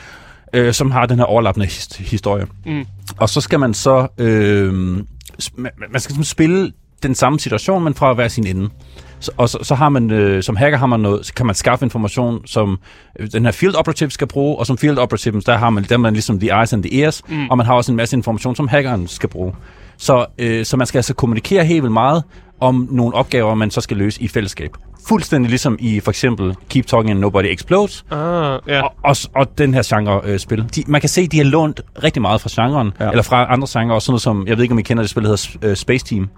Øh, 0.54 0.74
som 0.74 0.92
har 0.92 1.06
den 1.06 1.18
her 1.18 1.26
overlappende 1.26 1.68
his- 1.68 2.04
historie. 2.10 2.46
Mm. 2.66 2.86
Og 3.18 3.30
så 3.30 3.42
skal 3.42 3.60
man 3.60 3.74
så... 3.74 4.08
Øh, 4.18 4.74
man, 5.56 5.72
skal 5.98 6.12
sådan 6.14 6.24
spille 6.24 6.72
den 7.04 7.16
samme 7.16 7.40
situation, 7.40 7.84
men 7.84 7.94
fra 7.96 8.14
hver 8.14 8.28
sin 8.28 8.48
ende. 8.48 8.70
Så, 9.20 9.32
og 9.38 9.50
så, 9.50 9.58
så 9.62 9.76
har 9.76 9.90
man, 9.90 10.12
øh, 10.12 10.44
som 10.44 10.56
hacker 10.56 10.78
har 10.78 10.86
man 10.86 11.00
noget, 11.00 11.26
så 11.26 11.34
kan 11.34 11.46
man 11.46 11.56
skaffe 11.56 11.86
information, 11.86 12.48
som 12.48 12.80
øh, 13.20 13.28
den 13.32 13.46
her 13.46 13.52
field 13.52 13.76
operative 13.76 14.12
skal 14.12 14.28
bruge, 14.28 14.58
og 14.60 14.66
som 14.66 14.78
field 14.78 14.98
operative, 14.98 15.42
der 15.42 15.58
har 15.58 15.70
man, 15.70 15.84
der 15.84 15.94
er 15.94 15.98
man 15.98 16.14
ligesom 16.14 16.40
the 16.40 16.50
eyes 16.60 16.74
and 16.74 16.84
the 16.84 17.02
ears, 17.04 17.22
mm. 17.28 17.50
og 17.50 17.58
man 17.58 17.66
har 17.66 17.74
også 17.74 17.92
en 17.92 17.96
masse 17.96 18.18
information, 18.18 18.56
som 18.56 18.68
hackeren 18.68 19.08
skal 19.08 19.30
bruge. 19.30 19.54
Så, 19.98 20.26
øh, 20.38 20.66
så 20.66 20.78
man 20.78 20.88
skal 20.88 20.98
altså 20.98 21.14
kommunikere 21.14 21.66
helt 21.66 21.84
vildt 21.84 21.94
meget 21.94 22.24
om 22.60 22.88
nogle 22.92 23.16
opgaver, 23.16 23.56
man 23.56 23.72
så 23.72 23.82
skal 23.82 23.98
løse 23.98 24.22
i 24.22 24.28
fællesskab. 24.28 24.70
Fuldstændig 25.08 25.50
ligesom 25.50 25.78
i 25.80 26.00
for 26.00 26.12
eksempel 26.12 26.56
Keep 26.70 26.86
Talking 26.86 27.12
and 27.12 27.20
Nobody 27.20 27.46
Explodes, 27.46 28.06
Ah, 28.12 28.60
ja. 28.68 28.82
og, 28.84 28.94
og, 29.04 29.16
og 29.36 29.58
den 29.58 29.74
her 29.74 29.84
genre 30.00 30.22
øh, 30.24 30.40
spil. 30.40 30.66
De, 30.76 30.84
man 30.88 31.02
kan 31.02 31.10
se, 31.10 31.28
de 31.28 31.38
har 31.38 31.44
lånt 31.44 31.82
rigtig 32.04 32.22
meget 32.22 32.42
fra 32.42 32.50
genren, 32.66 32.92
Ja. 33.00 33.10
eller 33.10 33.24
fra 33.24 33.54
andre 33.54 33.68
genrer, 33.80 33.96
også 33.96 34.06
sådan 34.06 34.12
noget 34.14 34.22
som, 34.22 34.48
jeg 34.48 34.58
ved 34.58 34.64
ikke, 34.64 34.72
om 34.74 34.80
I 34.80 34.82
kender 34.82 35.04
det 35.04 35.10
spil, 35.10 35.24
der 35.24 35.30
hedder 35.30 35.70
øh, 35.70 35.76
Space 35.76 36.06
Team. 36.06 36.30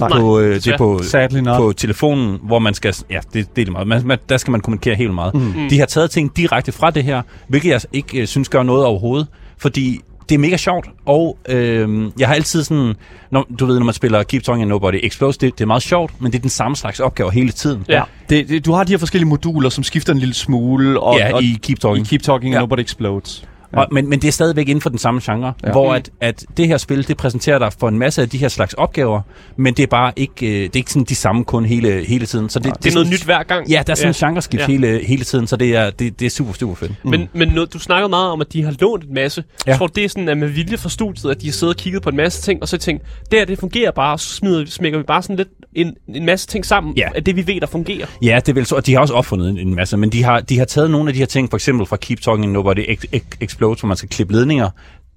Nej. 0.00 0.10
på, 0.20 0.38
øh, 0.40 0.54
det 0.54 0.66
er 0.66 0.78
på, 0.78 1.00
Sadly 1.02 1.38
not. 1.38 1.56
på 1.56 1.72
telefonen, 1.72 2.38
hvor 2.42 2.58
man 2.58 2.74
skal, 2.74 2.94
ja, 3.10 3.18
det, 3.32 3.32
det 3.34 3.62
er 3.62 3.64
det 3.64 3.72
meget, 3.72 3.86
man, 3.86 4.06
man, 4.06 4.18
der 4.28 4.36
skal 4.36 4.50
man 4.50 4.60
kommunikere 4.60 4.94
helt 4.94 5.14
meget. 5.14 5.34
Mm. 5.34 5.52
De 5.70 5.78
har 5.78 5.86
taget 5.86 6.10
ting 6.10 6.36
direkte 6.36 6.72
fra 6.72 6.90
det 6.90 7.04
her, 7.04 7.22
hvilket 7.48 7.70
jeg 7.70 7.80
ikke 7.92 8.20
øh, 8.20 8.26
synes 8.26 8.48
gør 8.48 8.62
noget 8.62 8.84
overhovedet, 8.84 9.26
fordi 9.58 10.00
det 10.30 10.34
er 10.34 10.38
mega 10.38 10.56
sjovt, 10.56 10.86
og 11.06 11.38
øh, 11.48 12.10
jeg 12.18 12.28
har 12.28 12.34
altid 12.34 12.64
sådan, 12.64 12.94
når, 13.30 13.46
du 13.58 13.66
ved, 13.66 13.78
når 13.78 13.84
man 13.84 13.94
spiller 13.94 14.22
Keep 14.22 14.42
Talking 14.42 14.62
and 14.62 14.68
Nobody 14.68 15.00
Explodes, 15.02 15.36
det, 15.38 15.54
det 15.58 15.64
er 15.64 15.66
meget 15.66 15.82
sjovt, 15.82 16.12
men 16.20 16.32
det 16.32 16.38
er 16.38 16.42
den 16.42 16.50
samme 16.50 16.76
slags 16.76 17.00
opgave 17.00 17.32
hele 17.32 17.52
tiden. 17.52 17.84
Ja. 17.88 18.02
Det, 18.30 18.48
det, 18.48 18.64
du 18.66 18.72
har 18.72 18.84
de 18.84 18.92
her 18.92 18.98
forskellige 18.98 19.28
moduler, 19.28 19.68
som 19.70 19.84
skifter 19.84 20.12
en 20.12 20.18
lille 20.18 20.34
smule. 20.34 21.00
Og, 21.00 21.18
ja 21.18 21.34
og, 21.34 21.42
i 21.42 21.58
Keep 21.62 21.78
i 21.78 21.80
Talking. 21.80 22.06
Keep 22.06 22.22
Talking 22.22 22.52
Ja. 22.52 22.58
and 22.58 22.62
Nobody 22.62 22.80
Explodes. 22.80 23.44
Og, 23.72 23.86
men, 23.92 24.08
men 24.08 24.22
det 24.22 24.28
er 24.28 24.32
stadigvæk 24.32 24.68
inden 24.68 24.82
for 24.82 24.90
den 24.90 24.98
samme 24.98 25.20
genre, 25.24 25.46
Ja. 25.62 25.68
ja. 25.68 25.72
hvor 25.72 25.88
Mm. 25.90 25.94
at, 25.96 26.10
at 26.20 26.44
det 26.56 26.66
her 26.68 26.76
spil, 26.76 27.08
det 27.08 27.16
præsenterer 27.16 27.58
dig 27.58 27.72
for 27.80 27.88
en 27.88 27.98
masse 27.98 28.22
af 28.22 28.28
de 28.28 28.38
her 28.38 28.48
slags 28.48 28.74
opgaver, 28.74 29.20
men 29.56 29.74
det 29.74 29.82
er 29.82 29.86
bare 29.86 30.12
ikke, 30.16 30.46
øh, 30.46 30.52
det 30.62 30.64
er 30.64 30.76
ikke 30.76 30.90
sådan 30.92 31.04
de 31.06 31.14
samme 31.14 31.44
kun 31.44 31.64
hele, 31.64 32.04
hele 32.04 32.26
tiden. 32.26 32.48
Så 32.48 32.58
det, 32.58 32.72
Det 32.84 32.90
er 32.90 32.94
noget 32.94 33.10
nyt 33.10 33.24
hver 33.24 33.42
gang. 33.42 33.68
Ja, 33.70 33.82
der 33.86 33.92
er 33.92 33.94
sådan 33.96 34.14
ja. 34.20 34.26
en 34.26 34.30
genreskift 34.30 34.60
Ja. 34.60 34.66
ja. 34.66 34.72
hele, 34.72 35.00
hele 35.06 35.24
tiden, 35.24 35.46
så 35.46 35.56
det 35.56 35.76
er, 35.76 35.90
det, 35.90 36.20
det 36.20 36.26
er 36.26 36.30
super, 36.30 36.52
super 36.52 36.74
fedt. 36.74 36.92
Men, 37.04 37.28
men 37.32 37.48
noget, 37.48 37.72
du 37.72 37.78
snakker 37.78 38.08
meget 38.08 38.30
om, 38.30 38.40
at 38.40 38.52
de 38.52 38.62
har 38.64 38.74
lånt 38.80 39.04
en 39.04 39.14
masse. 39.14 39.44
Ja. 39.48 39.54
Ja. 39.66 39.70
Jeg 39.70 39.78
tror, 39.78 39.86
det 39.86 40.04
er 40.04 40.08
sådan, 40.08 40.28
at 40.28 40.38
med 40.38 40.48
vilje 40.48 40.76
fra 40.76 40.88
studiet, 40.88 41.30
at 41.30 41.40
de 41.40 41.46
har 41.46 41.52
siddet 41.52 41.74
og 41.74 41.78
kigget 41.80 42.02
på 42.02 42.08
en 42.10 42.16
masse 42.16 42.42
ting, 42.42 42.62
og 42.62 42.68
så 42.68 42.78
tænkt, 42.78 43.02
det 43.30 43.38
her, 43.38 43.46
det 43.46 43.58
fungerer 43.58 43.90
bare, 43.90 44.12
og 44.12 44.20
så 44.20 44.34
smider, 44.34 44.66
smækker 44.66 44.98
vi 44.98 45.04
bare 45.04 45.22
sådan 45.22 45.36
lidt 45.36 45.48
en, 45.74 45.94
en 46.14 46.24
masse 46.26 46.46
ting 46.46 46.66
sammen, 46.66 46.96
Ja. 46.96 47.08
af 47.14 47.24
det, 47.24 47.36
vi 47.36 47.46
ved, 47.46 47.60
der 47.60 47.66
fungerer. 47.66 48.06
Ja, 48.22 48.36
det 48.46 48.48
er 48.48 48.52
vel 48.54 48.66
så, 48.66 48.74
og 48.76 48.86
de 48.86 48.92
har 48.94 49.00
også 49.00 49.14
opfundet 49.14 49.50
en, 49.50 49.58
en 49.58 49.74
masse, 49.74 49.96
men 49.96 50.10
de 50.12 50.22
har, 50.24 50.40
de 50.40 50.58
har 50.58 50.64
taget 50.64 50.90
nogle 50.90 51.08
af 51.08 51.12
de 51.14 51.18
her 51.18 51.26
ting, 51.26 51.50
for 51.50 51.56
eksempel 51.56 51.86
fra 51.86 51.96
Keep 51.96 52.20
Talking 52.20 52.44
and 52.44 52.52
Nobody 52.52 52.78
Ex- 52.78 53.04
Ex- 53.16 53.56
Explodes, 53.60 53.80
hvor 53.80 53.86
man 53.86 53.96
skal 53.96 54.08
klippe 54.08 54.34
ledninger. 54.34 54.70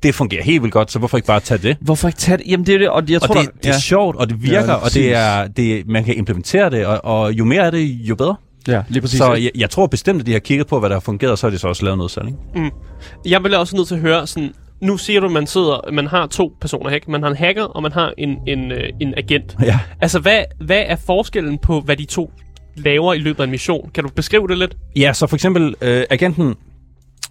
Det 0.04 0.16
fungerer 0.16 0.44
helt 0.44 0.62
vildt 0.62 0.74
godt, 0.74 0.91
så 0.91 1.00
hvorfor 1.00 1.18
ikke 1.18 1.28
bare 1.28 1.39
tage 1.39 1.58
det? 1.58 1.78
Hvorfor 1.82 2.08
ikke 2.08 2.18
tage 2.20 2.38
det? 2.38 2.48
Jamen, 2.48 2.66
det 2.66 2.76
er 2.76 2.80
det, 2.80 2.89
og 2.89 3.04
jeg 3.10 3.22
Og 3.22 3.28
tror, 3.28 3.36
det, 3.36 3.46
der, 3.46 3.52
det 3.64 3.70
er 3.76 3.80
sjovt, 3.80 4.16
og 4.16 4.30
det 4.30 4.44
virker, 4.44 4.60
Ja, 4.60 4.72
ja, 4.72 4.74
og 4.74 4.94
det 4.94 5.16
er, 5.16 5.48
det, 5.48 5.88
man 5.88 6.04
kan 6.04 6.16
implementere 6.18 6.70
det, 6.70 6.86
og, 6.86 7.06
og 7.06 7.34
jo 7.34 7.46
mere 7.46 7.66
af 7.66 7.72
det, 7.72 7.80
jo 7.89 8.16
bedre. 8.16 8.36
ja, 8.68 8.84
lige 8.89 9.02
præcis. 9.02 9.18
Så 9.18 9.34
jeg, 9.34 9.52
jeg 9.56 9.70
tror 9.70 9.88
bestemt, 9.88 10.20
at 10.20 10.26
de 10.26 10.32
har 10.32 10.39
kigget 10.39 10.68
på, 10.68 10.80
hvad 10.80 10.89
der 10.89 10.96
har 10.96 11.00
fungeret, 11.00 11.32
og 11.32 11.38
så 11.38 11.48
har 11.48 11.52
de 11.52 11.58
så 11.58 11.68
også 11.68 11.84
lavet 11.84 11.98
noget 11.98 12.12
selv. 12.12 12.28
Ikke? 12.28 12.72
Jeg 13.26 13.41
bliver 13.44 13.58
også 13.58 13.76
nødt 13.76 13.88
til 13.88 13.96
at 13.96 14.02
høre 14.02 14.28
sådan, 14.28 14.52
nu 14.82 14.98
siger 14.98 15.20
du, 15.20 15.26
at 15.26 15.32
man 15.32 15.48
sidder, 15.48 15.91
man 15.91 16.08
har 16.08 16.28
to 16.28 16.54
personer, 16.62 16.89
ikke? 16.89 17.12
Man 17.12 17.22
har 17.24 17.30
en 17.30 17.36
hacker, 17.38 17.64
og 17.64 17.82
man 17.84 17.91
har 17.91 18.14
en, 18.18 18.38
en, 18.48 18.72
øh, 18.72 18.89
en 19.02 19.14
agent. 19.18 19.56
Ja. 19.64 19.80
Altså, 20.02 20.20
hvad, 20.20 20.44
hvad 20.62 20.84
er 20.86 20.96
forskellen 20.96 21.58
på, 21.58 21.82
hvad 21.82 21.98
de 21.98 22.06
to 22.06 22.32
laver 22.76 23.14
i 23.14 23.20
løbet 23.20 23.39
af 23.39 23.44
en 23.44 23.52
mission? 23.52 23.89
Kan 23.94 24.04
du 24.04 24.10
beskrive 24.16 24.48
det 24.48 24.58
lidt? 24.58 24.78
Ja, 24.96 25.14
så 25.14 25.28
for 25.28 25.36
eksempel 25.36 25.76
øh, 25.82 26.04
agenten 26.10 26.56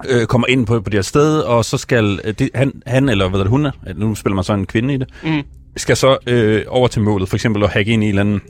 øh, 0.09 0.27
kommer 0.27 0.47
ind 0.49 0.67
på, 0.67 0.81
på 0.81 0.91
det 0.91 0.95
her 0.95 1.03
sted, 1.03 1.39
og 1.39 1.65
så 1.65 1.79
skal 1.79 2.21
øh, 2.25 2.35
det, 2.39 2.51
han, 2.55 2.73
han, 2.87 3.09
eller 3.09 3.29
hvad 3.29 3.41
er 3.41 3.45
det, 3.45 3.51
hun 3.51 3.67
er, 3.67 3.71
eller 3.87 4.01
nu 4.07 4.15
spiller 4.15 4.35
man 4.35 4.45
så 4.45 4.53
en 4.55 4.67
kvinde 4.67 4.95
i 4.95 4.97
det, 4.97 5.09
Mm. 5.25 5.43
skal 5.77 5.97
så 5.97 6.17
øh, 6.27 6.63
over 6.69 6.89
til 6.89 7.03
målet, 7.03 7.29
for 7.29 7.37
eksempel 7.37 7.65
at 7.65 7.71
hacke 7.71 7.93
ind 7.93 8.03
i 8.03 8.07
en 8.07 8.09
eller 8.11 8.21
anden, 8.21 8.41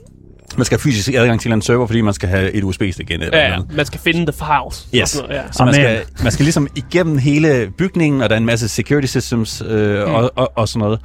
man 0.57 0.65
skal 0.65 0.77
have 0.77 0.81
fysisk 0.83 1.09
adgang 1.13 1.41
til 1.41 1.47
en 1.47 1.49
eller 1.49 1.55
anden 1.55 1.65
server, 1.65 1.87
fordi 1.87 2.01
man 2.01 2.13
skal 2.13 2.29
have 2.29 2.51
et 2.51 2.63
USB-stik 2.63 3.11
ind. 3.11 3.21
Eller 3.23 3.37
Ja, 3.37 3.43
ja. 3.49 3.55
noget. 3.55 3.75
Man 3.75 3.85
skal 3.85 3.99
finde 3.99 4.19
the 4.31 4.33
files. 4.33 4.87
Yes. 4.95 5.15
noget, 5.17 5.35
ja. 5.35 5.41
Så 5.51 5.65
man 5.65 5.73
skal, 5.73 6.01
man 6.23 6.31
skal 6.31 6.43
ligesom 6.43 6.67
igennem 6.75 7.17
hele 7.17 7.71
bygningen, 7.77 8.21
og 8.21 8.29
der 8.29 8.35
er 8.35 8.39
en 8.39 8.45
masse 8.45 8.67
security 8.67 9.07
systems 9.07 9.63
øh, 9.67 10.07
mm. 10.07 10.13
og, 10.13 10.31
og, 10.35 10.51
og 10.55 10.67
sådan 10.67 10.79
noget. 10.79 10.99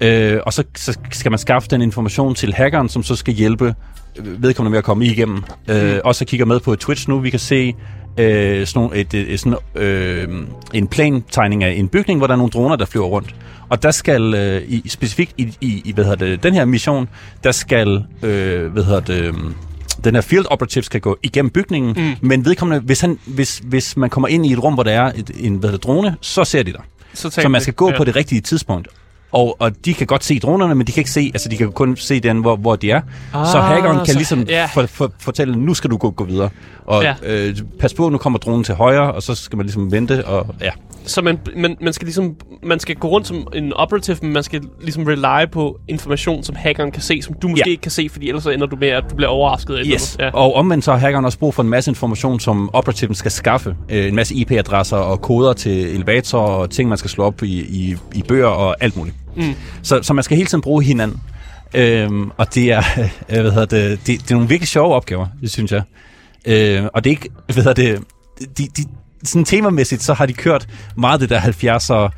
Øh, 0.00 0.40
og 0.46 0.52
så, 0.52 0.64
så 0.76 0.98
skal 1.12 1.30
man 1.32 1.38
skaffe 1.38 1.68
den 1.70 1.82
information 1.82 2.34
til 2.34 2.54
hackeren, 2.54 2.88
som 2.88 3.02
så 3.02 3.16
skal 3.16 3.34
hjælpe 3.34 3.74
øh, 4.16 4.42
vedkommende 4.42 4.70
med 4.70 4.78
at 4.78 4.84
komme 4.84 5.04
igennem. 5.06 5.42
Øh, 5.70 5.92
Mm. 5.94 6.00
Og 6.04 6.14
så 6.14 6.24
kigger 6.24 6.46
med 6.46 6.60
på 6.60 6.76
Twitch 6.76 7.08
nu, 7.08 7.18
vi 7.18 7.30
kan 7.30 7.38
se 7.40 7.74
øh, 8.18 8.66
sådan, 8.66 8.90
et, 8.94 9.14
et, 9.14 9.40
sådan, 9.40 9.58
øh, 9.74 10.28
en 10.74 10.86
plantegning 10.86 11.64
af 11.64 11.70
en 11.70 11.88
bygning, 11.88 12.18
hvor 12.18 12.26
der 12.26 12.34
er 12.34 12.38
nogle 12.38 12.50
droner, 12.50 12.76
der 12.76 12.84
flyver 12.84 13.06
rundt. 13.06 13.34
Og 13.68 13.82
der 13.82 13.90
skal, 13.90 14.34
øh, 14.34 14.62
i, 14.68 14.88
specifikt 14.88 15.32
i, 15.36 15.54
i, 15.60 15.82
i 15.84 15.92
hvad 15.92 16.04
hedder 16.04 16.26
det, 16.26 16.42
den 16.42 16.54
her 16.54 16.64
mission, 16.64 17.08
der 17.44 17.52
skal, 17.52 18.04
øh, 18.22 18.72
hvad 18.72 18.84
hedder 18.84 19.00
det, 19.00 19.20
øh, 19.20 19.34
den 20.04 20.14
her 20.14 20.22
field 20.22 20.46
operative 20.50 20.84
skal 20.84 21.00
gå 21.00 21.18
igennem 21.22 21.50
bygningen, 21.50 21.94
mm. 21.96 22.28
men 22.28 22.44
vedkommende, 22.44 22.82
hvis, 22.84 23.00
han, 23.00 23.18
hvis, 23.26 23.62
hvis 23.64 23.96
man 23.96 24.10
kommer 24.10 24.28
ind 24.28 24.46
i 24.46 24.52
et 24.52 24.62
rum, 24.62 24.74
hvor 24.74 24.82
der 24.82 24.92
er 24.92 25.12
et, 25.14 25.30
en 25.40 25.56
hvad 25.56 25.70
hedder 25.70 25.78
det, 25.78 25.84
drone, 25.84 26.16
så 26.20 26.44
ser 26.44 26.62
de 26.62 26.72
dig. 26.72 26.80
Så, 27.14 27.30
Så 27.30 27.48
man 27.48 27.60
skal 27.60 27.74
gå 27.74 27.90
ja. 27.90 27.96
på 27.96 28.04
det 28.04 28.16
rigtige 28.16 28.40
tidspunkt. 28.40 28.88
Og, 29.32 29.56
og 29.60 29.84
de 29.84 29.94
kan 29.94 30.06
godt 30.06 30.24
se 30.24 30.38
dronerne, 30.38 30.74
men 30.74 30.86
de 30.86 30.92
kan 30.92 31.00
ikke 31.00 31.10
se, 31.10 31.30
altså 31.34 31.48
de 31.48 31.56
kan 31.56 31.72
kun 31.72 31.96
se 31.96 32.20
den, 32.20 32.38
hvor, 32.40 32.56
hvor 32.56 32.76
de 32.76 32.90
er. 32.90 33.00
Ah, 33.34 33.46
så 33.46 33.58
hackeren 33.60 33.96
kan 33.96 34.06
så- 34.06 34.14
ligesom 34.14 34.42
ja. 34.48 34.66
for, 34.74 34.86
for, 34.86 35.12
fortælle, 35.20 35.56
nu 35.56 35.74
skal 35.74 35.90
du 35.90 35.96
gå, 35.96 36.10
gå 36.10 36.24
videre. 36.24 36.50
Og 36.86 37.02
Ja. 37.02 37.14
øh, 37.22 37.56
pas 37.80 37.94
på, 37.94 38.08
nu 38.08 38.18
kommer 38.18 38.38
dronen 38.38 38.64
til 38.64 38.74
højre, 38.74 39.12
og 39.12 39.22
så 39.22 39.34
skal 39.34 39.56
man 39.56 39.66
ligesom 39.66 39.92
vente, 39.92 40.24
og 40.26 40.46
ja. 40.62 40.70
Så 41.04 41.22
man, 41.22 41.38
man, 41.56 41.76
man, 41.80 41.92
skal 41.92 42.06
ligesom, 42.06 42.34
man 42.62 42.80
skal 42.80 42.94
gå 42.96 43.08
rundt 43.08 43.26
som 43.26 43.46
en 43.54 43.72
operative, 43.72 44.16
men 44.22 44.32
man 44.32 44.42
skal 44.42 44.60
ligesom 44.80 45.04
rely 45.04 45.50
på 45.52 45.78
information, 45.88 46.42
som 46.42 46.56
hackeren 46.56 46.90
kan 46.92 47.02
se, 47.02 47.22
som 47.22 47.34
du 47.42 47.48
måske 47.48 47.62
Ja. 47.66 47.70
ikke 47.70 47.80
kan 47.80 47.90
se, 47.90 48.08
fordi 48.12 48.28
ellers 48.28 48.42
så 48.42 48.50
ender 48.50 48.66
du 48.66 48.76
med, 48.76 48.88
at 48.88 49.04
du 49.10 49.14
bliver 49.16 49.28
overrasket. 49.28 49.78
eller 49.78 49.94
Yes. 49.94 50.16
andet. 50.16 50.32
Ja. 50.32 50.38
Og 50.38 50.54
omvendt 50.54 50.84
så 50.84 50.90
har 50.92 50.98
hackeren 50.98 51.24
også 51.24 51.38
brug 51.38 51.54
for 51.54 51.62
en 51.62 51.68
masse 51.68 51.90
information, 51.90 52.40
som 52.40 52.70
operativen 52.72 53.14
skal 53.14 53.30
skaffe. 53.30 53.76
Øh, 53.90 54.08
en 54.08 54.14
masse 54.14 54.34
IP-adresser 54.34 54.96
og 54.96 55.20
koder 55.20 55.52
til 55.52 55.94
elevatorer 55.94 56.42
og 56.52 56.70
ting, 56.70 56.88
man 56.88 56.98
skal 56.98 57.10
slå 57.10 57.24
op 57.24 57.42
i, 57.42 57.60
i, 57.60 57.96
i 58.14 58.22
bøger 58.22 58.46
og 58.46 58.76
alt 58.80 58.96
muligt. 58.96 59.16
Mm. 59.36 59.54
Så, 59.82 60.02
så 60.02 60.12
man 60.12 60.24
skal 60.24 60.36
hele 60.36 60.48
tiden 60.48 60.62
bruge 60.62 60.84
hinanden. 60.84 61.20
Øhm, 61.74 62.30
og 62.36 62.54
det 62.54 62.72
er, 62.72 62.82
øh, 63.28 63.40
hvad 63.40 63.52
hedder 63.52 63.66
det, 63.66 64.06
det, 64.06 64.20
det 64.20 64.30
er 64.30 64.34
nogle 64.34 64.48
virkelig 64.48 64.68
sjove 64.68 64.94
opgaver, 64.94 65.26
det 65.40 65.50
synes 65.50 65.72
jeg. 65.72 65.82
Øh, 66.46 66.84
og 66.94 67.04
det 67.04 67.10
er 67.10 67.12
ikke, 67.12 67.28
hvad 67.46 67.64
hedder 67.64 67.72
det, 67.72 68.02
de, 68.58 68.68
de, 68.76 68.84
sådan 69.24 69.44
temamæssigt, 69.44 70.02
så 70.02 70.14
har 70.14 70.26
de 70.26 70.32
kørt 70.32 70.68
meget 70.96 71.20
det 71.20 71.30
der 71.30 71.40
70'er, 71.40 72.10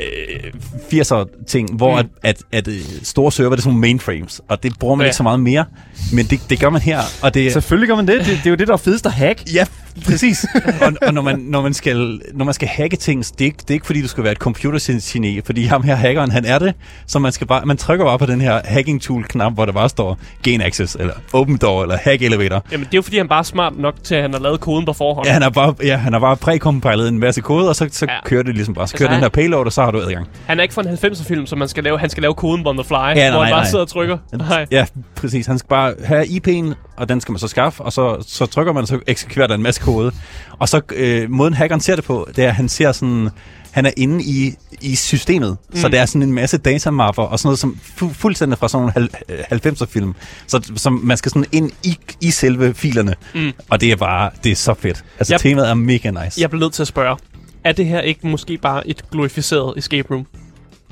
øh, 0.00 0.52
80'er 0.92 1.44
ting, 1.46 1.76
hvor 1.76 1.92
Mm. 1.92 1.98
at, 1.98 2.06
at, 2.22 2.42
at 2.52 2.68
øh, 2.68 2.80
store 3.02 3.32
server, 3.32 3.50
det 3.50 3.58
er 3.58 3.62
sådan 3.62 3.78
mainframes, 3.78 4.40
og 4.48 4.62
det 4.62 4.78
bruger 4.78 4.94
man 4.94 5.04
Ja. 5.04 5.08
ikke 5.08 5.16
så 5.16 5.22
meget 5.22 5.40
mere, 5.40 5.64
men 6.12 6.26
det, 6.26 6.40
det 6.50 6.60
gør 6.60 6.70
man 6.70 6.80
her, 6.80 7.00
og 7.22 7.34
det 7.34 7.52
Selvfølgelig 7.52 7.88
gør 7.88 7.96
man 7.96 8.06
det. 8.08 8.18
det. 8.20 8.26
Det 8.26 8.46
er 8.46 8.50
jo 8.50 8.56
det, 8.56 8.66
der 8.68 8.72
er 8.72 8.76
fedest 8.78 9.06
at 9.06 9.12
hack. 9.12 9.54
Ja, 9.54 9.66
præcis. 10.04 10.46
og, 10.82 10.92
og 11.06 11.14
når, 11.14 11.22
man, 11.22 11.38
når, 11.38 11.62
man 11.62 11.74
skal, 11.74 12.20
når 12.34 12.44
man 12.44 12.54
skal 12.54 12.68
hacke 12.68 12.96
ting, 12.96 13.24
det 13.24 13.40
er, 13.40 13.44
ikke, 13.44 13.56
det 13.58 13.70
er 13.70 13.74
ikke 13.74 13.86
fordi, 13.86 14.02
du 14.02 14.08
skal 14.08 14.24
være 14.24 14.32
et 14.32 14.38
computergeni, 14.38 15.40
fordi 15.46 15.64
ham 15.64 15.82
her 15.82 15.94
hackeren, 15.94 16.30
han 16.30 16.44
er 16.44 16.58
det. 16.58 16.74
Så 17.06 17.18
man, 17.18 17.32
skal 17.32 17.46
bare, 17.46 17.66
man 17.66 17.76
trykker 17.76 18.04
bare 18.04 18.18
på 18.18 18.26
den 18.26 18.40
her 18.40 18.60
hacking 18.64 19.02
tool-knap, 19.02 19.52
hvor 19.52 19.64
der 19.64 19.72
bare 19.72 19.88
står 19.88 20.18
gain 20.42 20.60
access, 20.60 20.96
eller 21.00 21.14
open 21.32 21.56
door, 21.56 21.82
eller 21.82 21.96
hack 21.96 22.22
elevator. 22.22 22.64
Jamen, 22.72 22.84
det 22.86 22.94
er 22.94 22.98
jo 22.98 23.02
fordi, 23.02 23.16
han 23.16 23.28
bare 23.28 23.38
er 23.38 23.42
smart 23.42 23.78
nok 23.78 23.94
til, 24.04 24.14
at 24.14 24.22
han 24.22 24.32
har 24.32 24.40
lavet 24.40 24.60
koden 24.60 24.84
på 24.86 24.92
forhånd. 24.92 25.26
Ja, 25.26 25.32
han 25.32 25.42
har 25.42 25.50
bare, 25.50 25.74
ja, 25.82 25.96
han 25.96 26.12
har 26.12 26.20
bare 26.20 26.36
prækompilet 26.36 27.08
en 27.08 27.18
masse 27.18 27.40
kode, 27.40 27.68
og 27.68 27.76
så, 27.76 27.88
så 27.92 28.06
Ja. 28.08 28.18
kører 28.24 28.42
det 28.42 28.54
ligesom 28.54 28.74
bare. 28.74 28.86
Så 28.88 28.92
Altså, 28.92 28.96
kører 28.98 29.08
den 29.08 29.14
han- 29.14 29.22
her 29.22 29.28
payload, 29.28 29.66
og 29.66 29.72
så 29.72 29.83
har 29.84 29.90
du 29.92 30.00
adgang. 30.00 30.26
Han 30.46 30.58
er 30.58 30.62
ikke 30.62 30.74
fra 30.74 30.82
en 30.82 30.88
90'er-film, 30.88 31.46
så 31.46 31.56
man 31.56 31.68
skal 31.68 31.84
lave, 31.84 31.98
han 31.98 32.10
skal 32.10 32.22
lave 32.22 32.34
koden 32.34 32.66
on 32.66 32.76
the 32.76 32.84
fly, 32.84 32.94
nej, 32.94 33.30
hvor 33.30 33.42
han 33.42 33.52
bare 33.52 33.60
nej. 33.60 33.64
sidder 33.70 33.84
og 33.84 33.88
trykker. 33.88 34.18
Nej. 34.32 34.66
Ja, 34.70 34.86
præcis. 35.14 35.46
Han 35.46 35.58
skal 35.58 35.68
bare 35.68 35.94
have 36.04 36.24
IP'en, 36.26 36.74
og 36.96 37.08
den 37.08 37.20
skal 37.20 37.32
man 37.32 37.38
så 37.38 37.48
skaffe, 37.48 37.82
og 37.82 37.92
så, 37.92 38.24
så 38.28 38.46
trykker 38.46 38.72
man, 38.72 38.86
så 38.86 38.98
eksekverer 39.06 39.46
der 39.46 39.54
en 39.54 39.62
masse 39.62 39.80
kode. 39.80 40.12
Og 40.58 40.68
så 40.68 40.80
øh, 40.94 41.30
måden 41.30 41.54
hackeren 41.54 41.80
ser 41.80 41.96
det 41.96 42.04
på, 42.04 42.28
det 42.36 42.44
er, 42.44 42.48
at 42.48 42.54
han 42.54 42.68
ser 42.68 42.92
sådan, 42.92 43.28
han 43.70 43.86
er 43.86 43.90
inde 43.96 44.24
i, 44.24 44.54
i 44.80 44.94
systemet, 44.96 45.56
mm. 45.70 45.76
så 45.76 45.88
der 45.88 46.00
er 46.00 46.06
sådan 46.06 46.22
en 46.22 46.32
masse 46.32 46.58
datamapper 46.58 47.22
og 47.22 47.38
sådan 47.38 47.46
noget, 47.48 47.58
som 47.58 47.78
fu- 48.00 48.12
fuldstændig 48.12 48.58
fra 48.58 48.68
sådan 48.68 48.92
nogle 48.96 49.08
hal- 49.52 49.70
90'er 49.72 49.86
film, 49.86 50.14
så 50.46 50.72
som 50.76 51.00
man 51.02 51.16
skal 51.16 51.30
sådan 51.30 51.46
ind 51.52 51.70
i, 51.82 51.98
i 52.20 52.30
selve 52.30 52.74
filerne, 52.74 53.14
Mm. 53.34 53.52
og 53.70 53.80
det 53.80 53.92
er 53.92 53.96
bare, 53.96 54.30
det 54.44 54.52
er 54.52 54.56
så 54.56 54.74
fedt. 54.74 55.04
Altså 55.18 55.34
Yep. 55.34 55.40
temaet 55.40 55.70
er 55.70 55.74
mega 55.74 56.10
nice. 56.10 56.40
Jeg 56.40 56.50
bliver 56.50 56.60
nødt 56.64 56.72
til 56.72 56.82
at 56.82 56.88
spørge. 56.88 57.16
Er 57.64 57.72
det 57.72 57.86
her 57.86 58.00
ikke 58.00 58.26
måske 58.26 58.58
bare 58.58 58.88
et 58.88 59.10
glorificeret 59.10 59.78
escape 59.78 60.14
room? 60.14 60.26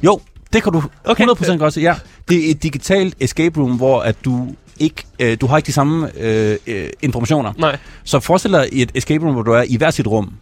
Jo, 0.02 0.20
det 0.52 0.62
kan 0.62 0.72
du 0.72 0.82
Okay. 1.04 1.24
100% 1.24 1.56
godt 1.56 1.74
se. 1.74 1.80
Ja, 1.80 1.94
det 2.28 2.46
er 2.46 2.50
et 2.50 2.62
digitalt 2.62 3.14
escape 3.20 3.60
room, 3.60 3.76
hvor 3.76 4.00
at 4.00 4.16
du 4.24 4.48
ikke, 4.78 5.04
øh, 5.18 5.36
du 5.40 5.46
har 5.46 5.56
ikke 5.56 5.66
de 5.66 5.72
samme 5.72 6.10
øh, 6.20 6.56
øh, 6.66 6.88
informationer. 7.02 7.52
Nej. 7.58 7.78
Så 8.04 8.20
forestil 8.20 8.52
dig 8.52 8.68
et 8.72 8.90
escape 8.94 9.24
room, 9.24 9.34
hvor 9.34 9.42
du 9.42 9.52
er 9.52 9.64
i 9.68 9.76
hver 9.76 9.90
sit 9.90 10.06
rum, 10.06 10.32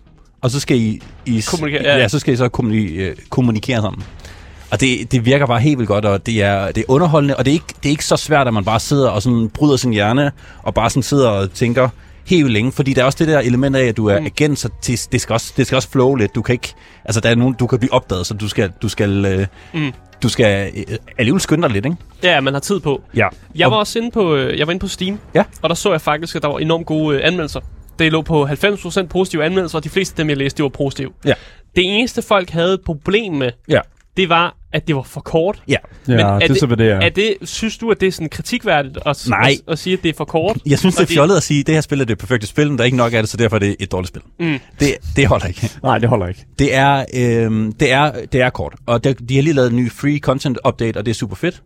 og 0.40 0.50
så 0.50 0.60
skal 0.60 0.76
I, 0.76 1.00
I, 1.26 1.42
Kommunikere, 1.50 1.82
ja. 1.82 1.96
ja. 1.98 2.08
så 2.08 2.18
skal 2.18 2.34
I 2.34 2.36
så 2.36 2.48
kommuni, 2.48 2.84
øh, 2.86 3.16
kommunikere 3.30 3.80
sammen. 3.80 4.02
Og 4.70 4.80
det, 4.80 5.12
det 5.12 5.24
virker 5.24 5.46
bare 5.46 5.60
helt 5.60 5.78
vildt 5.78 5.88
godt, 5.88 6.04
og 6.04 6.26
det 6.26 6.42
er, 6.42 6.66
det 6.72 6.80
er 6.80 6.84
underholdende, 6.88 7.36
og 7.36 7.44
det 7.44 7.50
er, 7.50 7.54
ikke, 7.54 7.74
det 7.82 7.86
er 7.86 7.90
ikke 7.90 8.04
så 8.04 8.16
svært, 8.16 8.46
at 8.46 8.54
man 8.54 8.64
bare 8.64 8.80
sidder 8.80 9.08
og 9.08 9.22
sådan 9.22 9.48
bryder 9.54 9.76
sin 9.76 9.92
hjerne, 9.92 10.32
og 10.62 10.74
bare 10.74 10.90
sådan 10.90 11.02
sidder 11.02 11.28
og 11.28 11.52
tænker 11.52 11.88
helt 12.30 12.44
vildt 12.44 12.52
længe, 12.52 12.72
fordi 12.72 12.94
der 12.94 13.00
er 13.02 13.06
også 13.06 13.18
det 13.18 13.28
der 13.28 13.38
element 13.40 13.76
af, 13.76 13.84
at 13.84 13.96
du 13.96 14.06
er 14.06 14.20
Mm. 14.20 14.26
agent, 14.26 14.58
så 14.58 14.68
det, 14.86 15.08
det, 15.12 15.20
skal 15.20 15.32
også, 15.32 15.52
det 15.56 15.66
skal 15.66 15.76
også 15.76 15.88
flow 15.90 16.14
lidt. 16.14 16.34
Du 16.34 16.42
kan 16.42 16.52
ikke, 16.52 16.74
altså 17.04 17.20
der 17.20 17.30
er 17.30 17.34
nogen, 17.34 17.54
du 17.54 17.66
kan 17.66 17.78
blive 17.78 17.92
opdaget, 17.92 18.26
så 18.26 18.34
du 18.34 18.48
skal, 18.48 18.72
du 18.82 18.88
skal, 18.88 19.24
øh, 19.24 19.46
Mm. 19.74 19.92
du 20.22 20.28
skal 20.28 20.72
øh, 20.76 20.96
alligevel 21.18 21.40
skynde 21.40 21.62
dig 21.62 21.70
lidt, 21.70 21.84
ikke? 21.86 21.96
Ja, 22.22 22.40
man 22.40 22.52
har 22.52 22.60
tid 22.60 22.80
på. 22.80 23.02
Ja. 23.16 23.28
Jeg 23.54 23.66
Og- 23.66 23.70
var 23.72 23.78
også 23.78 23.98
inde 23.98 24.10
på, 24.10 24.34
øh, 24.36 24.58
jeg 24.58 24.66
var 24.66 24.70
inde 24.72 24.80
på 24.80 24.88
Steam, 24.88 25.18
Ja. 25.34 25.42
og 25.62 25.68
der 25.68 25.74
så 25.74 25.90
jeg 25.90 26.00
faktisk, 26.00 26.36
at 26.36 26.42
der 26.42 26.48
var 26.48 26.58
enormt 26.58 26.86
gode 26.86 27.16
øh, 27.16 27.26
anmeldelser. 27.26 27.60
Det 27.98 28.12
lå 28.12 28.22
på 28.22 28.46
90% 28.46 29.06
positive 29.08 29.44
anmeldelser, 29.44 29.78
og 29.78 29.84
de 29.84 29.88
fleste 29.88 30.12
af 30.12 30.16
dem, 30.16 30.28
jeg 30.28 30.36
læste, 30.36 30.58
de 30.58 30.62
var 30.62 30.68
positive. 30.68 31.10
Ja. 31.24 31.34
Det 31.76 31.98
eneste, 31.98 32.22
folk 32.22 32.50
havde 32.50 32.74
et 32.74 32.80
problem 32.86 33.32
med, 33.32 33.50
Ja. 33.68 33.80
det 34.16 34.28
var, 34.28 34.56
at 34.72 34.86
det 34.88 34.96
var 34.96 35.02
for 35.02 35.20
kort. 35.20 35.62
Ja. 35.68 35.72
Ja, 35.72 35.78
Men 36.06 36.20
er 36.20 36.34
det 36.34 36.42
er 36.42 36.48
det- 36.48 36.58
så, 36.60 36.66
hvad 36.66 36.76
det 36.76 36.90
er. 36.90 37.00
Er 37.00 37.08
det, 37.08 37.34
synes 37.42 37.78
du, 37.78 37.90
at 37.90 38.00
det 38.00 38.06
er 38.06 38.12
sådan 38.12 38.28
kritikværdigt 38.28 38.98
at, 39.06 39.24
Nej. 39.28 39.50
at, 39.66 39.72
at 39.72 39.78
sige, 39.78 39.96
at 39.96 40.02
det 40.02 40.08
er 40.08 40.12
for 40.16 40.24
kort? 40.24 40.58
Jeg 40.66 40.78
synes, 40.78 40.94
det 40.94 41.02
er 41.02 41.06
fjollet 41.14 41.36
at 41.36 41.42
sige, 41.42 41.60
at 41.60 41.66
det 41.66 41.74
her 41.74 41.80
spil 41.82 42.00
er 42.00 42.04
det 42.04 42.18
perfekte 42.18 42.46
spil, 42.46 42.68
men 42.68 42.78
der 42.78 42.82
er 42.82 42.86
ikke 42.86 42.96
nok 42.96 43.12
af 43.12 43.22
det, 43.22 43.28
så 43.30 43.36
derfor 43.36 43.56
er 43.56 43.60
det 43.60 43.76
et 43.80 43.92
dårligt 43.92 44.08
spil. 44.08 44.22
Mm. 44.40 44.58
Det, 44.80 44.94
det 45.16 45.26
holder 45.26 45.46
ikke. 45.46 45.70
Nej, 45.82 45.98
det 45.98 46.08
holder 46.08 46.26
ikke. 46.26 46.44
Det 46.58 46.74
er, 46.74 47.04
øh, 47.14 47.72
det 47.80 47.92
er, 47.92 48.12
det 48.32 48.40
er 48.40 48.50
kort, 48.50 48.74
og 48.86 49.04
der, 49.04 49.12
de 49.12 49.34
har 49.34 49.42
lige 49.42 49.54
lavet 49.54 49.70
en 49.70 49.76
ny 49.76 49.90
free 49.92 50.18
content 50.18 50.58
update, 50.68 50.96
og 50.96 51.06
det 51.06 51.10
er 51.10 51.14
super 51.14 51.36
fedt. 51.36 51.62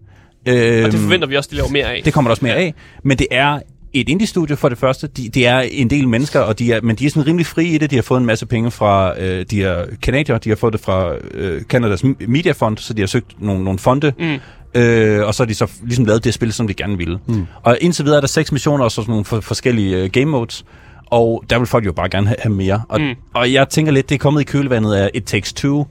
Øh, 0.48 0.84
Og 0.84 0.92
det 0.92 1.00
forventer 1.00 1.28
vi 1.28 1.36
også, 1.36 1.48
de 1.52 1.56
laver 1.56 1.68
mere 1.70 1.84
af. 1.94 2.02
det 2.04 2.12
kommer 2.12 2.28
der 2.28 2.32
også 2.32 2.44
mere 2.44 2.54
af, 2.54 2.74
men 3.04 3.18
det 3.18 3.26
er 3.30 3.60
et 3.94 4.08
indie-studie 4.08 4.56
for 4.56 4.68
det 4.68 4.78
første. 4.78 5.06
De, 5.06 5.28
de 5.28 5.44
er 5.46 5.60
en 5.60 5.90
del 5.90 6.08
mennesker, 6.08 6.40
og 6.40 6.58
de 6.58 6.72
er, 6.72 6.80
men 6.82 6.96
de 6.96 7.06
er 7.06 7.10
sådan 7.10 7.26
rimelig 7.26 7.46
frie 7.46 7.68
i 7.68 7.78
det. 7.78 7.90
De 7.90 7.94
har 7.96 8.02
fået 8.02 8.20
en 8.20 8.26
masse 8.26 8.46
penge 8.46 8.70
fra 8.70 9.20
øh, 9.20 9.46
de 9.50 9.64
er 9.64 9.84
kanadier, 10.02 10.38
de 10.38 10.48
har 10.48 10.56
fået 10.56 10.72
det 10.72 10.80
fra 10.80 11.14
øh, 11.34 11.62
Canadas 11.62 12.04
Media 12.28 12.52
Fund, 12.52 12.78
så 12.78 12.94
de 12.94 13.02
har 13.02 13.06
søgt 13.06 13.42
nogle, 13.42 13.64
nogle 13.64 13.78
fonde, 13.78 14.12
Mm. 14.18 14.38
Øh, 14.80 15.26
og 15.26 15.34
så 15.34 15.42
har 15.42 15.46
de 15.46 15.54
så 15.54 15.70
ligesom 15.82 16.04
lavet 16.04 16.24
det 16.24 16.34
spil, 16.34 16.52
som 16.52 16.66
de 16.66 16.74
gerne 16.74 16.96
ville. 16.98 17.18
Mm. 17.26 17.46
Og 17.62 17.78
indtil 17.80 18.04
videre 18.04 18.16
er 18.16 18.20
der 18.20 18.28
seks 18.28 18.52
missioner 18.52 18.84
og 18.84 18.90
så 18.90 18.94
sådan 18.94 19.12
nogle 19.12 19.24
for, 19.24 19.40
forskellige 19.40 19.96
øh, 19.96 20.10
game 20.10 20.24
modes. 20.24 20.64
Og 21.06 21.44
der 21.50 21.58
vil 21.58 21.66
folk 21.66 21.86
jo 21.86 21.92
bare 21.92 22.08
gerne 22.08 22.26
have, 22.26 22.36
have 22.42 22.54
mere. 22.54 22.82
Og, 22.88 23.00
Mm. 23.00 23.06
mm. 23.06 23.14
og 23.34 23.52
jeg 23.52 23.68
tænker 23.68 23.92
lidt, 23.92 24.08
det 24.08 24.14
er 24.14 24.18
kommet 24.18 24.40
i 24.40 24.44
kølvandet 24.44 24.94
af 24.94 25.10
It 25.14 25.24
Takes 25.24 25.52
Two. 25.52 25.84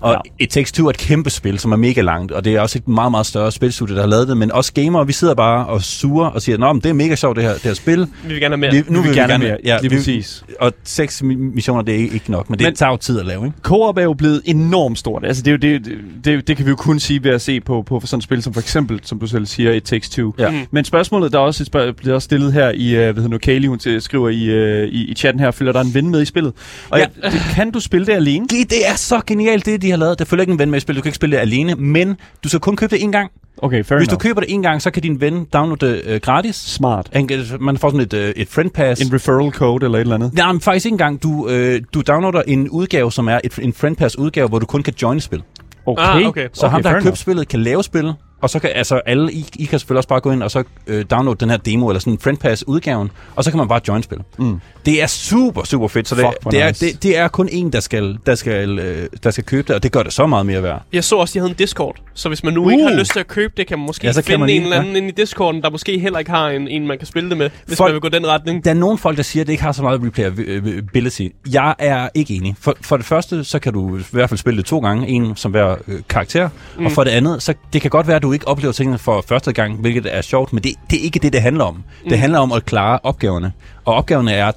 Og 0.00 0.12
ja. 0.38 0.44
It 0.44 0.50
Takes 0.50 0.72
Two 0.72 0.86
er 0.86 0.90
et 0.90 0.96
kæmpe 0.96 1.30
spil, 1.30 1.58
som 1.58 1.72
er 1.72 1.76
mega 1.76 2.00
langt, 2.00 2.32
og 2.32 2.44
det 2.44 2.54
er 2.54 2.60
også 2.60 2.78
et 2.78 2.88
meget, 2.88 3.10
meget 3.10 3.26
større 3.26 3.52
spilstudie, 3.52 3.94
der 3.94 4.00
har 4.00 4.08
lavet 4.08 4.28
det. 4.28 4.36
Men 4.36 4.52
også 4.52 4.72
gamere, 4.72 5.06
vi 5.06 5.12
sidder 5.12 5.34
bare 5.34 5.66
og 5.66 5.82
suger 5.82 6.26
og 6.26 6.42
siger, 6.42 6.58
Nå, 6.58 6.72
men 6.72 6.82
det 6.82 6.88
er 6.88 6.92
mega 6.92 7.14
sjovt, 7.16 7.36
det 7.36 7.44
her, 7.44 7.52
det 7.52 7.62
her 7.62 7.74
spil. 7.74 8.00
Vi 8.00 8.06
vil 8.28 8.40
gerne 8.40 8.52
have 8.52 8.56
mere. 8.56 8.70
Vi, 8.72 8.82
nu 8.88 9.00
vil 9.00 9.10
vi 9.10 9.16
gerne, 9.16 9.32
have 9.32 9.38
mere. 9.38 9.56
ja, 9.64 9.78
Lige 9.80 9.90
vi, 9.90 9.96
præcis. 9.96 10.44
Og 10.60 10.72
seks 10.84 11.22
mi- 11.22 11.24
missioner, 11.54 11.82
det 11.82 11.94
er 11.94 11.98
ikke 11.98 12.30
nok, 12.30 12.50
men 12.50 12.58
det 12.58 12.64
Men- 12.66 12.74
tager 12.74 12.90
jo 12.90 12.96
tid 12.96 13.20
at 13.20 13.26
lave, 13.26 13.44
ikke? 13.46 13.56
Co-op 13.62 13.96
er 13.98 14.02
jo 14.02 14.12
blevet 14.14 14.42
enormt 14.44 14.98
stort. 14.98 15.24
Altså, 15.24 15.42
det, 15.42 15.48
er 15.50 15.52
jo, 15.52 15.58
det, 15.78 15.84
det, 15.84 15.98
det, 16.24 16.48
det 16.48 16.56
kan 16.56 16.66
vi 16.66 16.70
jo 16.70 16.76
kun 16.76 17.00
sige 17.00 17.24
ved 17.24 17.30
at 17.30 17.40
se 17.42 17.60
på, 17.60 17.82
på 17.82 18.00
sådan 18.04 18.18
et 18.18 18.24
spil 18.24 18.42
som 18.42 18.52
for 18.54 18.60
eksempel, 18.60 19.00
som 19.02 19.18
du 19.18 19.26
selv 19.26 19.46
siger, 19.46 19.72
It 19.72 19.82
Takes 19.82 20.08
Two. 20.10 20.32
Ja. 20.38 20.50
Mm. 20.50 20.56
Men 20.70 20.84
spørgsmålet, 20.84 21.32
der 21.32 21.38
er 21.38 21.42
også 21.42 21.62
et 21.62 21.66
spørg- 21.66 21.96
bliver 21.96 22.14
også 22.14 22.24
stillet 22.24 22.52
her 22.52 22.70
i, 22.74 22.94
uh, 22.94 23.00
hvad 23.02 23.14
hedder 23.14 23.28
nu, 23.28 23.38
Kaylee, 23.38 23.68
hun 23.68 23.78
til- 23.78 24.02
skriver 24.02 24.28
i, 24.28 24.82
uh, 24.84 24.88
i, 24.88 25.04
i 25.10 25.14
chatten 25.14 25.40
her, 25.40 25.50
følger 25.50 25.72
der 25.72 25.80
en 25.80 25.94
ven 25.94 26.10
med 26.10 26.22
i 26.22 26.24
spillet. 26.24 26.52
Og. 26.90 26.98
Ja. 26.98 27.06
jeg, 27.22 27.32
det, 27.32 27.40
kan 27.54 27.70
du 27.70 27.80
spille 27.80 28.06
det 28.06 28.12
alene? 28.12 28.46
Det, 28.46 28.70
det 28.70 28.88
er 28.88 28.94
så 28.96 29.20
genialt, 29.26 29.66
det 29.66 29.82
de 29.82 29.89
har 29.90 29.98
lavet. 29.98 30.18
Der 30.18 30.24
følger 30.24 30.40
ikke 30.42 30.52
en 30.52 30.58
ven 30.58 30.70
med 30.70 30.76
i 30.76 30.80
spil, 30.80 30.96
du 30.96 31.00
kan 31.00 31.08
ikke 31.08 31.16
spille 31.16 31.36
det 31.36 31.40
alene, 31.42 31.74
men 31.74 32.16
du 32.44 32.48
skal 32.48 32.60
kun 32.60 32.76
købe 32.76 32.94
det 32.96 33.02
en 33.02 33.12
gang. 33.12 33.30
Okay, 33.62 33.84
fair 33.84 33.98
Hvis 33.98 34.08
du 34.08 34.12
enough. 34.12 34.22
køber 34.22 34.40
det 34.40 34.52
en 34.54 34.62
gang, 34.62 34.82
så 34.82 34.90
kan 34.90 35.02
din 35.02 35.20
ven 35.20 35.44
downloade 35.52 35.86
det 35.86 36.02
øh, 36.06 36.20
gratis. 36.20 36.56
Smart. 36.56 37.08
Han 37.12 37.28
kan- 37.28 37.44
Man 37.60 37.76
får 37.76 37.88
sådan 37.88 38.00
et, 38.00 38.14
øh, 38.14 38.32
et 38.36 38.48
friend 38.48 38.70
pass. 38.70 39.00
En 39.02 39.14
referral 39.14 39.50
code 39.52 39.84
eller 39.84 39.98
et 39.98 40.02
eller 40.02 40.14
andet. 40.14 40.34
Nej, 40.34 40.52
men 40.52 40.60
faktisk 40.60 40.86
ikke 40.86 40.94
engang. 40.94 41.22
Du, 41.22 41.48
øh, 41.48 41.80
du 41.94 42.00
downloader 42.00 42.42
en 42.46 42.68
udgave, 42.68 43.12
som 43.12 43.28
er 43.28 43.38
et, 43.44 43.58
en 43.62 43.72
friend 43.72 43.96
pass 43.96 44.18
udgave, 44.18 44.48
hvor 44.48 44.58
du 44.58 44.66
kun 44.66 44.82
kan 44.82 44.94
join 45.02 45.20
spil. 45.20 45.42
Okay. 45.86 46.02
Ah, 46.02 46.26
okay. 46.26 46.48
Så 46.52 46.66
okay, 46.66 46.72
ham, 46.72 46.82
der 46.82 46.90
har 46.90 47.00
købt 47.00 47.18
spillet, 47.18 47.48
kan 47.48 47.60
lave 47.60 47.82
spil. 47.82 48.12
Og 48.40 48.50
så 48.50 48.58
kan 48.58 48.70
altså 48.74 49.00
alle, 49.06 49.32
I, 49.32 49.46
I 49.56 49.64
kan 49.64 49.78
selvfølgelig 49.78 49.98
også 49.98 50.08
bare 50.08 50.20
gå 50.20 50.30
ind 50.32 50.42
og 50.42 50.50
så 50.50 50.62
øh, 50.86 51.04
downloade 51.10 51.38
den 51.40 51.50
her 51.50 51.56
demo, 51.56 51.88
eller 51.88 52.00
sådan 52.00 52.12
en 52.12 52.18
friend 52.18 52.38
pass 52.38 52.64
udgaven, 52.66 53.10
og 53.36 53.44
så 53.44 53.50
kan 53.50 53.58
man 53.58 53.68
bare 53.68 53.80
join 53.88 54.02
spil. 54.02 54.18
Mm. 54.38 54.60
Det 54.86 55.02
er 55.02 55.06
super, 55.06 55.64
super 55.64 55.88
fedt, 55.88 56.08
så 56.08 56.14
det, 56.14 56.24
Fuck, 56.24 56.52
det, 56.52 56.62
er, 56.62 56.68
nice. 56.68 56.86
det, 56.86 57.02
det 57.02 57.16
er 57.16 57.28
kun 57.28 57.48
en, 57.52 57.72
der 57.72 57.80
skal, 57.80 58.18
der, 58.26 58.34
skal, 58.34 58.78
øh, 58.78 59.08
der 59.22 59.30
skal 59.30 59.44
købe 59.44 59.68
det, 59.68 59.76
og 59.76 59.82
det 59.82 59.92
gør 59.92 60.02
det 60.02 60.12
så 60.12 60.26
meget 60.26 60.46
mere 60.46 60.62
værd. 60.62 60.82
Jeg 60.92 61.04
så 61.04 61.16
også, 61.16 61.30
at 61.30 61.34
de 61.34 61.38
havde 61.38 61.50
en 61.50 61.56
Discord. 61.56 61.96
Så 62.14 62.28
hvis 62.28 62.44
man 62.44 62.54
nu 62.54 62.64
uh. 62.64 62.72
ikke 62.72 62.84
Uh. 62.84 62.90
har 62.90 62.98
lyst 62.98 63.12
til 63.12 63.20
at 63.20 63.26
købe 63.28 63.52
det, 63.56 63.66
kan 63.66 63.78
man 63.78 63.86
måske 63.86 64.04
Ja, 64.04 64.08
ja, 64.08 64.12
så 64.12 64.22
kan 64.22 64.26
finde 64.26 64.38
man 64.38 64.48
en 64.48 64.62
eller 64.62 64.76
anden 64.80 64.96
inde 64.96 65.08
i 65.08 65.12
Discorden, 65.12 65.62
der 65.62 65.70
måske 65.70 65.98
heller 65.98 66.18
ikke 66.18 66.30
har 66.30 66.48
en, 66.48 66.68
en 66.68 66.86
man 66.86 66.98
kan 66.98 67.06
spille 67.06 67.30
det 67.30 67.38
med, 67.38 67.50
hvis 67.66 67.76
Folk- 67.78 67.88
man 67.88 67.92
vil 67.92 68.00
gå 68.00 68.08
den 68.08 68.26
retning. 68.26 68.64
Der 68.64 68.70
er 68.70 68.74
nogle 68.74 68.98
folk, 68.98 69.16
der 69.16 69.22
siger, 69.22 69.40
at 69.42 69.46
det 69.46 69.52
ikke 69.52 69.62
har 69.62 69.72
så 69.72 69.82
meget 69.82 70.00
replayability. 70.02 71.28
Jeg 71.52 71.74
er 71.78 72.08
ikke 72.14 72.34
enig. 72.34 72.54
For, 72.60 72.76
for 72.80 72.96
det 72.96 73.06
første, 73.06 73.44
så 73.44 73.58
kan 73.58 73.72
du 73.72 73.98
i 73.98 74.02
hvert 74.10 74.28
fald 74.28 74.38
spille 74.38 74.56
det 74.58 74.66
to 74.66 74.78
gange. 74.78 75.08
En 75.08 75.36
som 75.36 75.50
hver 75.50 75.76
øh, 75.88 76.00
karakter. 76.08 76.48
Mm. 76.78 76.86
Og 76.86 76.92
for 76.92 77.04
det 77.04 77.10
andet, 77.10 77.42
så 77.42 77.54
det 77.72 77.80
kan 77.82 77.90
godt 77.90 78.06
være, 78.06 78.16
at 78.16 78.22
du 78.22 78.29
ikke 78.32 78.48
oplever 78.48 78.72
tingene 78.72 78.98
for 78.98 79.24
første 79.28 79.52
gang, 79.52 79.76
hvilket 79.80 80.06
er 80.16 80.22
sjovt, 80.22 80.52
men 80.52 80.62
det, 80.64 80.72
det 80.90 80.98
er 81.00 81.02
ikke 81.02 81.18
det, 81.18 81.32
det 81.32 81.42
handler 81.42 81.64
om. 81.64 81.74
Mm. 81.74 82.08
Det 82.10 82.18
handler 82.18 82.38
om 82.38 82.52
at 82.52 82.64
klare 82.64 82.98
opgaverne. 83.02 83.52
Og 83.84 83.94
opgaverne 83.94 84.32
er 84.32 84.52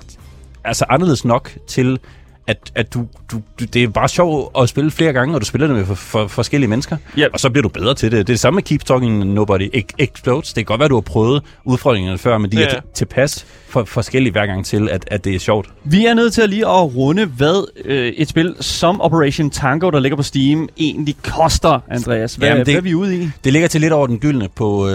altså 0.66 0.86
anderledes 0.90 1.26
nok 1.26 1.52
til, 1.68 2.00
at, 2.48 2.72
at 2.76 2.94
du, 2.94 3.08
du, 3.32 3.42
du, 3.60 3.66
det 3.66 3.84
er 3.84 3.88
bare 3.88 4.10
sjovt 4.10 4.52
at 4.62 4.70
spille 4.70 4.92
flere 4.92 5.14
gange, 5.14 5.36
og 5.36 5.42
du 5.42 5.46
spiller 5.46 5.68
det 5.68 5.76
med 5.78 5.86
for, 5.86 5.94
for 5.96 6.28
forskellige 6.28 6.70
mennesker. 6.70 6.98
Ja. 7.18 7.28
Og 7.34 7.40
så 7.40 7.50
bliver 7.50 7.62
du 7.64 7.70
bedre 7.70 7.94
til 7.96 8.12
det. 8.12 8.18
Det 8.18 8.20
er 8.20 8.24
det 8.34 8.40
samme 8.40 8.56
med 8.56 8.64
Keep 8.64 8.84
Talking 8.86 9.26
Nobody 9.26 9.70
Ex- 9.76 9.96
Explodes. 10.00 10.48
Det 10.54 10.56
kan 10.56 10.66
godt 10.66 10.80
være, 10.80 10.86
at 10.86 10.90
du 10.90 10.96
har 10.96 11.02
prøvet 11.02 11.44
udfordringerne 11.66 12.18
før, 12.18 12.38
men 12.38 12.52
de 12.52 12.58
Ja. 12.60 12.66
er 12.66 12.70
til- 12.70 12.82
tilpas 12.94 13.46
for 13.74 13.84
forskellige 13.84 14.32
hver 14.32 14.46
gang 14.46 14.66
til, 14.66 14.90
at, 14.92 15.04
at 15.08 15.24
det 15.26 15.36
er 15.36 15.40
sjovt. 15.40 15.70
Vi 15.84 16.06
er 16.06 16.14
nødt 16.14 16.34
til 16.34 16.42
at 16.42 16.50
lige 16.50 16.66
at 16.68 16.96
runde, 16.96 17.26
hvad 17.26 17.68
øh, 17.86 18.08
et 18.08 18.30
spil 18.30 18.56
som 18.60 19.02
Operation 19.02 19.50
Tango, 19.50 19.90
der 19.90 20.00
ligger 20.00 20.16
på 20.16 20.24
Steam, 20.24 20.70
egentlig 20.78 21.16
koster, 21.24 21.80
Andreas. 21.90 22.36
Hvad, 22.36 22.48
Jamen, 22.48 22.66
det... 22.66 22.74
hvad 22.74 22.76
er 22.80 22.82
vi 22.82 22.94
ude 22.94 23.16
i? 23.24 23.30
Det 23.44 23.54
ligger 23.54 23.68
til 23.68 23.82
lidt 23.82 23.94
over 23.94 24.08
den 24.08 24.20
gyldne 24.20 24.48
på... 24.56 24.90
Øh, 24.90 24.94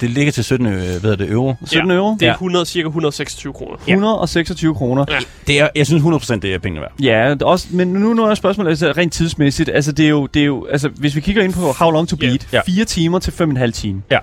det 0.00 0.10
ligger 0.10 0.32
til 0.32 0.44
17 0.44 0.66
øh, 0.66 0.72
hvad 0.72 0.88
hedder 1.00 1.16
det, 1.16 1.30
euro. 1.30 1.54
17 1.66 1.90
euro? 1.90 2.14
Det 2.14 2.22
er 2.22 2.26
Ja. 2.26 2.32
100, 2.32 2.66
cirka 2.66 2.86
126 2.86 3.52
kroner. 3.52 3.76
126 3.86 4.74
kroner. 4.74 5.04
Ja. 5.08 5.18
Det 5.46 5.60
er, 5.60 5.68
jeg 5.76 5.86
synes 5.86 6.02
100% 6.02 6.34
det 6.38 6.54
er 6.54 6.58
pengene 6.58 6.80
værd. 6.80 6.92
Ja, 7.02 7.12
er 7.12 7.36
også, 7.44 7.66
men 7.70 7.88
nu 7.88 8.14
nu 8.14 8.24
er 8.24 8.34
spørgsmålet 8.34 8.70
altså, 8.70 8.92
rent 8.96 9.12
tidsmæssigt. 9.12 9.70
Altså, 9.74 9.92
det 9.92 10.04
er 10.04 10.08
jo, 10.10 10.26
det 10.26 10.42
er 10.42 10.46
jo, 10.46 10.66
altså, 10.66 10.88
hvis 10.88 11.16
vi 11.16 11.20
kigger 11.20 11.42
ind 11.42 11.52
på 11.52 11.72
How 11.72 11.90
Long 11.90 12.08
to 12.08 12.16
Ja. 12.22 12.26
Beat, 12.28 12.48
Ja. 12.52 12.60
4 12.66 12.84
timer 12.84 13.18
til 13.18 13.30
5,5 13.30 13.70
timer. 13.70 14.00
Ja. 14.10 14.18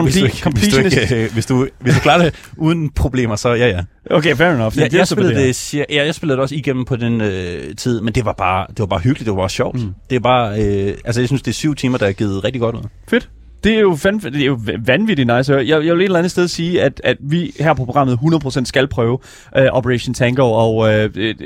Hvis 0.00 0.16
du, 0.16 0.24
ikke, 0.24 0.50
hvis, 0.50 0.68
du 0.68 0.78
ikke, 0.78 1.24
øh, 1.24 1.32
hvis, 1.32 1.46
du, 1.46 1.68
hvis 1.78 1.94
du 1.94 2.00
klarer 2.00 2.22
det 2.22 2.34
uden 2.56 2.90
problemer, 2.90 3.36
så 3.36 3.48
ja, 3.48 3.68
ja. 3.68 3.80
Okay, 4.10 4.36
fair 4.36 4.48
enough. 4.48 4.78
Jeg, 4.78 4.84
er 4.84 4.88
jeg, 4.92 5.08
så 5.08 5.14
spillede 5.14 5.34
det. 5.34 5.74
ja, 5.74 5.84
jeg 5.90 6.14
spillede 6.14 6.36
det 6.36 6.42
også 6.42 6.54
igennem 6.54 6.84
på 6.84 6.96
den 6.96 7.20
øh, 7.20 7.76
tid, 7.76 8.00
men 8.00 8.14
det 8.14 8.24
var, 8.24 8.32
bare, 8.32 8.66
det 8.68 8.78
var 8.78 8.86
bare 8.86 9.00
hyggeligt, 9.00 9.26
det 9.26 9.32
var 9.34 9.40
bare 9.40 9.50
sjovt. 9.50 9.80
Mm. 9.80 9.94
Det 10.10 10.16
er 10.16 10.20
bare, 10.20 10.62
øh, 10.62 10.94
altså 11.04 11.20
jeg 11.20 11.28
synes, 11.28 11.42
det 11.42 11.50
er 11.50 11.54
syv 11.54 11.74
timer, 11.74 11.98
der 11.98 12.06
er 12.06 12.12
givet 12.12 12.44
rigtig 12.44 12.60
godt 12.60 12.76
ud. 12.76 12.82
Fedt. 13.08 13.28
Det 13.64 13.74
er 13.74 13.80
jo, 13.80 13.96
fandme, 13.96 14.30
det 14.30 14.40
er 14.40 14.46
jo 14.46 14.58
vanvittigt 14.78 15.36
nice. 15.36 15.52
Jeg, 15.52 15.68
jeg 15.68 15.80
vil 15.80 16.00
et 16.00 16.04
eller 16.04 16.18
andet 16.18 16.30
sted 16.30 16.48
sige, 16.48 16.82
at, 16.82 17.00
at 17.04 17.16
vi 17.20 17.54
her 17.60 17.74
på 17.74 17.84
programmet 17.84 18.18
100% 18.22 18.64
skal 18.64 18.88
prøve 18.88 19.12
uh, 19.12 19.62
Operation 19.70 20.14
Tango, 20.14 20.52
og 20.52 20.76
uh, 20.76 20.88
det, 20.88 21.14
det, 21.14 21.36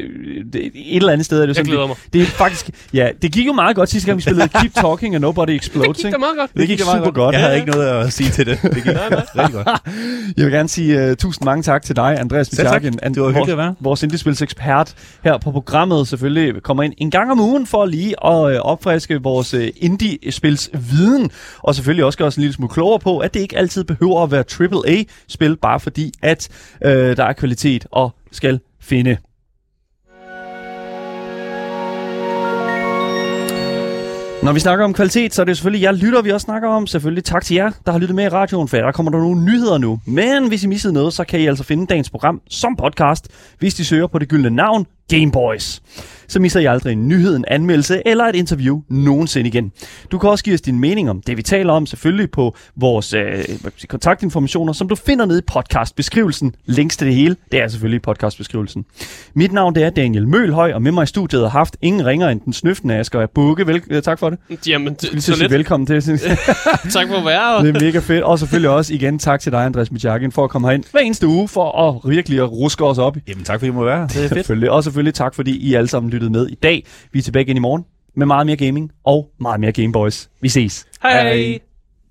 et 0.74 0.96
eller 0.96 1.12
andet 1.12 1.24
sted 1.26 1.38
er 1.38 1.40
det 1.40 1.48
Jeg 1.48 1.56
sådan... 1.56 1.66
glæder 1.66 1.80
det, 1.80 1.88
mig. 1.88 1.96
det 2.12 2.22
er 2.22 2.26
faktisk... 2.26 2.70
Ja, 2.94 3.08
det 3.22 3.32
gik 3.32 3.46
jo 3.46 3.52
meget 3.52 3.76
godt 3.76 3.88
sidste 3.88 4.06
gang, 4.06 4.16
vi 4.16 4.22
spillede 4.22 4.48
Keep 4.48 4.74
Talking 4.84 5.14
and 5.14 5.22
Nobody 5.22 5.50
Explodes. 5.50 5.96
Det 5.96 6.04
gik 6.04 6.12
da 6.12 6.18
meget 6.18 6.36
godt. 6.38 6.50
Det 6.56 6.68
gik 6.68 6.80
super 6.80 7.10
godt. 7.10 7.32
Jeg 7.32 7.42
havde 7.42 7.56
ikke 7.56 7.70
noget 7.70 7.88
at 7.88 8.12
sige 8.12 8.30
til 8.30 8.46
det. 8.46 8.58
Det 8.62 8.74
gik 8.74 8.86
rigtig 8.86 9.52
godt. 9.52 9.68
Jeg 10.36 10.44
vil 10.44 10.52
gerne 10.52 10.68
sige 10.68 11.10
uh, 11.10 11.16
tusind 11.16 11.44
mange 11.44 11.62
tak 11.62 11.82
til 11.82 11.96
dig, 11.96 12.20
Andreas 12.20 12.46
Selv 12.46 12.68
tak. 12.68 12.82
Michakin. 12.82 13.14
Det 13.14 13.22
var 13.22 13.28
hyggeligt 13.28 13.50
at 13.50 13.58
være. 13.58 13.66
Vores, 13.80 13.96
vores 13.96 14.02
indiespilsekspert 14.02 14.94
her 15.24 15.38
på 15.38 15.50
programmet 15.50 16.08
selvfølgelig 16.08 16.62
kommer 16.62 16.82
ind 16.82 16.92
en 16.98 17.10
gang 17.10 17.30
om 17.30 17.40
ugen 17.40 17.66
for 17.66 17.86
lige 17.86 18.26
at 18.26 18.54
øh, 18.54 18.60
opfriske 18.60 19.22
vores 19.22 19.54
øh, 19.54 19.68
indie-spils 19.76 20.70
viden, 20.72 21.30
og 21.58 21.74
selvfølgelig 21.74 22.04
også 22.06 22.18
gøre 22.18 22.28
os 22.28 22.36
en 22.36 22.40
lille 22.40 22.54
smule 22.54 22.72
klogere 22.72 22.98
på, 22.98 23.18
at 23.18 23.34
det 23.34 23.40
ikke 23.40 23.56
altid 23.56 23.84
behøver 23.84 24.22
at 24.22 24.30
være 24.30 24.44
AAA-spil, 24.60 25.56
bare 25.56 25.80
fordi 25.80 26.12
at 26.22 26.48
øh, 26.84 27.16
der 27.16 27.24
er 27.24 27.32
kvalitet 27.32 27.86
og 27.90 28.10
skal 28.32 28.60
finde. 28.80 29.16
Når 34.46 34.52
vi 34.52 34.60
snakker 34.60 34.84
om 34.84 34.92
kvalitet, 34.92 35.34
så 35.34 35.42
er 35.42 35.46
det 35.46 35.56
selvfølgelig 35.56 35.82
jer 35.82 35.92
lytter, 35.92 36.22
vi 36.22 36.30
også 36.30 36.44
snakker 36.44 36.68
om. 36.68 36.86
Selvfølgelig 36.86 37.24
tak 37.24 37.44
til 37.44 37.54
jer, 37.54 37.70
der 37.86 37.92
har 37.92 37.98
lyttet 37.98 38.14
med 38.14 38.24
i 38.24 38.28
radioen, 38.28 38.68
for 38.68 38.76
der 38.76 38.92
kommer 38.92 39.12
der 39.12 39.18
nogle 39.18 39.44
nyheder 39.44 39.78
nu. 39.78 40.00
Men 40.06 40.48
hvis 40.48 40.64
I 40.64 40.66
missede 40.66 40.92
noget, 40.92 41.12
så 41.12 41.24
kan 41.24 41.40
I 41.40 41.46
altså 41.46 41.64
finde 41.64 41.86
dagens 41.86 42.10
program 42.10 42.40
som 42.50 42.76
podcast, 42.76 43.28
hvis 43.58 43.78
I 43.78 43.84
søger 43.84 44.06
på 44.06 44.18
det 44.18 44.28
gyldne 44.28 44.50
navn 44.50 44.86
Gameboys. 45.08 45.82
Så 46.28 46.40
misser 46.40 46.60
I 46.60 46.64
aldrig 46.64 46.92
en 46.92 47.08
nyhed, 47.08 47.36
en 47.36 47.44
anmeldelse 47.48 48.02
eller 48.06 48.24
et 48.24 48.34
interview 48.34 48.80
nogensinde 48.88 49.48
igen. 49.48 49.72
Du 50.12 50.18
kan 50.18 50.30
også 50.30 50.44
give 50.44 50.54
os 50.54 50.60
din 50.60 50.80
mening 50.80 51.10
om 51.10 51.22
det, 51.26 51.36
vi 51.36 51.42
taler 51.42 51.72
om, 51.72 51.86
selvfølgelig 51.86 52.30
på 52.30 52.56
vores 52.76 53.14
øh, 53.14 53.44
kontaktinformationer, 53.88 54.72
som 54.72 54.88
du 54.88 54.94
finder 54.94 55.26
nede 55.26 55.38
i 55.38 55.42
podcastbeskrivelsen. 55.46 56.54
Links 56.66 56.96
til 56.96 57.06
det 57.06 57.14
hele, 57.14 57.36
det 57.52 57.62
er 57.62 57.68
selvfølgelig 57.68 57.96
i 57.96 58.00
podcastbeskrivelsen. 58.00 58.84
Mit 59.34 59.52
navn 59.52 59.74
det 59.74 59.82
er 59.82 59.90
Daniel 59.90 60.28
Mølhøj, 60.28 60.72
og 60.72 60.82
med 60.82 60.92
mig 60.92 61.02
i 61.02 61.06
studiet 61.06 61.42
har 61.42 61.48
haft 61.48 61.76
ingen 61.82 62.06
ringer 62.06 62.28
end 62.28 62.40
den 62.40 62.52
snøftende 62.52 62.94
Asger 62.94 63.20
af 63.20 63.30
Bukke. 63.30 63.66
Vel, 63.66 63.82
øh, 63.90 64.02
tak 64.02 64.18
for 64.18 64.30
det. 64.30 64.38
Jamen, 64.66 64.94
det, 64.94 65.22
så 65.22 65.32
at 65.32 65.38
lidt. 65.38 65.52
velkommen 65.52 65.86
til. 65.86 66.02
tak 66.96 67.08
for 67.08 67.16
at 67.16 67.24
være. 67.24 67.66
Det 67.66 67.76
er 67.76 67.80
mega 67.80 67.98
fedt. 67.98 68.24
Og 68.24 68.38
selvfølgelig 68.38 68.70
også 68.70 68.94
igen 68.94 69.18
tak 69.18 69.40
til 69.40 69.52
dig, 69.52 69.64
Andreas 69.64 69.92
Michakin, 69.92 70.32
for 70.32 70.44
at 70.44 70.50
komme 70.50 70.68
herind 70.68 70.84
hver 70.90 71.00
eneste 71.00 71.26
uge 71.26 71.48
for 71.48 71.88
at 71.88 72.10
virkelig 72.10 72.38
at 72.40 72.52
ruske 72.52 72.84
os 72.84 72.98
op. 72.98 73.16
Jamen 73.28 73.44
tak 73.44 73.60
fordi 73.60 73.68
I 73.68 73.72
må 73.72 73.84
være 73.84 73.98
her. 73.98 74.06
Det 74.06 74.16
er 74.16 74.20
fedt. 74.20 74.32
Selvfølgelig. 74.32 74.70
Og 74.70 74.84
selvfølgelig 74.96 75.14
tak, 75.14 75.34
fordi 75.34 75.68
I 75.70 75.74
alle 75.74 75.88
sammen 75.88 76.10
lyttede 76.10 76.32
med 76.32 76.46
i 76.46 76.54
dag. 76.54 76.86
Vi 77.12 77.18
er 77.18 77.22
tilbage 77.22 77.44
igen 77.44 77.56
i 77.56 77.60
morgen 77.60 77.84
med 78.16 78.26
meget 78.26 78.46
mere 78.46 78.56
gaming 78.56 78.90
og 79.04 79.30
meget 79.40 79.60
mere 79.60 79.72
Gameboys. 79.72 80.30
Vi 80.40 80.48
ses. 80.48 80.86
Hej. 81.02 81.22
Hej. 81.22 81.58